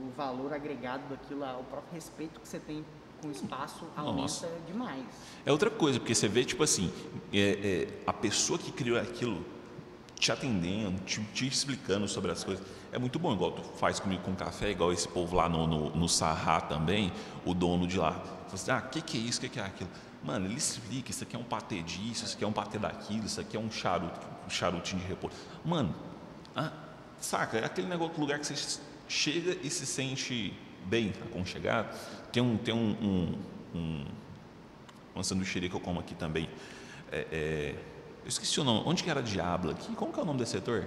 o 0.03 0.11
valor 0.17 0.53
agregado 0.53 1.03
daquilo, 1.09 1.45
o 1.45 1.65
próprio 1.65 1.93
respeito 1.93 2.41
que 2.41 2.49
você 2.49 2.59
tem 2.59 2.85
com 3.21 3.29
o 3.29 3.31
espaço 3.31 3.85
aumenta 3.97 4.23
Nossa. 4.23 4.49
demais. 4.67 5.05
É 5.45 5.53
outra 5.53 5.71
coisa, 5.71 5.99
porque 5.99 6.15
você 6.15 6.27
vê, 6.27 6.45
tipo 6.45 6.63
assim, 6.63 6.93
é, 7.33 7.39
é, 7.39 8.03
a 8.07 8.13
pessoa 8.13 8.59
que 8.59 8.73
criou 8.73 8.99
aquilo 8.99 9.45
te 10.21 10.31
atendendo, 10.31 11.01
te, 11.01 11.21
te 11.33 11.47
explicando 11.47 12.07
sobre 12.07 12.31
as 12.31 12.45
coisas. 12.45 12.65
É 12.93 12.99
muito 12.99 13.19
bom, 13.19 13.33
igual 13.33 13.53
tu 13.53 13.63
faz 13.79 13.99
comigo 13.99 14.23
com 14.23 14.37
café, 14.37 14.71
igual 14.71 14.93
esse 14.93 15.09
povo 15.09 15.35
lá 15.35 15.49
no, 15.49 15.67
no, 15.67 15.91
no 15.97 16.09
Sarrá 16.09 16.61
também, 16.61 17.11
o 17.45 17.55
dono 17.55 17.87
de 17.87 17.99
lá. 17.99 18.13
Fala 18.13 18.55
assim, 18.55 18.71
ah, 18.71 18.85
o 18.87 18.91
que, 18.91 19.01
que 19.01 19.17
é 19.17 19.21
isso, 19.21 19.39
o 19.39 19.41
que, 19.41 19.49
que 19.49 19.59
é 19.59 19.65
aquilo? 19.65 19.89
Mano, 20.23 20.47
ele 20.47 20.59
explica, 20.59 21.11
isso 21.11 21.25
aqui 21.25 21.35
é 21.35 21.39
um 21.39 21.45
patê 21.45 21.83
disso, 21.83 22.27
isso 22.27 22.37
aqui 22.37 22.45
é 22.45 22.47
um 22.47 22.53
patê 22.53 22.79
daquilo, 22.79 23.25
isso 23.25 23.41
aqui 23.41 23.57
é 23.57 23.61
um 23.61 23.71
charuto, 23.71 24.21
um 24.47 24.51
charutinho 24.51 25.01
de 25.01 25.09
repouso. 25.09 25.35
Mano, 25.65 25.95
ah, 26.55 26.71
saca, 27.19 27.57
é 27.57 27.65
aquele 27.65 27.89
negócio, 27.89 28.21
lugar 28.21 28.39
que 28.39 28.47
você 28.47 28.79
chega 29.09 29.57
e 29.63 29.71
se 29.71 29.87
sente 29.87 30.53
bem, 30.85 31.15
aconchegado. 31.25 31.97
Tem 32.31 32.43
um, 32.43 32.59
tem 32.59 32.75
um, 32.75 32.91
um, 33.03 33.39
um 33.75 34.05
uma 35.15 35.25
sanduicheria 35.25 35.69
que 35.69 35.77
eu 35.77 35.81
como 35.81 36.01
aqui 36.01 36.15
também. 36.15 36.49
É, 37.11 37.27
é, 37.33 37.75
eu 38.23 38.29
esqueci 38.29 38.61
o 38.61 38.65
nome. 38.65 38.83
Onde 38.87 39.03
que 39.03 39.11
era 39.11 39.23
Diablo 39.23 39.71
aqui? 39.71 39.95
Como 39.95 40.13
que 40.13 40.19
é 40.19 40.23
o 40.23 40.27
nome 40.27 40.39
desse 40.39 40.53
setor? 40.53 40.87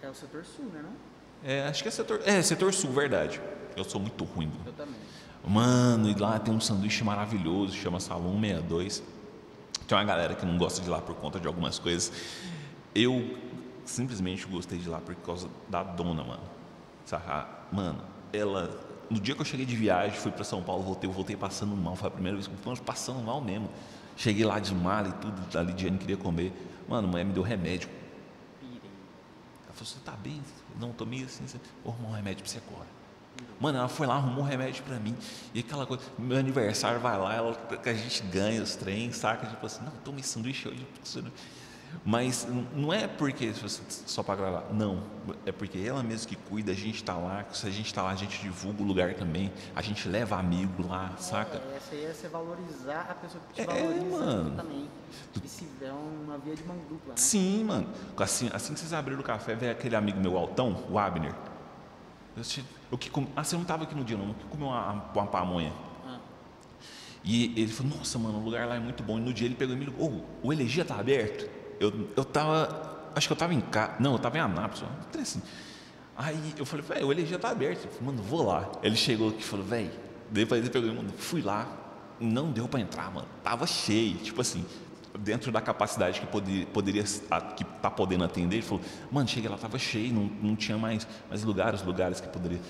É 0.00 0.08
o 0.08 0.14
setor 0.14 0.44
sul, 0.44 0.66
né? 0.66 0.82
Não? 0.82 0.92
É, 1.44 1.66
acho 1.68 1.82
que 1.82 1.88
é 1.88 1.92
setor. 1.92 2.20
É, 2.24 2.40
setor 2.42 2.72
sul, 2.72 2.90
verdade. 2.92 3.40
Eu 3.76 3.84
sou 3.84 4.00
muito 4.00 4.24
ruim. 4.24 4.50
Eu 4.64 4.72
também. 4.72 4.94
Mano, 5.44 6.08
e 6.08 6.14
lá 6.14 6.38
tem 6.38 6.54
um 6.54 6.60
sanduíche 6.60 7.02
maravilhoso, 7.02 7.74
chama 7.74 7.98
Salão 7.98 8.40
62. 8.40 9.02
Tem 9.88 9.98
uma 9.98 10.04
galera 10.04 10.34
que 10.34 10.46
não 10.46 10.56
gosta 10.56 10.80
de 10.80 10.88
lá 10.88 11.00
por 11.00 11.16
conta 11.16 11.40
de 11.40 11.46
algumas 11.46 11.78
coisas. 11.78 12.12
Eu 12.94 13.36
simplesmente 13.84 14.46
gostei 14.46 14.78
de 14.78 14.88
lá 14.88 14.98
por 14.98 15.14
causa 15.16 15.48
da 15.68 15.82
dona, 15.82 16.22
mano. 16.22 16.42
Saca? 17.04 17.48
Mano, 17.72 18.00
ela. 18.32 18.70
No 19.10 19.20
dia 19.20 19.34
que 19.34 19.40
eu 19.40 19.44
cheguei 19.44 19.66
de 19.66 19.76
viagem, 19.76 20.16
fui 20.16 20.30
para 20.30 20.44
São 20.44 20.62
Paulo, 20.62 20.82
voltei, 20.82 21.10
eu 21.10 21.12
voltei 21.12 21.36
passando 21.36 21.76
mal. 21.76 21.96
Foi 21.96 22.08
a 22.08 22.10
primeira 22.10 22.36
vez 22.36 22.46
que 22.46 22.54
eu 22.54 22.76
fui 22.76 22.84
passando 22.84 23.18
mal 23.20 23.40
mesmo. 23.40 23.68
Cheguei 24.16 24.44
lá 24.44 24.58
de 24.58 24.74
mala 24.74 25.08
e 25.08 25.12
tudo, 25.12 25.58
a 25.58 25.62
Lidiane 25.62 25.98
queria 25.98 26.16
comer. 26.16 26.52
Mano, 26.88 27.08
a 27.08 27.10
mulher 27.10 27.24
me 27.24 27.32
deu 27.32 27.42
remédio. 27.42 27.88
Ela 28.62 29.72
falou: 29.72 29.86
Você 29.86 29.98
tá 30.04 30.12
bem? 30.12 30.42
Não, 30.78 30.92
tô 30.92 31.06
meio 31.06 31.26
assim. 31.26 31.44
Vou 31.84 31.92
arrumar 31.92 32.10
um 32.10 32.12
remédio 32.12 32.42
pra 32.42 32.52
você 32.52 32.60
agora. 32.66 32.86
Mano, 33.60 33.78
ela 33.78 33.88
foi 33.88 34.06
lá, 34.06 34.16
arrumou 34.16 34.44
um 34.44 34.46
remédio 34.46 34.82
pra 34.84 34.98
mim. 34.98 35.16
E 35.54 35.60
aquela 35.60 35.86
coisa, 35.86 36.02
meu 36.18 36.36
aniversário 36.36 37.00
vai 37.00 37.16
lá, 37.16 37.34
ela, 37.34 37.54
que 37.54 37.88
a 37.88 37.94
gente 37.94 38.22
ganha 38.24 38.62
os 38.62 38.74
trens, 38.74 39.16
saca? 39.16 39.46
Tipo 39.46 39.64
assim, 39.64 39.84
não, 39.84 39.92
toma 40.04 40.20
esse 40.20 40.30
sanduíche 40.30 40.68
hoje. 40.68 40.86
Mas 42.04 42.46
não 42.74 42.92
é 42.92 43.06
porque 43.06 43.52
só 43.88 44.22
para 44.22 44.36
gravar, 44.36 44.64
não. 44.72 45.02
É 45.46 45.52
porque 45.52 45.78
ela 45.78 46.02
mesmo 46.02 46.26
que 46.28 46.34
cuida, 46.36 46.72
a 46.72 46.74
gente 46.74 47.04
tá 47.04 47.16
lá. 47.16 47.44
Se 47.52 47.66
a 47.66 47.70
gente 47.70 47.92
tá 47.92 48.02
lá, 48.02 48.10
a 48.10 48.14
gente 48.16 48.40
divulga 48.40 48.82
o 48.82 48.86
lugar 48.86 49.14
também. 49.14 49.52
A 49.76 49.82
gente 49.82 50.08
leva 50.08 50.36
amigo 50.36 50.86
lá, 50.88 51.12
saca? 51.18 51.58
É, 51.58 51.76
essa 51.76 51.94
aí 51.94 52.04
é 52.04 52.12
você 52.12 52.28
valorizar 52.28 53.06
a 53.10 53.14
pessoa 53.14 53.42
que 53.48 53.54
te 53.54 53.60
É, 53.60 53.66
valoriza 53.66 54.16
mano. 54.18 54.56
também. 54.56 54.88
E 55.44 55.48
se 55.48 55.66
é 55.82 55.92
uma 55.92 56.38
via 56.38 56.54
de 56.56 56.64
mão 56.64 56.76
dupla, 56.88 57.10
né? 57.10 57.14
Sim, 57.16 57.64
mano. 57.64 57.86
Assim, 58.16 58.50
assim 58.52 58.72
que 58.74 58.80
vocês 58.80 58.92
abriram 58.92 59.20
o 59.20 59.24
café, 59.24 59.54
veio 59.54 59.72
aquele 59.72 59.94
amigo 59.94 60.18
meu 60.18 60.36
altão, 60.36 60.84
o 60.90 60.98
Abner. 60.98 61.34
Eu, 62.36 62.42
eu 62.92 62.98
que 62.98 63.10
com- 63.10 63.26
ah, 63.36 63.44
você 63.44 63.54
não 63.54 63.62
estava 63.62 63.84
aqui 63.84 63.94
no 63.94 64.02
dia, 64.04 64.16
não? 64.16 64.32
Que 64.32 64.44
comeu 64.46 64.68
uma, 64.68 64.92
uma 65.14 65.26
pamonha. 65.26 65.72
Ah, 66.06 66.18
E 67.22 67.52
ele 67.60 67.70
falou, 67.70 67.98
nossa, 67.98 68.18
mano, 68.18 68.38
o 68.38 68.42
lugar 68.44 68.66
lá 68.66 68.74
é 68.76 68.80
muito 68.80 69.02
bom. 69.02 69.18
E 69.18 69.20
no 69.20 69.32
dia 69.32 69.46
ele 69.46 69.54
pegou 69.54 69.76
e 69.76 69.78
me 69.78 69.84
ligou, 69.84 70.10
"Ô, 70.42 70.46
o 70.48 70.52
Elegia 70.52 70.84
tá 70.84 70.96
aberto? 70.98 71.48
Eu, 71.82 72.08
eu 72.16 72.24
tava, 72.24 73.10
acho 73.14 73.26
que 73.26 73.32
eu 73.32 73.36
tava 73.36 73.52
em 73.52 73.60
casa, 73.60 73.94
não, 73.98 74.12
eu 74.12 74.18
tava 74.18 74.38
em 74.38 74.40
Anápolis, 74.40 74.84
assim. 75.20 75.42
Aí 76.16 76.54
eu 76.56 76.64
falei, 76.64 76.84
velho, 76.84 77.08
o 77.08 77.12
Elegia 77.12 77.38
tá 77.38 77.50
aberto. 77.50 77.84
Ele 77.84 77.92
falou, 77.92 78.14
mano, 78.14 78.22
vou 78.22 78.46
lá. 78.46 78.70
Ele 78.82 78.96
chegou 78.96 79.30
aqui 79.30 79.40
e 79.40 79.44
falou, 79.44 79.64
velho, 79.64 79.90
depois 80.30 80.60
ele 80.60 80.70
pegou 80.70 80.94
mano, 80.94 81.12
fui 81.18 81.42
lá, 81.42 81.66
não 82.20 82.52
deu 82.52 82.68
pra 82.68 82.80
entrar, 82.80 83.12
mano, 83.12 83.26
tava 83.42 83.66
cheio, 83.66 84.16
tipo 84.18 84.40
assim, 84.40 84.64
dentro 85.18 85.50
da 85.50 85.60
capacidade 85.60 86.20
que 86.20 86.26
poderia, 86.26 86.66
poderia 86.66 87.02
que 87.02 87.64
tá 87.64 87.90
podendo 87.90 88.24
atender, 88.24 88.56
ele 88.56 88.62
falou, 88.62 88.82
mano, 89.10 89.28
cheguei 89.28 89.50
lá, 89.50 89.58
tava 89.58 89.78
cheio, 89.78 90.12
não, 90.14 90.30
não 90.40 90.56
tinha 90.56 90.78
mais, 90.78 91.06
mais 91.28 91.42
lugares, 91.42 91.82
lugares 91.82 92.20
que 92.20 92.28
poderia. 92.28 92.60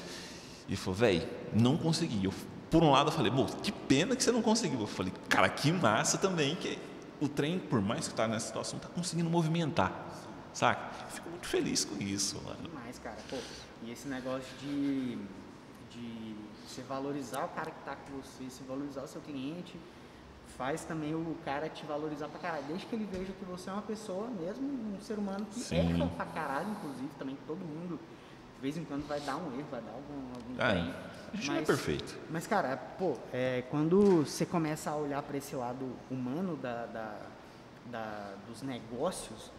E 0.69 0.75
falou, 0.75 0.95
velho, 0.95 1.29
não 1.53 1.77
consegui. 1.77 2.25
Eu, 2.25 2.33
por 2.71 2.83
um 2.83 2.91
lado 2.91 3.09
eu 3.09 3.13
falei, 3.13 3.31
pô, 3.31 3.45
que 3.45 3.71
pena 3.71 4.17
que 4.17 4.23
você 4.23 4.33
não 4.33 4.41
conseguiu. 4.41 4.81
Eu 4.81 4.87
falei, 4.87 5.13
cara, 5.29 5.49
que 5.49 5.71
massa 5.71 6.17
também 6.17 6.55
que 6.57 6.79
o 7.23 7.29
trem, 7.29 7.59
por 7.59 7.81
mais 7.81 8.09
que 8.09 8.15
tá 8.15 8.27
nessa 8.27 8.49
situação, 8.49 8.81
tá 8.81 8.89
conseguindo 8.89 9.31
movimentar, 9.31 9.93
saca? 10.53 10.91
Eu 11.05 11.11
fico 11.11 11.31
muito 11.31 11.47
feliz 11.47 11.85
com 11.85 12.03
isso, 12.03 12.41
mano. 12.45 12.69
demais, 12.69 12.99
cara. 12.99 13.17
Pô, 13.31 13.37
e 13.85 13.93
esse 13.93 14.09
negócio 14.09 14.51
de, 14.61 15.17
de 15.91 16.35
você 16.67 16.83
valorizar 16.83 17.45
o 17.45 17.49
cara 17.49 17.71
que 17.71 17.85
tá 17.85 17.95
com 17.95 18.21
você, 18.21 18.51
se 18.51 18.65
valorizar 18.65 19.03
o 19.03 19.07
seu 19.07 19.21
cliente, 19.21 19.79
faz 20.59 20.85
também 20.85 21.15
o 21.15 21.37
cara 21.45 21.69
te 21.69 21.87
valorizar 21.87 22.27
pra 22.29 22.41
caralho. 22.41 22.65
Desde 22.67 22.87
que 22.87 22.95
ele 22.97 23.09
veja 23.11 23.33
que 23.33 23.45
você 23.45 23.71
é 23.71 23.73
uma 23.73 23.83
pessoa 23.83 24.27
mesmo, 24.29 24.67
um 24.67 25.01
ser 25.01 25.17
humano 25.17 25.47
que 25.47 25.61
Sim. 25.61 25.77
erra 25.77 26.09
pra 26.17 26.27
caralho, 26.27 26.71
inclusive, 26.71 27.09
também 27.19 27.39
todo 27.47 27.61
mundo, 27.61 28.01
de 28.57 28.61
vez 28.61 28.77
em 28.77 28.85
quando 28.85 29.07
vai 29.07 29.21
dar 29.21 29.37
um 29.37 29.47
erro, 29.57 29.67
vai 29.71 29.81
dar 29.81 29.93
algum, 29.93 30.29
algum 30.35 30.61
É. 30.61 31.12
A 31.33 31.37
gente 31.37 31.49
não 31.51 31.57
é 31.57 31.63
perfeito. 31.63 32.17
Mas, 32.31 32.47
cara, 32.47 32.77
pô, 32.99 33.17
é, 33.33 33.63
quando 33.71 34.25
você 34.25 34.45
começa 34.45 34.91
a 34.91 34.97
olhar 34.97 35.23
para 35.23 35.37
esse 35.39 35.55
lado 35.57 35.89
humano 36.11 36.57
da, 36.57 36.87
da, 36.87 37.19
da- 37.91 38.35
dos 38.47 38.61
negócios, 38.63 39.51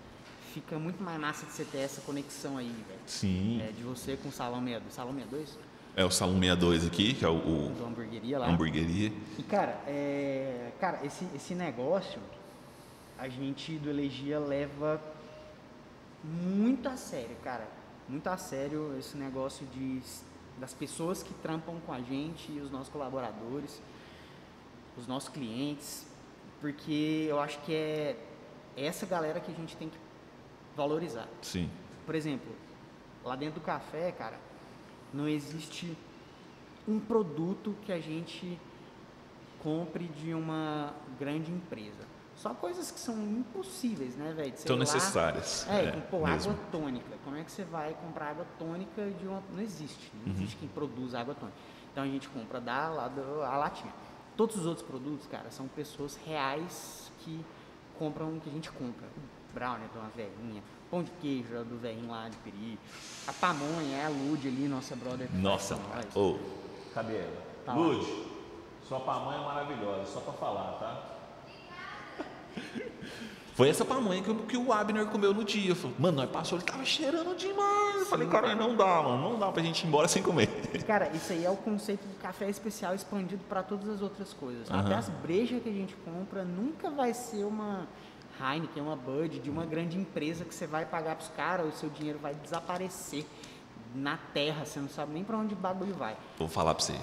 fica 0.53 0.77
muito 0.77 1.01
mais 1.03 1.19
massa 1.19 1.45
de 1.47 1.51
você 1.51 1.65
ter 1.65 1.79
essa 1.79 2.01
conexão 2.01 2.57
aí, 2.57 2.67
velho. 2.87 2.99
Sim. 3.07 3.61
É, 3.61 3.71
de 3.71 3.81
você 3.83 4.15
com 4.15 4.29
o 4.29 4.31
Salão 4.31 4.59
62. 4.63 4.93
Salão 4.93 5.13
62? 5.13 5.57
É 5.95 6.03
o 6.05 6.11
Salão 6.11 6.35
62 6.39 6.85
aqui, 6.87 7.13
que 7.13 7.25
é 7.25 7.27
o, 7.29 7.33
o 7.37 7.69
Do 7.75 7.85
hamburgueria 7.85 8.37
lá. 8.39 8.47
hamburgueria. 8.49 9.11
E, 9.37 9.43
cara, 9.43 9.79
é, 9.87 10.71
cara 10.79 10.99
esse, 11.03 11.25
esse 11.35 11.55
negócio, 11.55 12.19
a 13.17 13.27
gente 13.29 13.77
do 13.79 13.89
Elegia 13.89 14.39
leva 14.39 15.01
muito 16.23 16.87
a 16.87 16.97
sério, 16.97 17.35
cara. 17.43 17.67
Muito 18.07 18.27
a 18.27 18.37
sério 18.37 18.95
esse 18.99 19.15
negócio 19.17 19.65
de, 19.67 20.01
das 20.59 20.73
pessoas 20.73 21.23
que 21.23 21.33
trampam 21.35 21.79
com 21.85 21.93
a 21.93 22.01
gente 22.01 22.51
e 22.51 22.59
os 22.59 22.71
nossos 22.71 22.89
colaboradores, 22.89 23.81
os 24.97 25.07
nossos 25.07 25.29
clientes, 25.29 26.05
porque 26.61 27.25
eu 27.27 27.39
acho 27.39 27.59
que 27.61 27.73
é 27.73 28.17
essa 28.75 29.05
galera 29.05 29.39
que 29.39 29.51
a 29.51 29.55
gente 29.55 29.75
tem 29.75 29.89
que 29.89 29.97
valorizar. 30.75 31.27
Sim. 31.41 31.69
Por 32.05 32.15
exemplo, 32.15 32.51
lá 33.23 33.35
dentro 33.35 33.59
do 33.59 33.65
café, 33.65 34.11
cara, 34.11 34.39
não 35.13 35.27
existe 35.27 35.97
um 36.87 36.99
produto 36.99 37.75
que 37.83 37.91
a 37.91 37.99
gente 37.99 38.59
compre 39.61 40.05
de 40.05 40.33
uma 40.33 40.93
grande 41.19 41.51
empresa. 41.51 42.12
Só 42.43 42.53
coisas 42.53 42.91
que 42.91 42.99
são 42.99 43.15
impossíveis, 43.15 44.17
né, 44.17 44.33
velho? 44.35 44.51
São 44.57 44.75
necessárias. 44.75 45.65
É, 45.69 45.85
é, 45.85 45.91
pô, 46.11 46.27
mesmo. 46.27 46.51
água 46.51 46.63
tônica. 46.73 47.15
Como 47.23 47.37
é 47.37 47.43
que 47.45 47.49
você 47.49 47.63
vai 47.63 47.93
comprar 47.93 48.31
água 48.31 48.45
tônica 48.59 49.11
de 49.11 49.25
uma. 49.25 49.41
Não 49.53 49.61
existe. 49.61 50.11
Não 50.13 50.25
Uhum. 50.25 50.33
existe 50.33 50.57
quem 50.57 50.67
produz 50.67 51.15
água 51.15 51.33
tônica. 51.33 51.57
Então 51.89 52.03
a 52.03 52.07
gente 52.07 52.27
compra 52.27 52.59
da, 52.59 52.89
lá 52.89 53.07
do, 53.07 53.41
a 53.43 53.55
latinha. 53.55 53.93
Todos 54.35 54.57
os 54.57 54.65
outros 54.65 54.85
produtos, 54.85 55.25
cara, 55.25 55.49
são 55.51 55.69
pessoas 55.69 56.17
reais 56.17 57.09
que 57.19 57.39
compram 57.97 58.35
o 58.35 58.41
que 58.41 58.49
a 58.49 58.51
gente 58.53 58.69
compra. 58.73 59.07
Brownie 59.53 59.87
de 59.87 59.97
uma 59.97 60.09
velhinha, 60.09 60.61
pão 60.91 61.01
de 61.01 61.11
queijo 61.21 61.55
é 61.55 61.63
do 61.63 61.77
velhinho 61.77 62.09
lá 62.11 62.27
de 62.27 62.35
Peri, 62.37 62.77
a 63.25 63.31
pamonha 63.31 63.95
é 63.95 64.05
a 64.07 64.09
Lud 64.09 64.45
ali, 64.45 64.67
nossa 64.67 64.95
brother. 64.97 65.29
Nossa, 65.35 65.75
nós. 65.75 66.13
ô, 66.15 66.37
cadê 66.93 67.17
ela? 67.19 67.41
Tá. 67.63 67.73
Lud, 67.73 68.03
sua 68.85 68.99
pamonha 68.99 69.37
é 69.37 69.45
maravilhosa, 69.45 70.11
só 70.11 70.19
pra 70.21 70.33
falar, 70.33 70.71
tá? 70.79 71.13
Foi 73.53 73.69
essa 73.69 73.85
pamonha 73.85 74.21
que, 74.23 74.33
que 74.33 74.57
o 74.57 74.73
Abner 74.73 75.05
comeu 75.05 75.31
no 75.31 75.43
dia. 75.43 75.69
Eu 75.69 75.75
falei, 75.75 75.95
mano, 75.99 76.17
nós 76.17 76.29
passou, 76.29 76.57
ele 76.57 76.65
tava 76.65 76.83
cheirando 76.83 77.35
demais. 77.37 77.99
Eu 77.99 78.05
falei, 78.07 78.27
cara, 78.27 78.55
não 78.55 78.75
dá, 78.75 79.03
mano, 79.03 79.29
não 79.29 79.39
dá 79.39 79.51
pra 79.51 79.61
gente 79.61 79.83
ir 79.83 79.87
embora 79.87 80.07
sem 80.07 80.23
comer. 80.23 80.47
Cara, 80.87 81.09
isso 81.13 81.31
aí 81.31 81.45
é 81.45 81.49
o 81.49 81.55
conceito 81.55 82.05
do 82.05 82.15
café 82.19 82.49
especial 82.49 82.95
expandido 82.95 83.43
para 83.47 83.61
todas 83.61 83.87
as 83.87 84.01
outras 84.01 84.33
coisas. 84.33 84.69
Aham. 84.69 84.79
Até 84.79 84.95
as 84.95 85.09
brejas 85.09 85.61
que 85.61 85.69
a 85.69 85.71
gente 85.71 85.95
compra 85.97 86.43
nunca 86.43 86.89
vai 86.89 87.13
ser 87.13 87.43
uma 87.43 87.87
Heineken, 88.41 88.81
uma 88.81 88.95
Bud 88.95 89.39
de 89.39 89.49
uma 89.49 89.65
grande 89.65 89.97
empresa 89.97 90.43
que 90.43 90.53
você 90.53 90.65
vai 90.65 90.85
pagar 90.85 91.15
pros 91.15 91.29
caras, 91.29 91.67
o 91.67 91.77
seu 91.77 91.89
dinheiro 91.89 92.17
vai 92.19 92.33
desaparecer 92.33 93.25
na 93.93 94.17
terra, 94.33 94.65
você 94.65 94.79
não 94.79 94.89
sabe 94.89 95.13
nem 95.13 95.23
para 95.23 95.37
onde 95.37 95.53
o 95.53 95.57
bagulho 95.57 95.93
vai. 95.93 96.17
Vou 96.37 96.47
falar 96.47 96.73
pra 96.73 96.83
você, 96.83 96.95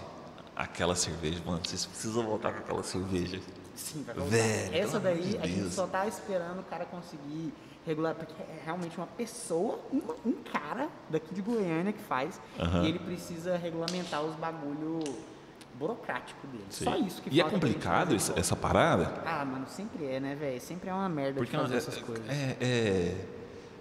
aquela 0.56 0.96
cerveja, 0.96 1.40
mano, 1.46 1.60
vocês 1.64 1.86
precisam 1.86 2.24
voltar 2.24 2.52
com 2.52 2.58
aquela 2.58 2.82
cerveja. 2.82 3.40
Sim, 3.80 4.02
vai 4.04 4.14
voltar. 4.14 4.30
Velho, 4.30 4.74
Essa 4.76 5.00
daí 5.00 5.20
de 5.22 5.38
a 5.38 5.46
gente 5.46 5.60
Deus. 5.60 5.74
só 5.74 5.86
tá 5.86 6.06
esperando 6.06 6.60
o 6.60 6.64
cara 6.64 6.84
conseguir 6.84 7.52
regular, 7.86 8.14
porque 8.14 8.34
é 8.42 8.60
realmente 8.64 8.96
uma 8.96 9.06
pessoa, 9.06 9.80
uma- 9.90 10.14
um 10.24 10.32
cara 10.52 10.88
daqui 11.08 11.34
de 11.34 11.40
Goiânia 11.40 11.92
que 11.92 12.02
faz, 12.02 12.40
Aham. 12.58 12.84
e 12.84 12.88
ele 12.88 12.98
precisa 12.98 13.56
regulamentar 13.56 14.22
os 14.22 14.36
bagulho 14.36 15.00
burocrático 15.74 16.46
dele. 16.46 16.64
Só 16.68 16.92
Sei. 16.92 17.00
isso 17.02 17.22
que 17.22 17.30
E 17.34 17.40
é 17.40 17.44
gente 17.44 17.52
complicado 17.52 18.14
essa, 18.14 18.38
essa 18.38 18.54
parada? 18.54 19.22
Ah, 19.24 19.44
mano, 19.44 19.66
sempre 19.68 20.04
é, 20.06 20.20
né, 20.20 20.34
velho? 20.34 20.60
Sempre 20.60 20.90
é 20.90 20.94
uma 20.94 21.08
merda 21.08 21.34
Porque 21.40 21.56
de 21.56 21.62
fazer 21.62 21.74
é, 21.74 21.78
essas 21.78 21.96
coisas. 21.96 22.28
é, 22.28 22.56
é, 22.60 23.24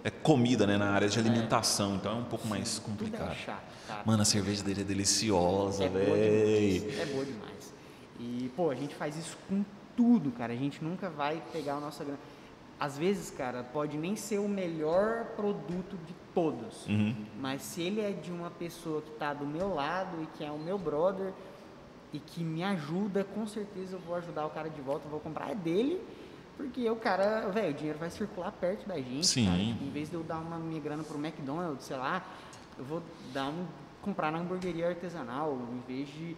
é 0.05 0.09
comida, 0.09 0.65
né, 0.65 0.77
na 0.77 0.91
área 0.91 1.09
de 1.09 1.19
alimentação, 1.19 1.95
então 1.95 2.13
é 2.13 2.15
um 2.15 2.23
pouco 2.23 2.47
mais 2.47 2.79
Tudo 2.79 2.85
é 2.85 2.89
complicado. 2.89 3.35
chato, 3.35 3.63
cara. 3.85 4.01
Mano, 4.05 4.21
a 4.21 4.25
cerveja 4.25 4.63
dele 4.63 4.79
é 4.81 4.83
deliciosa, 4.85 5.83
é 5.83 5.89
boa 5.89 6.03
velho. 6.05 6.79
demais. 6.79 6.99
É 6.99 7.05
boa 7.07 7.25
demais. 7.25 7.73
E, 8.17 8.51
pô, 8.55 8.69
a 8.69 8.75
gente 8.75 8.95
faz 8.95 9.17
isso 9.17 9.37
com 9.49 9.63
tudo, 9.99 10.31
cara. 10.31 10.53
A 10.53 10.55
gente 10.55 10.81
nunca 10.81 11.09
vai 11.09 11.43
pegar 11.51 11.73
a 11.73 11.79
nossa 11.81 12.05
grana. 12.05 12.19
Às 12.79 12.97
vezes, 12.97 13.29
cara, 13.29 13.61
pode 13.61 13.97
nem 13.97 14.15
ser 14.15 14.39
o 14.39 14.47
melhor 14.47 15.25
produto 15.35 15.97
de 16.07 16.13
todos. 16.33 16.87
Uhum. 16.87 17.13
Mas 17.37 17.61
se 17.63 17.81
ele 17.81 17.99
é 17.99 18.11
de 18.11 18.31
uma 18.31 18.49
pessoa 18.49 19.01
que 19.01 19.11
tá 19.11 19.33
do 19.33 19.45
meu 19.45 19.75
lado 19.75 20.23
e 20.23 20.37
que 20.37 20.45
é 20.45 20.49
o 20.49 20.57
meu 20.57 20.77
brother 20.77 21.33
e 22.13 22.19
que 22.19 22.41
me 22.41 22.63
ajuda, 22.63 23.25
com 23.25 23.45
certeza 23.45 23.97
eu 23.97 23.99
vou 23.99 24.15
ajudar 24.15 24.45
o 24.45 24.49
cara 24.51 24.69
de 24.69 24.79
volta, 24.79 25.05
eu 25.05 25.11
vou 25.11 25.19
comprar 25.19 25.51
é 25.51 25.55
dele. 25.55 26.01
Porque 26.55 26.89
o 26.89 26.95
cara, 26.95 27.49
velho, 27.49 27.71
o 27.71 27.73
dinheiro 27.73 27.99
vai 27.99 28.09
circular 28.09 28.53
perto 28.53 28.87
da 28.87 28.95
gente. 28.95 29.27
Sim. 29.27 29.47
cara. 29.47 29.59
Em 29.59 29.91
vez 29.91 30.09
de 30.09 30.15
eu 30.15 30.23
dar 30.23 30.37
uma 30.37 30.57
minha 30.57 30.79
grana 30.79 31.03
pro 31.03 31.17
McDonald's, 31.17 31.83
sei 31.83 31.97
lá, 31.97 32.25
eu 32.77 32.85
vou 32.85 33.03
dar 33.33 33.49
um, 33.49 33.65
comprar 34.01 34.31
na 34.31 34.39
hamburgueria 34.39 34.87
artesanal, 34.87 35.57
em 35.73 35.81
vez 35.85 36.07
de 36.07 36.37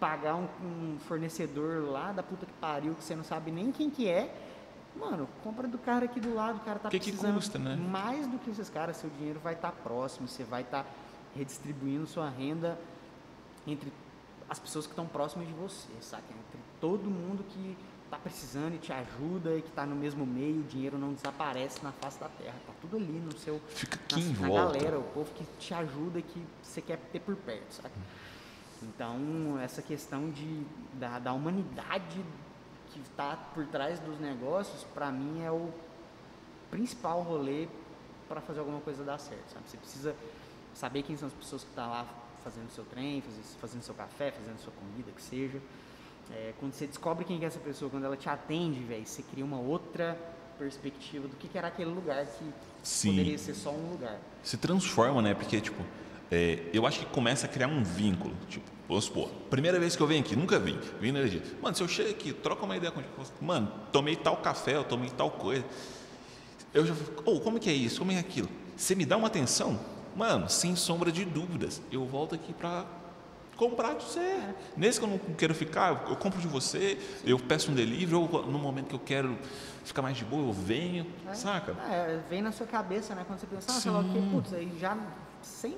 pagar 0.00 0.34
um, 0.36 0.48
um 0.62 0.98
fornecedor 1.00 1.84
lá 1.90 2.12
da 2.12 2.22
puta 2.22 2.44
que 2.46 2.52
pariu, 2.54 2.94
que 2.94 3.02
você 3.04 3.14
não 3.14 3.24
sabe 3.24 3.50
nem 3.50 3.70
quem 3.72 3.90
que 3.90 4.08
é. 4.08 4.34
Mano, 4.96 5.28
compra 5.42 5.66
do 5.66 5.78
cara 5.78 6.04
aqui 6.04 6.20
do 6.20 6.32
lado, 6.34 6.58
o 6.58 6.60
cara 6.60 6.78
tá 6.78 6.88
Que 6.88 6.98
que 7.00 7.10
precisando 7.10 7.34
custa, 7.34 7.58
né? 7.58 7.74
mais 7.76 8.26
do 8.28 8.38
que 8.38 8.50
esses 8.50 8.68
caras, 8.70 8.96
seu 8.96 9.10
dinheiro 9.10 9.40
vai 9.40 9.54
estar 9.54 9.72
próximo, 9.72 10.28
você 10.28 10.44
vai 10.44 10.62
estar 10.62 10.86
redistribuindo 11.34 12.06
sua 12.06 12.28
renda 12.28 12.78
entre 13.66 13.92
as 14.48 14.58
pessoas 14.58 14.86
que 14.86 14.92
estão 14.92 15.06
próximas 15.06 15.48
de 15.48 15.54
você, 15.54 15.88
saca? 16.00 16.22
Entre 16.30 16.60
todo 16.80 17.10
mundo 17.10 17.44
que 17.48 17.76
tá 18.10 18.18
precisando 18.18 18.74
e 18.74 18.78
te 18.78 18.92
ajuda 18.92 19.56
e 19.56 19.62
que 19.62 19.72
tá 19.72 19.84
no 19.84 19.96
mesmo 19.96 20.24
meio, 20.24 20.60
o 20.60 20.64
dinheiro 20.64 20.96
não 20.96 21.12
desaparece 21.12 21.82
na 21.82 21.90
face 21.90 22.20
da 22.20 22.28
terra, 22.28 22.54
tá 22.64 22.72
tudo 22.80 22.96
ali 22.96 23.20
no 23.24 23.36
seu 23.36 23.60
Fica 23.70 23.96
aqui 23.96 24.20
na, 24.22 24.30
em 24.30 24.32
na 24.34 24.48
volta. 24.48 24.78
galera, 24.78 24.98
o 24.98 25.02
povo 25.02 25.32
que 25.34 25.44
te 25.58 25.74
ajuda 25.74 26.20
e 26.20 26.22
que 26.22 26.44
você 26.62 26.80
quer 26.80 26.98
ter 27.10 27.18
por 27.20 27.34
perto, 27.34 27.72
sabe? 27.72 27.94
Então, 28.88 29.58
essa 29.60 29.82
questão 29.82 30.30
de, 30.30 30.62
da, 30.94 31.18
da 31.18 31.32
humanidade 31.32 32.24
que 32.92 33.00
está 33.00 33.36
por 33.54 33.66
trás 33.66 33.98
dos 34.00 34.20
negócios, 34.20 34.84
para 34.94 35.10
mim 35.10 35.42
é 35.42 35.50
o 35.50 35.70
principal 36.70 37.22
rolê 37.22 37.66
para 38.28 38.40
fazer 38.40 38.60
alguma 38.60 38.80
coisa 38.80 39.02
dar 39.04 39.18
certo, 39.18 39.52
sabe? 39.52 39.64
Você 39.68 39.76
precisa 39.76 40.16
saber 40.74 41.02
quem 41.02 41.16
são 41.16 41.28
as 41.28 41.34
pessoas 41.34 41.62
que 41.62 41.70
estão 41.70 41.88
lá 41.88 42.06
fazendo 42.42 42.70
seu 42.70 42.84
trem, 42.84 43.22
fazendo, 43.60 43.82
seu 43.82 43.94
café, 43.94 44.30
fazendo 44.30 44.58
sua 44.58 44.72
comida, 44.72 45.10
que 45.12 45.22
seja. 45.22 45.58
É, 46.30 46.52
quando 46.58 46.72
você 46.72 46.86
descobre 46.86 47.24
quem 47.24 47.38
que 47.38 47.44
é 47.44 47.48
essa 47.48 47.58
pessoa, 47.58 47.90
quando 47.90 48.04
ela 48.04 48.16
te 48.16 48.28
atende, 48.28 48.80
velho, 48.80 49.06
você 49.06 49.22
cria 49.22 49.44
uma 49.44 49.58
outra 49.58 50.16
perspectiva 50.58 51.26
do 51.26 51.36
que, 51.36 51.48
que 51.48 51.58
era 51.58 51.68
aquele 51.68 51.90
lugar 51.90 52.24
que 52.26 52.52
Sim. 52.82 53.10
poderia 53.10 53.38
ser 53.38 53.54
só 53.54 53.70
um 53.70 53.90
lugar. 53.90 54.18
se 54.42 54.56
transforma, 54.56 55.20
né? 55.22 55.34
Porque, 55.34 55.60
tipo, 55.60 55.82
é, 56.30 56.70
eu 56.72 56.86
acho 56.86 57.00
que 57.00 57.06
começa 57.06 57.46
a 57.46 57.48
criar 57.48 57.68
um 57.68 57.82
vínculo. 57.82 58.34
Tipo, 58.48 58.70
vamos 58.88 59.04
supor, 59.04 59.28
primeira 59.50 59.78
vez 59.78 59.96
que 59.96 60.02
eu 60.02 60.06
venho 60.06 60.20
aqui, 60.20 60.36
nunca 60.36 60.58
vim, 60.58 60.78
vim 61.00 61.12
na 61.12 61.20
energia. 61.20 61.42
Mano, 61.62 61.74
se 61.76 61.82
eu 61.82 61.88
chego 61.88 62.10
aqui, 62.10 62.32
troca 62.32 62.64
uma 62.64 62.76
ideia 62.76 62.92
com 62.92 63.02
mano, 63.44 63.72
tomei 63.90 64.16
tal 64.16 64.36
café, 64.38 64.76
eu 64.76 64.84
tomei 64.84 65.10
tal 65.10 65.30
coisa. 65.30 65.64
Eu 66.72 66.84
já 66.84 66.94
fico, 66.94 67.22
oh, 67.24 67.40
como 67.40 67.58
que 67.58 67.70
é 67.70 67.72
isso? 67.72 68.00
Como 68.00 68.10
é 68.12 68.18
aquilo? 68.18 68.48
Você 68.76 68.94
me 68.94 69.06
dá 69.06 69.16
uma 69.16 69.28
atenção? 69.28 69.78
Mano, 70.16 70.48
sem 70.48 70.76
sombra 70.76 71.10
de 71.10 71.24
dúvidas, 71.24 71.80
eu 71.90 72.04
volto 72.04 72.34
aqui 72.34 72.52
pra 72.52 72.84
comprar 73.56 73.94
de 73.94 74.04
você. 74.04 74.40
Nesse 74.76 74.98
que 74.98 75.04
eu 75.04 75.10
não 75.10 75.18
quero 75.18 75.54
ficar, 75.54 76.06
eu 76.08 76.16
compro 76.16 76.40
de 76.40 76.48
você, 76.48 76.98
eu 77.24 77.38
peço 77.38 77.70
um 77.70 77.74
delivery, 77.74 78.14
ou 78.14 78.46
no 78.46 78.58
momento 78.58 78.88
que 78.88 78.94
eu 78.94 79.00
quero 79.00 79.38
ficar 79.84 80.02
mais 80.02 80.16
de 80.16 80.24
boa, 80.24 80.48
eu 80.48 80.52
venho, 80.52 81.06
saca? 81.32 81.72
É, 81.90 82.20
vem 82.28 82.42
na 82.42 82.52
sua 82.52 82.66
cabeça, 82.66 83.14
né? 83.14 83.24
Quando 83.26 83.38
você 83.38 83.46
pensa, 83.46 83.70
ah, 83.70 83.80
sei 83.80 83.90
lá 83.90 84.00
o 84.00 84.04
que, 84.04 84.30
putz, 84.30 84.52
aí 84.52 84.72
já 84.78 84.96
sem 85.42 85.76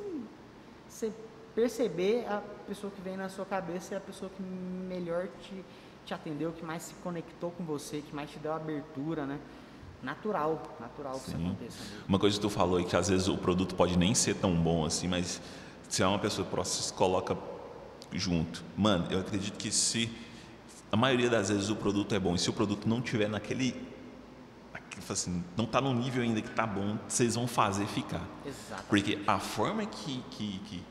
você 0.88 1.12
perceber, 1.54 2.26
a 2.28 2.42
pessoa 2.66 2.92
que 2.92 3.00
vem 3.00 3.16
na 3.16 3.28
sua 3.28 3.46
cabeça 3.46 3.94
é 3.94 3.98
a 3.98 4.00
pessoa 4.00 4.30
que 4.30 4.42
melhor 4.42 5.28
te, 5.40 5.64
te 6.04 6.12
atendeu, 6.12 6.52
que 6.52 6.64
mais 6.64 6.82
se 6.82 6.94
conectou 6.94 7.50
com 7.52 7.64
você, 7.64 8.02
que 8.02 8.14
mais 8.14 8.30
te 8.30 8.38
deu 8.38 8.52
abertura, 8.52 9.24
né? 9.24 9.38
Natural, 10.02 10.76
natural 10.78 11.14
que 11.14 11.28
isso 11.28 11.30
Sim. 11.30 11.46
aconteça. 11.46 11.82
mesmo. 11.82 12.04
Uma 12.08 12.18
coisa 12.18 12.36
que 12.36 12.42
tu 12.42 12.50
falou 12.50 12.80
é 12.80 12.84
que 12.84 12.96
às 12.96 13.08
vezes 13.08 13.28
o 13.28 13.38
produto 13.38 13.74
pode 13.74 13.96
nem 13.96 14.14
ser 14.14 14.34
tão 14.34 14.54
bom 14.54 14.84
assim, 14.84 15.08
mas 15.08 15.40
se 15.88 16.02
é 16.02 16.06
uma 16.06 16.18
pessoa 16.18 16.46
próxima, 16.46 16.82
se 16.82 16.92
coloca 16.92 17.36
junto. 18.12 18.64
Mano, 18.76 19.06
eu 19.10 19.20
acredito 19.20 19.56
que 19.56 19.70
se 19.70 20.10
a 20.90 20.96
maioria 20.96 21.30
das 21.30 21.48
vezes 21.48 21.70
o 21.70 21.76
produto 21.76 22.14
é 22.14 22.18
bom 22.18 22.34
e 22.34 22.38
se 22.38 22.50
o 22.50 22.52
produto 22.52 22.88
não 22.88 23.00
tiver 23.00 23.28
naquele, 23.28 23.74
aquele, 24.72 25.04
assim, 25.08 25.42
não 25.56 25.66
tá 25.66 25.80
no 25.80 25.94
nível 25.94 26.22
ainda 26.22 26.40
que 26.40 26.50
tá 26.50 26.66
bom, 26.66 26.98
vocês 27.08 27.34
vão 27.34 27.46
fazer 27.46 27.86
ficar. 27.86 28.24
Exato. 28.44 28.84
Porque 28.88 29.18
a 29.26 29.38
forma 29.38 29.84
que, 29.86 30.22
que, 30.30 30.58
que 30.60 30.82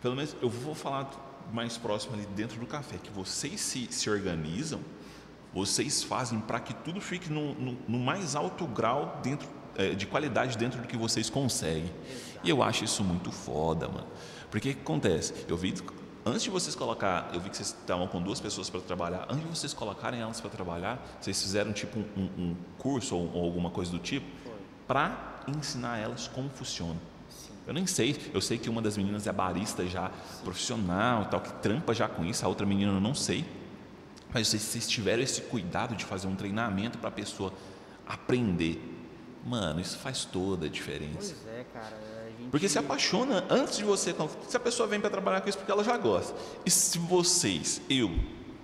pelo 0.00 0.14
menos 0.16 0.36
eu 0.40 0.48
vou 0.48 0.74
falar 0.74 1.10
mais 1.52 1.76
próximo 1.78 2.14
ali 2.14 2.26
dentro 2.36 2.58
do 2.60 2.66
café, 2.66 2.96
que 2.98 3.10
vocês 3.10 3.60
se, 3.60 3.88
se 3.90 4.08
organizam, 4.10 4.80
vocês 5.54 6.02
fazem 6.02 6.38
para 6.40 6.60
que 6.60 6.74
tudo 6.74 7.00
fique 7.00 7.30
no, 7.32 7.54
no- 7.54 7.78
no 7.88 7.98
mais 7.98 8.36
alto 8.36 8.66
grau 8.66 9.18
dentro 9.22 9.48
eh, 9.76 9.94
de 9.94 10.06
qualidade 10.06 10.58
dentro 10.58 10.80
do 10.80 10.86
que 10.86 10.96
vocês 10.96 11.30
conseguem. 11.30 11.90
E 12.44 12.50
eu 12.50 12.62
acho 12.62 12.84
isso 12.84 13.02
muito 13.02 13.32
foda, 13.32 13.88
mano. 13.88 14.06
Porque 14.50 14.70
o 14.70 14.74
que 14.74 14.80
acontece? 14.80 15.34
Eu 15.48 15.56
vi 15.56 15.74
antes 16.24 16.42
de 16.42 16.50
vocês 16.50 16.74
colocar, 16.76 17.30
eu 17.32 17.40
vi 17.40 17.48
que 17.48 17.56
vocês 17.56 17.70
estavam 17.70 18.06
com 18.06 18.20
duas 18.20 18.38
pessoas 18.40 18.68
para 18.68 18.80
trabalhar, 18.80 19.26
antes 19.30 19.40
de 19.42 19.48
vocês 19.48 19.72
colocarem 19.74 20.20
elas 20.20 20.40
para 20.40 20.50
trabalhar, 20.50 21.02
vocês 21.20 21.40
fizeram 21.42 21.72
tipo 21.72 21.98
um, 21.98 22.22
um 22.38 22.56
curso 22.78 23.16
ou, 23.16 23.32
ou, 23.34 23.44
alguma 23.44 23.70
coisa 23.70 23.90
do 23.90 23.98
tipo 23.98 24.26
para 24.86 25.40
ensinar 25.48 25.98
elas 25.98 26.28
como 26.28 26.48
funciona. 26.50 26.96
Eu 27.68 27.74
nem 27.74 27.86
sei, 27.86 28.16
eu 28.32 28.40
sei 28.40 28.56
que 28.56 28.70
uma 28.70 28.80
das 28.80 28.96
meninas 28.96 29.26
é 29.26 29.32
barista 29.32 29.86
já 29.86 30.10
profissional 30.42 31.26
tal, 31.26 31.38
que 31.38 31.52
trampa 31.60 31.92
já 31.92 32.08
com 32.08 32.24
isso, 32.24 32.42
a 32.42 32.48
outra 32.48 32.64
menina 32.64 32.90
eu 32.90 33.00
não 33.00 33.14
sei. 33.14 33.44
Mas 34.32 34.48
se 34.48 34.58
vocês 34.58 34.88
tiveram 34.88 35.22
esse 35.22 35.42
cuidado 35.42 35.94
de 35.94 36.06
fazer 36.06 36.28
um 36.28 36.34
treinamento 36.34 36.96
para 36.96 37.08
a 37.08 37.12
pessoa 37.12 37.52
aprender, 38.06 38.82
mano, 39.44 39.80
isso 39.80 39.98
faz 39.98 40.24
toda 40.24 40.64
a 40.64 40.68
diferença. 40.68 41.34
Pois 41.44 41.46
é, 41.54 41.64
cara. 41.74 41.98
Gente... 42.38 42.50
Porque 42.50 42.70
se 42.70 42.78
apaixona 42.78 43.44
antes 43.50 43.76
de 43.76 43.84
você. 43.84 44.14
Se 44.48 44.56
a 44.56 44.60
pessoa 44.60 44.88
vem 44.88 44.98
para 44.98 45.10
trabalhar 45.10 45.42
com 45.42 45.48
isso 45.50 45.58
porque 45.58 45.70
ela 45.70 45.84
já 45.84 45.96
gosta. 45.98 46.34
E 46.64 46.70
se 46.70 46.98
vocês, 46.98 47.82
eu, 47.90 48.10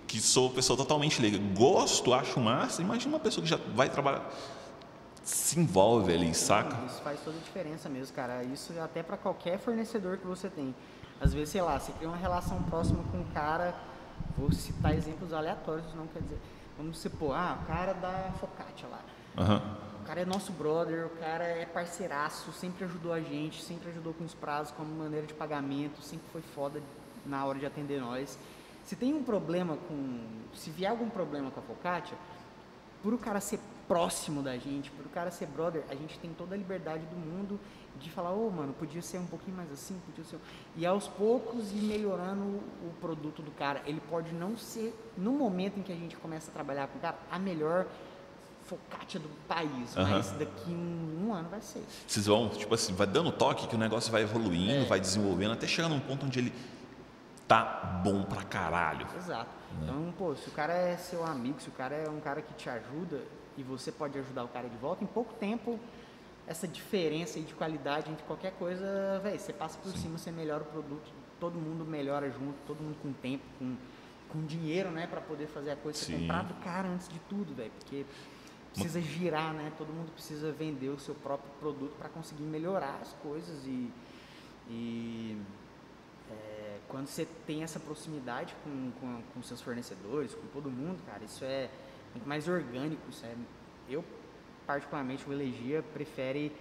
que 0.06 0.18
sou 0.18 0.48
pessoa 0.48 0.78
totalmente 0.78 1.20
leiga, 1.20 1.38
gosto, 1.54 2.14
acho 2.14 2.40
massa, 2.40 2.80
imagina 2.80 3.14
uma 3.14 3.20
pessoa 3.20 3.44
que 3.44 3.50
já 3.50 3.58
vai 3.74 3.90
trabalhar. 3.90 4.32
Se 5.24 5.58
envolve 5.58 6.12
ali, 6.12 6.34
saca? 6.34 6.76
Isso 6.86 7.02
faz 7.02 7.18
toda 7.20 7.36
a 7.36 7.40
diferença 7.40 7.88
mesmo, 7.88 8.14
cara. 8.14 8.44
Isso 8.44 8.72
até 8.80 9.02
para 9.02 9.16
qualquer 9.16 9.58
fornecedor 9.58 10.18
que 10.18 10.26
você 10.26 10.48
tem. 10.48 10.74
Às 11.20 11.32
vezes, 11.32 11.48
sei 11.50 11.62
lá, 11.62 11.78
você 11.78 11.92
cria 11.92 12.08
uma 12.08 12.16
relação 12.16 12.62
próxima 12.64 13.02
com 13.10 13.18
um 13.18 13.24
cara, 13.32 13.74
vou 14.36 14.52
citar 14.52 14.94
exemplos 14.94 15.32
aleatórios, 15.32 15.92
não 15.94 16.06
quer 16.06 16.20
dizer. 16.22 16.38
Vamos 16.76 16.98
supor, 16.98 17.34
ah, 17.34 17.58
o 17.62 17.66
cara 17.66 17.94
da 17.94 18.32
focaccia 18.38 18.86
lá. 18.88 19.00
Uhum 19.38 19.84
o 20.04 20.06
cara 20.06 20.20
é 20.20 20.24
nosso 20.26 20.52
brother, 20.52 21.06
o 21.06 21.10
cara 21.18 21.44
é 21.44 21.64
parceiraço, 21.64 22.52
sempre 22.52 22.84
ajudou 22.84 23.10
a 23.10 23.20
gente, 23.22 23.62
sempre 23.62 23.88
ajudou 23.88 24.12
com 24.12 24.22
os 24.22 24.34
prazos, 24.34 24.70
com 24.72 24.82
a 24.82 24.84
maneira 24.84 25.26
de 25.26 25.32
pagamento, 25.32 26.02
sempre 26.02 26.26
foi 26.30 26.42
foda 26.42 26.82
na 27.24 27.42
hora 27.46 27.58
de 27.58 27.64
atender 27.64 28.02
nós. 28.02 28.38
Se 28.82 28.94
tem 28.94 29.14
um 29.14 29.22
problema 29.22 29.78
com. 29.88 30.20
Se 30.54 30.68
vier 30.68 30.90
algum 30.90 31.08
problema 31.08 31.50
com 31.50 31.58
a 31.58 31.62
Focaccia, 31.62 32.18
por 33.04 33.12
o 33.12 33.18
cara 33.18 33.38
ser 33.38 33.60
próximo 33.86 34.42
da 34.42 34.56
gente, 34.56 34.90
por 34.90 35.04
o 35.04 35.10
cara 35.10 35.30
ser 35.30 35.44
brother, 35.44 35.84
a 35.90 35.94
gente 35.94 36.18
tem 36.18 36.32
toda 36.32 36.54
a 36.54 36.58
liberdade 36.58 37.04
do 37.04 37.16
mundo 37.16 37.60
de 38.00 38.10
falar, 38.10 38.32
ô 38.32 38.48
oh, 38.48 38.50
mano, 38.50 38.72
podia 38.72 39.02
ser 39.02 39.18
um 39.18 39.26
pouquinho 39.26 39.54
mais 39.54 39.70
assim, 39.70 40.00
podia 40.06 40.24
ser. 40.24 40.38
E 40.74 40.86
aos 40.86 41.06
poucos 41.06 41.70
ir 41.70 41.82
melhorando 41.82 42.42
o 42.42 42.94
produto 43.02 43.42
do 43.42 43.50
cara. 43.50 43.82
Ele 43.84 44.00
pode 44.08 44.32
não 44.32 44.56
ser, 44.56 44.98
no 45.18 45.32
momento 45.32 45.78
em 45.78 45.82
que 45.82 45.92
a 45.92 45.94
gente 45.94 46.16
começa 46.16 46.50
a 46.50 46.54
trabalhar 46.54 46.88
com 46.88 46.96
o 46.96 47.00
cara, 47.02 47.18
a 47.30 47.38
melhor 47.38 47.86
focaccia 48.64 49.20
do 49.20 49.28
país, 49.46 49.94
uhum. 49.94 50.08
mas 50.08 50.30
daqui 50.30 50.70
um, 50.70 51.26
um, 51.26 51.34
ano 51.34 51.50
vai 51.50 51.60
ser. 51.60 51.84
Vocês 52.08 52.24
vão, 52.24 52.48
tipo 52.48 52.74
assim, 52.74 52.94
vai 52.94 53.06
dando 53.06 53.30
toque 53.30 53.68
que 53.68 53.74
o 53.74 53.78
negócio 53.78 54.10
vai 54.10 54.22
evoluindo, 54.22 54.84
é. 54.84 54.84
vai 54.86 54.98
desenvolvendo, 54.98 55.52
até 55.52 55.66
chegar 55.66 55.90
num 55.90 56.00
ponto 56.00 56.24
onde 56.24 56.38
ele 56.38 56.52
tá 57.46 58.00
bom 58.02 58.24
pra 58.24 58.42
caralho. 58.42 59.06
Exato. 59.16 59.50
Né? 59.72 59.80
Então, 59.82 60.14
pô, 60.16 60.34
se 60.34 60.48
o 60.48 60.52
cara 60.52 60.72
é 60.72 60.96
seu 60.96 61.24
amigo, 61.24 61.60
se 61.60 61.68
o 61.68 61.72
cara 61.72 61.94
é 61.94 62.08
um 62.08 62.20
cara 62.20 62.42
que 62.42 62.54
te 62.54 62.68
ajuda 62.68 63.22
e 63.56 63.62
você 63.62 63.92
pode 63.92 64.18
ajudar 64.18 64.44
o 64.44 64.48
cara 64.48 64.68
de 64.68 64.76
volta, 64.76 65.04
em 65.04 65.06
pouco 65.06 65.34
tempo 65.34 65.78
essa 66.46 66.68
diferença 66.68 67.40
de 67.40 67.54
qualidade 67.54 68.10
entre 68.10 68.24
qualquer 68.24 68.52
coisa, 68.52 69.18
velho, 69.22 69.38
você 69.38 69.52
passa 69.52 69.78
por 69.78 69.92
Sim. 69.92 69.98
cima, 69.98 70.18
você 70.18 70.30
melhora 70.30 70.62
o 70.62 70.66
produto, 70.66 71.10
todo 71.40 71.54
mundo 71.54 71.84
melhora 71.84 72.30
junto, 72.30 72.54
todo 72.66 72.82
mundo 72.82 72.96
com 73.02 73.12
tempo, 73.14 73.42
com, 73.58 73.76
com 74.28 74.44
dinheiro, 74.44 74.90
né, 74.90 75.06
para 75.06 75.22
poder 75.22 75.46
fazer 75.46 75.70
a 75.70 75.76
coisa, 75.76 75.98
você 75.98 76.12
comprar 76.12 76.42
do 76.42 76.54
cara 76.62 76.86
antes 76.88 77.08
de 77.08 77.18
tudo, 77.20 77.54
velho, 77.54 77.70
porque 77.78 78.04
precisa 78.74 79.00
girar, 79.00 79.54
né? 79.54 79.72
Todo 79.78 79.92
mundo 79.92 80.10
precisa 80.12 80.50
vender 80.50 80.88
o 80.88 80.98
seu 80.98 81.14
próprio 81.14 81.50
produto 81.60 81.94
para 81.96 82.08
conseguir 82.08 82.42
melhorar 82.42 82.98
as 83.00 83.12
coisas 83.22 83.64
e, 83.64 83.90
e 84.68 85.40
quando 86.94 87.08
você 87.08 87.26
tem 87.44 87.64
essa 87.64 87.80
proximidade 87.80 88.54
com, 88.62 88.92
com, 89.00 89.22
com, 89.34 89.42
seus 89.42 89.60
fornecedores, 89.60 90.32
com 90.32 90.46
todo 90.52 90.70
mundo, 90.70 91.02
cara, 91.04 91.24
isso 91.24 91.44
é 91.44 91.68
muito 92.14 92.28
mais 92.28 92.46
orgânico. 92.46 93.02
Isso 93.10 93.26
é, 93.26 93.34
eu, 93.88 94.04
particularmente, 94.64 95.28
o 95.28 95.32
Elegia 95.32 95.82
prefere 95.92 96.54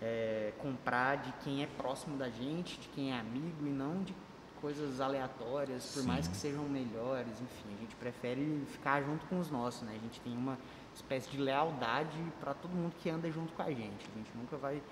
é, 0.00 0.54
comprar 0.56 1.16
de 1.16 1.30
quem 1.44 1.62
é 1.62 1.66
próximo 1.66 2.16
da 2.16 2.30
gente, 2.30 2.80
de 2.80 2.88
quem 2.88 3.12
é 3.12 3.20
amigo 3.20 3.66
e 3.66 3.68
não 3.68 4.02
de 4.02 4.14
coisas 4.58 5.02
aleatórias, 5.02 5.84
por 5.92 6.00
Sim. 6.00 6.08
mais 6.08 6.26
que 6.26 6.34
sejam 6.34 6.64
melhores, 6.64 7.34
enfim, 7.34 7.74
a 7.76 7.80
gente 7.82 7.94
prefere 7.96 8.64
ficar 8.72 9.02
junto 9.02 9.26
com 9.26 9.38
os 9.38 9.50
nossos, 9.50 9.82
né? 9.82 9.92
A 9.96 10.02
gente 10.02 10.18
tem 10.22 10.34
uma 10.34 10.56
espécie 10.94 11.28
de 11.28 11.36
lealdade 11.36 12.16
para 12.40 12.54
todo 12.54 12.70
mundo 12.70 12.94
que 13.02 13.10
anda 13.10 13.30
junto 13.30 13.52
com 13.52 13.60
a 13.60 13.68
gente. 13.68 14.08
A 14.14 14.16
gente 14.16 14.30
nunca 14.34 14.56
vai 14.56 14.82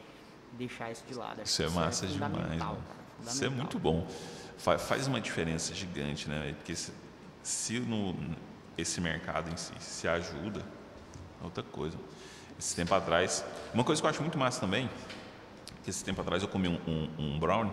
deixar 0.53 0.90
isso 0.90 1.03
de 1.07 1.14
lado. 1.14 1.40
Isso 1.42 1.62
é 1.62 1.68
massa 1.70 2.05
isso 2.05 2.22
é 2.22 2.28
demais. 2.28 2.59
Cara, 2.59 2.76
isso 3.23 3.45
é 3.45 3.49
muito 3.49 3.79
bom. 3.79 4.07
Fa 4.57 4.79
faz 4.79 5.07
uma 5.07 5.21
diferença 5.21 5.75
gigante, 5.75 6.29
né? 6.29 6.55
Porque 6.57 6.75
se, 6.75 6.93
se 7.43 7.79
no, 7.81 8.15
esse 8.77 9.01
mercado 9.01 9.51
em 9.51 9.57
si 9.57 9.73
se 9.79 10.09
ajuda, 10.09 10.61
é 11.41 11.45
outra 11.45 11.62
coisa. 11.62 11.97
Esse 12.59 12.75
tempo 12.75 12.95
atrás, 12.95 13.45
uma 13.73 13.85
coisa 13.85 14.01
que 14.01 14.07
eu 14.07 14.11
acho 14.11 14.23
muito 14.23 14.39
massa 14.39 14.61
também, 14.61 14.89
que 15.83 15.91
esse 15.91 16.05
tempo 16.05 16.21
atrás 16.21 16.43
eu 16.43 16.49
comi 16.49 16.69
um, 16.69 16.79
um, 16.87 17.11
um 17.19 17.39
brownie, 17.39 17.73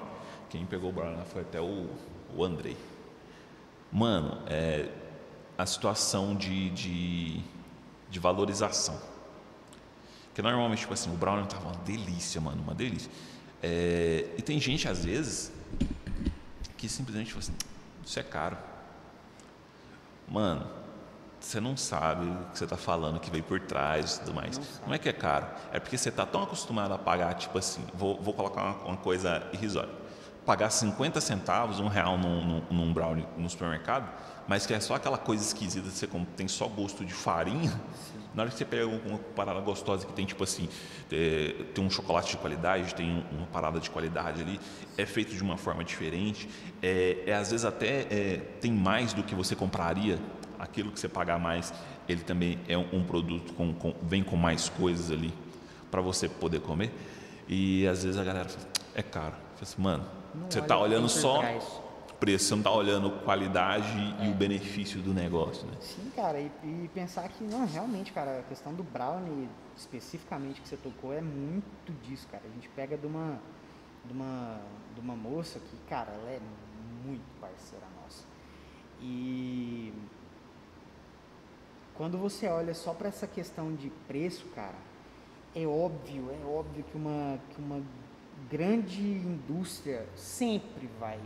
quem 0.49 0.65
pegou 0.65 0.89
o 0.89 0.93
brownie 0.93 1.23
foi 1.25 1.41
até 1.41 1.61
o, 1.61 1.89
o 2.35 2.43
Andrei. 2.43 2.75
Mano, 3.91 4.41
é, 4.47 4.89
a 5.57 5.65
situação 5.65 6.35
de, 6.35 6.69
de 6.71 7.43
de 8.11 8.19
valorização. 8.19 8.99
Porque 10.27 10.41
normalmente, 10.41 10.79
tipo 10.79 10.93
assim, 10.93 11.11
o 11.11 11.17
brownie 11.17 11.47
tava 11.47 11.69
uma 11.69 11.77
delícia, 11.77 12.39
mano, 12.39 12.61
uma 12.61 12.75
delícia. 12.75 13.09
É, 13.61 14.25
e 14.37 14.41
tem 14.41 14.59
gente, 14.59 14.87
às 14.87 15.05
vezes, 15.05 15.51
que 16.77 16.89
simplesmente 16.89 17.31
fala 17.31 17.43
assim, 17.43 17.53
isso 18.03 18.19
é 18.19 18.23
caro. 18.23 18.57
Mano, 20.27 20.65
você 21.39 21.59
não 21.59 21.75
sabe 21.75 22.25
o 22.25 22.51
que 22.51 22.57
você 22.57 22.63
está 22.63 22.77
falando, 22.77 23.19
que 23.19 23.29
veio 23.29 23.43
por 23.43 23.59
trás 23.59 24.15
e 24.15 24.19
tudo 24.21 24.33
mais. 24.33 24.57
Não, 24.57 24.65
não, 24.87 24.93
é 24.93 24.97
que 24.97 25.09
é 25.09 25.13
caro, 25.13 25.47
é 25.71 25.79
porque 25.79 25.97
você 25.97 26.09
está 26.09 26.25
tão 26.25 26.43
acostumado 26.43 26.93
a 26.93 26.97
pagar, 26.97 27.33
tipo 27.35 27.57
assim, 27.57 27.85
vou, 27.93 28.19
vou 28.21 28.33
colocar 28.33 28.61
uma, 28.61 28.75
uma, 28.83 28.97
coisa 28.97 29.47
irrisória. 29.51 29.93
Pagar 30.45 30.69
50 30.69 31.21
centavos, 31.21 31.79
um 31.79 31.87
real 31.87 32.17
num, 32.17 32.43
num, 32.43 32.61
num 32.71 32.93
brownie 32.93 33.27
no 33.37 33.49
supermercado, 33.49 34.09
mas 34.47 34.65
que 34.65 34.73
é 34.73 34.79
só 34.79 34.95
aquela 34.95 35.17
coisa 35.17 35.43
esquisita, 35.43 35.89
você 35.89 36.07
tem 36.35 36.47
só 36.47 36.67
gosto 36.67 37.05
de 37.05 37.13
farinha. 37.13 37.71
Na 38.33 38.43
hora 38.43 38.51
que 38.51 38.57
você 38.57 38.65
pega 38.65 38.87
uma 38.87 39.17
parada 39.35 39.59
gostosa 39.59 40.05
que 40.05 40.13
tem 40.13 40.25
tipo 40.25 40.43
assim, 40.43 40.69
é, 41.11 41.53
tem 41.73 41.83
um 41.83 41.89
chocolate 41.89 42.31
de 42.31 42.37
qualidade, 42.37 42.95
tem 42.95 43.25
uma 43.31 43.47
parada 43.47 43.79
de 43.79 43.89
qualidade 43.89 44.41
ali, 44.41 44.59
é 44.97 45.05
feito 45.05 45.35
de 45.35 45.43
uma 45.43 45.57
forma 45.57 45.83
diferente, 45.83 46.47
é, 46.81 47.23
é 47.27 47.33
às 47.33 47.51
vezes 47.51 47.65
até 47.65 48.07
é, 48.09 48.41
tem 48.61 48.71
mais 48.71 49.13
do 49.13 49.21
que 49.21 49.35
você 49.35 49.55
compraria, 49.55 50.17
aquilo 50.57 50.91
que 50.91 50.99
você 50.99 51.09
pagar 51.09 51.39
mais, 51.39 51.73
ele 52.07 52.21
também 52.21 52.59
é 52.67 52.77
um, 52.77 52.87
um 52.93 53.03
produto 53.03 53.53
com, 53.53 53.73
com, 53.73 53.93
vem 54.03 54.23
com 54.23 54.37
mais 54.37 54.69
coisas 54.69 55.11
ali 55.11 55.33
para 55.89 56.01
você 56.01 56.29
poder 56.29 56.61
comer. 56.61 56.91
E 57.49 57.85
às 57.87 58.03
vezes 58.03 58.19
a 58.19 58.23
galera 58.23 58.47
fala, 58.47 58.67
é 58.95 59.01
caro. 59.01 59.35
Assim, 59.61 59.81
Mano, 59.81 60.05
não 60.33 60.49
você 60.49 60.59
está 60.59 60.77
olhando 60.77 61.09
só 61.09 61.41
preço, 62.21 62.45
você 62.45 62.51
não 62.51 62.59
está 62.59 62.71
olhando 62.71 63.09
qualidade 63.23 64.15
é. 64.19 64.27
e 64.27 64.29
o 64.29 64.35
benefício 64.35 65.01
do 65.01 65.11
negócio, 65.11 65.65
né? 65.65 65.73
Sim, 65.81 66.11
cara, 66.15 66.39
e, 66.39 66.51
e, 66.63 66.89
pensar 66.93 67.27
que, 67.27 67.43
não, 67.43 67.65
realmente, 67.65 68.13
cara, 68.13 68.39
a 68.39 68.43
questão 68.43 68.71
do 68.75 68.83
brownie, 68.83 69.49
especificamente 69.75 70.61
que 70.61 70.69
você 70.69 70.77
tocou, 70.77 71.11
é 71.11 71.19
muito 71.19 71.91
disso, 72.03 72.27
cara. 72.31 72.43
A 72.45 72.53
gente 72.53 72.69
pega 72.69 72.95
de 72.95 73.07
uma, 73.07 73.41
de 74.05 74.13
uma, 74.13 74.61
de 74.93 75.01
uma 75.01 75.15
moça 75.15 75.59
que, 75.59 75.75
cara, 75.89 76.11
ela 76.11 76.29
é 76.29 76.39
muito 77.03 77.23
parceira 77.41 77.85
nossa. 78.03 78.23
E 79.01 79.91
quando 81.95 82.19
você 82.19 82.47
olha 82.47 82.75
só 82.75 82.93
para 82.93 83.07
essa 83.07 83.25
questão 83.25 83.73
de 83.73 83.89
preço, 84.07 84.45
cara, 84.53 84.77
é 85.55 85.65
óbvio, 85.65 86.29
é 86.31 86.45
óbvio 86.45 86.83
que 86.83 86.95
uma, 86.95 87.39
que 87.49 87.59
uma 87.59 87.81
grande 88.47 89.01
indústria 89.01 90.05
sempre 90.15 90.87
vai 90.99 91.19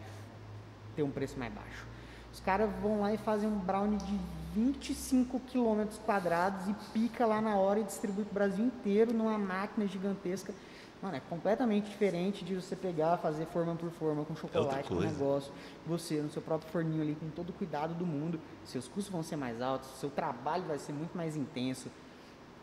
ter 0.95 1.03
um 1.03 1.11
preço 1.11 1.37
mais 1.37 1.53
baixo. 1.53 1.85
Os 2.33 2.39
caras 2.39 2.69
vão 2.81 3.01
lá 3.01 3.13
e 3.13 3.17
fazem 3.17 3.47
um 3.47 3.57
brownie 3.57 3.97
de 3.97 4.19
25 4.55 5.39
quilômetros 5.41 5.99
quadrados 5.99 6.67
e 6.67 6.73
pica 6.93 7.25
lá 7.25 7.41
na 7.41 7.55
hora 7.55 7.79
e 7.79 7.83
distribui 7.83 8.23
para 8.25 8.31
o 8.31 8.33
Brasil 8.33 8.65
inteiro 8.65 9.13
numa 9.13 9.37
máquina 9.37 9.87
gigantesca. 9.87 10.53
Mano, 11.01 11.17
é 11.17 11.21
completamente 11.29 11.89
diferente 11.89 12.43
de 12.43 12.55
você 12.55 12.75
pegar, 12.75 13.17
fazer 13.17 13.45
forma 13.47 13.75
por 13.75 13.91
forma, 13.91 14.25
com 14.25 14.35
chocolate, 14.35 14.89
com 14.89 14.95
negócio. 14.95 15.53
Você, 15.85 16.21
no 16.21 16.29
seu 16.29 16.41
próprio 16.41 16.71
forninho 16.71 17.01
ali, 17.01 17.15
com 17.15 17.29
todo 17.29 17.51
o 17.51 17.53
cuidado 17.53 17.93
do 17.93 18.05
mundo. 18.05 18.39
Seus 18.63 18.87
custos 18.87 19.09
vão 19.11 19.21
ser 19.21 19.35
mais 19.35 19.61
altos, 19.61 19.89
seu 19.99 20.09
trabalho 20.09 20.63
vai 20.63 20.79
ser 20.79 20.93
muito 20.93 21.15
mais 21.15 21.35
intenso. 21.35 21.89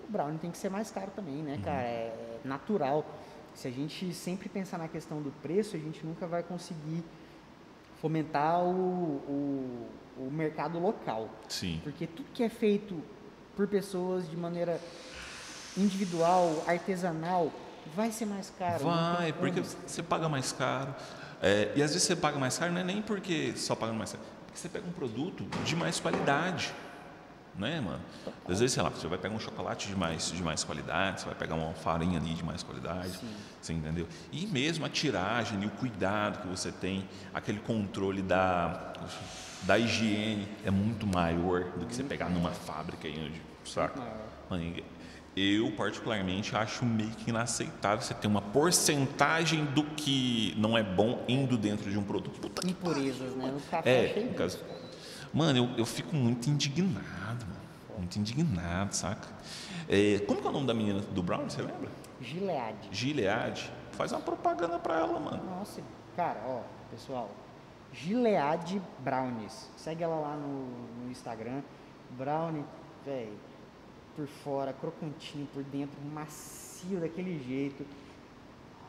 O 0.08 0.10
brownie 0.10 0.38
tem 0.38 0.50
que 0.50 0.58
ser 0.58 0.70
mais 0.70 0.90
caro 0.90 1.12
também, 1.14 1.36
né, 1.36 1.54
uhum. 1.54 1.62
cara? 1.62 1.82
É 1.82 2.40
natural. 2.44 3.04
Se 3.54 3.68
a 3.68 3.70
gente 3.70 4.12
sempre 4.12 4.48
pensar 4.48 4.78
na 4.78 4.88
questão 4.88 5.22
do 5.22 5.30
preço, 5.42 5.76
a 5.76 5.78
gente 5.78 6.04
nunca 6.04 6.26
vai 6.26 6.42
conseguir 6.42 7.04
fomentar 8.02 8.60
o, 8.64 8.68
o, 8.68 9.88
o 10.18 10.30
mercado 10.30 10.78
local. 10.80 11.30
Sim. 11.48 11.80
Porque 11.84 12.08
tudo 12.08 12.26
que 12.34 12.42
é 12.42 12.48
feito 12.48 13.00
por 13.56 13.68
pessoas 13.68 14.28
de 14.28 14.36
maneira 14.36 14.80
individual, 15.76 16.64
artesanal, 16.66 17.52
vai 17.94 18.10
ser 18.10 18.26
mais 18.26 18.52
caro. 18.58 18.84
Vai, 18.84 19.32
porque 19.32 19.60
você 19.60 20.02
paga 20.02 20.28
mais 20.28 20.50
caro. 20.50 20.92
É, 21.40 21.72
e 21.76 21.82
às 21.82 21.92
vezes 21.92 22.02
você 22.02 22.16
paga 22.16 22.38
mais 22.38 22.58
caro, 22.58 22.72
não 22.72 22.80
é 22.80 22.84
nem 22.84 23.00
porque 23.00 23.52
só 23.56 23.76
paga 23.76 23.92
mais 23.92 24.12
caro, 24.12 24.24
porque 24.46 24.58
você 24.58 24.68
pega 24.68 24.86
um 24.86 24.92
produto 24.92 25.44
de 25.64 25.76
mais 25.76 26.00
qualidade. 26.00 26.74
Né, 27.54 27.80
mano? 27.80 28.00
Às 28.48 28.60
vezes, 28.60 28.72
sei 28.72 28.82
lá, 28.82 28.88
você 28.88 29.06
vai 29.06 29.18
pegar 29.18 29.34
um 29.34 29.38
chocolate 29.38 29.86
de 29.88 29.94
mais, 29.94 30.32
de 30.32 30.42
mais 30.42 30.64
qualidade, 30.64 31.20
você 31.20 31.26
vai 31.26 31.34
pegar 31.34 31.54
uma 31.54 31.74
farinha 31.74 32.18
ali 32.18 32.32
de 32.32 32.42
mais 32.42 32.62
qualidade, 32.62 33.10
Sim. 33.10 33.28
você 33.60 33.72
entendeu? 33.74 34.08
E 34.32 34.46
mesmo 34.46 34.86
a 34.86 34.88
tiragem 34.88 35.62
e 35.62 35.66
o 35.66 35.70
cuidado 35.70 36.40
que 36.40 36.48
você 36.48 36.72
tem, 36.72 37.06
aquele 37.34 37.60
controle 37.60 38.22
da, 38.22 38.94
da 39.62 39.78
higiene 39.78 40.48
é 40.64 40.70
muito 40.70 41.06
maior 41.06 41.64
do 41.76 41.84
que 41.84 41.94
você 41.94 42.02
pegar 42.02 42.30
numa 42.30 42.52
fábrica 42.52 43.06
aí, 43.06 43.22
onde, 43.22 43.42
saca? 43.70 44.00
Mano, 44.48 44.74
eu, 45.34 45.70
particularmente, 45.72 46.54
acho 46.54 46.84
meio 46.84 47.10
que 47.10 47.30
inaceitável 47.30 48.02
você 48.02 48.12
ter 48.12 48.26
uma 48.26 48.42
porcentagem 48.42 49.64
do 49.66 49.82
que 49.82 50.54
não 50.58 50.76
é 50.76 50.82
bom 50.82 51.24
indo 51.26 51.56
dentro 51.56 51.90
de 51.90 51.98
um 51.98 52.02
produto. 52.02 52.38
Puta 52.38 52.60
que 52.60 52.70
Impurezas, 52.70 53.34
né? 53.34 53.54
O 53.56 53.70
café 53.70 53.90
É, 53.90 54.04
é 54.04 54.14
cheio 54.14 54.34
Mano, 55.32 55.58
eu, 55.58 55.78
eu 55.78 55.86
fico 55.86 56.14
muito 56.14 56.48
indignado, 56.48 57.46
mano. 57.46 57.62
Muito 57.98 58.18
indignado, 58.18 58.94
saca? 58.94 59.28
É, 59.88 60.18
como 60.26 60.40
que 60.40 60.46
é 60.46 60.50
o 60.50 60.52
nome 60.52 60.66
da 60.66 60.74
menina 60.74 61.00
do 61.00 61.22
Brown, 61.22 61.48
você 61.48 61.62
lembra? 61.62 61.90
Gilead. 62.20 62.76
Gilead. 62.90 63.72
Faz 63.92 64.12
uma 64.12 64.20
propaganda 64.20 64.78
pra 64.78 65.00
ela, 65.00 65.18
mano. 65.18 65.42
Nossa, 65.44 65.80
cara, 66.16 66.40
ó, 66.46 66.62
pessoal. 66.90 67.30
Gilead 67.92 68.80
Brownies. 69.00 69.70
Segue 69.76 70.02
ela 70.02 70.16
lá 70.16 70.36
no, 70.36 70.66
no 71.04 71.10
Instagram. 71.10 71.62
Brownie, 72.10 72.64
velho, 73.04 73.32
por 74.16 74.26
fora, 74.26 74.72
crocantinho, 74.72 75.46
por 75.52 75.62
dentro, 75.64 75.98
macio 76.12 77.00
daquele 77.00 77.42
jeito. 77.42 77.86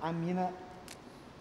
A 0.01 0.11
mina 0.11 0.51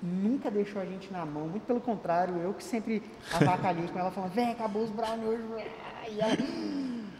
nunca 0.02 0.50
deixou 0.50 0.82
a 0.82 0.84
gente 0.84 1.12
na 1.12 1.24
mão, 1.24 1.46
muito 1.48 1.64
pelo 1.64 1.80
contrário, 1.80 2.36
eu 2.38 2.52
que 2.54 2.64
sempre 2.64 3.02
avacalhei 3.32 3.86
com 3.88 3.98
ela, 3.98 4.10
falando, 4.10 4.32
vem, 4.32 4.50
acabou 4.50 4.82
os 4.84 4.90
brownies 4.90 5.26
hoje. 5.28 5.44
E 6.10 6.20
ela, 6.20 6.32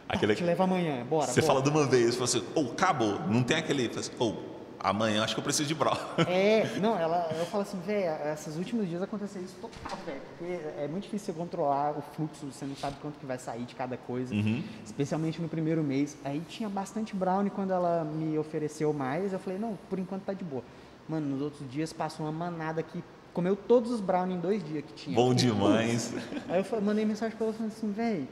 Aquele- 0.08 0.32
tá, 0.34 0.38
te 0.38 0.44
leva 0.44 0.64
amanhã, 0.64 1.04
bora, 1.06 1.26
Você 1.28 1.40
bora. 1.40 1.52
fala 1.54 1.62
de 1.62 1.70
uma 1.70 1.86
vez, 1.86 2.14
fala 2.14 2.24
assim, 2.24 2.44
ou 2.54 2.72
acabou. 2.72 3.20
Não 3.28 3.42
tem 3.42 3.56
aquele, 3.56 3.88
fala 3.88 4.00
assim, 4.00 4.12
ou 4.18 4.51
amanhã 4.82 5.22
acho 5.22 5.34
que 5.34 5.40
eu 5.40 5.44
preciso 5.44 5.68
de 5.68 5.74
Brown. 5.74 5.96
É, 6.28 6.78
não, 6.80 6.98
ela, 6.98 7.28
eu 7.38 7.46
falo 7.46 7.62
assim, 7.62 7.78
velho, 7.80 8.10
esses 8.32 8.56
últimos 8.56 8.88
dias 8.88 9.00
aconteceu 9.02 9.42
isso 9.42 9.54
total, 9.60 9.98
velho, 10.04 10.20
porque 10.38 10.58
é 10.78 10.88
muito 10.88 11.04
difícil 11.04 11.32
você 11.32 11.38
controlar 11.40 11.92
o 11.96 12.02
fluxo, 12.14 12.46
você 12.46 12.64
não 12.64 12.74
sabe 12.76 12.96
quanto 13.00 13.18
que 13.18 13.26
vai 13.26 13.38
sair 13.38 13.64
de 13.64 13.74
cada 13.74 13.96
coisa, 13.96 14.34
Uhum. 14.34 14.62
especialmente 14.84 15.40
no 15.40 15.48
primeiro 15.48 15.82
mês. 15.82 16.16
Aí 16.24 16.40
tinha 16.48 16.68
bastante 16.68 17.14
brownie 17.14 17.50
quando 17.50 17.72
ela 17.72 18.04
me 18.04 18.38
ofereceu 18.38 18.92
mais, 18.92 19.32
eu 19.32 19.38
falei, 19.38 19.58
não, 19.58 19.78
por 19.88 19.98
enquanto 19.98 20.22
tá 20.24 20.32
de 20.32 20.44
boa. 20.44 20.62
Mano, 21.08 21.26
nos 21.28 21.42
outros 21.42 21.68
dias 21.70 21.92
passou 21.92 22.26
uma 22.26 22.32
manada 22.32 22.82
que 22.82 23.02
comeu 23.32 23.56
todos 23.56 23.90
os 23.90 24.00
brownie 24.00 24.36
em 24.36 24.40
dois 24.40 24.62
dias 24.64 24.84
que 24.84 24.92
tinha. 24.92 25.16
Bom 25.16 25.34
demais. 25.34 26.12
Aí 26.48 26.64
eu 26.72 26.80
mandei 26.82 27.04
mensagem 27.04 27.36
pra 27.36 27.46
ela 27.46 27.54
falando 27.54 27.72
assim, 27.72 27.90
velho, 27.92 28.28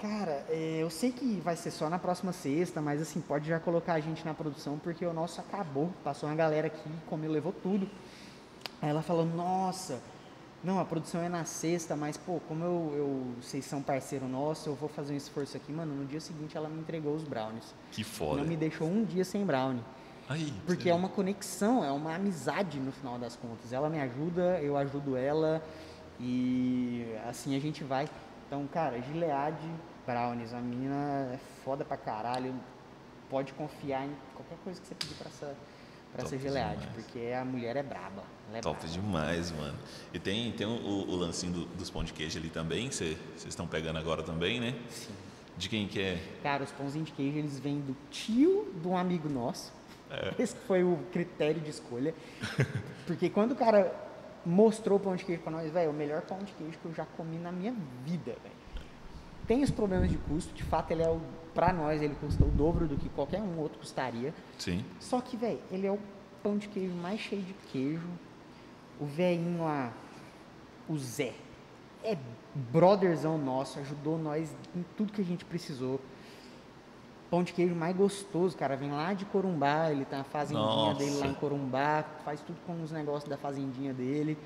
cara, 0.00 0.44
é, 0.48 0.78
eu 0.80 0.90
sei 0.90 1.12
que 1.12 1.40
vai 1.40 1.54
ser 1.56 1.70
só 1.70 1.88
na 1.90 1.98
próxima 1.98 2.32
sexta, 2.32 2.80
mas 2.80 3.00
assim, 3.00 3.20
pode 3.20 3.48
já 3.48 3.60
colocar 3.60 3.94
a 3.94 4.00
gente 4.00 4.24
na 4.24 4.32
produção, 4.32 4.78
porque 4.78 5.04
o 5.04 5.12
nosso 5.12 5.40
acabou. 5.40 5.90
Passou 6.02 6.28
uma 6.28 6.34
galera 6.34 6.68
aqui, 6.68 6.88
comeu, 7.06 7.30
levou 7.30 7.52
tudo. 7.52 7.88
Aí 8.80 8.88
ela 8.88 9.02
falou, 9.02 9.26
nossa, 9.26 10.00
não, 10.64 10.78
a 10.78 10.84
produção 10.84 11.22
é 11.22 11.28
na 11.28 11.44
sexta, 11.44 11.94
mas 11.96 12.16
pô, 12.16 12.40
como 12.48 12.64
eu, 12.64 12.94
eu 12.96 13.42
vocês 13.42 13.64
são 13.64 13.82
parceiro 13.82 14.26
nosso, 14.26 14.68
eu 14.68 14.74
vou 14.74 14.88
fazer 14.88 15.12
um 15.12 15.16
esforço 15.16 15.56
aqui, 15.56 15.72
mano. 15.72 15.94
No 15.94 16.06
dia 16.06 16.20
seguinte 16.20 16.56
ela 16.56 16.68
me 16.68 16.80
entregou 16.80 17.14
os 17.14 17.22
brownies. 17.22 17.74
Que 17.92 18.02
foda. 18.02 18.40
Não 18.40 18.48
me 18.48 18.56
deixou 18.56 18.88
um 18.88 19.04
dia 19.04 19.24
sem 19.24 19.44
brownie. 19.44 19.82
Aí, 20.28 20.52
Porque 20.64 20.88
é 20.88 20.94
uma 20.94 21.08
conexão, 21.08 21.84
é 21.84 21.90
uma 21.90 22.14
amizade 22.14 22.78
no 22.78 22.92
final 22.92 23.18
das 23.18 23.34
contas. 23.34 23.72
Ela 23.72 23.90
me 23.90 24.00
ajuda, 24.00 24.60
eu 24.62 24.76
ajudo 24.76 25.16
ela 25.16 25.62
e 26.20 27.04
assim 27.28 27.56
a 27.56 27.58
gente 27.58 27.82
vai. 27.82 28.08
Então, 28.46 28.66
cara, 28.66 29.00
Gilead 29.00 29.56
Brownies, 30.06 30.52
a 30.54 30.60
menina 30.60 31.30
é 31.34 31.38
foda 31.64 31.84
pra 31.84 31.96
caralho. 31.96 32.54
Pode 33.28 33.52
confiar 33.52 34.04
em 34.06 34.12
qualquer 34.34 34.56
coisa 34.64 34.80
que 34.80 34.88
você 34.88 34.94
pedir 34.94 35.14
pra 35.14 35.28
essa, 35.28 35.54
pra 36.12 36.24
essa 36.24 36.36
Gilead, 36.36 36.78
demais. 36.80 36.94
porque 36.94 37.32
a 37.32 37.44
mulher 37.44 37.76
é 37.76 37.82
braba. 37.82 38.24
É 38.52 38.60
Top 38.60 38.76
braba. 38.80 38.92
demais, 38.92 39.52
mano. 39.52 39.78
E 40.12 40.18
tem, 40.18 40.50
tem 40.52 40.66
o, 40.66 40.70
o 41.08 41.14
lancinho 41.16 41.52
do- 41.52 41.64
dos 41.66 41.88
pão 41.90 42.02
de 42.02 42.12
queijo 42.12 42.38
ali 42.38 42.48
também, 42.50 42.88
que 42.88 42.94
vocês 42.96 43.16
estão 43.46 43.66
pegando 43.68 43.98
agora 43.98 44.22
também, 44.22 44.58
né? 44.60 44.74
Sim. 44.88 45.12
De 45.56 45.68
quem 45.68 45.86
que 45.86 46.00
é? 46.00 46.18
Cara, 46.42 46.64
os 46.64 46.72
pãozinhos 46.72 47.06
de 47.08 47.12
queijo, 47.14 47.38
eles 47.38 47.58
vêm 47.60 47.80
do 47.80 47.94
tio 48.10 48.72
de 48.80 48.88
um 48.88 48.96
amigo 48.96 49.28
nosso. 49.28 49.72
É. 50.10 50.34
Esse 50.42 50.56
foi 50.66 50.82
o 50.82 50.98
critério 51.12 51.60
de 51.60 51.70
escolha. 51.70 52.12
Porque 53.06 53.30
quando 53.30 53.52
o 53.52 53.56
cara 53.56 53.94
mostrou 54.44 54.96
o 54.96 55.00
pão 55.00 55.14
de 55.14 55.24
queijo 55.24 55.42
pra 55.42 55.52
nós, 55.52 55.70
velho, 55.70 55.90
o 55.90 55.94
melhor 55.94 56.22
pão 56.22 56.38
de 56.38 56.50
queijo 56.54 56.78
que 56.78 56.86
eu 56.86 56.94
já 56.94 57.04
comi 57.16 57.36
na 57.38 57.52
minha 57.52 57.72
vida, 58.04 58.32
velho. 58.42 58.59
Tem 59.50 59.64
os 59.64 59.70
problemas 59.72 60.08
de 60.08 60.16
custo, 60.16 60.54
de 60.54 60.62
fato 60.62 60.92
ele 60.92 61.02
é 61.02 61.08
o, 61.08 61.20
pra 61.52 61.72
nós 61.72 62.00
ele 62.00 62.14
custa 62.20 62.44
o 62.44 62.48
dobro 62.48 62.86
do 62.86 62.96
que 62.96 63.08
qualquer 63.08 63.42
um 63.42 63.58
outro 63.58 63.80
custaria. 63.80 64.32
Sim. 64.56 64.84
Só 65.00 65.20
que, 65.20 65.36
velho, 65.36 65.58
ele 65.72 65.88
é 65.88 65.90
o 65.90 65.98
pão 66.40 66.56
de 66.56 66.68
queijo 66.68 66.94
mais 66.94 67.18
cheio 67.18 67.42
de 67.42 67.52
queijo. 67.72 68.06
O 69.00 69.04
velhinho 69.04 69.64
lá, 69.64 69.92
o 70.88 70.96
Zé, 70.96 71.34
é 72.04 72.16
brotherzão 72.54 73.36
nosso, 73.38 73.80
ajudou 73.80 74.16
nós 74.16 74.54
em 74.72 74.84
tudo 74.96 75.12
que 75.12 75.20
a 75.20 75.24
gente 75.24 75.44
precisou. 75.44 76.00
Pão 77.28 77.42
de 77.42 77.52
queijo 77.52 77.74
mais 77.74 77.96
gostoso, 77.96 78.56
cara, 78.56 78.76
vem 78.76 78.92
lá 78.92 79.14
de 79.14 79.24
Corumbá, 79.24 79.90
ele 79.90 80.04
tem 80.04 80.20
a 80.20 80.22
fazendinha 80.22 80.64
Nossa. 80.64 80.98
dele 81.00 81.18
lá 81.18 81.26
em 81.26 81.34
Corumbá, 81.34 82.04
faz 82.24 82.40
tudo 82.40 82.60
com 82.64 82.80
os 82.84 82.92
negócios 82.92 83.28
da 83.28 83.36
fazendinha 83.36 83.92
dele. 83.92 84.38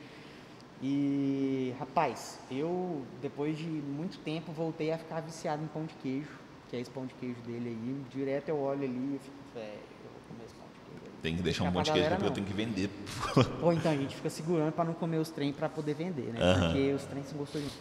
E, 0.82 1.74
rapaz, 1.78 2.38
eu, 2.50 3.02
depois 3.22 3.56
de 3.56 3.66
muito 3.66 4.18
tempo, 4.18 4.52
voltei 4.52 4.92
a 4.92 4.98
ficar 4.98 5.20
viciado 5.20 5.62
em 5.62 5.66
pão 5.66 5.84
de 5.84 5.94
queijo, 5.94 6.28
que 6.68 6.76
é 6.76 6.80
esse 6.80 6.90
pão 6.90 7.06
de 7.06 7.14
queijo 7.14 7.40
dele 7.42 7.70
aí. 7.70 8.04
Direto 8.10 8.48
eu 8.48 8.58
olho 8.58 8.84
ali 8.84 9.16
e 9.16 9.18
fico, 9.18 9.36
velho, 9.54 9.66
eu 9.66 10.10
vou 10.10 10.20
comer 10.28 10.44
esse 10.44 10.54
pão 10.54 10.66
de 10.74 10.80
queijo 10.90 11.04
aí. 11.04 11.22
Tem 11.22 11.36
que 11.36 11.42
deixar 11.42 11.64
um 11.64 11.70
monte 11.70 11.86
de 11.86 11.92
queijo 11.92 12.08
porque 12.10 12.24
eu 12.24 12.28
não. 12.28 12.34
tenho 12.34 12.46
que 12.46 12.52
vender. 12.52 12.90
Ou 13.62 13.72
então 13.72 13.92
a 13.92 13.96
gente 13.96 14.16
fica 14.16 14.28
segurando 14.28 14.72
pra 14.72 14.84
não 14.84 14.94
comer 14.94 15.18
os 15.18 15.30
trem 15.30 15.52
pra 15.52 15.68
poder 15.68 15.94
vender, 15.94 16.32
né? 16.32 16.40
Aham. 16.40 16.66
Porque 16.66 16.92
os 16.92 17.04
trem 17.04 17.22
são 17.24 17.38
gostosinhos. 17.38 17.74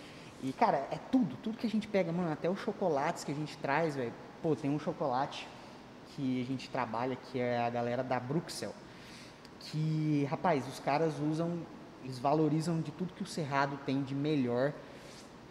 E, 0.43 0.51
cara, 0.51 0.87
é 0.91 0.99
tudo, 1.09 1.37
tudo 1.37 1.57
que 1.57 1.65
a 1.65 1.69
gente 1.69 1.87
pega, 1.87 2.11
mano, 2.11 2.29
até 2.29 2.49
os 2.49 2.59
chocolates 2.59 3.23
que 3.23 3.31
a 3.31 3.35
gente 3.35 3.57
traz, 3.57 3.95
velho. 3.95 4.13
Pô, 4.41 4.55
tem 4.55 4.69
um 4.69 4.77
chocolate 4.77 5.47
que 6.15 6.41
a 6.41 6.45
gente 6.45 6.69
trabalha, 6.69 7.15
que 7.15 7.39
é 7.39 7.59
a 7.59 7.69
galera 7.69 8.03
da 8.03 8.19
Bruxel. 8.19 8.73
Que, 9.59 10.27
rapaz, 10.29 10.67
os 10.67 10.79
caras 10.79 11.13
usam, 11.17 11.59
eles 12.03 12.19
valorizam 12.19 12.81
de 12.81 12.91
tudo 12.91 13.13
que 13.13 13.23
o 13.23 13.25
Cerrado 13.25 13.79
tem 13.85 14.03
de 14.03 14.13
melhor. 14.13 14.73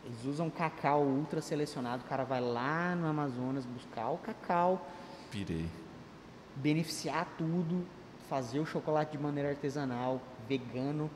Eles 0.05 0.24
usam 0.24 0.50
cacau 0.50 1.03
ultra 1.03 1.40
selecionado. 1.40 2.03
O 2.05 2.09
cara 2.09 2.24
vai 2.24 2.40
lá 2.40 2.94
no 2.94 3.07
Amazonas 3.07 3.64
buscar 3.64 4.11
o 4.11 4.18
cacau, 4.18 4.86
Pirei. 5.30 5.66
beneficiar 6.57 7.26
tudo, 7.38 7.86
fazer 8.28 8.61
o 8.61 8.66
chocolate 8.66 9.12
de 9.12 9.22
maneira 9.22 9.50
artesanal, 9.50 10.20
vegano, 10.48 11.11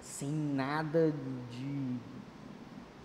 sem 0.00 0.28
nada 0.28 1.12
de 1.50 1.96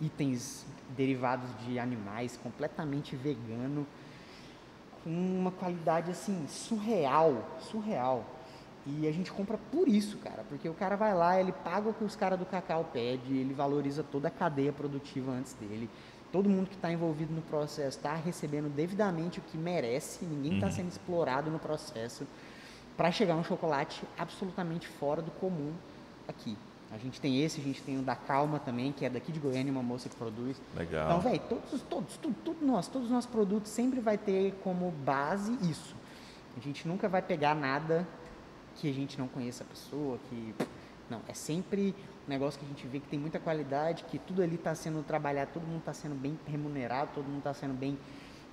itens 0.01 0.65
derivados 0.95 1.49
de 1.63 1.77
animais, 1.79 2.37
completamente 2.41 3.15
vegano, 3.15 3.85
com 5.03 5.09
uma 5.09 5.51
qualidade 5.51 6.11
assim 6.11 6.45
surreal, 6.47 7.57
surreal. 7.59 8.25
E 8.85 9.07
a 9.07 9.11
gente 9.11 9.31
compra 9.31 9.59
por 9.71 9.87
isso, 9.87 10.17
cara, 10.17 10.43
porque 10.49 10.67
o 10.67 10.73
cara 10.73 10.95
vai 10.95 11.13
lá, 11.13 11.39
ele 11.39 11.51
paga 11.51 11.89
o 11.89 11.93
que 11.93 12.03
os 12.03 12.15
caras 12.15 12.39
do 12.39 12.45
cacau 12.45 12.89
pedem, 12.91 13.37
ele 13.37 13.53
valoriza 13.53 14.01
toda 14.03 14.27
a 14.27 14.31
cadeia 14.31 14.73
produtiva 14.73 15.31
antes 15.31 15.53
dele. 15.53 15.87
Todo 16.31 16.49
mundo 16.49 16.67
que 16.67 16.75
está 16.75 16.91
envolvido 16.91 17.31
no 17.33 17.41
processo 17.43 17.97
está 17.97 18.15
recebendo 18.15 18.73
devidamente 18.73 19.37
o 19.39 19.41
que 19.43 19.57
merece, 19.57 20.25
ninguém 20.25 20.55
está 20.55 20.67
Uhum. 20.67 20.71
sendo 20.71 20.87
explorado 20.89 21.51
no 21.51 21.59
processo 21.59 22.25
para 22.97 23.11
chegar 23.11 23.35
um 23.35 23.43
chocolate 23.43 24.01
absolutamente 24.17 24.87
fora 24.87 25.21
do 25.21 25.29
comum 25.31 25.73
aqui. 26.27 26.57
A 26.91 26.97
gente 26.97 27.21
tem 27.21 27.41
esse, 27.43 27.61
a 27.61 27.63
gente 27.63 27.81
tem 27.83 27.99
o 27.99 28.01
da 28.01 28.15
Calma 28.15 28.59
também, 28.59 28.91
que 28.91 29.05
é 29.05 29.09
daqui 29.09 29.31
de 29.31 29.39
Goiânia, 29.39 29.71
uma 29.71 29.83
moça 29.83 30.09
que 30.09 30.15
produz. 30.15 30.59
Legal. 30.75 31.05
Então, 31.07 31.21
velho, 31.21 31.41
todos, 31.47 31.81
todos, 31.83 32.17
tudo, 32.17 32.35
tudo 32.43 32.65
nós, 32.65 32.87
todos 32.87 33.07
os 33.07 33.13
nossos 33.13 33.29
produtos 33.29 33.71
sempre 33.71 33.99
vai 34.01 34.17
ter 34.17 34.53
como 34.63 34.91
base 35.05 35.53
isso. 35.69 35.95
A 36.57 36.59
gente 36.59 36.85
nunca 36.87 37.07
vai 37.07 37.21
pegar 37.21 37.55
nada 37.55 38.05
que 38.77 38.89
a 38.89 38.93
gente 38.93 39.17
não 39.19 39.27
conheça 39.27 39.63
a 39.63 39.67
pessoa, 39.67 40.17
que 40.29 40.53
não, 41.09 41.21
é 41.27 41.33
sempre 41.33 41.93
um 42.27 42.29
negócio 42.29 42.59
que 42.59 42.65
a 42.65 42.69
gente 42.69 42.85
vê 42.87 42.99
que 42.99 43.07
tem 43.07 43.19
muita 43.19 43.39
qualidade, 43.39 44.03
que 44.05 44.17
tudo 44.19 44.41
ali 44.41 44.55
está 44.55 44.73
sendo 44.75 45.03
trabalhado, 45.03 45.51
todo 45.53 45.63
mundo 45.63 45.79
está 45.79 45.93
sendo 45.93 46.15
bem 46.15 46.39
remunerado, 46.47 47.11
todo 47.15 47.25
mundo 47.25 47.39
está 47.39 47.53
sendo 47.53 47.73
bem 47.73 47.97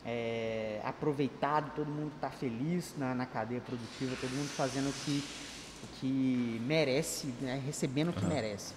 é, 0.04 0.80
aproveitado, 0.84 1.72
todo 1.74 1.88
mundo 1.88 2.12
está 2.14 2.30
feliz 2.30 2.94
na, 2.96 3.14
na 3.14 3.26
cadeia 3.26 3.60
produtiva, 3.60 4.16
todo 4.20 4.30
mundo 4.30 4.48
fazendo 4.48 4.88
o 4.88 4.92
que, 5.04 5.24
o 5.84 5.86
que 6.00 6.60
merece, 6.66 7.28
né, 7.40 7.60
recebendo 7.64 8.08
o 8.10 8.12
que 8.12 8.24
merece. 8.24 8.74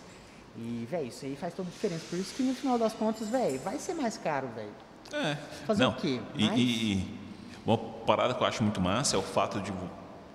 E, 0.58 0.86
velho, 0.90 1.08
isso 1.08 1.26
aí 1.26 1.36
faz 1.36 1.54
toda 1.54 1.70
a 1.70 1.72
diferença. 1.72 2.06
Por 2.10 2.20
isso 2.20 2.36
que 2.36 2.44
no 2.44 2.54
final 2.54 2.78
das 2.78 2.94
contas, 2.94 3.30
velho, 3.30 3.58
vai 3.62 3.80
ser 3.80 3.94
mais 3.94 4.18
caro, 4.18 4.50
velho. 4.50 4.72
É. 5.14 5.36
Fazer 5.66 5.84
Não, 5.84 5.92
o 5.92 5.96
quê? 5.96 6.20
E, 6.36 6.46
e- 6.48 6.94
e 6.94 7.20
uma 7.66 7.78
parada 7.78 8.34
que 8.34 8.42
eu 8.42 8.48
acho 8.48 8.62
muito 8.62 8.82
massa 8.82 9.16
é 9.16 9.20
o 9.20 9.22
fato 9.22 9.60
de 9.62 9.72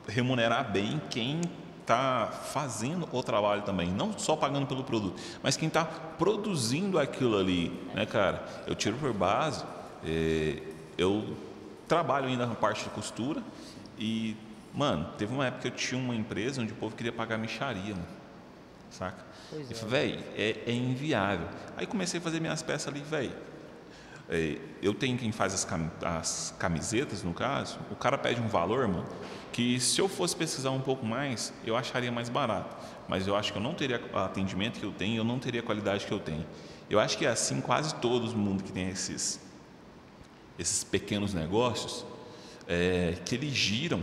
remunerar 0.06 0.70
bem 0.70 1.00
quem 1.10 1.40
está 1.86 2.26
fazendo 2.26 3.08
o 3.12 3.22
trabalho 3.22 3.62
também, 3.62 3.88
não 3.88 4.18
só 4.18 4.34
pagando 4.34 4.66
pelo 4.66 4.82
produto, 4.82 5.20
mas 5.42 5.56
quem 5.56 5.68
está 5.68 5.84
produzindo 5.84 6.98
aquilo 6.98 7.38
ali, 7.38 7.68
né, 7.94 8.04
cara? 8.04 8.44
Eu 8.66 8.74
tiro 8.74 8.96
por 8.96 9.12
base, 9.12 9.64
é, 10.04 10.60
eu 10.98 11.36
trabalho 11.86 12.26
ainda 12.26 12.44
na 12.44 12.56
parte 12.56 12.82
de 12.84 12.90
costura 12.90 13.40
e, 13.96 14.36
mano, 14.74 15.08
teve 15.16 15.32
uma 15.32 15.46
época 15.46 15.62
que 15.62 15.68
eu 15.68 15.72
tinha 15.72 16.00
uma 16.00 16.14
empresa 16.14 16.60
onde 16.60 16.72
o 16.72 16.76
povo 16.76 16.96
queria 16.96 17.12
pagar 17.12 17.38
micharia, 17.38 17.94
mano, 17.94 18.06
saca? 18.90 19.24
Pois 19.48 19.70
eu 19.70 19.76
é. 19.76 19.80
falei, 19.80 20.12
velho, 20.12 20.24
é, 20.36 20.62
é 20.66 20.72
inviável. 20.72 21.46
Aí 21.76 21.86
comecei 21.86 22.18
a 22.18 22.22
fazer 22.22 22.40
minhas 22.40 22.62
peças 22.62 22.88
ali, 22.88 23.00
velho. 23.00 23.32
É, 24.28 24.58
eu 24.82 24.92
tenho 24.92 25.16
quem 25.16 25.30
faz 25.30 25.54
as, 25.54 25.64
cam- 25.64 25.90
as 26.02 26.52
camisetas, 26.58 27.22
no 27.22 27.32
caso, 27.32 27.78
o 27.90 27.94
cara 27.94 28.18
pede 28.18 28.40
um 28.40 28.48
valor, 28.48 28.88
mano, 28.88 29.06
que 29.52 29.78
se 29.78 30.00
eu 30.00 30.08
fosse 30.08 30.34
pesquisar 30.34 30.70
um 30.72 30.80
pouco 30.80 31.06
mais, 31.06 31.52
eu 31.64 31.76
acharia 31.76 32.10
mais 32.10 32.28
barato. 32.28 32.76
Mas 33.08 33.26
eu 33.28 33.36
acho 33.36 33.52
que 33.52 33.58
eu 33.58 33.62
não 33.62 33.72
teria 33.74 34.02
o 34.12 34.18
atendimento 34.18 34.80
que 34.80 34.84
eu 34.84 34.90
tenho, 34.92 35.18
eu 35.18 35.24
não 35.24 35.38
teria 35.38 35.60
a 35.60 35.62
qualidade 35.62 36.06
que 36.06 36.12
eu 36.12 36.18
tenho. 36.18 36.44
Eu 36.90 36.98
acho 36.98 37.16
que 37.16 37.24
é 37.24 37.28
assim 37.28 37.60
quase 37.60 37.94
todo 37.96 38.26
mundo 38.36 38.64
que 38.64 38.72
tem 38.72 38.88
esses, 38.88 39.38
esses 40.58 40.82
pequenos 40.82 41.32
negócios, 41.32 42.04
é, 42.66 43.16
que 43.24 43.34
eles 43.36 43.52
giram 43.54 44.02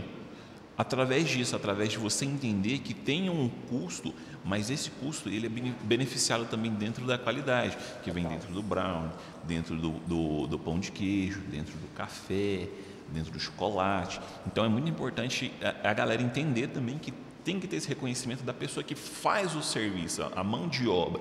através 0.76 1.28
disso, 1.28 1.54
através 1.54 1.90
de 1.90 1.98
você 1.98 2.24
entender 2.24 2.78
que 2.78 2.92
tem 2.94 3.30
um 3.30 3.48
custo, 3.68 4.12
mas 4.44 4.70
esse 4.70 4.90
custo 4.90 5.28
ele 5.28 5.46
é 5.46 5.48
bene- 5.48 5.74
beneficiado 5.82 6.46
também 6.46 6.70
dentro 6.72 7.06
da 7.06 7.16
qualidade, 7.16 7.76
que 8.02 8.10
vem 8.10 8.26
dentro 8.26 8.52
do 8.52 8.62
brown, 8.62 9.10
dentro 9.46 9.76
do, 9.76 9.90
do, 9.90 10.46
do 10.46 10.58
pão 10.58 10.78
de 10.78 10.90
queijo, 10.92 11.40
dentro 11.42 11.76
do 11.78 11.86
café, 11.94 12.68
dentro 13.12 13.30
do 13.32 13.38
chocolate. 13.38 14.20
Então 14.46 14.64
é 14.64 14.68
muito 14.68 14.88
importante 14.88 15.52
a, 15.84 15.90
a 15.90 15.94
galera 15.94 16.22
entender 16.22 16.68
também 16.68 16.98
que 16.98 17.12
tem 17.44 17.60
que 17.60 17.66
ter 17.66 17.76
esse 17.76 17.88
reconhecimento 17.88 18.42
da 18.42 18.54
pessoa 18.54 18.82
que 18.82 18.94
faz 18.94 19.54
o 19.54 19.62
serviço, 19.62 20.22
a 20.34 20.42
mão 20.42 20.66
de 20.66 20.88
obra, 20.88 21.20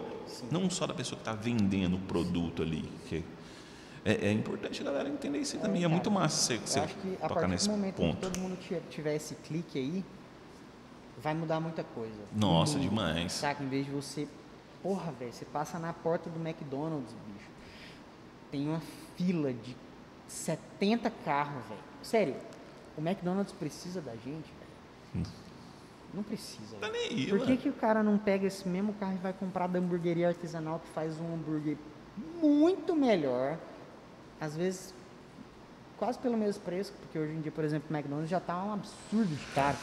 não 0.49 0.69
só 0.69 0.87
da 0.87 0.93
pessoa 0.93 1.17
que 1.17 1.21
está 1.29 1.33
vendendo 1.33 1.97
o 1.97 1.99
produto 1.99 2.61
ali. 2.61 2.89
É, 4.05 4.27
é 4.27 4.31
importante 4.31 4.81
a 4.81 4.85
galera 4.85 5.09
entender 5.09 5.39
isso 5.39 5.57
também. 5.57 5.83
É, 5.83 5.87
muito 5.87 6.09
massa 6.11 6.37
você, 6.37 6.57
você 6.57 6.79
Eu 6.79 6.83
acho 6.83 6.95
que 6.95 7.07
a 7.15 7.27
tocar 7.27 7.33
partir 7.35 7.49
nesse 7.49 7.67
do 7.67 7.71
momento 7.71 7.95
ponto. 7.95 8.15
que 8.15 8.21
todo 8.21 8.39
mundo 8.39 8.57
ti- 8.57 8.81
tiver 8.89 9.15
esse 9.15 9.35
clique 9.35 9.77
aí, 9.79 10.03
vai 11.21 11.33
mudar 11.33 11.59
muita 11.59 11.83
coisa. 11.83 12.19
Nossa, 12.35 12.79
demais. 12.79 13.33
Saca? 13.33 13.63
Em 13.63 13.67
vez 13.67 13.85
de 13.85 13.91
você. 13.91 14.27
Porra, 14.81 15.11
velho, 15.13 15.31
você 15.31 15.45
passa 15.45 15.79
na 15.79 15.93
porta 15.93 16.29
do 16.29 16.37
McDonald's. 16.39 17.13
Tem 18.53 18.69
uma 18.69 18.79
fila 19.17 19.51
de 19.51 19.75
70 20.27 21.09
carros, 21.25 21.65
velho. 21.65 21.81
Sério, 22.03 22.35
o 22.95 23.01
McDonald's 23.01 23.51
precisa 23.51 23.99
da 23.99 24.11
gente, 24.11 24.53
velho? 25.15 25.25
Não 26.13 26.21
precisa. 26.21 26.75
Tá 26.79 26.87
velho. 26.87 26.93
nem 26.93 27.19
aí, 27.19 27.27
Por 27.29 27.47
que, 27.47 27.57
que 27.57 27.69
o 27.69 27.73
cara 27.73 28.03
não 28.03 28.15
pega 28.15 28.45
esse 28.45 28.69
mesmo 28.69 28.93
carro 28.93 29.15
e 29.15 29.17
vai 29.17 29.33
comprar 29.33 29.65
da 29.65 29.79
hamburgueria 29.79 30.27
artesanal 30.27 30.79
que 30.79 30.87
faz 30.89 31.19
um 31.19 31.33
hambúrguer 31.33 31.77
muito 32.39 32.95
melhor? 32.95 33.57
Às 34.39 34.55
vezes 34.55 34.93
quase 35.97 36.19
pelo 36.19 36.37
mesmo 36.37 36.61
preço, 36.61 36.93
porque 37.01 37.17
hoje 37.17 37.33
em 37.33 37.41
dia, 37.41 37.51
por 37.51 37.63
exemplo, 37.63 37.87
o 37.89 37.97
McDonald's 37.97 38.29
já 38.29 38.39
tá 38.39 38.63
um 38.63 38.73
absurdo 38.73 39.35
de 39.35 39.45
caro. 39.55 39.77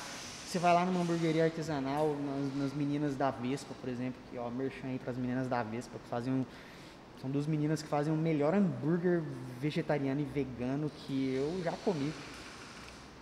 Você 0.46 0.60
vai 0.60 0.72
lá 0.72 0.84
numa 0.84 1.00
hamburgueria 1.00 1.42
artesanal, 1.44 2.14
nas, 2.14 2.56
nas 2.56 2.72
meninas 2.72 3.16
da 3.16 3.32
Vespa, 3.32 3.74
por 3.80 3.88
exemplo, 3.88 4.20
que 4.30 4.38
ó, 4.38 4.48
merchan 4.48 4.86
aí 4.86 5.00
pras 5.00 5.16
meninas 5.16 5.48
da 5.48 5.60
Vespa, 5.64 5.98
que 5.98 6.08
fazem 6.08 6.32
um, 6.32 6.44
são 7.20 7.30
duas 7.30 7.46
meninas 7.46 7.82
que 7.82 7.88
fazem 7.88 8.12
o 8.12 8.16
melhor 8.16 8.54
hambúrguer 8.54 9.22
vegetariano 9.60 10.20
e 10.20 10.24
vegano 10.24 10.90
que 11.06 11.34
eu 11.34 11.62
já 11.62 11.72
comi. 11.84 12.12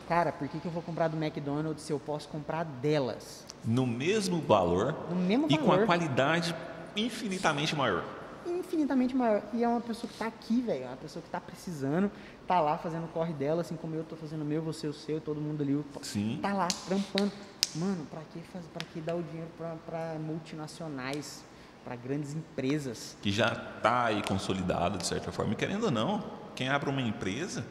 Cara, 0.08 0.32
por 0.32 0.48
que, 0.48 0.58
que 0.58 0.66
eu 0.66 0.72
vou 0.72 0.82
comprar 0.82 1.08
do 1.08 1.22
McDonald's 1.22 1.82
se 1.82 1.92
eu 1.92 1.98
posso 1.98 2.28
comprar 2.28 2.64
delas? 2.64 3.44
No 3.64 3.86
mesmo 3.86 4.40
valor 4.40 4.94
No 5.10 5.16
mesmo 5.16 5.46
e 5.50 5.58
com 5.58 5.66
valor. 5.66 5.82
a 5.82 5.86
qualidade 5.86 6.54
infinitamente 6.96 7.74
maior. 7.76 8.02
infinitamente 8.46 9.14
maior. 9.14 9.42
E 9.52 9.62
é 9.62 9.68
uma 9.68 9.80
pessoa 9.80 10.10
que 10.10 10.18
tá 10.18 10.26
aqui, 10.26 10.62
velho. 10.62 10.84
É 10.84 10.86
uma 10.86 10.96
pessoa 10.96 11.22
que 11.22 11.28
tá 11.28 11.40
precisando, 11.40 12.10
tá 12.46 12.58
lá 12.60 12.78
fazendo 12.78 13.04
o 13.04 13.08
corre 13.08 13.32
dela, 13.34 13.60
assim 13.60 13.76
como 13.76 13.94
eu 13.96 14.04
tô 14.04 14.16
fazendo 14.16 14.42
o 14.42 14.44
meu, 14.44 14.62
você 14.62 14.86
o 14.86 14.92
seu, 14.94 15.20
todo 15.20 15.40
mundo 15.40 15.62
ali. 15.62 15.84
Sim. 16.02 16.38
Tá 16.40 16.54
lá, 16.54 16.68
trampando. 16.86 17.30
Mano, 17.74 18.06
pra 18.10 18.22
que, 18.32 18.40
faz, 18.50 18.64
pra 18.72 18.86
que 18.94 19.00
dar 19.00 19.14
o 19.14 19.22
dinheiro 19.22 19.50
pra 19.84 20.16
multinacionais, 20.18 21.44
pra 21.88 21.96
grandes 21.96 22.34
empresas? 22.34 23.16
Que 23.22 23.32
já 23.32 23.46
está 23.50 24.04
aí 24.04 24.22
consolidado 24.22 24.98
de 24.98 25.06
certa 25.06 25.32
forma. 25.32 25.54
E 25.54 25.56
querendo 25.56 25.84
ou 25.84 25.90
não, 25.90 26.22
quem 26.54 26.68
abre 26.68 26.90
uma 26.90 27.00
empresa, 27.00 27.64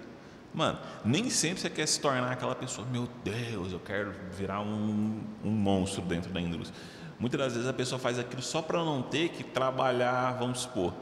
mano, 0.52 0.80
nem 1.06 1.30
sempre 1.30 1.62
você 1.62 1.70
quer 1.70 1.88
se 1.88 2.02
tornar 2.02 2.32
aquela 2.32 2.56
pessoa, 2.56 2.88
meu 2.88 3.08
Deus, 3.24 3.72
eu 3.72 3.80
quero 3.80 4.12
virar 4.32 4.62
um, 4.62 5.22
um 5.46 5.52
monstro 5.52 6.02
dentro 6.02 6.32
da 6.34 6.42
indústria. 6.42 6.74
Muitas 7.20 7.40
das 7.40 7.54
vezes 7.54 7.70
a 7.70 7.74
pessoa 7.74 8.00
faz 8.00 8.18
aquilo 8.18 8.42
só 8.42 8.60
para 8.60 8.84
não 8.84 9.04
ter 9.04 9.30
que 9.30 9.44
trabalhar, 9.44 10.32
vamos 10.40 10.62
supor, 10.62 10.96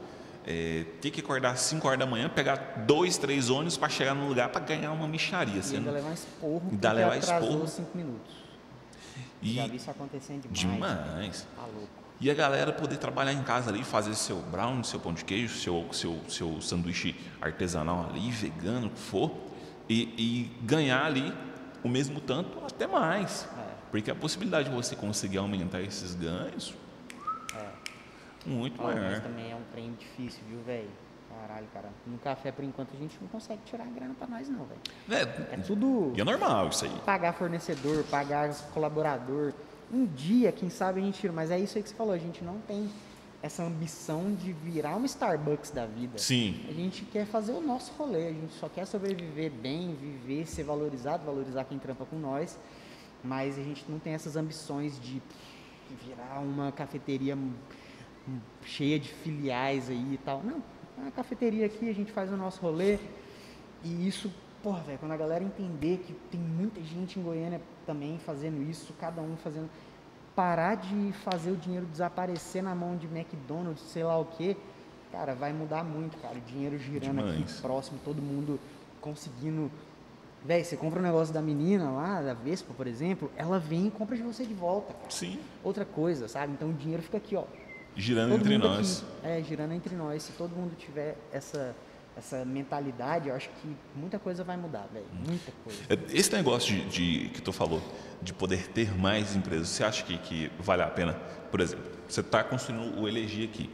é, 0.46 0.84
ter 1.00 1.10
que 1.10 1.20
acordar 1.22 1.52
às 1.52 1.60
5 1.60 1.86
horas 1.88 1.98
da 1.98 2.06
manhã, 2.06 2.28
pegar 2.28 2.84
dois, 2.86 3.16
três 3.16 3.48
ônibus 3.48 3.78
para 3.78 3.88
chegar 3.88 4.14
no 4.14 4.28
lugar 4.28 4.50
para 4.50 4.60
ganhar 4.60 4.92
uma 4.92 5.08
micharia. 5.08 5.56
E 5.58 5.62
Você 5.62 5.76
ainda 5.76 5.90
não- 5.90 5.96
levar 5.96 6.12
esporro 6.12 6.62
Ainda 6.70 6.92
levar 6.92 7.16
atrasou 7.16 7.48
esporro. 7.48 7.66
cinco 7.68 7.96
minutos. 7.96 8.44
E 9.40 9.54
Já 9.54 9.66
vi 9.66 9.76
isso 9.76 9.90
acontecendo 9.90 10.46
demais. 10.50 11.04
demais. 11.04 11.46
Tá 11.56 11.62
louco. 11.62 12.05
E 12.20 12.30
a 12.30 12.34
galera 12.34 12.72
poder 12.72 12.96
trabalhar 12.96 13.32
em 13.32 13.42
casa 13.42 13.70
ali, 13.70 13.84
fazer 13.84 14.14
seu 14.14 14.38
brown, 14.40 14.82
seu 14.82 14.98
pão 14.98 15.12
de 15.12 15.24
queijo, 15.24 15.54
seu, 15.58 15.86
seu, 15.92 16.18
seu 16.28 16.60
sanduíche 16.62 17.14
artesanal 17.40 18.08
ali, 18.08 18.30
vegano, 18.30 18.86
o 18.86 18.90
que 18.90 18.98
for, 18.98 19.30
e, 19.88 20.02
e 20.16 20.64
ganhar 20.64 21.04
ali 21.04 21.32
o 21.84 21.88
mesmo 21.88 22.20
tanto, 22.20 22.58
até 22.64 22.86
mais. 22.86 23.46
É. 23.58 23.74
Porque 23.90 24.10
a 24.10 24.14
possibilidade 24.14 24.68
de 24.70 24.74
você 24.74 24.96
conseguir 24.96 25.38
aumentar 25.38 25.82
esses 25.82 26.14
ganhos, 26.14 26.74
muito 28.46 28.80
Ó, 28.80 28.84
mas 28.86 28.94
maior. 28.94 29.20
também 29.20 29.50
é 29.50 29.54
um 29.56 29.62
trem 29.72 29.92
difícil, 29.98 30.40
viu, 30.48 30.60
velho? 30.64 30.88
Caralho, 31.28 31.66
cara. 31.74 31.88
No 32.06 32.16
café, 32.18 32.50
por 32.52 32.64
enquanto, 32.64 32.94
a 32.94 32.98
gente 32.98 33.18
não 33.20 33.28
consegue 33.28 33.60
tirar 33.66 33.84
a 33.84 33.88
grana 33.88 34.14
pra 34.16 34.26
nós, 34.26 34.48
não, 34.48 34.64
velho. 34.64 34.80
É, 35.10 35.54
É 35.54 35.56
tudo 35.58 36.12
e 36.16 36.20
é 36.20 36.24
normal 36.24 36.68
isso 36.68 36.84
aí. 36.84 36.92
pagar 37.04 37.32
fornecedor, 37.34 38.04
pagar 38.04 38.54
colaborador. 38.72 39.52
Um 39.92 40.06
dia, 40.06 40.50
quem 40.52 40.68
sabe, 40.68 41.00
a 41.00 41.04
gente 41.04 41.20
tira. 41.20 41.32
Mas 41.32 41.50
é 41.50 41.58
isso 41.58 41.76
aí 41.78 41.82
que 41.82 41.88
você 41.88 41.94
falou, 41.94 42.12
a 42.12 42.18
gente 42.18 42.42
não 42.42 42.58
tem 42.60 42.88
essa 43.42 43.62
ambição 43.62 44.34
de 44.34 44.52
virar 44.52 44.96
uma 44.96 45.06
Starbucks 45.06 45.70
da 45.70 45.86
vida. 45.86 46.18
Sim, 46.18 46.64
A 46.68 46.72
gente 46.72 47.04
quer 47.04 47.26
fazer 47.26 47.52
o 47.52 47.60
nosso 47.60 47.92
rolê, 47.92 48.28
a 48.28 48.32
gente 48.32 48.52
só 48.54 48.68
quer 48.68 48.86
sobreviver 48.86 49.50
bem, 49.50 49.94
viver, 49.94 50.46
ser 50.46 50.64
valorizado, 50.64 51.24
valorizar 51.24 51.64
quem 51.64 51.78
trampa 51.78 52.04
com 52.04 52.16
nós, 52.18 52.58
mas 53.22 53.58
a 53.58 53.62
gente 53.62 53.84
não 53.88 53.98
tem 53.98 54.14
essas 54.14 54.36
ambições 54.36 54.98
de 55.00 55.22
virar 56.04 56.40
uma 56.40 56.72
cafeteria 56.72 57.38
cheia 58.62 58.98
de 58.98 59.08
filiais 59.08 59.88
aí 59.88 60.14
e 60.14 60.18
tal. 60.18 60.42
Não, 60.42 60.62
é 60.98 61.02
uma 61.02 61.10
cafeteria 61.12 61.66
aqui, 61.66 61.88
a 61.88 61.94
gente 61.94 62.10
faz 62.10 62.32
o 62.32 62.36
nosso 62.36 62.60
rolê 62.60 62.98
e 63.84 64.08
isso, 64.08 64.32
porra, 64.62 64.80
velho, 64.80 64.98
quando 64.98 65.12
a 65.12 65.16
galera 65.16 65.44
entender 65.44 65.98
que 65.98 66.12
tem 66.30 66.40
muita 66.40 66.82
gente 66.82 67.18
em 67.18 67.22
Goiânia 67.22 67.60
também 67.86 68.18
fazendo 68.18 68.62
isso, 68.68 68.92
cada 69.00 69.20
um 69.22 69.36
fazendo. 69.36 69.70
Parar 70.34 70.74
de 70.74 71.12
fazer 71.24 71.50
o 71.50 71.56
dinheiro 71.56 71.86
desaparecer 71.86 72.62
na 72.62 72.74
mão 72.74 72.96
de 72.96 73.06
McDonald's, 73.06 73.82
sei 73.90 74.04
lá 74.04 74.18
o 74.18 74.26
quê, 74.26 74.54
cara, 75.10 75.34
vai 75.34 75.52
mudar 75.52 75.82
muito, 75.82 76.18
cara. 76.20 76.36
O 76.36 76.40
dinheiro 76.42 76.76
girando 76.78 77.20
aqui 77.20 77.32
Demais. 77.32 77.60
próximo, 77.60 77.98
todo 78.04 78.20
mundo 78.20 78.60
conseguindo. 79.00 79.70
Véi, 80.44 80.62
você 80.62 80.76
compra 80.76 81.00
um 81.00 81.02
negócio 81.02 81.32
da 81.32 81.40
menina 81.40 81.90
lá, 81.90 82.20
da 82.20 82.34
Vespa, 82.34 82.74
por 82.74 82.86
exemplo, 82.86 83.30
ela 83.36 83.58
vem 83.58 83.86
e 83.86 83.90
compra 83.90 84.14
de 84.16 84.22
você 84.22 84.44
de 84.44 84.52
volta, 84.52 84.92
cara. 84.92 85.10
sim. 85.10 85.40
Outra 85.64 85.84
coisa, 85.86 86.28
sabe? 86.28 86.52
Então 86.52 86.68
o 86.68 86.72
dinheiro 86.74 87.02
fica 87.02 87.16
aqui, 87.16 87.34
ó. 87.34 87.44
Girando 87.96 88.32
Todo 88.32 88.40
entre 88.42 88.58
nós. 88.58 89.02
aqui, 89.22 89.26
é, 89.26 89.42
girando 89.42 89.72
entre 89.72 89.94
nós. 89.96 90.22
Se 90.22 90.32
todo 90.32 90.50
mundo 90.54 90.76
tiver 90.76 91.16
essa, 91.32 91.74
essa 92.16 92.44
mentalidade, 92.44 93.28
eu 93.28 93.34
acho 93.34 93.48
que 93.60 93.76
muita 93.94 94.18
coisa 94.18 94.42
vai 94.42 94.56
mudar, 94.56 94.88
velho. 94.92 95.04
Muita 95.26 95.52
coisa. 95.62 95.78
É, 95.88 95.98
Esse 96.16 96.32
negócio 96.34 96.74
de, 96.74 96.84
de- 97.24 97.28
que 97.28 97.42
tu 97.42 97.52
falou, 97.52 97.82
de 98.22 98.32
poder 98.32 98.68
ter 98.68 98.96
mais 98.96 99.36
empresas, 99.36 99.68
você 99.68 99.84
acha 99.84 100.02
que, 100.02 100.16
que 100.18 100.50
vale 100.58 100.82
a 100.82 100.86
pena? 100.88 101.12
Por 101.50 101.60
exemplo, 101.60 101.84
você 102.08 102.20
está 102.20 102.42
construindo 102.42 102.98
o 102.98 103.06
Elegi 103.06 103.44
aqui. 103.44 103.70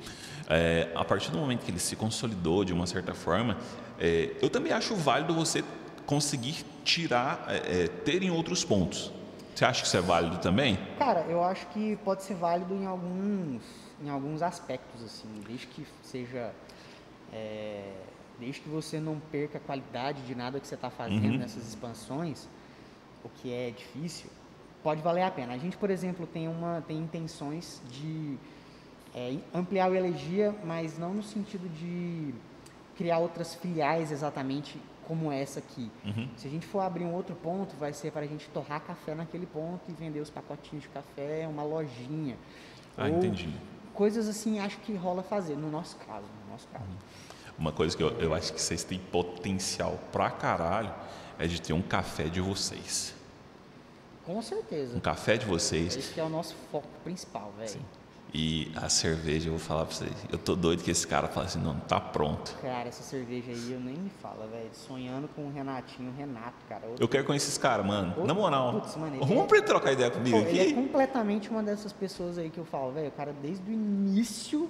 É, 0.50 0.90
a 0.94 1.04
partir 1.04 1.30
do 1.30 1.38
momento 1.38 1.64
que 1.64 1.70
ele 1.70 1.78
se 1.78 1.94
consolidou 1.94 2.64
de 2.64 2.72
uma 2.72 2.86
certa 2.86 3.14
forma, 3.14 3.56
é, 3.98 4.34
eu 4.42 4.50
também 4.50 4.72
acho 4.72 4.96
válido 4.96 5.32
você 5.32 5.62
conseguir 6.04 6.64
tirar, 6.84 7.44
é, 7.48 7.84
é, 7.84 7.88
ter 7.88 8.24
em 8.24 8.30
outros 8.30 8.64
pontos. 8.64 9.12
Você 9.54 9.64
acha 9.64 9.82
que 9.82 9.86
isso 9.86 9.96
é 9.96 10.00
válido 10.00 10.38
também? 10.38 10.78
Cara, 10.98 11.20
eu 11.28 11.44
acho 11.44 11.64
que 11.68 11.94
pode 12.04 12.24
ser 12.24 12.34
válido 12.34 12.74
em 12.74 12.86
alguns, 12.86 13.62
em 14.02 14.08
alguns 14.10 14.42
aspectos, 14.42 15.00
assim, 15.04 15.28
desde 15.46 15.68
que 15.68 15.86
seja. 16.02 16.50
Desde 18.42 18.60
que 18.60 18.68
você 18.68 18.98
não 18.98 19.20
perca 19.30 19.58
a 19.58 19.60
qualidade 19.60 20.22
de 20.22 20.34
nada 20.34 20.58
que 20.58 20.66
você 20.66 20.74
está 20.74 20.90
fazendo 20.90 21.34
Uhum. 21.34 21.38
nessas 21.38 21.66
expansões, 21.68 22.48
o 23.24 23.28
que 23.28 23.52
é 23.52 23.70
difícil, 23.70 24.28
pode 24.82 25.00
valer 25.00 25.22
a 25.22 25.30
pena. 25.30 25.52
A 25.54 25.58
gente, 25.58 25.76
por 25.76 25.90
exemplo, 25.90 26.26
tem, 26.26 26.48
uma, 26.48 26.82
tem 26.86 26.98
intenções 26.98 27.80
de 27.88 28.36
é, 29.14 29.36
ampliar 29.54 29.88
o 29.90 29.94
Elegia, 29.94 30.52
mas 30.64 30.98
não 30.98 31.14
no 31.14 31.22
sentido 31.22 31.68
de 31.68 32.34
criar 32.96 33.18
outras 33.18 33.54
filiais 33.54 34.10
exatamente 34.10 34.76
como 35.06 35.30
essa 35.30 35.60
aqui. 35.60 35.88
Uhum. 36.04 36.28
Se 36.36 36.48
a 36.48 36.50
gente 36.50 36.66
for 36.66 36.80
abrir 36.80 37.04
um 37.04 37.12
outro 37.14 37.36
ponto, 37.36 37.76
vai 37.76 37.92
ser 37.92 38.10
para 38.10 38.22
a 38.22 38.26
gente 38.26 38.48
torrar 38.48 38.80
café 38.80 39.14
naquele 39.14 39.46
ponto 39.46 39.82
e 39.88 39.92
vender 39.92 40.20
os 40.20 40.30
pacotinhos 40.30 40.82
de 40.82 40.88
café, 40.88 41.46
uma 41.46 41.62
lojinha. 41.62 42.36
Ah, 42.96 43.04
Ou 43.06 43.18
entendi. 43.18 43.48
Coisas 43.94 44.26
assim, 44.26 44.58
acho 44.58 44.78
que 44.78 44.94
rola 44.94 45.22
fazer, 45.22 45.54
no 45.54 45.70
nosso 45.70 45.96
caso, 46.06 46.24
no 46.44 46.52
nosso 46.52 46.66
caso. 46.68 46.84
Uma 47.62 47.70
coisa 47.70 47.96
que 47.96 48.02
eu, 48.02 48.08
eu 48.18 48.34
acho 48.34 48.52
que 48.52 48.60
vocês 48.60 48.82
têm 48.82 48.98
potencial 48.98 49.96
pra 50.10 50.28
caralho 50.30 50.92
é 51.38 51.46
de 51.46 51.62
ter 51.62 51.72
um 51.72 51.80
café 51.80 52.24
de 52.24 52.40
vocês. 52.40 53.14
Com 54.26 54.42
certeza. 54.42 54.96
Um 54.96 55.00
café 55.00 55.36
de 55.36 55.46
vocês. 55.46 55.96
Esse 55.96 56.12
que 56.12 56.18
é 56.18 56.24
o 56.24 56.28
nosso 56.28 56.56
foco 56.72 56.88
principal, 57.04 57.52
velho. 57.56 57.80
E 58.34 58.72
a 58.74 58.88
cerveja, 58.88 59.46
eu 59.46 59.52
vou 59.52 59.60
falar 59.60 59.84
pra 59.84 59.94
vocês. 59.94 60.10
Eu 60.32 60.38
tô 60.38 60.56
doido 60.56 60.82
que 60.82 60.90
esse 60.90 61.06
cara 61.06 61.28
fala 61.28 61.46
assim, 61.46 61.60
não, 61.60 61.78
tá 61.78 62.00
pronto. 62.00 62.52
Cara, 62.60 62.88
essa 62.88 63.04
cerveja 63.04 63.52
aí 63.52 63.70
eu 63.72 63.78
nem 63.78 63.94
me 63.94 64.10
fala, 64.20 64.48
velho. 64.48 64.70
Sonhando 64.72 65.28
com 65.28 65.46
o 65.46 65.52
Renatinho, 65.52 66.10
o 66.10 66.14
Renato, 66.16 66.56
cara. 66.68 66.84
Outro- 66.88 67.04
Eu 67.04 67.08
quero 67.08 67.24
conhecer 67.24 67.48
esse 67.48 67.60
cara, 67.60 67.84
mano. 67.84 68.26
Na 68.26 68.34
moral. 68.34 68.72
Putz, 68.80 68.96
mano, 68.96 69.20
Vamos 69.20 69.44
é- 69.44 69.46
pra 69.46 69.58
ele 69.58 69.66
trocar 69.66 69.92
ideia 69.92 70.10
comigo 70.10 70.36
Pô, 70.36 70.48
ele 70.48 70.58
é 70.58 70.62
aqui? 70.62 70.74
completamente 70.74 71.48
uma 71.48 71.62
dessas 71.62 71.92
pessoas 71.92 72.38
aí 72.38 72.50
que 72.50 72.58
eu 72.58 72.64
falo, 72.64 72.90
velho, 72.90 73.06
o 73.06 73.12
cara 73.12 73.32
desde 73.40 73.70
o 73.70 73.72
início, 73.72 74.68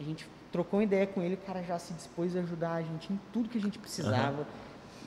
a 0.00 0.02
gente 0.02 0.26
trocou 0.52 0.78
uma 0.78 0.84
ideia 0.84 1.06
com 1.06 1.22
ele, 1.22 1.34
o 1.34 1.38
cara 1.38 1.62
já 1.62 1.78
se 1.78 1.92
dispôs 1.94 2.36
a 2.36 2.40
ajudar 2.40 2.74
a 2.74 2.82
gente 2.82 3.12
em 3.12 3.20
tudo 3.32 3.48
que 3.48 3.58
a 3.58 3.60
gente 3.60 3.78
precisava. 3.78 4.46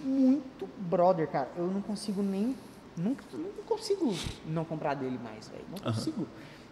Muito 0.03 0.67
brother, 0.77 1.27
cara. 1.27 1.49
Eu 1.57 1.67
não 1.67 1.81
consigo 1.81 2.21
nem. 2.21 2.55
Nunca, 2.95 3.23
não 3.33 3.63
consigo 3.65 4.13
não 4.45 4.65
comprar 4.65 4.93
dele 4.93 5.19
mais, 5.23 5.47
velho. 5.47 5.65
Não 5.71 5.93
consigo. 5.93 6.27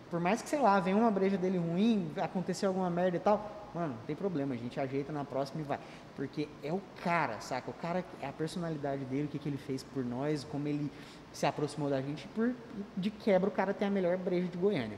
Por 0.09 0.19
mais 0.19 0.41
que, 0.41 0.49
sei 0.49 0.59
lá, 0.59 0.79
venha 0.79 0.95
uma 0.95 1.11
breja 1.11 1.37
dele 1.37 1.57
ruim, 1.57 2.09
aconteceu 2.17 2.69
alguma 2.69 2.89
merda 2.89 3.17
e 3.17 3.19
tal, 3.19 3.69
mano, 3.75 3.93
não 3.93 4.05
tem 4.05 4.15
problema, 4.15 4.53
a 4.53 4.57
gente 4.57 4.79
ajeita 4.79 5.11
na 5.11 5.25
próxima 5.25 5.61
e 5.61 5.63
vai. 5.63 5.79
Porque 6.15 6.47
é 6.63 6.71
o 6.71 6.81
cara, 7.03 7.39
saca? 7.41 7.69
O 7.69 7.73
cara, 7.73 8.05
é 8.21 8.27
a 8.27 8.31
personalidade 8.31 9.03
dele, 9.05 9.25
o 9.25 9.27
que, 9.27 9.37
que 9.37 9.49
ele 9.49 9.57
fez 9.57 9.83
por 9.83 10.05
nós, 10.05 10.45
como 10.45 10.67
ele 10.67 10.89
se 11.33 11.45
aproximou 11.45 11.89
da 11.89 12.01
gente, 12.01 12.27
por 12.29 12.53
de 12.95 13.11
quebra 13.11 13.49
o 13.49 13.51
cara 13.51 13.73
tem 13.73 13.87
a 13.87 13.91
melhor 13.91 14.17
breja 14.17 14.47
de 14.47 14.57
Goiânia. 14.57 14.97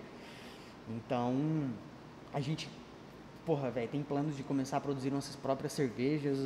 Então, 0.87 1.69
a 2.33 2.39
gente, 2.39 2.69
porra, 3.49 3.71
velho, 3.71 3.87
tem 3.87 4.03
planos 4.03 4.37
de 4.37 4.43
começar 4.43 4.77
a 4.77 4.79
produzir 4.79 5.09
nossas 5.09 5.35
próprias 5.35 5.73
cervejas, 5.73 6.37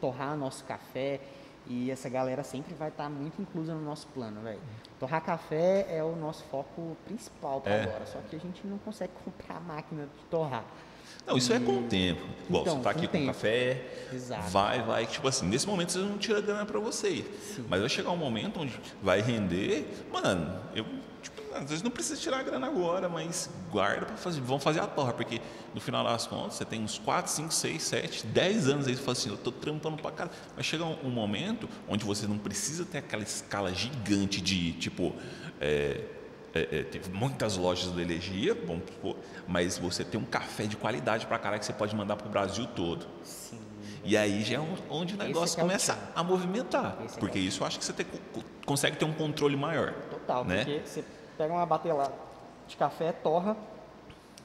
torrar 0.00 0.36
nosso 0.36 0.62
café. 0.62 1.18
E 1.66 1.90
essa 1.90 2.08
galera 2.08 2.44
sempre 2.44 2.72
vai 2.74 2.88
estar 2.88 3.08
muito 3.10 3.42
inclusa 3.42 3.74
no 3.74 3.80
nosso 3.80 4.06
plano, 4.08 4.40
velho. 4.42 4.60
Torrar 5.00 5.20
café 5.24 5.86
é 5.90 6.04
o 6.04 6.14
nosso 6.14 6.44
foco 6.44 6.96
principal 7.04 7.60
para 7.60 7.72
É. 7.72 7.82
agora. 7.82 8.06
Só 8.06 8.18
que 8.30 8.36
a 8.36 8.38
gente 8.38 8.64
não 8.64 8.78
consegue 8.78 9.12
comprar 9.24 9.56
a 9.56 9.60
máquina 9.60 10.02
de 10.04 10.24
torrar. 10.30 10.64
Não, 11.26 11.36
isso 11.36 11.52
é 11.52 11.58
com 11.58 11.78
o 11.80 11.82
tempo. 11.88 12.22
Igual, 12.48 12.62
Então, 12.62 12.76
você 12.76 12.82
tá 12.84 12.92
com 12.94 12.98
aqui 12.98 13.06
com 13.08 13.12
tempo. 13.12 13.26
café, 13.26 13.84
Exato. 14.12 14.50
vai, 14.50 14.82
vai. 14.82 15.06
Tipo 15.06 15.26
assim, 15.26 15.48
nesse 15.48 15.66
momento 15.66 15.90
você 15.92 15.98
não 15.98 16.16
tira 16.18 16.40
grana 16.40 16.64
pra 16.64 16.78
você. 16.78 17.24
Mas 17.68 17.80
vai 17.80 17.88
chegar 17.88 18.10
um 18.12 18.16
momento 18.16 18.60
onde 18.60 18.78
vai 19.02 19.20
render. 19.20 19.84
Mano, 20.12 20.60
eu, 20.76 20.84
às 21.54 21.68
vezes 21.68 21.82
não 21.82 21.90
precisa 21.90 22.20
tirar 22.20 22.38
a 22.40 22.42
grana 22.42 22.66
agora, 22.66 23.08
mas 23.08 23.48
guarda 23.70 24.06
pra 24.06 24.16
fazer. 24.16 24.40
Vamos 24.40 24.62
fazer 24.62 24.80
a 24.80 24.86
torra, 24.86 25.12
porque 25.12 25.40
no 25.74 25.80
final 25.80 26.04
das 26.04 26.26
contas 26.26 26.54
você 26.54 26.64
tem 26.64 26.82
uns 26.82 26.98
4, 26.98 27.30
5, 27.30 27.52
6, 27.52 27.82
7, 27.82 28.26
10 28.26 28.68
anos 28.68 28.86
aí, 28.86 28.94
você 28.96 29.00
fala 29.02 29.12
assim, 29.12 29.30
eu 29.30 29.36
tô 29.36 29.52
trampando 29.52 29.96
pra 30.00 30.10
caralho. 30.10 30.36
Vai 30.54 30.64
chegar 30.64 30.84
um, 30.84 30.96
um 31.04 31.10
momento 31.10 31.68
onde 31.88 32.04
você 32.04 32.26
não 32.26 32.38
precisa 32.38 32.84
ter 32.84 32.98
aquela 32.98 33.22
escala 33.22 33.72
gigante 33.74 34.40
de, 34.40 34.72
tipo, 34.72 35.14
é, 35.60 36.04
é, 36.54 36.68
é, 36.78 36.82
teve 36.82 37.10
muitas 37.10 37.56
lojas 37.56 37.90
do 37.90 38.00
Elegia, 38.00 38.54
supor, 38.54 39.16
mas 39.46 39.78
você 39.78 40.04
tem 40.04 40.20
um 40.20 40.24
café 40.24 40.64
de 40.66 40.76
qualidade 40.76 41.26
pra 41.26 41.38
caralho 41.38 41.60
que 41.60 41.66
você 41.66 41.72
pode 41.72 41.94
mandar 41.96 42.16
pro 42.16 42.28
Brasil 42.28 42.66
todo. 42.66 43.06
Sim. 43.22 43.58
E 44.04 44.16
aí 44.16 44.42
já 44.42 44.56
é 44.56 44.60
onde 44.90 45.14
o 45.14 45.16
negócio 45.16 45.58
é 45.60 45.62
o 45.62 45.66
começa 45.66 45.92
tchan. 45.94 46.00
a 46.16 46.24
movimentar. 46.24 46.98
Esse 47.06 47.16
Porque 47.18 47.38
é 47.38 47.40
o 47.40 47.44
isso 47.44 47.62
eu 47.62 47.66
acho 47.68 47.78
que 47.78 47.84
você 47.84 47.92
tem- 47.92 48.04
co- 48.32 48.42
consegue 48.66 48.96
ter 48.96 49.04
um 49.04 49.12
controle 49.12 49.56
maior. 49.56 49.92
Total, 50.10 50.44
né? 50.44 50.64
porque 50.64 50.80
você 50.84 51.04
pega 51.42 51.52
uma 51.54 51.66
batelada 51.66 52.14
de 52.68 52.76
café, 52.76 53.10
torra 53.10 53.56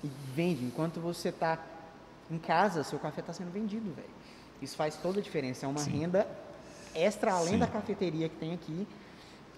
e 0.04 0.08
vende. 0.34 0.66
Enquanto 0.66 1.00
você 1.00 1.32
tá 1.32 1.60
em 2.30 2.39
casa, 2.39 2.84
seu 2.84 2.98
café 2.98 3.22
está 3.22 3.32
sendo 3.32 3.52
vendido, 3.52 3.93
velho. 3.93 4.10
Isso 4.60 4.76
faz 4.76 4.95
toda 4.98 5.20
a 5.20 5.22
diferença. 5.22 5.68
É 5.68 5.70
uma 5.70 5.78
Sim. 5.80 6.00
renda 6.00 6.28
extra 6.95 7.34
além 7.34 7.54
Sim. 7.54 7.60
da 7.60 7.68
cafeteria 7.68 8.28
que 8.28 8.36
tem 8.38 8.52
aqui. 8.52 8.88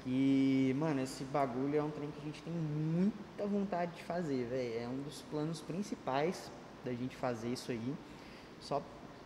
E, 0.06 0.76
mano, 0.78 1.02
esse 1.02 1.24
bagulho 1.24 1.78
é 1.78 1.82
um 1.82 1.90
trem 1.90 2.12
que 2.12 2.20
a 2.20 2.26
gente 2.26 2.42
tem 2.42 2.52
muita 2.52 3.48
vontade 3.48 3.94
de 3.96 4.04
fazer, 4.04 4.46
velho. 4.50 4.84
É 4.84 4.88
um 4.90 5.02
dos 5.02 5.22
planos 5.32 5.62
principais 5.62 6.52
da 6.84 6.92
gente 6.92 7.16
fazer 7.16 7.54
isso 7.54 7.72
aí. 7.72 7.94
Só 8.60 8.82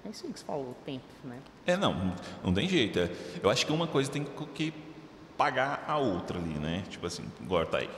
é 0.05 0.09
isso 0.09 0.27
aí 0.27 0.33
que 0.33 0.39
você 0.39 0.45
falou, 0.45 0.69
o 0.71 0.75
tempo, 0.85 1.05
né? 1.23 1.39
É, 1.65 1.75
não, 1.75 2.13
não 2.43 2.53
tem 2.53 2.69
jeito. 2.69 2.99
É, 2.99 3.09
Eu 3.41 3.49
acho 3.49 3.65
que 3.65 3.71
uma 3.71 3.87
coisa 3.87 4.11
tem 4.11 4.23
que 4.23 4.71
pagar 5.43 5.83
a 5.85 5.97
outra 5.97 6.39
ali, 6.39 6.53
né? 6.53 6.83
Tipo 6.89 7.05
assim, 7.05 7.25
agora 7.41 7.65
tá 7.65 7.79
aí. 7.79 7.89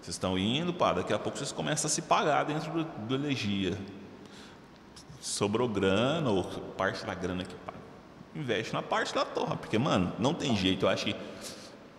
Vocês 0.00 0.14
estão 0.14 0.38
indo, 0.38 0.72
pá, 0.72 0.92
daqui 0.92 1.12
a 1.12 1.18
pouco 1.18 1.36
vocês 1.36 1.50
começam 1.50 1.88
a 1.88 1.90
se 1.90 2.02
pagar 2.02 2.44
dentro 2.44 2.70
do, 2.70 2.84
do 2.84 3.14
Elegia. 3.16 3.76
Sobrou 5.20 5.68
grana, 5.68 6.30
ou 6.30 6.44
parte 6.44 7.04
da 7.04 7.14
grana 7.14 7.42
que 7.42 7.52
paga. 7.66 7.78
Investe 8.32 8.72
na 8.72 8.80
parte 8.80 9.12
da 9.12 9.24
torra, 9.24 9.56
porque, 9.56 9.76
mano, 9.76 10.12
não 10.20 10.32
tem 10.32 10.56
jeito. 10.56 10.86
Eu 10.86 10.88
acho 10.88 11.06
que. 11.06 11.16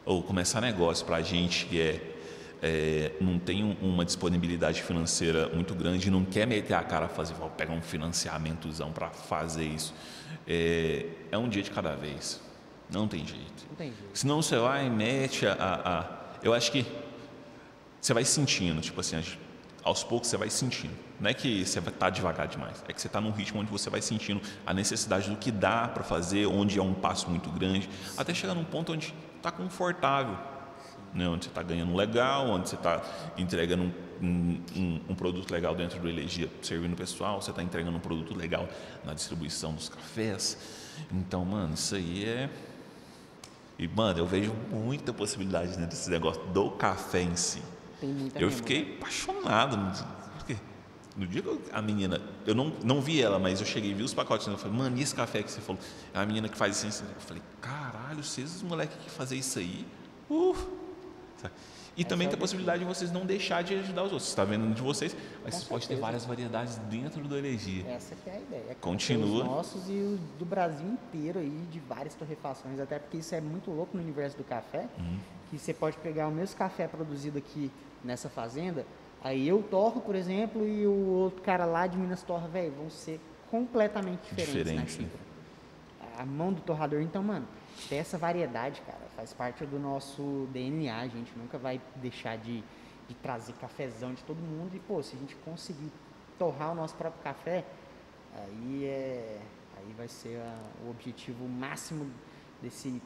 Ou 0.06 0.24
começar 0.24 0.62
negócio 0.62 1.06
pra 1.06 1.22
gente 1.22 1.66
que 1.66 1.82
é. 1.82 2.16
é, 2.62 3.12
não 3.20 3.38
tem 3.38 3.62
um- 3.66 3.76
uma 3.82 4.06
disponibilidade 4.06 4.82
financeira 4.82 5.50
muito 5.50 5.76
grande 5.76 6.10
não 6.10 6.24
quer 6.24 6.48
meter 6.48 6.74
a 6.74 6.84
cara 6.84 7.10
fazer, 7.10 7.34
vou 7.34 7.50
pegar 7.50 7.74
um 7.74 7.82
financiamentozão 7.82 8.94
para 8.94 9.10
fazer 9.10 9.66
isso. 9.66 9.94
É, 10.48 11.06
é 11.32 11.38
um 11.38 11.50
dia 11.50 11.64
de 11.64 11.70
cada 11.70 11.96
vez. 11.96 12.40
Não 12.90 13.08
tem 13.08 13.26
jeito. 13.26 13.66
Não 13.70 13.76
tem 13.76 13.88
jeito. 13.88 14.10
Senão 14.18 14.42
você 14.42 14.58
vai 14.58 14.88
e 14.88 14.90
mete 14.90 15.46
a, 15.46 15.54
a- 15.54 16.00
a- 16.00 16.06
Eu 16.42 16.54
acho 16.54 16.72
que 16.72 16.86
você 18.02 18.14
vai 18.14 18.24
sentindo, 18.24 18.82
tipo 18.82 19.00
assim, 19.02 19.22
aos 19.84 20.04
poucos 20.04 20.30
você 20.30 20.38
vai 20.38 20.50
sentindo. 20.50 20.94
Não 21.20 21.30
é 21.30 21.34
que 21.34 21.66
você 21.66 21.80
estar 21.80 22.10
devagar 22.10 22.48
demais, 22.48 22.82
é 22.88 22.94
que 22.94 23.02
você 23.02 23.08
está 23.08 23.20
num 23.20 23.32
ritmo 23.32 23.60
onde 23.60 23.70
você 23.70 23.90
vai 23.90 24.02
sentindo 24.02 24.42
a 24.66 24.74
necessidade 24.74 25.30
do 25.30 25.36
que 25.36 25.52
dá 25.52 25.88
para 25.88 26.02
fazer, 26.04 26.46
onde 26.46 26.80
é 26.80 26.82
um 26.82 26.94
passo 26.94 27.30
muito 27.30 27.50
grande, 27.50 27.90
até 28.18 28.34
chegar 28.34 28.54
num 28.54 28.64
ponto 28.64 28.94
onde 28.94 29.14
está 29.36 29.52
confortável, 29.52 30.38
né? 31.14 31.28
onde 31.28 31.44
você 31.46 31.50
está 31.52 31.62
ganhando 31.62 31.94
legal, 31.94 32.48
onde 32.48 32.70
você 32.70 32.76
está 32.76 33.02
entregando 33.38 33.84
um, 33.84 33.92
um- 34.26 34.62
um- 34.78 35.02
um 35.10 35.16
produto 35.16 35.52
legal 35.52 35.76
dentro 35.76 36.00
do 36.00 36.08
Elegia, 36.08 36.50
servindo 36.62 36.94
o 36.94 36.98
pessoal, 36.98 37.42
você 37.42 37.50
está 37.50 37.62
entregando 37.62 37.98
um 37.98 38.02
produto 38.02 38.34
legal 38.34 38.68
na 39.04 39.14
distribuição 39.14 39.74
dos 39.74 39.90
cafés. 39.90 40.58
Então, 41.12 41.44
mano, 41.44 41.74
isso 41.74 41.96
aí 41.96 42.24
é. 42.26 42.50
E, 43.80 43.88
mano, 43.88 44.20
eu 44.20 44.26
vejo 44.28 44.54
muita 44.70 45.14
possibilidade 45.14 45.78
né, 45.80 45.88
desse 45.88 46.10
negócio 46.10 46.42
do 46.48 46.70
café 46.72 47.22
em 47.22 47.36
si. 47.36 47.62
Tem 48.02 48.10
muita 48.10 48.38
Eu 48.38 48.48
mesmo, 48.48 48.58
fiquei 48.58 48.84
né? 48.86 48.96
apaixonado. 49.00 49.78
no 49.78 49.92
porque 50.38 50.58
No 51.16 51.26
dia 51.26 51.42
que 51.42 51.48
eu- 51.48 51.62
a 51.72 51.82
menina, 51.82 52.22
eu 52.46 52.54
não, 52.54 52.74
não 52.84 53.02
vi 53.02 53.22
ela, 53.22 53.40
mas 53.40 53.60
eu 53.62 53.66
cheguei 53.66 53.92
e 53.92 53.94
vi 53.94 54.04
os 54.04 54.14
pacotes. 54.14 54.46
Eu 54.48 54.58
falei, 54.58 54.78
mano, 54.78 54.98
e 54.98 55.02
esse 55.02 55.16
café 55.16 55.42
que 55.42 55.50
você 55.52 55.62
falou? 55.62 55.82
É 56.14 56.20
a 56.20 56.26
menina 56.26 56.50
que 56.50 56.58
faz 56.58 56.84
isso. 56.84 57.04
Eu 57.04 57.22
falei, 57.22 57.42
caralho, 57.62 58.22
vocês, 58.24 58.54
os 58.58 58.62
moleques 58.62 58.98
que 59.02 59.10
fazem 59.10 59.40
isso 59.40 59.58
aí. 59.60 59.86
Uh. 60.30 60.56
Sabe? 61.38 61.54
E 62.00 62.06
também 62.06 62.28
é 62.28 62.30
tem 62.30 62.38
a 62.38 62.40
o 62.40 62.40
possibilidade 62.40 62.80
de 62.80 62.86
vocês 62.86 63.12
não 63.12 63.26
deixar 63.26 63.62
de 63.62 63.74
ajudar 63.76 64.04
os 64.04 64.12
outros. 64.14 64.24
Você 64.24 64.30
está 64.32 64.46
vendo 64.46 64.74
de 64.74 64.82
vocês, 64.82 65.14
mas 65.44 65.56
Com 65.56 65.60
você 65.60 65.66
pode 65.68 65.88
ter 65.90 65.96
várias 65.98 66.24
variedades 66.26 66.78
dentro 66.90 67.22
do 67.28 67.38
Elegia. 67.38 67.86
Essa 67.90 68.16
que 68.16 68.30
é 68.30 68.34
a 68.38 68.40
ideia. 68.40 68.64
É 68.70 68.76
Continua. 68.76 69.40
Os 69.42 69.46
nossos 69.46 69.90
e 69.90 69.94
os 69.94 70.18
do 70.40 70.46
Brasil 70.46 70.88
inteiro 70.88 71.40
aí, 71.40 71.68
de 71.70 71.80
várias 71.82 72.16
torrefações, 72.16 72.80
até 72.80 72.98
porque 73.00 73.18
isso 73.18 73.36
é 73.36 73.42
muito 73.42 73.70
louco 73.70 73.98
no 73.98 74.02
universo 74.02 74.38
do 74.38 74.46
café, 74.46 74.88
Uhum. 74.98 75.18
que 75.50 75.60
você 75.60 75.74
pode 75.74 75.98
pegar 75.98 76.30
o 76.30 76.32
mesmo 76.32 76.56
café 76.58 76.88
produzido 76.88 77.38
aqui 77.38 77.70
nessa 78.02 78.30
fazenda, 78.30 78.86
aí 79.22 79.46
eu 79.46 79.62
torro, 79.62 80.00
por 80.00 80.16
exemplo, 80.16 80.66
e 80.66 80.88
o 80.88 81.06
outro 81.10 81.42
cara 81.42 81.66
lá 81.66 81.86
de 81.86 81.98
Minas 81.98 82.24
torra, 82.24 82.48
velho, 82.48 82.72
vão 82.78 82.90
ser 82.90 83.20
completamente 83.52 84.22
diferentes 84.34 84.56
na 84.74 84.82
Diferente, 84.84 85.02
né? 85.02 85.10
A 86.18 86.26
mão 86.26 86.54
do 86.54 86.62
torrador, 86.62 87.02
então, 87.02 87.22
mano, 87.22 87.46
ter 87.88 87.96
essa 87.96 88.18
variedade, 88.18 88.82
cara, 88.82 89.00
faz 89.16 89.34
parte 89.34 89.66
do 89.66 89.80
nosso 89.80 90.48
DNA, 90.52 90.98
a 90.98 91.08
gente 91.08 91.32
nunca 91.38 91.58
vai 91.58 91.80
deixar 91.96 92.38
de, 92.38 92.64
de 93.08 93.16
trazer 93.22 93.54
cafezão 93.54 94.14
de 94.14 94.24
todo 94.24 94.38
mundo 94.38 94.72
e, 94.76 94.80
pô, 94.80 95.02
se 95.02 95.16
a 95.16 95.20
gente 95.20 95.36
conseguir 95.38 95.92
torrar 96.38 96.72
o 96.72 96.76
nosso 96.76 96.96
próprio 96.96 97.22
café, 97.24 97.64
aí 98.36 98.86
é 98.86 99.40
aí 99.78 99.94
vai 99.98 100.08
ser 100.10 100.38
a- 100.42 100.60
o 100.86 100.90
objetivo 100.90 101.48
máximo 101.48 102.06
desse 102.62 103.02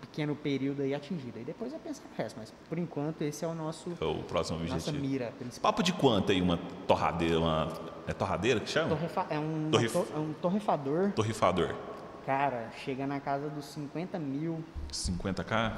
pequeno 0.00 0.36
período 0.36 0.82
aí 0.82 0.94
atingido. 0.94 1.40
E 1.40 1.42
depois 1.44 1.72
é 1.74 1.78
pensar 1.78 2.04
no 2.08 2.14
resto, 2.16 2.36
mas 2.38 2.54
por 2.68 2.78
enquanto 2.78 3.22
esse 3.22 3.44
é 3.44 3.48
o 3.48 3.54
nosso 3.54 3.90
É 4.00 4.04
o 4.04 4.22
próximo 4.22 4.60
nossa 4.60 4.74
objetivo. 4.74 4.98
mira 5.00 5.32
principal. 5.36 5.72
Papo 5.72 5.82
de 5.82 5.92
quanto 5.92 6.30
aí 6.30 6.40
uma 6.40 6.56
torradeira, 6.86 7.40
uma. 7.40 7.72
É 8.06 8.12
torradeira 8.14 8.60
que 8.60 8.70
chama? 8.70 8.90
Torrefa- 8.90 9.26
é, 9.28 9.38
um, 9.40 9.70
Torref- 9.72 9.92
to- 9.92 10.06
é 10.14 10.18
um 10.18 10.32
torrefador, 10.34 11.12
Torrifador. 11.12 11.74
Cara, 12.28 12.70
chega 12.84 13.06
na 13.06 13.18
casa 13.20 13.48
dos 13.48 13.64
50 13.64 14.18
mil, 14.18 14.62
50k? 14.92 15.72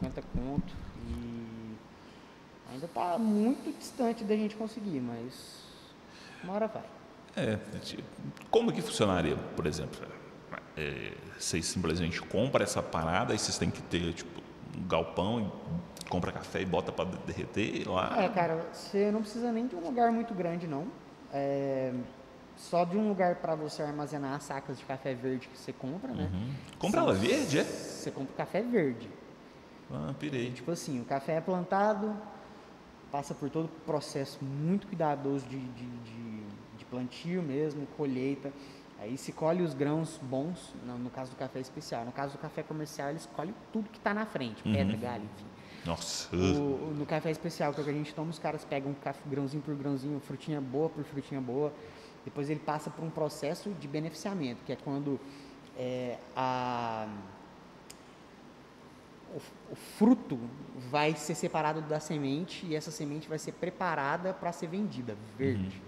50 0.00 0.22
conto 0.32 0.72
e 1.08 1.76
ainda 2.70 2.86
tá 2.86 3.18
muito 3.18 3.76
distante 3.76 4.22
da 4.22 4.36
gente 4.36 4.54
conseguir, 4.54 5.00
mas 5.00 5.64
uma 6.44 6.52
hora 6.52 6.68
vai. 6.68 6.84
É, 7.36 7.58
como 8.48 8.70
que 8.70 8.80
funcionaria, 8.80 9.34
por 9.56 9.66
exemplo? 9.66 10.06
é, 10.76 11.14
vocês 11.36 11.66
simplesmente 11.66 12.22
compram 12.22 12.62
essa 12.62 12.80
parada 12.80 13.34
e 13.34 13.38
vocês 13.38 13.58
têm 13.58 13.68
que 13.68 13.82
ter 13.82 14.12
tipo 14.12 14.40
um 14.78 14.86
galpão 14.86 15.52
e 16.00 16.08
compra 16.08 16.30
café 16.30 16.62
e 16.62 16.64
bota 16.64 16.92
para 16.92 17.06
derreter 17.26 17.88
lá. 17.88 18.22
É, 18.22 18.28
cara, 18.28 18.68
você 18.72 19.10
não 19.10 19.20
precisa 19.20 19.50
nem 19.50 19.66
de 19.66 19.74
um 19.74 19.80
lugar 19.80 20.12
muito 20.12 20.32
grande, 20.32 20.68
não. 20.68 20.86
É, 21.32 21.92
só 22.62 22.84
de 22.84 22.96
um 22.96 23.08
lugar 23.08 23.36
para 23.36 23.56
você 23.56 23.82
armazenar 23.82 24.34
as 24.34 24.44
sacas 24.44 24.78
de 24.78 24.84
café 24.84 25.12
verde 25.14 25.48
que 25.48 25.58
você 25.58 25.72
compra, 25.72 26.12
né? 26.12 26.30
Uhum. 26.32 26.50
Compra 26.78 27.00
ela 27.00 27.12
verde, 27.12 27.58
é? 27.58 27.64
Você 27.64 28.10
compra 28.10 28.32
o 28.32 28.36
café 28.36 28.62
verde. 28.62 29.10
Ah, 29.90 30.14
pirei. 30.18 30.52
Tipo 30.52 30.70
assim, 30.70 31.00
o 31.00 31.04
café 31.04 31.34
é 31.36 31.40
plantado, 31.40 32.16
passa 33.10 33.34
por 33.34 33.50
todo 33.50 33.64
o 33.64 33.68
processo 33.84 34.38
muito 34.44 34.86
cuidadoso 34.86 35.44
de, 35.46 35.58
de, 35.58 35.86
de, 35.86 36.42
de 36.78 36.84
plantio 36.84 37.42
mesmo, 37.42 37.84
colheita. 37.96 38.52
Aí 39.00 39.18
se 39.18 39.32
colhe 39.32 39.62
os 39.62 39.74
grãos 39.74 40.20
bons, 40.22 40.72
no, 40.86 40.96
no, 40.96 41.10
caso 41.10 41.32
do 41.32 41.36
café 41.36 41.58
especial. 41.58 42.04
No 42.04 42.12
caso 42.12 42.34
do 42.34 42.38
café 42.38 42.62
comercial, 42.62 43.10
eles 43.10 43.28
colhem 43.34 43.54
tudo 43.72 43.90
que 43.90 43.98
está 43.98 44.14
na 44.14 44.24
frente, 44.24 44.62
uhum. 44.64 44.72
pedra, 44.72 44.96
galho, 44.96 45.24
enfim. 45.24 45.46
Nossa. 45.84 46.34
O, 46.34 46.94
no 46.96 47.04
café 47.04 47.32
especial, 47.32 47.74
que 47.74 47.80
é 47.80 47.82
o 47.82 47.84
que 47.84 47.90
a 47.90 47.94
gente 47.94 48.14
toma, 48.14 48.30
os 48.30 48.38
caras 48.38 48.64
pegam 48.64 48.94
café, 48.94 49.20
grãozinho 49.26 49.62
por 49.64 49.74
grãozinho, 49.74 50.20
frutinha 50.20 50.60
boa 50.60 50.88
por 50.88 51.02
frutinha 51.02 51.40
boa. 51.40 51.72
Depois 52.24 52.48
ele 52.48 52.60
passa 52.60 52.90
por 52.90 53.04
um 53.04 53.10
processo 53.10 53.70
de 53.70 53.88
beneficiamento, 53.88 54.62
que 54.64 54.72
é 54.72 54.76
quando 54.76 55.18
é, 55.76 56.18
a, 56.36 57.08
o, 59.34 59.72
o, 59.72 59.76
fruto 59.96 60.38
vai 60.90 61.14
ser 61.14 61.34
separado 61.34 61.80
da 61.82 61.98
semente 61.98 62.66
e 62.66 62.76
essa 62.76 62.90
semente 62.90 63.28
vai 63.28 63.38
ser 63.38 63.52
preparada 63.52 64.32
para 64.32 64.52
ser 64.52 64.68
vendida, 64.68 65.16
verde. 65.36 65.80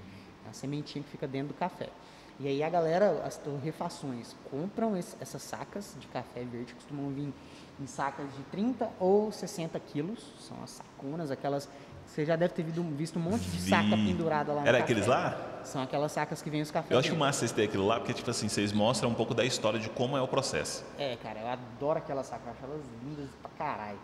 Uhum. 0.44 0.51
A 0.51 0.52
sementinha 0.52 1.02
que 1.05 1.11
fica 1.11 1.27
dentro 1.27 1.48
do 1.48 1.55
café. 1.55 1.90
E 2.39 2.48
aí 2.48 2.62
a 2.65 2.69
galera, 2.69 3.23
as 3.24 3.36
torrefações, 3.36 4.35
compram 4.51 4.97
esse, 4.97 5.16
essas 5.20 5.43
sacas 5.43 5.97
de 6.01 6.06
café 6.09 6.43
verde, 6.43 6.74
costumam 6.74 7.11
vir 7.11 7.32
em 7.81 7.86
sacas 7.86 8.27
de 8.35 8.43
30 8.44 8.90
ou 8.98 9.31
60 9.31 9.78
quilos, 9.81 10.32
são 10.40 10.61
as 10.62 10.70
saconas, 10.70 11.31
aquelas. 11.31 11.69
Você 12.15 12.24
já 12.24 12.36
deve 12.36 12.55
ter 12.55 12.62
visto 12.62 13.19
um 13.19 13.23
monte 13.23 13.43
de 13.43 13.59
Vi. 13.59 13.70
saca 13.70 13.97
pendurada 13.97 14.53
lá 14.53 14.61
no 14.61 14.69
Era 14.69 14.78
aqueles 14.78 15.05
lá? 15.05 15.36
São 15.65 15.82
aquelas 15.82 16.12
sacas 16.12 16.41
que 16.41 16.49
vêm 16.49 16.62
os 16.62 16.70
cafés. 16.70 16.93
Eu 16.93 16.99
acho 16.99 17.16
massa 17.16 17.41
vocês 17.41 17.51
terem 17.51 17.69
aquilo 17.69 17.85
lá, 17.85 17.99
porque, 17.99 18.12
tipo 18.12 18.31
assim, 18.31 18.49
vocês 18.49 18.73
mostram 18.73 19.11
um 19.11 19.15
pouco 19.15 19.35
da 19.35 19.45
história 19.45 19.81
de 19.81 19.91
como 19.91 20.16
é 20.16 20.23
o 20.23 20.28
processo. 20.28 20.85
É, 20.97 21.16
cara, 21.16 21.41
eu 21.41 21.49
adoro 21.49 21.99
aquelas 21.99 22.28
sacas, 22.28 22.47
eu 22.47 22.53
acho 22.53 22.65
elas 22.65 22.86
lindas 23.03 23.28
pra 23.43 23.51
caralho. 23.59 23.99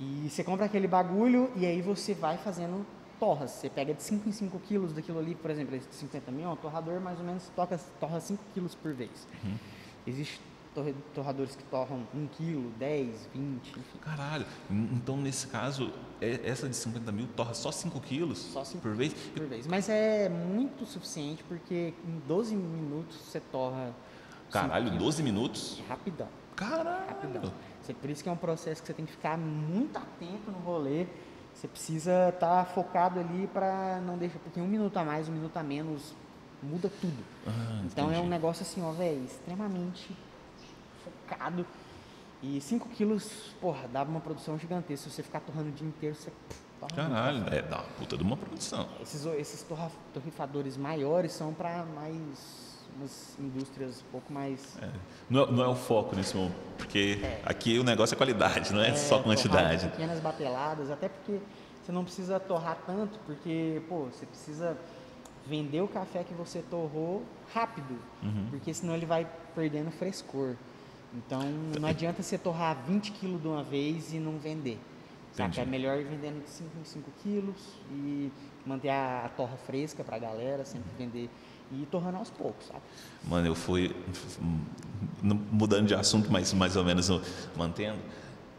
E 0.00 0.28
você 0.28 0.42
compra 0.42 0.66
aquele 0.66 0.88
bagulho 0.88 1.52
e 1.54 1.64
aí 1.64 1.80
você 1.80 2.12
vai 2.12 2.38
fazendo 2.38 2.84
torras. 3.20 3.52
Você 3.52 3.70
pega 3.70 3.94
de 3.94 4.02
5 4.02 4.28
em 4.28 4.32
5 4.32 4.58
quilos 4.58 4.92
daquilo 4.92 5.20
ali, 5.20 5.36
por 5.36 5.48
exemplo, 5.48 5.76
esse 5.76 5.86
de 5.86 5.94
50 5.94 6.32
mil, 6.32 6.50
um 6.50 6.56
torrador 6.56 7.00
mais 7.00 7.20
ou 7.20 7.24
menos 7.24 7.48
toca, 7.54 7.78
torra 8.00 8.18
5 8.18 8.42
quilos 8.52 8.74
por 8.74 8.92
vez. 8.92 9.28
Uhum. 9.44 9.54
Existe 10.04 10.40
torradores 11.14 11.54
que 11.54 11.62
torram 11.64 12.06
1 12.14 12.26
quilo, 12.28 12.70
10, 12.78 13.28
20, 13.34 13.68
enfim. 13.70 13.98
Caralho, 14.00 14.46
então 14.70 15.16
nesse 15.16 15.46
caso, 15.46 15.92
é, 16.20 16.40
essa 16.44 16.68
de 16.68 16.76
50 16.76 17.12
mil 17.12 17.26
torra 17.28 17.54
só 17.54 17.70
5 17.70 18.00
quilos 18.00 18.38
só 18.38 18.64
5 18.64 18.82
por 18.82 18.94
vez? 18.94 19.12
Por 19.12 19.46
vez. 19.46 19.66
Mas 19.66 19.88
é 19.88 20.28
muito 20.28 20.86
suficiente 20.86 21.44
porque 21.44 21.94
em 22.06 22.22
12 22.26 22.54
minutos 22.56 23.16
você 23.16 23.40
torra. 23.40 23.94
Caralho, 24.50 24.90
12 24.98 25.22
minutos? 25.22 25.82
Rapidão. 25.88 26.28
Caralho. 26.54 27.08
Rapidão. 27.08 27.52
Por 28.00 28.10
isso 28.10 28.22
que 28.22 28.28
é 28.28 28.32
um 28.32 28.36
processo 28.36 28.80
que 28.80 28.86
você 28.86 28.94
tem 28.94 29.04
que 29.04 29.12
ficar 29.12 29.36
muito 29.36 29.96
atento 29.96 30.50
no 30.50 30.58
rolê 30.58 31.06
você 31.54 31.68
precisa 31.68 32.30
estar 32.30 32.64
tá 32.64 32.64
focado 32.64 33.20
ali 33.20 33.46
para 33.52 34.00
não 34.00 34.16
deixar, 34.16 34.38
porque 34.38 34.60
um 34.60 34.66
minuto 34.66 34.96
a 34.96 35.04
mais, 35.04 35.28
um 35.28 35.32
minuto 35.32 35.56
a 35.56 35.62
menos 35.62 36.14
muda 36.62 36.90
tudo. 37.00 37.24
Ah, 37.46 37.82
então 37.84 38.06
entendi. 38.06 38.20
é 38.20 38.24
um 38.24 38.28
negócio 38.28 38.62
assim, 38.62 38.82
ó, 38.82 38.92
velho, 38.92 39.24
extremamente 39.24 40.16
E 42.42 42.60
5 42.60 42.88
quilos, 42.88 43.54
porra, 43.60 43.88
dá 43.92 44.02
uma 44.02 44.20
produção 44.20 44.58
gigantesca. 44.58 45.08
Se 45.08 45.16
você 45.16 45.22
ficar 45.22 45.40
torrando 45.40 45.68
o 45.68 45.72
dia 45.72 45.86
inteiro, 45.86 46.14
você. 46.14 46.32
Caralho, 46.96 47.44
é, 47.54 47.62
dá 47.62 47.76
uma 47.76 47.84
puta 47.96 48.16
de 48.16 48.22
uma 48.24 48.36
produção. 48.36 48.88
Esses, 49.00 49.24
esses 49.24 49.64
torrifadores 50.12 50.76
maiores 50.76 51.32
são 51.32 51.54
para 51.54 51.84
mais 51.84 52.72
umas 52.96 53.36
indústrias 53.38 54.00
um 54.00 54.10
pouco 54.10 54.32
mais. 54.32 54.76
É. 54.82 54.90
Não, 55.30 55.46
não, 55.46 55.64
é 55.64 55.68
o 55.68 55.74
foco 55.74 56.14
nesse 56.16 56.36
momento, 56.36 56.54
porque 56.76 57.20
é. 57.22 57.40
aqui 57.44 57.78
o 57.78 57.84
negócio 57.84 58.14
é 58.14 58.16
qualidade, 58.16 58.72
não 58.72 58.80
é, 58.80 58.90
é 58.90 58.94
só 58.96 59.22
quantidade. 59.22 59.88
Pequenas 59.88 60.20
bateladas, 60.20 60.90
até 60.90 61.08
porque 61.08 61.40
você 61.82 61.92
não 61.92 62.04
precisa 62.04 62.38
torrar 62.38 62.78
tanto, 62.86 63.18
porque 63.26 63.82
pô, 63.88 64.04
você 64.04 64.26
precisa 64.26 64.76
vender 65.46 65.80
o 65.80 65.88
café 65.88 66.22
que 66.22 66.34
você 66.34 66.62
torrou 66.62 67.24
rápido, 67.52 67.98
uhum. 68.22 68.46
porque 68.50 68.72
senão 68.72 68.94
ele 68.94 69.06
vai 69.06 69.26
perdendo 69.54 69.90
frescor. 69.90 70.56
Então 71.14 71.40
não 71.78 71.88
adianta 71.88 72.22
você 72.22 72.38
torrar 72.38 72.76
20 72.86 73.12
quilos 73.12 73.40
de 73.40 73.48
uma 73.48 73.62
vez 73.62 74.12
e 74.12 74.18
não 74.18 74.38
vender. 74.38 74.78
Saca? 75.32 75.60
É 75.60 75.64
melhor 75.64 75.98
ir 75.98 76.04
vendendo 76.04 76.42
de 76.42 76.50
5 76.50 76.70
em 76.80 76.84
5 76.84 77.10
quilos 77.22 77.56
e 77.90 78.30
manter 78.66 78.90
a, 78.90 79.24
a 79.26 79.28
torra 79.30 79.56
fresca 79.56 80.04
para 80.04 80.16
a 80.16 80.18
galera, 80.18 80.64
sempre 80.64 80.90
vender 80.98 81.30
e 81.70 81.82
ir 81.82 81.86
torrando 81.86 82.18
aos 82.18 82.30
poucos, 82.30 82.66
sabe? 82.66 82.82
Mano, 83.24 83.46
eu 83.46 83.54
fui 83.54 83.94
mudando 85.22 85.86
de 85.86 85.94
assunto, 85.94 86.30
mas 86.30 86.52
mais 86.52 86.76
ou 86.76 86.84
menos 86.84 87.08
mantendo. 87.56 87.98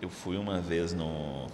Eu 0.02 0.10
fui 0.10 0.36
uma 0.36 0.60
vez 0.60 0.94
no, 0.94 1.48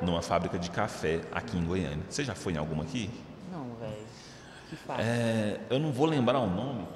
numa 0.00 0.22
fábrica 0.22 0.58
de 0.58 0.70
café 0.70 1.20
aqui 1.30 1.56
em 1.56 1.64
Goiânia. 1.64 2.04
Você 2.08 2.24
já 2.24 2.34
foi 2.34 2.54
em 2.54 2.56
alguma 2.56 2.82
aqui? 2.84 3.10
Não, 3.52 3.74
velho. 3.76 4.06
Que 4.68 4.76
fábrica? 4.76 5.08
É, 5.08 5.60
eu 5.68 5.78
não 5.78 5.92
vou 5.92 6.06
lembrar 6.06 6.40
o 6.40 6.48
nome, 6.48 6.86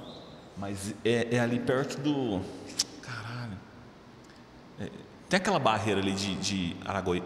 mas 0.57 0.95
é, 1.05 1.37
é 1.37 1.39
ali 1.39 1.61
perto 1.61 2.01
do. 2.01 2.41
É, 4.81 4.91
tem 5.29 5.39
aquela 5.39 5.59
barreira 5.59 6.01
ali 6.01 6.13
de, 6.13 6.35
de 6.37 6.77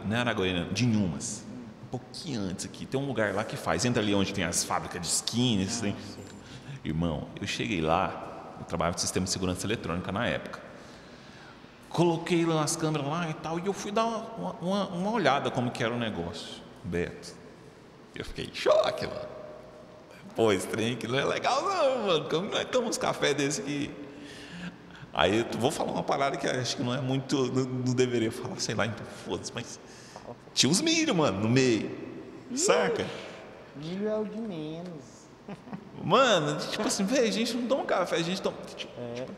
não 0.06 0.16
é 0.16 0.20
Aragoiana, 0.20 0.64
de 0.72 0.84
Inhumas. 0.84 1.44
Um 1.84 1.88
pouquinho 1.88 2.40
antes 2.40 2.64
aqui. 2.64 2.86
Tem 2.86 2.98
um 2.98 3.06
lugar 3.06 3.34
lá 3.34 3.44
que 3.44 3.56
faz. 3.56 3.84
Entra 3.84 4.02
ali 4.02 4.14
onde 4.14 4.32
tem 4.32 4.44
as 4.44 4.64
fábricas 4.64 5.00
de 5.00 5.06
skins. 5.06 5.82
Irmão, 6.84 7.28
eu 7.40 7.46
cheguei 7.46 7.80
lá, 7.80 8.54
eu 8.58 8.64
trabalhava 8.64 8.94
no 8.94 9.00
sistema 9.00 9.24
de 9.24 9.30
segurança 9.30 9.66
eletrônica 9.66 10.10
na 10.10 10.26
época. 10.26 10.60
Coloquei 11.90 12.46
lá 12.46 12.62
as 12.62 12.76
câmeras 12.76 13.06
lá 13.06 13.28
e 13.28 13.34
tal, 13.34 13.58
e 13.58 13.66
eu 13.66 13.72
fui 13.72 13.90
dar 13.90 14.06
uma, 14.06 14.52
uma, 14.60 14.88
uma 14.88 15.10
olhada 15.10 15.50
como 15.50 15.70
que 15.70 15.82
era 15.82 15.92
o 15.92 15.98
negócio. 15.98 16.62
Beto, 16.84 17.34
eu 18.14 18.24
fiquei 18.24 18.46
em 18.46 18.54
choque, 18.54 19.06
mano. 19.06 19.28
Pô, 20.36 20.52
esse 20.52 20.68
trem 20.68 20.96
não 21.08 21.18
é 21.18 21.24
legal 21.24 21.60
não, 21.62 22.06
mano. 22.06 22.28
Como 22.28 22.48
nós 22.48 22.64
tomamos 22.66 22.96
café 22.96 23.34
desse 23.34 23.60
aqui? 23.60 23.90
Aí 25.20 25.40
eu 25.40 25.58
vou 25.58 25.70
falar 25.70 25.92
uma 25.92 26.02
parada 26.02 26.34
que 26.38 26.46
acho 26.46 26.78
que 26.78 26.82
não 26.82 26.94
é 26.94 27.00
muito, 27.02 27.52
não, 27.52 27.64
não 27.64 27.94
deveria 27.94 28.32
falar, 28.32 28.58
sei 28.58 28.74
lá, 28.74 28.86
então 28.86 29.04
foda-se, 29.04 29.52
mas 29.54 29.78
tinha 30.54 30.70
uns 30.70 30.80
milho, 30.80 31.14
mano, 31.14 31.40
no 31.40 31.48
meio. 31.50 31.90
Saca? 32.56 33.06
Milho 33.76 34.08
é 34.08 34.16
o 34.16 34.24
de 34.24 34.40
menos. 34.40 35.28
Mano, 36.02 36.58
tipo 36.70 36.88
assim, 36.88 37.04
velho, 37.04 37.28
a 37.28 37.30
gente 37.30 37.54
não 37.54 37.68
toma 37.68 37.84
café, 37.84 38.16
a 38.16 38.22
gente 38.22 38.40
toma. 38.40 38.56
Tipo, 38.74 38.90
é. 38.98 39.14
tipo, 39.16 39.32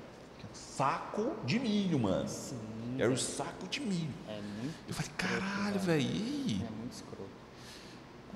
saco 0.53 1.35
de 1.45 1.59
milho, 1.59 1.99
mano. 1.99 2.29
Sim. 2.29 2.61
Era 2.97 3.11
o 3.11 3.19
saco 3.19 3.67
de 3.67 3.81
milho. 3.81 4.15
É 4.29 4.41
muito 4.41 4.77
Eu 4.87 4.95
falei, 4.95 5.11
caralho, 5.17 5.81
velho, 5.81 6.01
e 6.01 6.05
aí? 6.05 6.65
É 6.65 6.71
muito 6.79 6.93
escroto. 6.93 7.29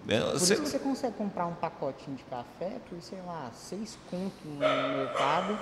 É, 0.09 0.19
por 0.19 0.33
você... 0.33 0.55
isso 0.55 0.63
que 0.65 0.69
você 0.69 0.79
consegue 0.81 1.17
comprar 1.17 1.47
um 1.47 1.55
pacotinho 1.55 2.17
de 2.17 2.25
café 2.25 2.81
por, 2.91 3.01
sei 3.01 3.21
lá, 3.25 3.53
seis 3.55 3.97
contos 4.11 4.45
no 4.45 4.59
mercado. 4.59 5.57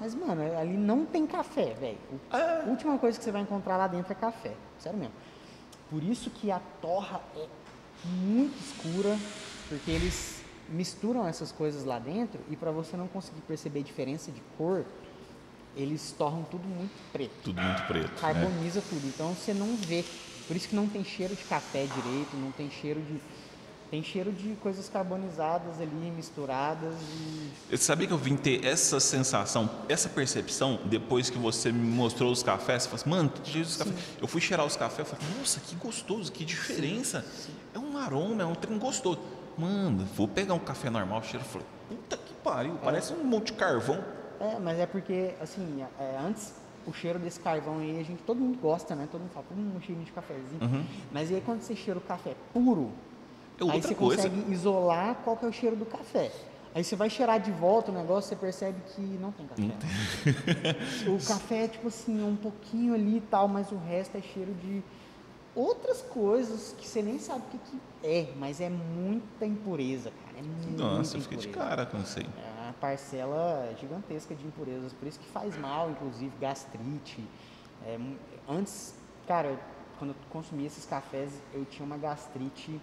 Mas, 0.00 0.14
mano, 0.14 0.42
ali 0.58 0.76
não 0.76 1.04
tem 1.04 1.26
café, 1.26 1.74
velho. 1.74 1.98
É. 2.32 2.62
A 2.62 2.64
última 2.68 2.98
coisa 2.98 3.18
que 3.18 3.24
você 3.24 3.32
vai 3.32 3.42
encontrar 3.42 3.76
lá 3.76 3.86
dentro 3.86 4.12
é 4.12 4.14
café. 4.14 4.54
Sério 4.78 4.98
mesmo. 4.98 5.14
Por 5.90 6.02
isso 6.02 6.30
que 6.30 6.50
a 6.50 6.60
torra 6.80 7.20
é 7.34 7.46
muito 8.04 8.56
escura, 8.58 9.16
porque 9.68 9.90
eles 9.90 10.42
misturam 10.68 11.26
essas 11.26 11.50
coisas 11.50 11.84
lá 11.84 11.98
dentro 11.98 12.40
e 12.50 12.56
para 12.56 12.70
você 12.70 12.96
não 12.96 13.08
conseguir 13.08 13.40
perceber 13.42 13.82
diferença 13.82 14.30
de 14.30 14.40
cor, 14.56 14.84
eles 15.74 16.14
tornam 16.16 16.42
tudo 16.44 16.66
muito 16.68 16.92
preto. 17.12 17.32
Tudo 17.42 17.60
muito 17.60 17.86
preto. 17.86 18.10
Né? 18.10 18.18
Carboniza 18.20 18.80
né? 18.80 18.86
tudo. 18.88 19.06
Então 19.06 19.34
você 19.34 19.54
não 19.54 19.76
vê. 19.76 20.04
Por 20.46 20.56
isso 20.56 20.68
que 20.68 20.76
não 20.76 20.88
tem 20.88 21.04
cheiro 21.04 21.34
de 21.34 21.44
café 21.44 21.86
direito, 21.86 22.36
não 22.36 22.50
tem 22.52 22.70
cheiro 22.70 23.00
de. 23.00 23.20
Tem 23.90 24.02
cheiro 24.02 24.30
de 24.30 24.54
coisas 24.56 24.88
carbonizadas 24.88 25.80
ali, 25.80 26.12
misturadas. 26.14 26.94
E... 26.94 27.50
Eu 27.70 27.78
sabia 27.78 28.06
que 28.06 28.12
eu 28.12 28.18
vim 28.18 28.36
ter 28.36 28.64
essa 28.64 29.00
sensação, 29.00 29.70
essa 29.88 30.08
percepção, 30.08 30.78
depois 30.84 31.30
que 31.30 31.38
você 31.38 31.72
me 31.72 31.88
mostrou 31.88 32.30
os 32.30 32.42
cafés. 32.42 32.82
Você 32.82 32.88
falou 32.88 33.00
assim, 33.00 33.10
mano, 33.10 33.32
Jesus, 33.44 33.76
café. 33.78 33.92
Eu 34.20 34.28
fui 34.28 34.40
cheirar 34.40 34.66
os 34.66 34.76
cafés, 34.76 35.08
eu 35.10 35.16
falei, 35.16 35.38
nossa, 35.38 35.60
que 35.60 35.74
gostoso, 35.76 36.30
que 36.30 36.44
diferença. 36.44 37.22
Sim, 37.22 37.46
sim. 37.46 37.52
É 37.74 37.78
um 37.78 37.96
aroma, 37.96 38.42
é 38.42 38.46
um 38.46 38.54
trem 38.54 38.78
gostoso 38.78 39.18
mano, 39.58 40.04
vou 40.14 40.28
pegar 40.28 40.54
um 40.54 40.58
café 40.58 40.88
normal, 40.88 41.22
cheiro, 41.22 41.44
falei, 41.44 41.66
puta 41.88 42.16
que 42.16 42.32
pariu, 42.34 42.74
é. 42.74 42.84
parece 42.84 43.12
um 43.12 43.24
monte 43.24 43.46
de 43.46 43.54
carvão. 43.54 44.02
É, 44.38 44.58
mas 44.60 44.78
é 44.78 44.86
porque, 44.86 45.34
assim, 45.40 45.84
é, 45.98 46.16
antes 46.24 46.54
o 46.86 46.92
cheiro 46.92 47.18
desse 47.18 47.40
carvão 47.40 47.80
aí, 47.80 47.98
a 47.98 48.02
gente, 48.04 48.22
todo 48.22 48.38
mundo 48.38 48.58
gosta, 48.58 48.94
né? 48.94 49.08
Todo 49.10 49.20
mundo 49.20 49.32
fala, 49.32 49.46
hum, 49.54 49.72
um 49.76 49.80
cheirinho 49.80 50.06
de 50.06 50.12
cafezinho. 50.12 50.62
Uhum. 50.62 50.84
Mas 51.12 51.30
aí 51.30 51.42
quando 51.44 51.60
você 51.60 51.74
cheira 51.74 51.98
o 51.98 52.02
café 52.02 52.34
puro, 52.52 52.92
é 53.66 53.70
aí 53.72 53.82
você 53.82 53.94
coisa. 53.94 54.22
consegue 54.28 54.52
isolar 54.52 55.16
qual 55.24 55.36
que 55.36 55.44
é 55.44 55.48
o 55.48 55.52
cheiro 55.52 55.76
do 55.76 55.86
café. 55.86 56.30
Aí 56.74 56.84
você 56.84 56.94
vai 56.94 57.08
cheirar 57.10 57.40
de 57.40 57.50
volta 57.50 57.90
o 57.90 57.94
negócio, 57.94 58.28
você 58.28 58.36
percebe 58.36 58.80
que 58.94 59.00
não 59.00 59.32
tem 59.32 59.46
café. 59.46 59.62
o 61.08 61.26
café 61.26 61.64
é 61.64 61.68
tipo 61.68 61.88
assim, 61.88 62.22
um 62.22 62.36
pouquinho 62.36 62.94
ali 62.94 63.16
e 63.16 63.20
tal, 63.22 63.48
mas 63.48 63.72
o 63.72 63.76
resto 63.76 64.16
é 64.16 64.20
cheiro 64.20 64.52
de 64.54 64.82
outras 65.54 66.02
coisas 66.02 66.74
que 66.78 66.86
você 66.86 67.02
nem 67.02 67.18
sabe 67.18 67.40
o 67.46 67.50
que, 67.50 67.58
que 67.58 67.80
é, 68.06 68.32
mas 68.36 68.60
é 68.60 68.68
muita 68.70 69.44
impureza, 69.46 70.12
cara. 70.24 70.38
É 70.38 70.42
muita 70.42 70.84
Nossa, 70.84 71.16
eu 71.16 71.20
fiquei 71.22 71.38
de 71.38 71.48
cara 71.48 71.84
com 71.86 71.98
isso 71.98 72.18
aí. 72.20 72.26
É 72.26 72.62
uma 72.64 72.72
parcela 72.74 73.74
gigantesca 73.80 74.34
de 74.34 74.46
impurezas, 74.46 74.92
por 74.92 75.08
isso 75.08 75.18
que 75.18 75.26
faz 75.28 75.56
mal, 75.58 75.90
inclusive 75.90 76.32
gastrite. 76.40 77.24
É, 77.84 77.98
antes, 78.48 78.94
cara, 79.26 79.48
eu- 79.48 79.58
quando 79.98 80.10
eu 80.10 80.16
consumia 80.30 80.66
esses 80.66 80.84
cafés, 80.84 81.32
eu 81.52 81.64
tinha 81.64 81.84
uma 81.84 81.96
gastrite 81.96 82.80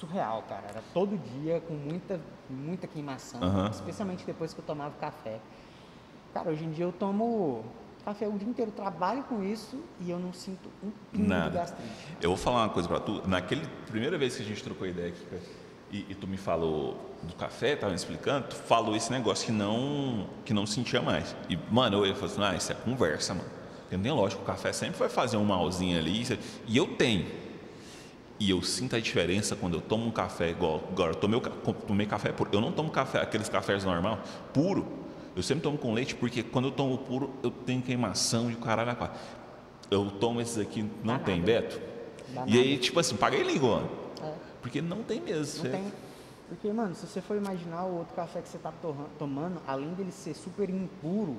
surreal, 0.00 0.42
cara. 0.48 0.64
Era 0.68 0.82
todo 0.94 1.16
dia 1.18 1.60
com 1.66 1.74
muita, 1.74 2.20
muita 2.48 2.86
queimação, 2.86 3.42
Aham. 3.42 3.68
especialmente 3.70 4.24
depois 4.24 4.54
que 4.54 4.60
eu 4.60 4.64
tomava 4.64 4.94
café. 5.00 5.38
Cara, 6.32 6.50
hoje 6.50 6.64
em 6.64 6.70
dia 6.70 6.84
eu 6.84 6.92
tomo 6.92 7.64
café 8.04 8.26
o 8.26 8.32
dia 8.32 8.48
inteiro, 8.48 8.70
trabalho 8.70 9.22
com 9.24 9.42
isso 9.42 9.78
e 10.00 10.10
eu 10.10 10.18
não 10.18 10.32
sinto 10.32 10.68
um 10.82 10.90
pingo 11.12 11.24
de 11.24 11.28
Nada. 11.28 11.50
gastrite. 11.50 11.92
Eu 12.20 12.30
vou 12.30 12.38
falar 12.38 12.62
uma 12.62 12.68
coisa 12.70 12.88
pra 12.88 12.98
tu. 13.00 13.22
Naquele 13.28 13.66
primeira 13.86 14.16
vez 14.16 14.36
que 14.36 14.42
a 14.42 14.46
gente 14.46 14.62
trocou 14.62 14.86
ideia 14.86 15.08
aqui, 15.08 15.26
e, 15.92 16.06
e 16.08 16.14
tu 16.14 16.26
me 16.26 16.36
falou 16.36 16.96
do 17.24 17.34
café, 17.34 17.74
tava 17.74 17.90
me 17.90 17.96
explicando, 17.96 18.46
tu 18.48 18.54
falou 18.54 18.94
esse 18.94 19.10
negócio 19.10 19.44
que 19.46 19.52
não 19.52 20.26
que 20.44 20.54
não 20.54 20.64
sentia 20.64 21.02
mais. 21.02 21.34
E, 21.48 21.58
mano, 21.70 21.98
eu 21.98 22.06
ia 22.06 22.14
falar 22.14 22.26
assim, 22.26 22.42
ah, 22.42 22.56
isso 22.56 22.70
é 22.72 22.74
conversa, 22.76 23.34
mano. 23.34 23.48
Porque 23.80 23.96
não 23.96 24.02
tem 24.04 24.12
lógico, 24.12 24.40
o 24.42 24.44
café 24.44 24.72
sempre 24.72 24.96
vai 24.98 25.08
fazer 25.08 25.36
um 25.36 25.44
malzinho 25.44 25.98
ali. 25.98 26.20
isso- 26.22 26.38
E 26.68 26.76
eu 26.76 26.96
tenho. 26.96 27.26
E 28.40 28.48
eu 28.48 28.62
sinto 28.62 28.96
a 28.96 29.00
diferença 29.00 29.54
quando 29.54 29.74
eu 29.74 29.82
tomo 29.82 30.06
um 30.06 30.10
café 30.10 30.48
igual. 30.48 30.82
Agora, 30.90 31.10
eu 31.12 31.14
tomei, 31.14 31.38
tomei 31.86 32.06
café 32.06 32.32
puro. 32.32 32.48
Eu 32.50 32.60
não 32.62 32.72
tomo 32.72 32.90
café, 32.90 33.20
aqueles 33.20 33.50
cafés 33.50 33.84
normal, 33.84 34.18
puro. 34.54 34.88
Eu 35.36 35.42
sempre 35.42 35.62
tomo 35.62 35.76
com 35.76 35.92
leite, 35.92 36.14
porque 36.14 36.42
quando 36.42 36.68
eu 36.68 36.72
tomo 36.72 36.96
puro, 36.96 37.34
eu 37.42 37.50
tenho 37.50 37.82
queimação 37.82 38.50
e 38.50 38.54
o 38.54 38.56
caralho. 38.56 38.92
a. 38.92 39.10
Eu 39.90 40.10
tomo 40.12 40.40
esses 40.40 40.56
aqui, 40.56 40.88
não 41.04 41.18
tem. 41.18 41.38
Beto. 41.42 41.78
E 42.46 42.58
aí, 42.58 42.78
tipo 42.78 42.98
assim, 42.98 43.14
paga 43.14 43.36
liga, 43.36 43.66
mano. 43.66 43.90
É. 44.22 44.32
Porque 44.62 44.80
não 44.80 45.02
tem 45.02 45.20
mesmo. 45.20 45.64
Não 45.64 45.70
tem. 45.70 45.92
Porque, 46.48 46.72
mano, 46.72 46.94
se 46.94 47.06
você 47.06 47.20
for 47.20 47.36
imaginar 47.36 47.84
o 47.84 47.98
outro 47.98 48.14
café 48.14 48.40
que 48.40 48.48
você 48.48 48.58
tá 48.58 48.72
tomando, 49.18 49.60
além 49.66 49.92
dele 49.94 50.10
ser 50.10 50.34
super 50.34 50.68
impuro, 50.68 51.36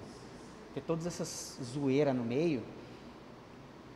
ter 0.73 0.81
todas 0.81 1.05
essas 1.05 1.57
zoeiras 1.63 2.15
no 2.15 2.23
meio, 2.23 2.61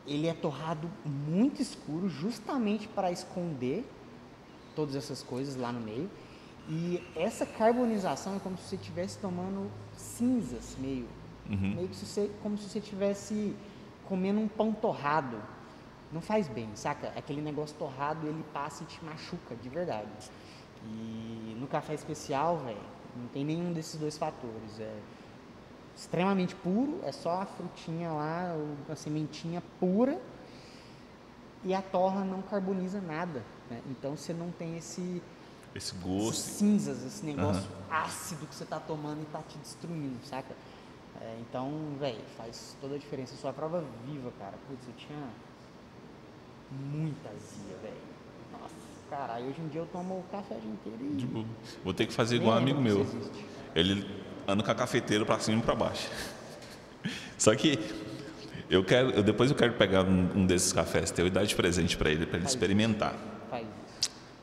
ele 0.07 0.27
é 0.27 0.33
torrado 0.33 0.89
muito 1.05 1.61
escuro, 1.61 2.07
justamente 2.07 2.87
para 2.87 3.11
esconder 3.11 3.89
todas 4.75 4.95
essas 4.95 5.23
coisas 5.23 5.55
lá 5.55 5.71
no 5.71 5.79
meio. 5.79 6.09
E 6.67 7.01
essa 7.15 7.45
carbonização 7.45 8.35
é 8.35 8.39
como 8.39 8.57
se 8.57 8.69
você 8.69 8.75
estivesse 8.75 9.17
tomando 9.19 9.69
cinzas, 9.95 10.75
meio. 10.79 11.07
Uhum. 11.49 11.75
Meio 11.75 11.87
que 11.87 11.95
se 11.95 12.05
você, 12.05 12.31
como 12.41 12.57
se 12.57 12.69
você 12.69 12.79
estivesse 12.79 13.55
comendo 14.07 14.39
um 14.39 14.47
pão 14.47 14.73
torrado. 14.73 15.41
Não 16.11 16.21
faz 16.21 16.47
bem, 16.47 16.69
saca? 16.75 17.11
Aquele 17.15 17.41
negócio 17.41 17.75
torrado, 17.77 18.27
ele 18.27 18.43
passa 18.53 18.83
e 18.83 18.85
te 18.85 19.03
machuca, 19.03 19.55
de 19.55 19.69
verdade. 19.69 20.07
E 20.85 21.57
no 21.59 21.67
café 21.67 21.93
especial, 21.93 22.57
velho, 22.59 22.77
não 23.15 23.27
tem 23.27 23.43
nenhum 23.43 23.73
desses 23.73 23.99
dois 23.99 24.17
fatores. 24.17 24.79
É 24.79 24.99
extremamente 25.95 26.53
puro, 26.55 26.99
é 27.03 27.11
só 27.11 27.41
a 27.41 27.45
frutinha 27.45 28.11
lá, 28.11 28.55
a 28.89 28.95
sementinha 28.95 29.61
pura, 29.79 30.19
e 31.63 31.73
a 31.73 31.81
torra 31.81 32.23
não 32.23 32.41
carboniza 32.41 32.99
nada. 33.01 33.41
né? 33.69 33.81
Então 33.89 34.15
você 34.15 34.33
não 34.33 34.51
tem 34.51 34.77
esse, 34.77 35.21
Esse 35.73 35.95
gosto. 35.95 36.33
cinzas, 36.41 37.03
esse 37.05 37.25
negócio 37.25 37.63
ácido 37.89 38.45
que 38.45 38.53
você 38.53 38.65
tá 38.65 38.79
tomando 38.79 39.21
e 39.21 39.25
tá 39.25 39.41
te 39.47 39.57
destruindo, 39.57 40.17
saca? 40.25 40.53
É, 41.21 41.37
então, 41.39 41.71
velho, 41.97 42.21
faz 42.37 42.75
toda 42.81 42.95
a 42.95 42.97
diferença. 42.97 43.33
Eu 43.33 43.37
sou 43.37 43.49
a 43.49 43.53
prova 43.53 43.83
viva, 44.05 44.31
cara. 44.37 44.53
Putz, 44.67 44.85
eu 44.85 44.93
tinha 44.95 45.17
muita 46.91 47.29
azia, 47.29 47.75
velho. 47.81 47.95
Nossa, 48.51 48.73
caralho, 49.09 49.47
hoje 49.47 49.61
em 49.61 49.67
dia 49.69 49.81
eu 49.81 49.85
tomo 49.87 50.23
café 50.31 50.55
o 50.55 50.59
dia 50.59 50.71
inteiro 50.71 50.99
e. 51.13 51.15
Tipo, 51.17 51.45
vou 51.83 51.93
ter 51.93 52.05
que 52.05 52.13
fazer 52.13 52.35
igual 52.35 52.55
um 52.55 52.57
amigo 52.57 52.81
meu. 52.81 53.01
existe. 53.01 53.45
Ele 53.73 54.24
anda 54.47 54.63
com 54.63 54.71
a 54.71 54.75
cafeteira 54.75 55.25
pra 55.25 55.39
cima 55.39 55.59
e 55.59 55.61
pra 55.61 55.75
baixo. 55.75 56.09
Só 57.37 57.53
que 57.55 57.79
eu 58.69 58.83
quero, 58.83 59.11
eu, 59.11 59.23
depois 59.23 59.49
eu 59.51 59.55
quero 59.55 59.73
pegar 59.73 60.03
um, 60.03 60.29
um 60.35 60.45
desses 60.45 60.73
cafés 60.73 61.11
teu 61.11 61.27
e 61.27 61.29
dar 61.29 61.45
de 61.45 61.55
presente 61.55 61.95
pra 61.97 62.09
ele, 62.09 62.25
pra 62.25 62.37
ele 62.37 62.43
Faz. 62.45 62.53
experimentar. 62.53 63.13
Faz. 63.49 63.65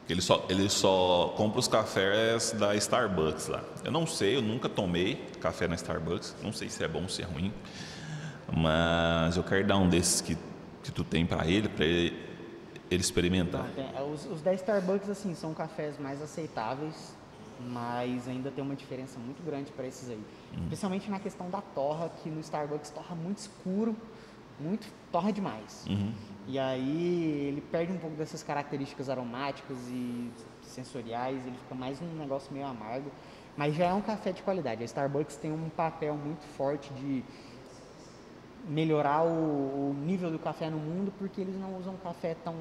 Ele 0.08 0.20
só, 0.20 0.44
ele 0.48 0.68
só 0.68 1.32
compra 1.36 1.58
os 1.60 1.68
cafés 1.68 2.52
da 2.52 2.74
Starbucks 2.76 3.48
lá. 3.48 3.62
Eu 3.84 3.90
não 3.92 4.06
sei, 4.06 4.36
eu 4.36 4.42
nunca 4.42 4.68
tomei 4.68 5.16
café 5.40 5.66
na 5.66 5.74
Starbucks. 5.74 6.36
Não 6.42 6.52
sei 6.52 6.68
se 6.68 6.82
é 6.84 6.88
bom 6.88 7.02
ou 7.02 7.08
se 7.08 7.22
é 7.22 7.24
ruim. 7.24 7.52
Mas 8.54 9.36
eu 9.36 9.42
quero 9.42 9.66
dar 9.66 9.78
um 9.78 9.88
desses 9.88 10.20
que, 10.20 10.36
que 10.82 10.90
tu 10.92 11.02
tem 11.04 11.24
pra 11.24 11.46
ele, 11.46 11.68
pra 11.68 11.84
ele, 11.84 12.16
ele 12.90 13.00
experimentar. 13.00 13.64
Não, 13.76 13.98
é, 13.98 14.02
os, 14.02 14.26
os 14.26 14.42
da 14.42 14.52
Starbucks, 14.52 15.08
assim, 15.08 15.34
são 15.34 15.54
cafés 15.54 15.98
mais 15.98 16.20
aceitáveis, 16.20 17.16
mas 17.60 18.28
ainda 18.28 18.50
tem 18.50 18.62
uma 18.62 18.74
diferença 18.74 19.18
muito 19.18 19.42
grande 19.44 19.70
para 19.72 19.86
esses 19.86 20.08
aí. 20.08 20.22
Especialmente 20.62 21.10
na 21.10 21.18
questão 21.18 21.50
da 21.50 21.60
torra, 21.60 22.10
que 22.22 22.28
no 22.28 22.40
Starbucks 22.40 22.90
torra 22.90 23.14
muito 23.14 23.38
escuro, 23.38 23.96
muito 24.58 24.86
torra 25.10 25.32
demais. 25.32 25.84
Uhum. 25.88 26.12
E 26.46 26.58
aí 26.58 27.46
ele 27.48 27.60
perde 27.60 27.92
um 27.92 27.98
pouco 27.98 28.16
dessas 28.16 28.42
características 28.42 29.08
aromáticas 29.08 29.78
e 29.88 30.30
sensoriais, 30.62 31.46
ele 31.46 31.56
fica 31.56 31.74
mais 31.74 32.00
um 32.00 32.18
negócio 32.18 32.52
meio 32.52 32.66
amargo, 32.66 33.10
mas 33.56 33.74
já 33.74 33.86
é 33.86 33.92
um 33.92 34.00
café 34.00 34.32
de 34.32 34.42
qualidade. 34.42 34.82
A 34.82 34.84
Starbucks 34.84 35.36
tem 35.36 35.52
um 35.52 35.68
papel 35.68 36.16
muito 36.16 36.42
forte 36.56 36.92
de 36.94 37.22
melhorar 38.68 39.22
o, 39.24 39.90
o 39.90 39.96
nível 40.04 40.30
do 40.30 40.38
café 40.38 40.70
no 40.70 40.78
mundo, 40.78 41.12
porque 41.18 41.40
eles 41.40 41.56
não 41.56 41.76
usam 41.76 41.96
café 41.96 42.34
tão 42.44 42.54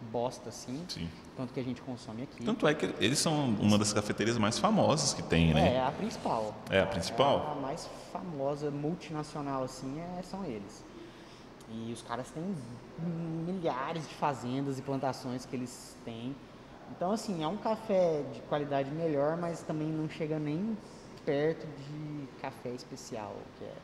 bosta 0.00 0.48
assim, 0.48 0.84
Sim. 0.88 1.08
tanto 1.36 1.52
que 1.52 1.60
a 1.60 1.62
gente 1.62 1.80
consome 1.82 2.22
aqui. 2.22 2.44
Tanto 2.44 2.66
é 2.66 2.74
que 2.74 2.94
eles 2.98 3.18
são 3.18 3.50
uma 3.60 3.76
das 3.78 3.92
cafeterias 3.92 4.38
mais 4.38 4.58
famosas 4.58 5.12
que 5.12 5.22
tem, 5.22 5.52
né? 5.52 5.74
É, 5.74 5.84
a 5.84 5.90
principal. 5.90 6.54
É 6.70 6.80
a 6.80 6.86
principal? 6.86 7.56
A 7.56 7.60
mais 7.60 7.88
famosa 8.12 8.70
multinacional 8.70 9.64
assim 9.64 10.00
é, 10.00 10.22
são 10.22 10.44
eles. 10.44 10.84
E 11.70 11.92
os 11.92 12.02
caras 12.02 12.30
têm 12.30 12.56
milhares 13.46 14.08
de 14.08 14.14
fazendas 14.14 14.78
e 14.78 14.82
plantações 14.82 15.44
que 15.44 15.54
eles 15.54 15.96
têm. 16.04 16.34
Então 16.90 17.12
assim, 17.12 17.42
é 17.42 17.46
um 17.46 17.56
café 17.56 18.22
de 18.32 18.40
qualidade 18.42 18.90
melhor, 18.90 19.36
mas 19.36 19.60
também 19.62 19.88
não 19.88 20.08
chega 20.08 20.38
nem 20.38 20.76
perto 21.26 21.66
de 21.66 22.26
café 22.40 22.70
especial, 22.70 23.36
que 23.58 23.64
é 23.64 23.74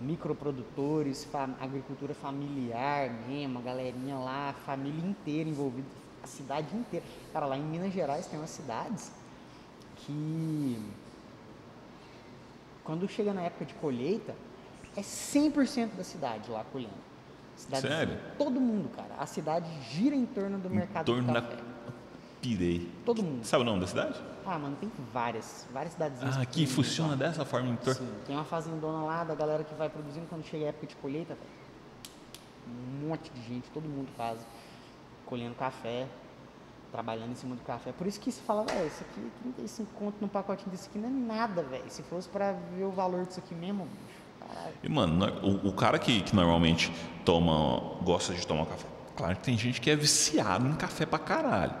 microprodutores, 0.00 1.26
agricultura 1.60 2.14
familiar 2.14 3.10
mesmo, 3.28 3.58
a 3.58 3.62
galerinha 3.62 4.16
lá, 4.16 4.54
família 4.66 5.04
inteira 5.04 5.48
envolvida, 5.48 5.86
a 6.22 6.26
cidade 6.26 6.74
inteira. 6.76 7.04
Cara, 7.32 7.46
lá 7.46 7.56
em 7.56 7.62
Minas 7.62 7.92
Gerais 7.92 8.26
tem 8.26 8.38
umas 8.38 8.50
cidades 8.50 9.12
que 9.96 10.78
quando 12.84 13.08
chega 13.08 13.32
na 13.32 13.42
época 13.42 13.64
de 13.64 13.74
colheita, 13.74 14.34
é 14.96 15.00
100% 15.00 15.96
da 15.96 16.04
cidade 16.04 16.50
lá 16.50 16.64
colhendo. 16.72 16.92
Cidadezinha. 17.56 17.96
Sério? 17.96 18.18
Todo 18.36 18.60
mundo, 18.60 18.88
cara. 18.94 19.14
A 19.18 19.26
cidade 19.26 19.66
gira 19.90 20.14
em 20.14 20.26
torno 20.26 20.58
do 20.58 20.68
mercado 20.68 21.06
torno 21.06 21.22
do 21.28 21.32
da- 21.32 21.40
café. 21.40 21.56
Pirei. 22.44 22.86
Todo 23.06 23.22
mundo. 23.22 23.42
Sabe 23.42 23.62
o 23.62 23.64
nome 23.64 23.80
da 23.80 23.86
cidade? 23.86 24.20
Ah, 24.44 24.58
mano, 24.58 24.76
tem 24.78 24.90
várias, 25.10 25.66
várias 25.72 25.94
cidadezinhas. 25.94 26.36
Ah, 26.36 26.42
aqui 26.42 26.46
pequenininhas 26.66 26.74
funciona 26.74 27.10
lá. 27.12 27.16
dessa 27.16 27.42
forma 27.46 27.70
em 27.70 27.76
torno. 27.76 27.94
Sim, 28.00 28.12
tem 28.26 28.36
uma 28.36 28.44
fazendona 28.44 29.02
lá 29.02 29.24
da 29.24 29.34
galera 29.34 29.64
que 29.64 29.74
vai 29.74 29.88
produzindo 29.88 30.26
quando 30.28 30.44
chega 30.44 30.66
a 30.66 30.68
época 30.68 30.86
de 30.88 30.94
colheita, 30.96 31.34
velho. 31.34 31.64
Um 32.68 33.08
monte 33.08 33.30
de 33.30 33.40
gente, 33.48 33.70
todo 33.70 33.84
mundo 33.88 34.08
faz, 34.14 34.38
colhendo 35.24 35.54
café, 35.54 36.06
trabalhando 36.92 37.32
em 37.32 37.34
cima 37.34 37.56
do 37.56 37.62
café. 37.62 37.92
Por 37.92 38.06
isso 38.06 38.20
que 38.20 38.30
se 38.30 38.42
fala, 38.42 38.62
velho, 38.64 38.86
isso 38.88 39.02
aqui, 39.10 39.30
35 39.42 39.90
conto 39.94 40.16
num 40.20 40.28
pacotinho 40.28 40.70
desse 40.70 40.88
aqui 40.90 40.98
não 40.98 41.08
é 41.08 41.12
nada, 41.38 41.62
velho. 41.62 41.84
Se 41.88 42.02
fosse 42.02 42.28
pra 42.28 42.52
ver 42.52 42.84
o 42.84 42.90
valor 42.90 43.24
disso 43.24 43.40
aqui 43.40 43.54
mesmo, 43.54 43.86
bicho, 43.86 44.48
caralho. 44.54 44.74
E, 44.82 44.88
mano, 44.90 45.14
no- 45.14 45.48
o, 45.48 45.68
o 45.68 45.72
cara 45.72 45.98
que, 45.98 46.20
que 46.20 46.36
normalmente 46.36 46.92
toma, 47.24 47.80
gosta 48.02 48.34
de 48.34 48.46
tomar 48.46 48.66
café, 48.66 48.86
claro 49.16 49.34
que 49.36 49.42
tem 49.42 49.56
gente 49.56 49.80
que 49.80 49.88
é 49.88 49.96
viciado 49.96 50.66
em 50.66 50.74
café 50.74 51.06
pra 51.06 51.18
caralho, 51.18 51.74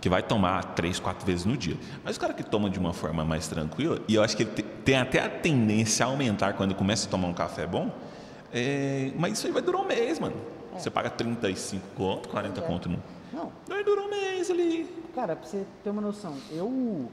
que 0.00 0.08
vai 0.08 0.22
tomar 0.22 0.64
três, 0.74 0.98
quatro 0.98 1.26
vezes 1.26 1.44
no 1.44 1.56
dia. 1.56 1.76
Mas 2.04 2.16
o 2.16 2.20
cara 2.20 2.32
que 2.32 2.42
toma 2.42 2.70
de 2.70 2.78
uma 2.78 2.92
forma 2.92 3.24
mais 3.24 3.46
tranquila, 3.48 4.00
e 4.08 4.14
eu 4.14 4.22
acho 4.22 4.36
que 4.36 4.44
ele 4.44 4.50
te- 4.52 4.62
tem 4.62 4.96
até 4.96 5.20
a 5.20 5.28
tendência 5.28 6.06
a 6.06 6.08
aumentar 6.08 6.54
quando 6.54 6.74
começa 6.74 7.06
a 7.06 7.10
tomar 7.10 7.28
um 7.28 7.34
café 7.34 7.66
bom, 7.66 7.90
é, 8.52 9.12
mas 9.16 9.34
isso 9.34 9.46
aí 9.46 9.52
vai 9.52 9.62
durar 9.62 9.82
um 9.82 9.86
mês, 9.86 10.18
mano. 10.18 10.36
Você 10.76 10.90
paga 10.90 11.10
35 11.10 11.84
conto, 11.96 12.28
40 12.30 12.60
É. 12.60 12.64
conto 12.66 12.88
no. 12.88 13.02
Não, 13.32 13.52
Vai 13.68 13.84
durar 13.84 14.04
um 14.06 14.10
mês 14.10 14.50
ali. 14.50 14.88
Cara, 15.14 15.36
pra 15.36 15.46
você 15.46 15.64
ter 15.84 15.90
uma 15.90 16.00
noção, 16.00 16.36
eu. 16.50 17.10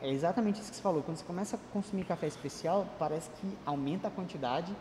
É 0.00 0.08
exatamente 0.10 0.60
isso 0.60 0.70
que 0.70 0.76
você 0.76 0.82
falou. 0.82 1.02
Quando 1.02 1.16
você 1.16 1.24
começa 1.24 1.56
a 1.56 1.58
consumir 1.72 2.04
café 2.04 2.26
especial, 2.26 2.86
parece 2.98 3.30
que 3.40 3.48
aumenta 3.64 4.08
a 4.08 4.10
quantidade 4.10 4.74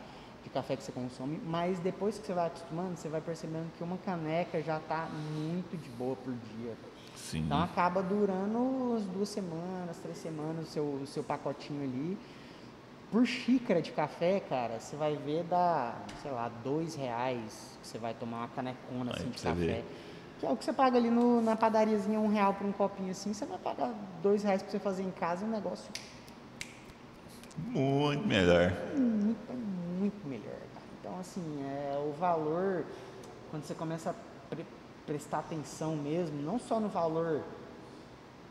de 0.43 0.49
café 0.49 0.76
que 0.76 0.84
você 0.84 0.91
consome, 0.91 1.39
mas 1.45 1.80
depois 1.80 2.18
que 2.19 2.27
você 2.27 2.34
vai 2.34 2.47
acostumando, 2.47 2.97
você 2.97 3.07
vai 3.07 3.22
percebendo 3.22 3.68
que 3.77 3.84
uma 3.84 3.97
caneca 3.97 4.61
já 4.61 4.80
tá 4.81 5.07
muito 5.34 5.77
de 5.77 5.89
boa 5.91 6.15
por 6.18 6.34
dia. 6.34 6.73
Sim. 7.15 7.44
Então 7.45 7.61
acaba 7.61 8.02
durando 8.02 8.57
umas 8.57 9.03
duas 9.03 9.30
semanas, 9.30 9.98
três 10.02 10.18
semanas 10.18 10.68
o 10.68 10.72
seu, 10.72 10.84
o 10.84 11.07
seu 11.07 11.23
pacotinho 11.23 11.84
ali. 11.84 12.18
Por 13.11 13.26
xícara 13.27 13.81
de 13.81 13.91
café, 13.91 14.40
cara, 14.40 14.80
você 14.80 14.95
vai 14.95 15.15
ver 15.15 15.44
dá, 15.44 15.95
sei 16.22 16.31
lá, 16.31 16.49
dois 16.64 16.95
reais. 16.95 17.77
que 17.81 17.88
Você 17.88 17.98
vai 17.99 18.14
tomar 18.14 18.38
uma 18.40 18.48
canecona 18.48 19.11
assim 19.11 19.30
de 19.30 19.41
café. 19.44 19.53
ver. 19.53 19.85
Que 20.40 20.45
é 20.48 20.49
o 20.49 20.57
que 20.57 20.65
você 20.65 20.73
paga 20.73 20.98
ali 20.98 21.10
no- 21.11 21.40
na 21.41 21.56
padariazinha, 21.56 22.19
um 22.19 22.27
real 22.27 22.53
por 22.56 22.65
um 22.65 22.72
copinho 22.72 23.11
assim. 23.11 23.31
Você 23.34 23.45
vai 23.45 23.60
pagar 23.60 23.94
dois 24.22 24.44
reais 24.44 24.61
pra 24.64 24.72
você 24.72 24.80
fazer 24.80 25.03
em 25.03 25.11
casa 25.11 25.45
um 25.45 25.49
negócio 25.49 25.91
Muito 27.57 28.27
melhor. 28.27 28.72
muito, 28.98 29.53
muito 29.99 30.27
melhor, 30.27 30.57
cara. 30.73 30.85
Então, 30.99 31.19
assim, 31.19 31.61
é, 31.64 32.02
o 32.03 32.11
valor, 32.14 32.84
quando 33.52 33.64
você 33.64 33.76
começa 33.76 34.10
a 34.10 34.56
prestar 35.05 35.39
atenção 35.39 35.95
mesmo, 35.95 36.41
não 36.41 36.59
só 36.59 36.80
no 36.80 36.88
valor 36.89 37.41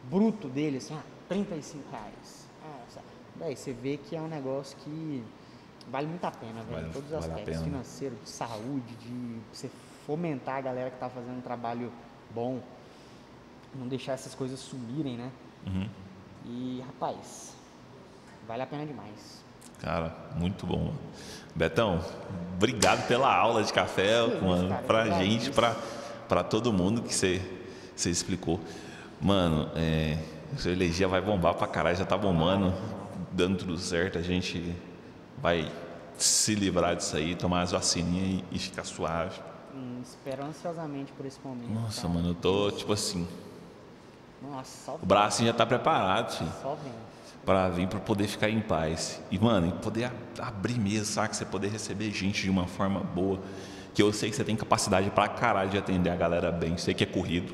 bruto 0.05 0.49
dele, 0.49 0.79
assim, 0.79 0.95
ah, 0.95 1.03
35 1.29 1.85
reais. 1.91 2.47
Ah, 2.65 2.81
sabe? 2.91 3.07
Daí 3.37 3.57
você 3.57 3.73
vê 3.73 3.97
que 3.97 4.15
é 4.17 4.21
um 4.21 4.29
negócio 4.29 4.77
que 4.79 5.25
vale 5.91 6.07
muito 6.07 6.25
a 6.25 6.31
pena, 6.31 6.63
velho. 6.63 6.71
Vale- 6.73 6.89
em 6.89 6.93
todos 6.93 7.11
os 7.13 7.19
vale 7.21 7.33
aspectos, 7.41 7.63
financeiro, 7.65 8.17
de 8.23 8.29
saúde, 8.29 8.95
de 9.01 9.39
você 9.53 9.71
fomentar 10.07 10.57
a 10.57 10.61
galera 10.61 10.91
que 10.91 10.99
tá 10.99 11.09
fazendo 11.09 11.39
um 11.39 11.41
trabalho 11.41 11.91
bom, 12.35 12.61
não 13.75 13.87
deixar 13.89 14.13
essas 14.13 14.35
coisas 14.35 14.59
sumirem, 14.61 15.17
né? 15.17 15.31
Uhum. 15.67 15.89
E, 16.45 16.83
rapaz, 16.87 17.55
vale 18.47 18.63
a 18.63 18.67
pena 18.67 18.85
demais. 18.85 19.41
Cara, 19.81 20.15
muito 20.37 20.67
bom. 20.67 20.79
mano. 20.79 20.99
Betão, 21.55 22.01
obrigado 22.55 23.07
pela 23.07 23.35
aula 23.35 23.63
de 23.63 23.73
café, 23.73 24.27
mano, 24.41 24.77
pra 24.87 25.11
gente, 25.23 25.51
pra, 25.51 25.75
pra 26.29 26.43
todo 26.43 26.73
mundo 26.73 27.03
que 27.03 27.15
você 27.15 27.41
você 27.95 28.11
explicou. 28.11 28.61
Mano, 29.21 29.71
é, 29.77 30.19
sua 30.57 30.73
energia 30.73 31.07
vai 31.07 31.21
bombar 31.21 31.55
pra 31.55 31.67
caralho, 31.67 31.97
já 31.97 32.05
tá 32.05 32.17
bombando, 32.17 32.75
dando 33.31 33.59
tudo 33.59 33.79
certo, 33.79 34.19
a 34.19 34.23
gente 34.23 34.75
vai 35.39 35.71
se 36.17 36.55
livrar 36.55 36.97
disso 36.97 37.17
aí, 37.17 37.35
tomar 37.35 37.63
as 37.63 37.73
vacininhas 37.73 38.43
e, 38.51 38.57
e 38.57 38.59
ficar 38.59 38.85
suave. 38.85 39.41
Hum, 39.75 40.01
espero 40.03 40.45
ansiosamente 40.45 41.13
por 41.13 41.25
esse 41.25 41.39
momento. 41.43 41.71
Nossa, 41.71 42.03
cara. 42.03 42.15
mano, 42.15 42.29
eu 42.31 42.35
tô 42.35 42.71
tipo 42.71 42.93
assim, 42.93 43.27
Nossa, 44.43 44.85
só 44.87 44.99
o 45.01 45.07
braço 45.07 45.45
já 45.45 45.53
tá 45.53 45.65
preparado, 45.65 46.37
filho. 46.37 46.53
Só 46.61 46.75
vendo. 46.75 46.95
para 47.45 47.69
vir 47.69 47.89
para 47.89 48.01
poder 48.01 48.27
ficar 48.27 48.51
em 48.51 48.61
paz. 48.61 49.21
E, 49.31 49.39
mano, 49.39 49.73
poder 49.79 50.11
abrir 50.39 50.79
mesmo, 50.79 51.07
sabe? 51.07 51.37
Você 51.37 51.45
poder 51.45 51.69
receber 51.69 52.11
gente 52.11 52.43
de 52.43 52.51
uma 52.51 52.67
forma 52.67 53.01
boa. 53.01 53.41
Que 53.95 54.03
eu 54.03 54.13
sei 54.13 54.31
que 54.31 54.37
você 54.37 54.45
tem 54.45 54.57
capacidade 54.57 55.11
pra 55.11 55.29
caralho 55.29 55.71
de 55.71 55.79
atender 55.79 56.11
a 56.11 56.17
galera 56.17 56.51
bem. 56.51 56.77
Sei 56.77 56.95
que 56.95 57.05
é 57.05 57.07
corrido, 57.07 57.53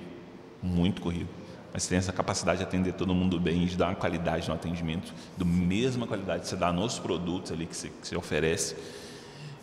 muito 0.63 1.01
corrido. 1.03 1.29
Mas 1.73 1.83
você 1.83 1.91
tem 1.91 1.99
essa 1.99 2.13
capacidade 2.13 2.59
de 2.59 2.65
atender 2.65 2.93
todo 2.95 3.15
mundo 3.15 3.39
bem 3.39 3.67
de 3.67 3.77
dar 3.77 3.89
uma 3.89 3.95
qualidade 3.95 4.49
no 4.49 4.55
atendimento, 4.55 5.13
do 5.37 5.45
mesma 5.45 6.07
qualidade 6.07 6.43
que 6.43 6.49
você 6.49 6.57
dá 6.57 6.73
nos 6.73 6.99
produtos 6.99 7.53
ali 7.53 7.67
que 7.67 7.77
você, 7.77 7.89
que 7.89 8.09
você 8.09 8.17
oferece. 8.17 8.77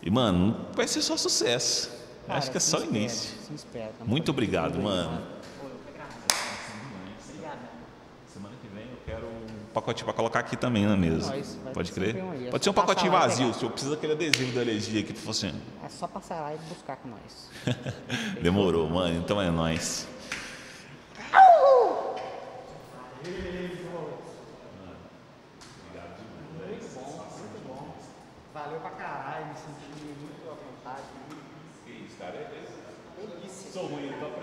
E, 0.02 0.10
mano, 0.10 0.56
vai 0.74 0.86
ser 0.86 1.02
só 1.02 1.16
sucesso. 1.16 1.90
Cara, 2.26 2.38
Acho 2.38 2.50
que 2.50 2.56
é 2.56 2.60
só 2.60 2.78
espera, 2.78 2.96
início. 2.96 3.34
Espera. 3.54 3.92
Tamo 3.98 4.10
Muito 4.10 4.30
obrigado, 4.30 4.80
mano. 4.80 5.20
Pô, 5.60 5.66
eu 5.66 5.76
que 5.84 5.90
agradeço. 5.90 7.30
Obrigado. 7.30 7.58
Semana 8.32 8.54
que 8.62 8.68
vem 8.68 8.84
eu 8.84 8.98
quero 9.04 9.26
um 9.26 9.65
pacotinho 9.76 10.06
para 10.06 10.14
colocar 10.14 10.40
aqui 10.40 10.56
também 10.56 10.86
na 10.86 10.96
mesa. 10.96 11.34
Nós, 11.34 11.58
Pode 11.74 11.92
crer? 11.92 12.16
um 12.16 12.30
aí, 12.30 12.46
é 12.46 12.50
Pode 12.50 12.64
ser 12.64 12.70
um 12.70 12.72
pacotinho 12.72 13.12
vazio. 13.12 13.52
Se 13.52 13.62
eu 13.62 13.70
preciso 13.70 13.94
daquele 13.94 14.14
adesivo 14.14 14.52
da 14.52 14.62
alergia 14.62 15.00
aqui, 15.00 15.12
tipo 15.12 15.30
assim. 15.30 15.52
É 15.84 15.88
só 15.88 16.06
passar 16.06 16.40
lá 16.40 16.54
e 16.54 16.58
buscar 16.68 16.96
com 16.96 17.08
nós. 17.08 17.50
Demorou, 18.40 18.88
mano. 18.88 19.18
Então 19.18 19.40
é 19.40 19.50
nóis. 19.50 20.08
Valeu 28.54 28.80
pra 28.80 28.90
caralho, 28.90 29.46
me 29.48 29.54
senti 29.54 29.92
muito 30.18 30.48
à 30.48 30.54
vontade. 30.54 31.02
Que 31.84 31.92
isso, 31.92 32.16
cara? 32.18 32.50
Sou 33.72 33.86
ruim, 33.88 34.06
eu 34.06 34.18
tô 34.18 34.24
aprendendo. 34.24 34.35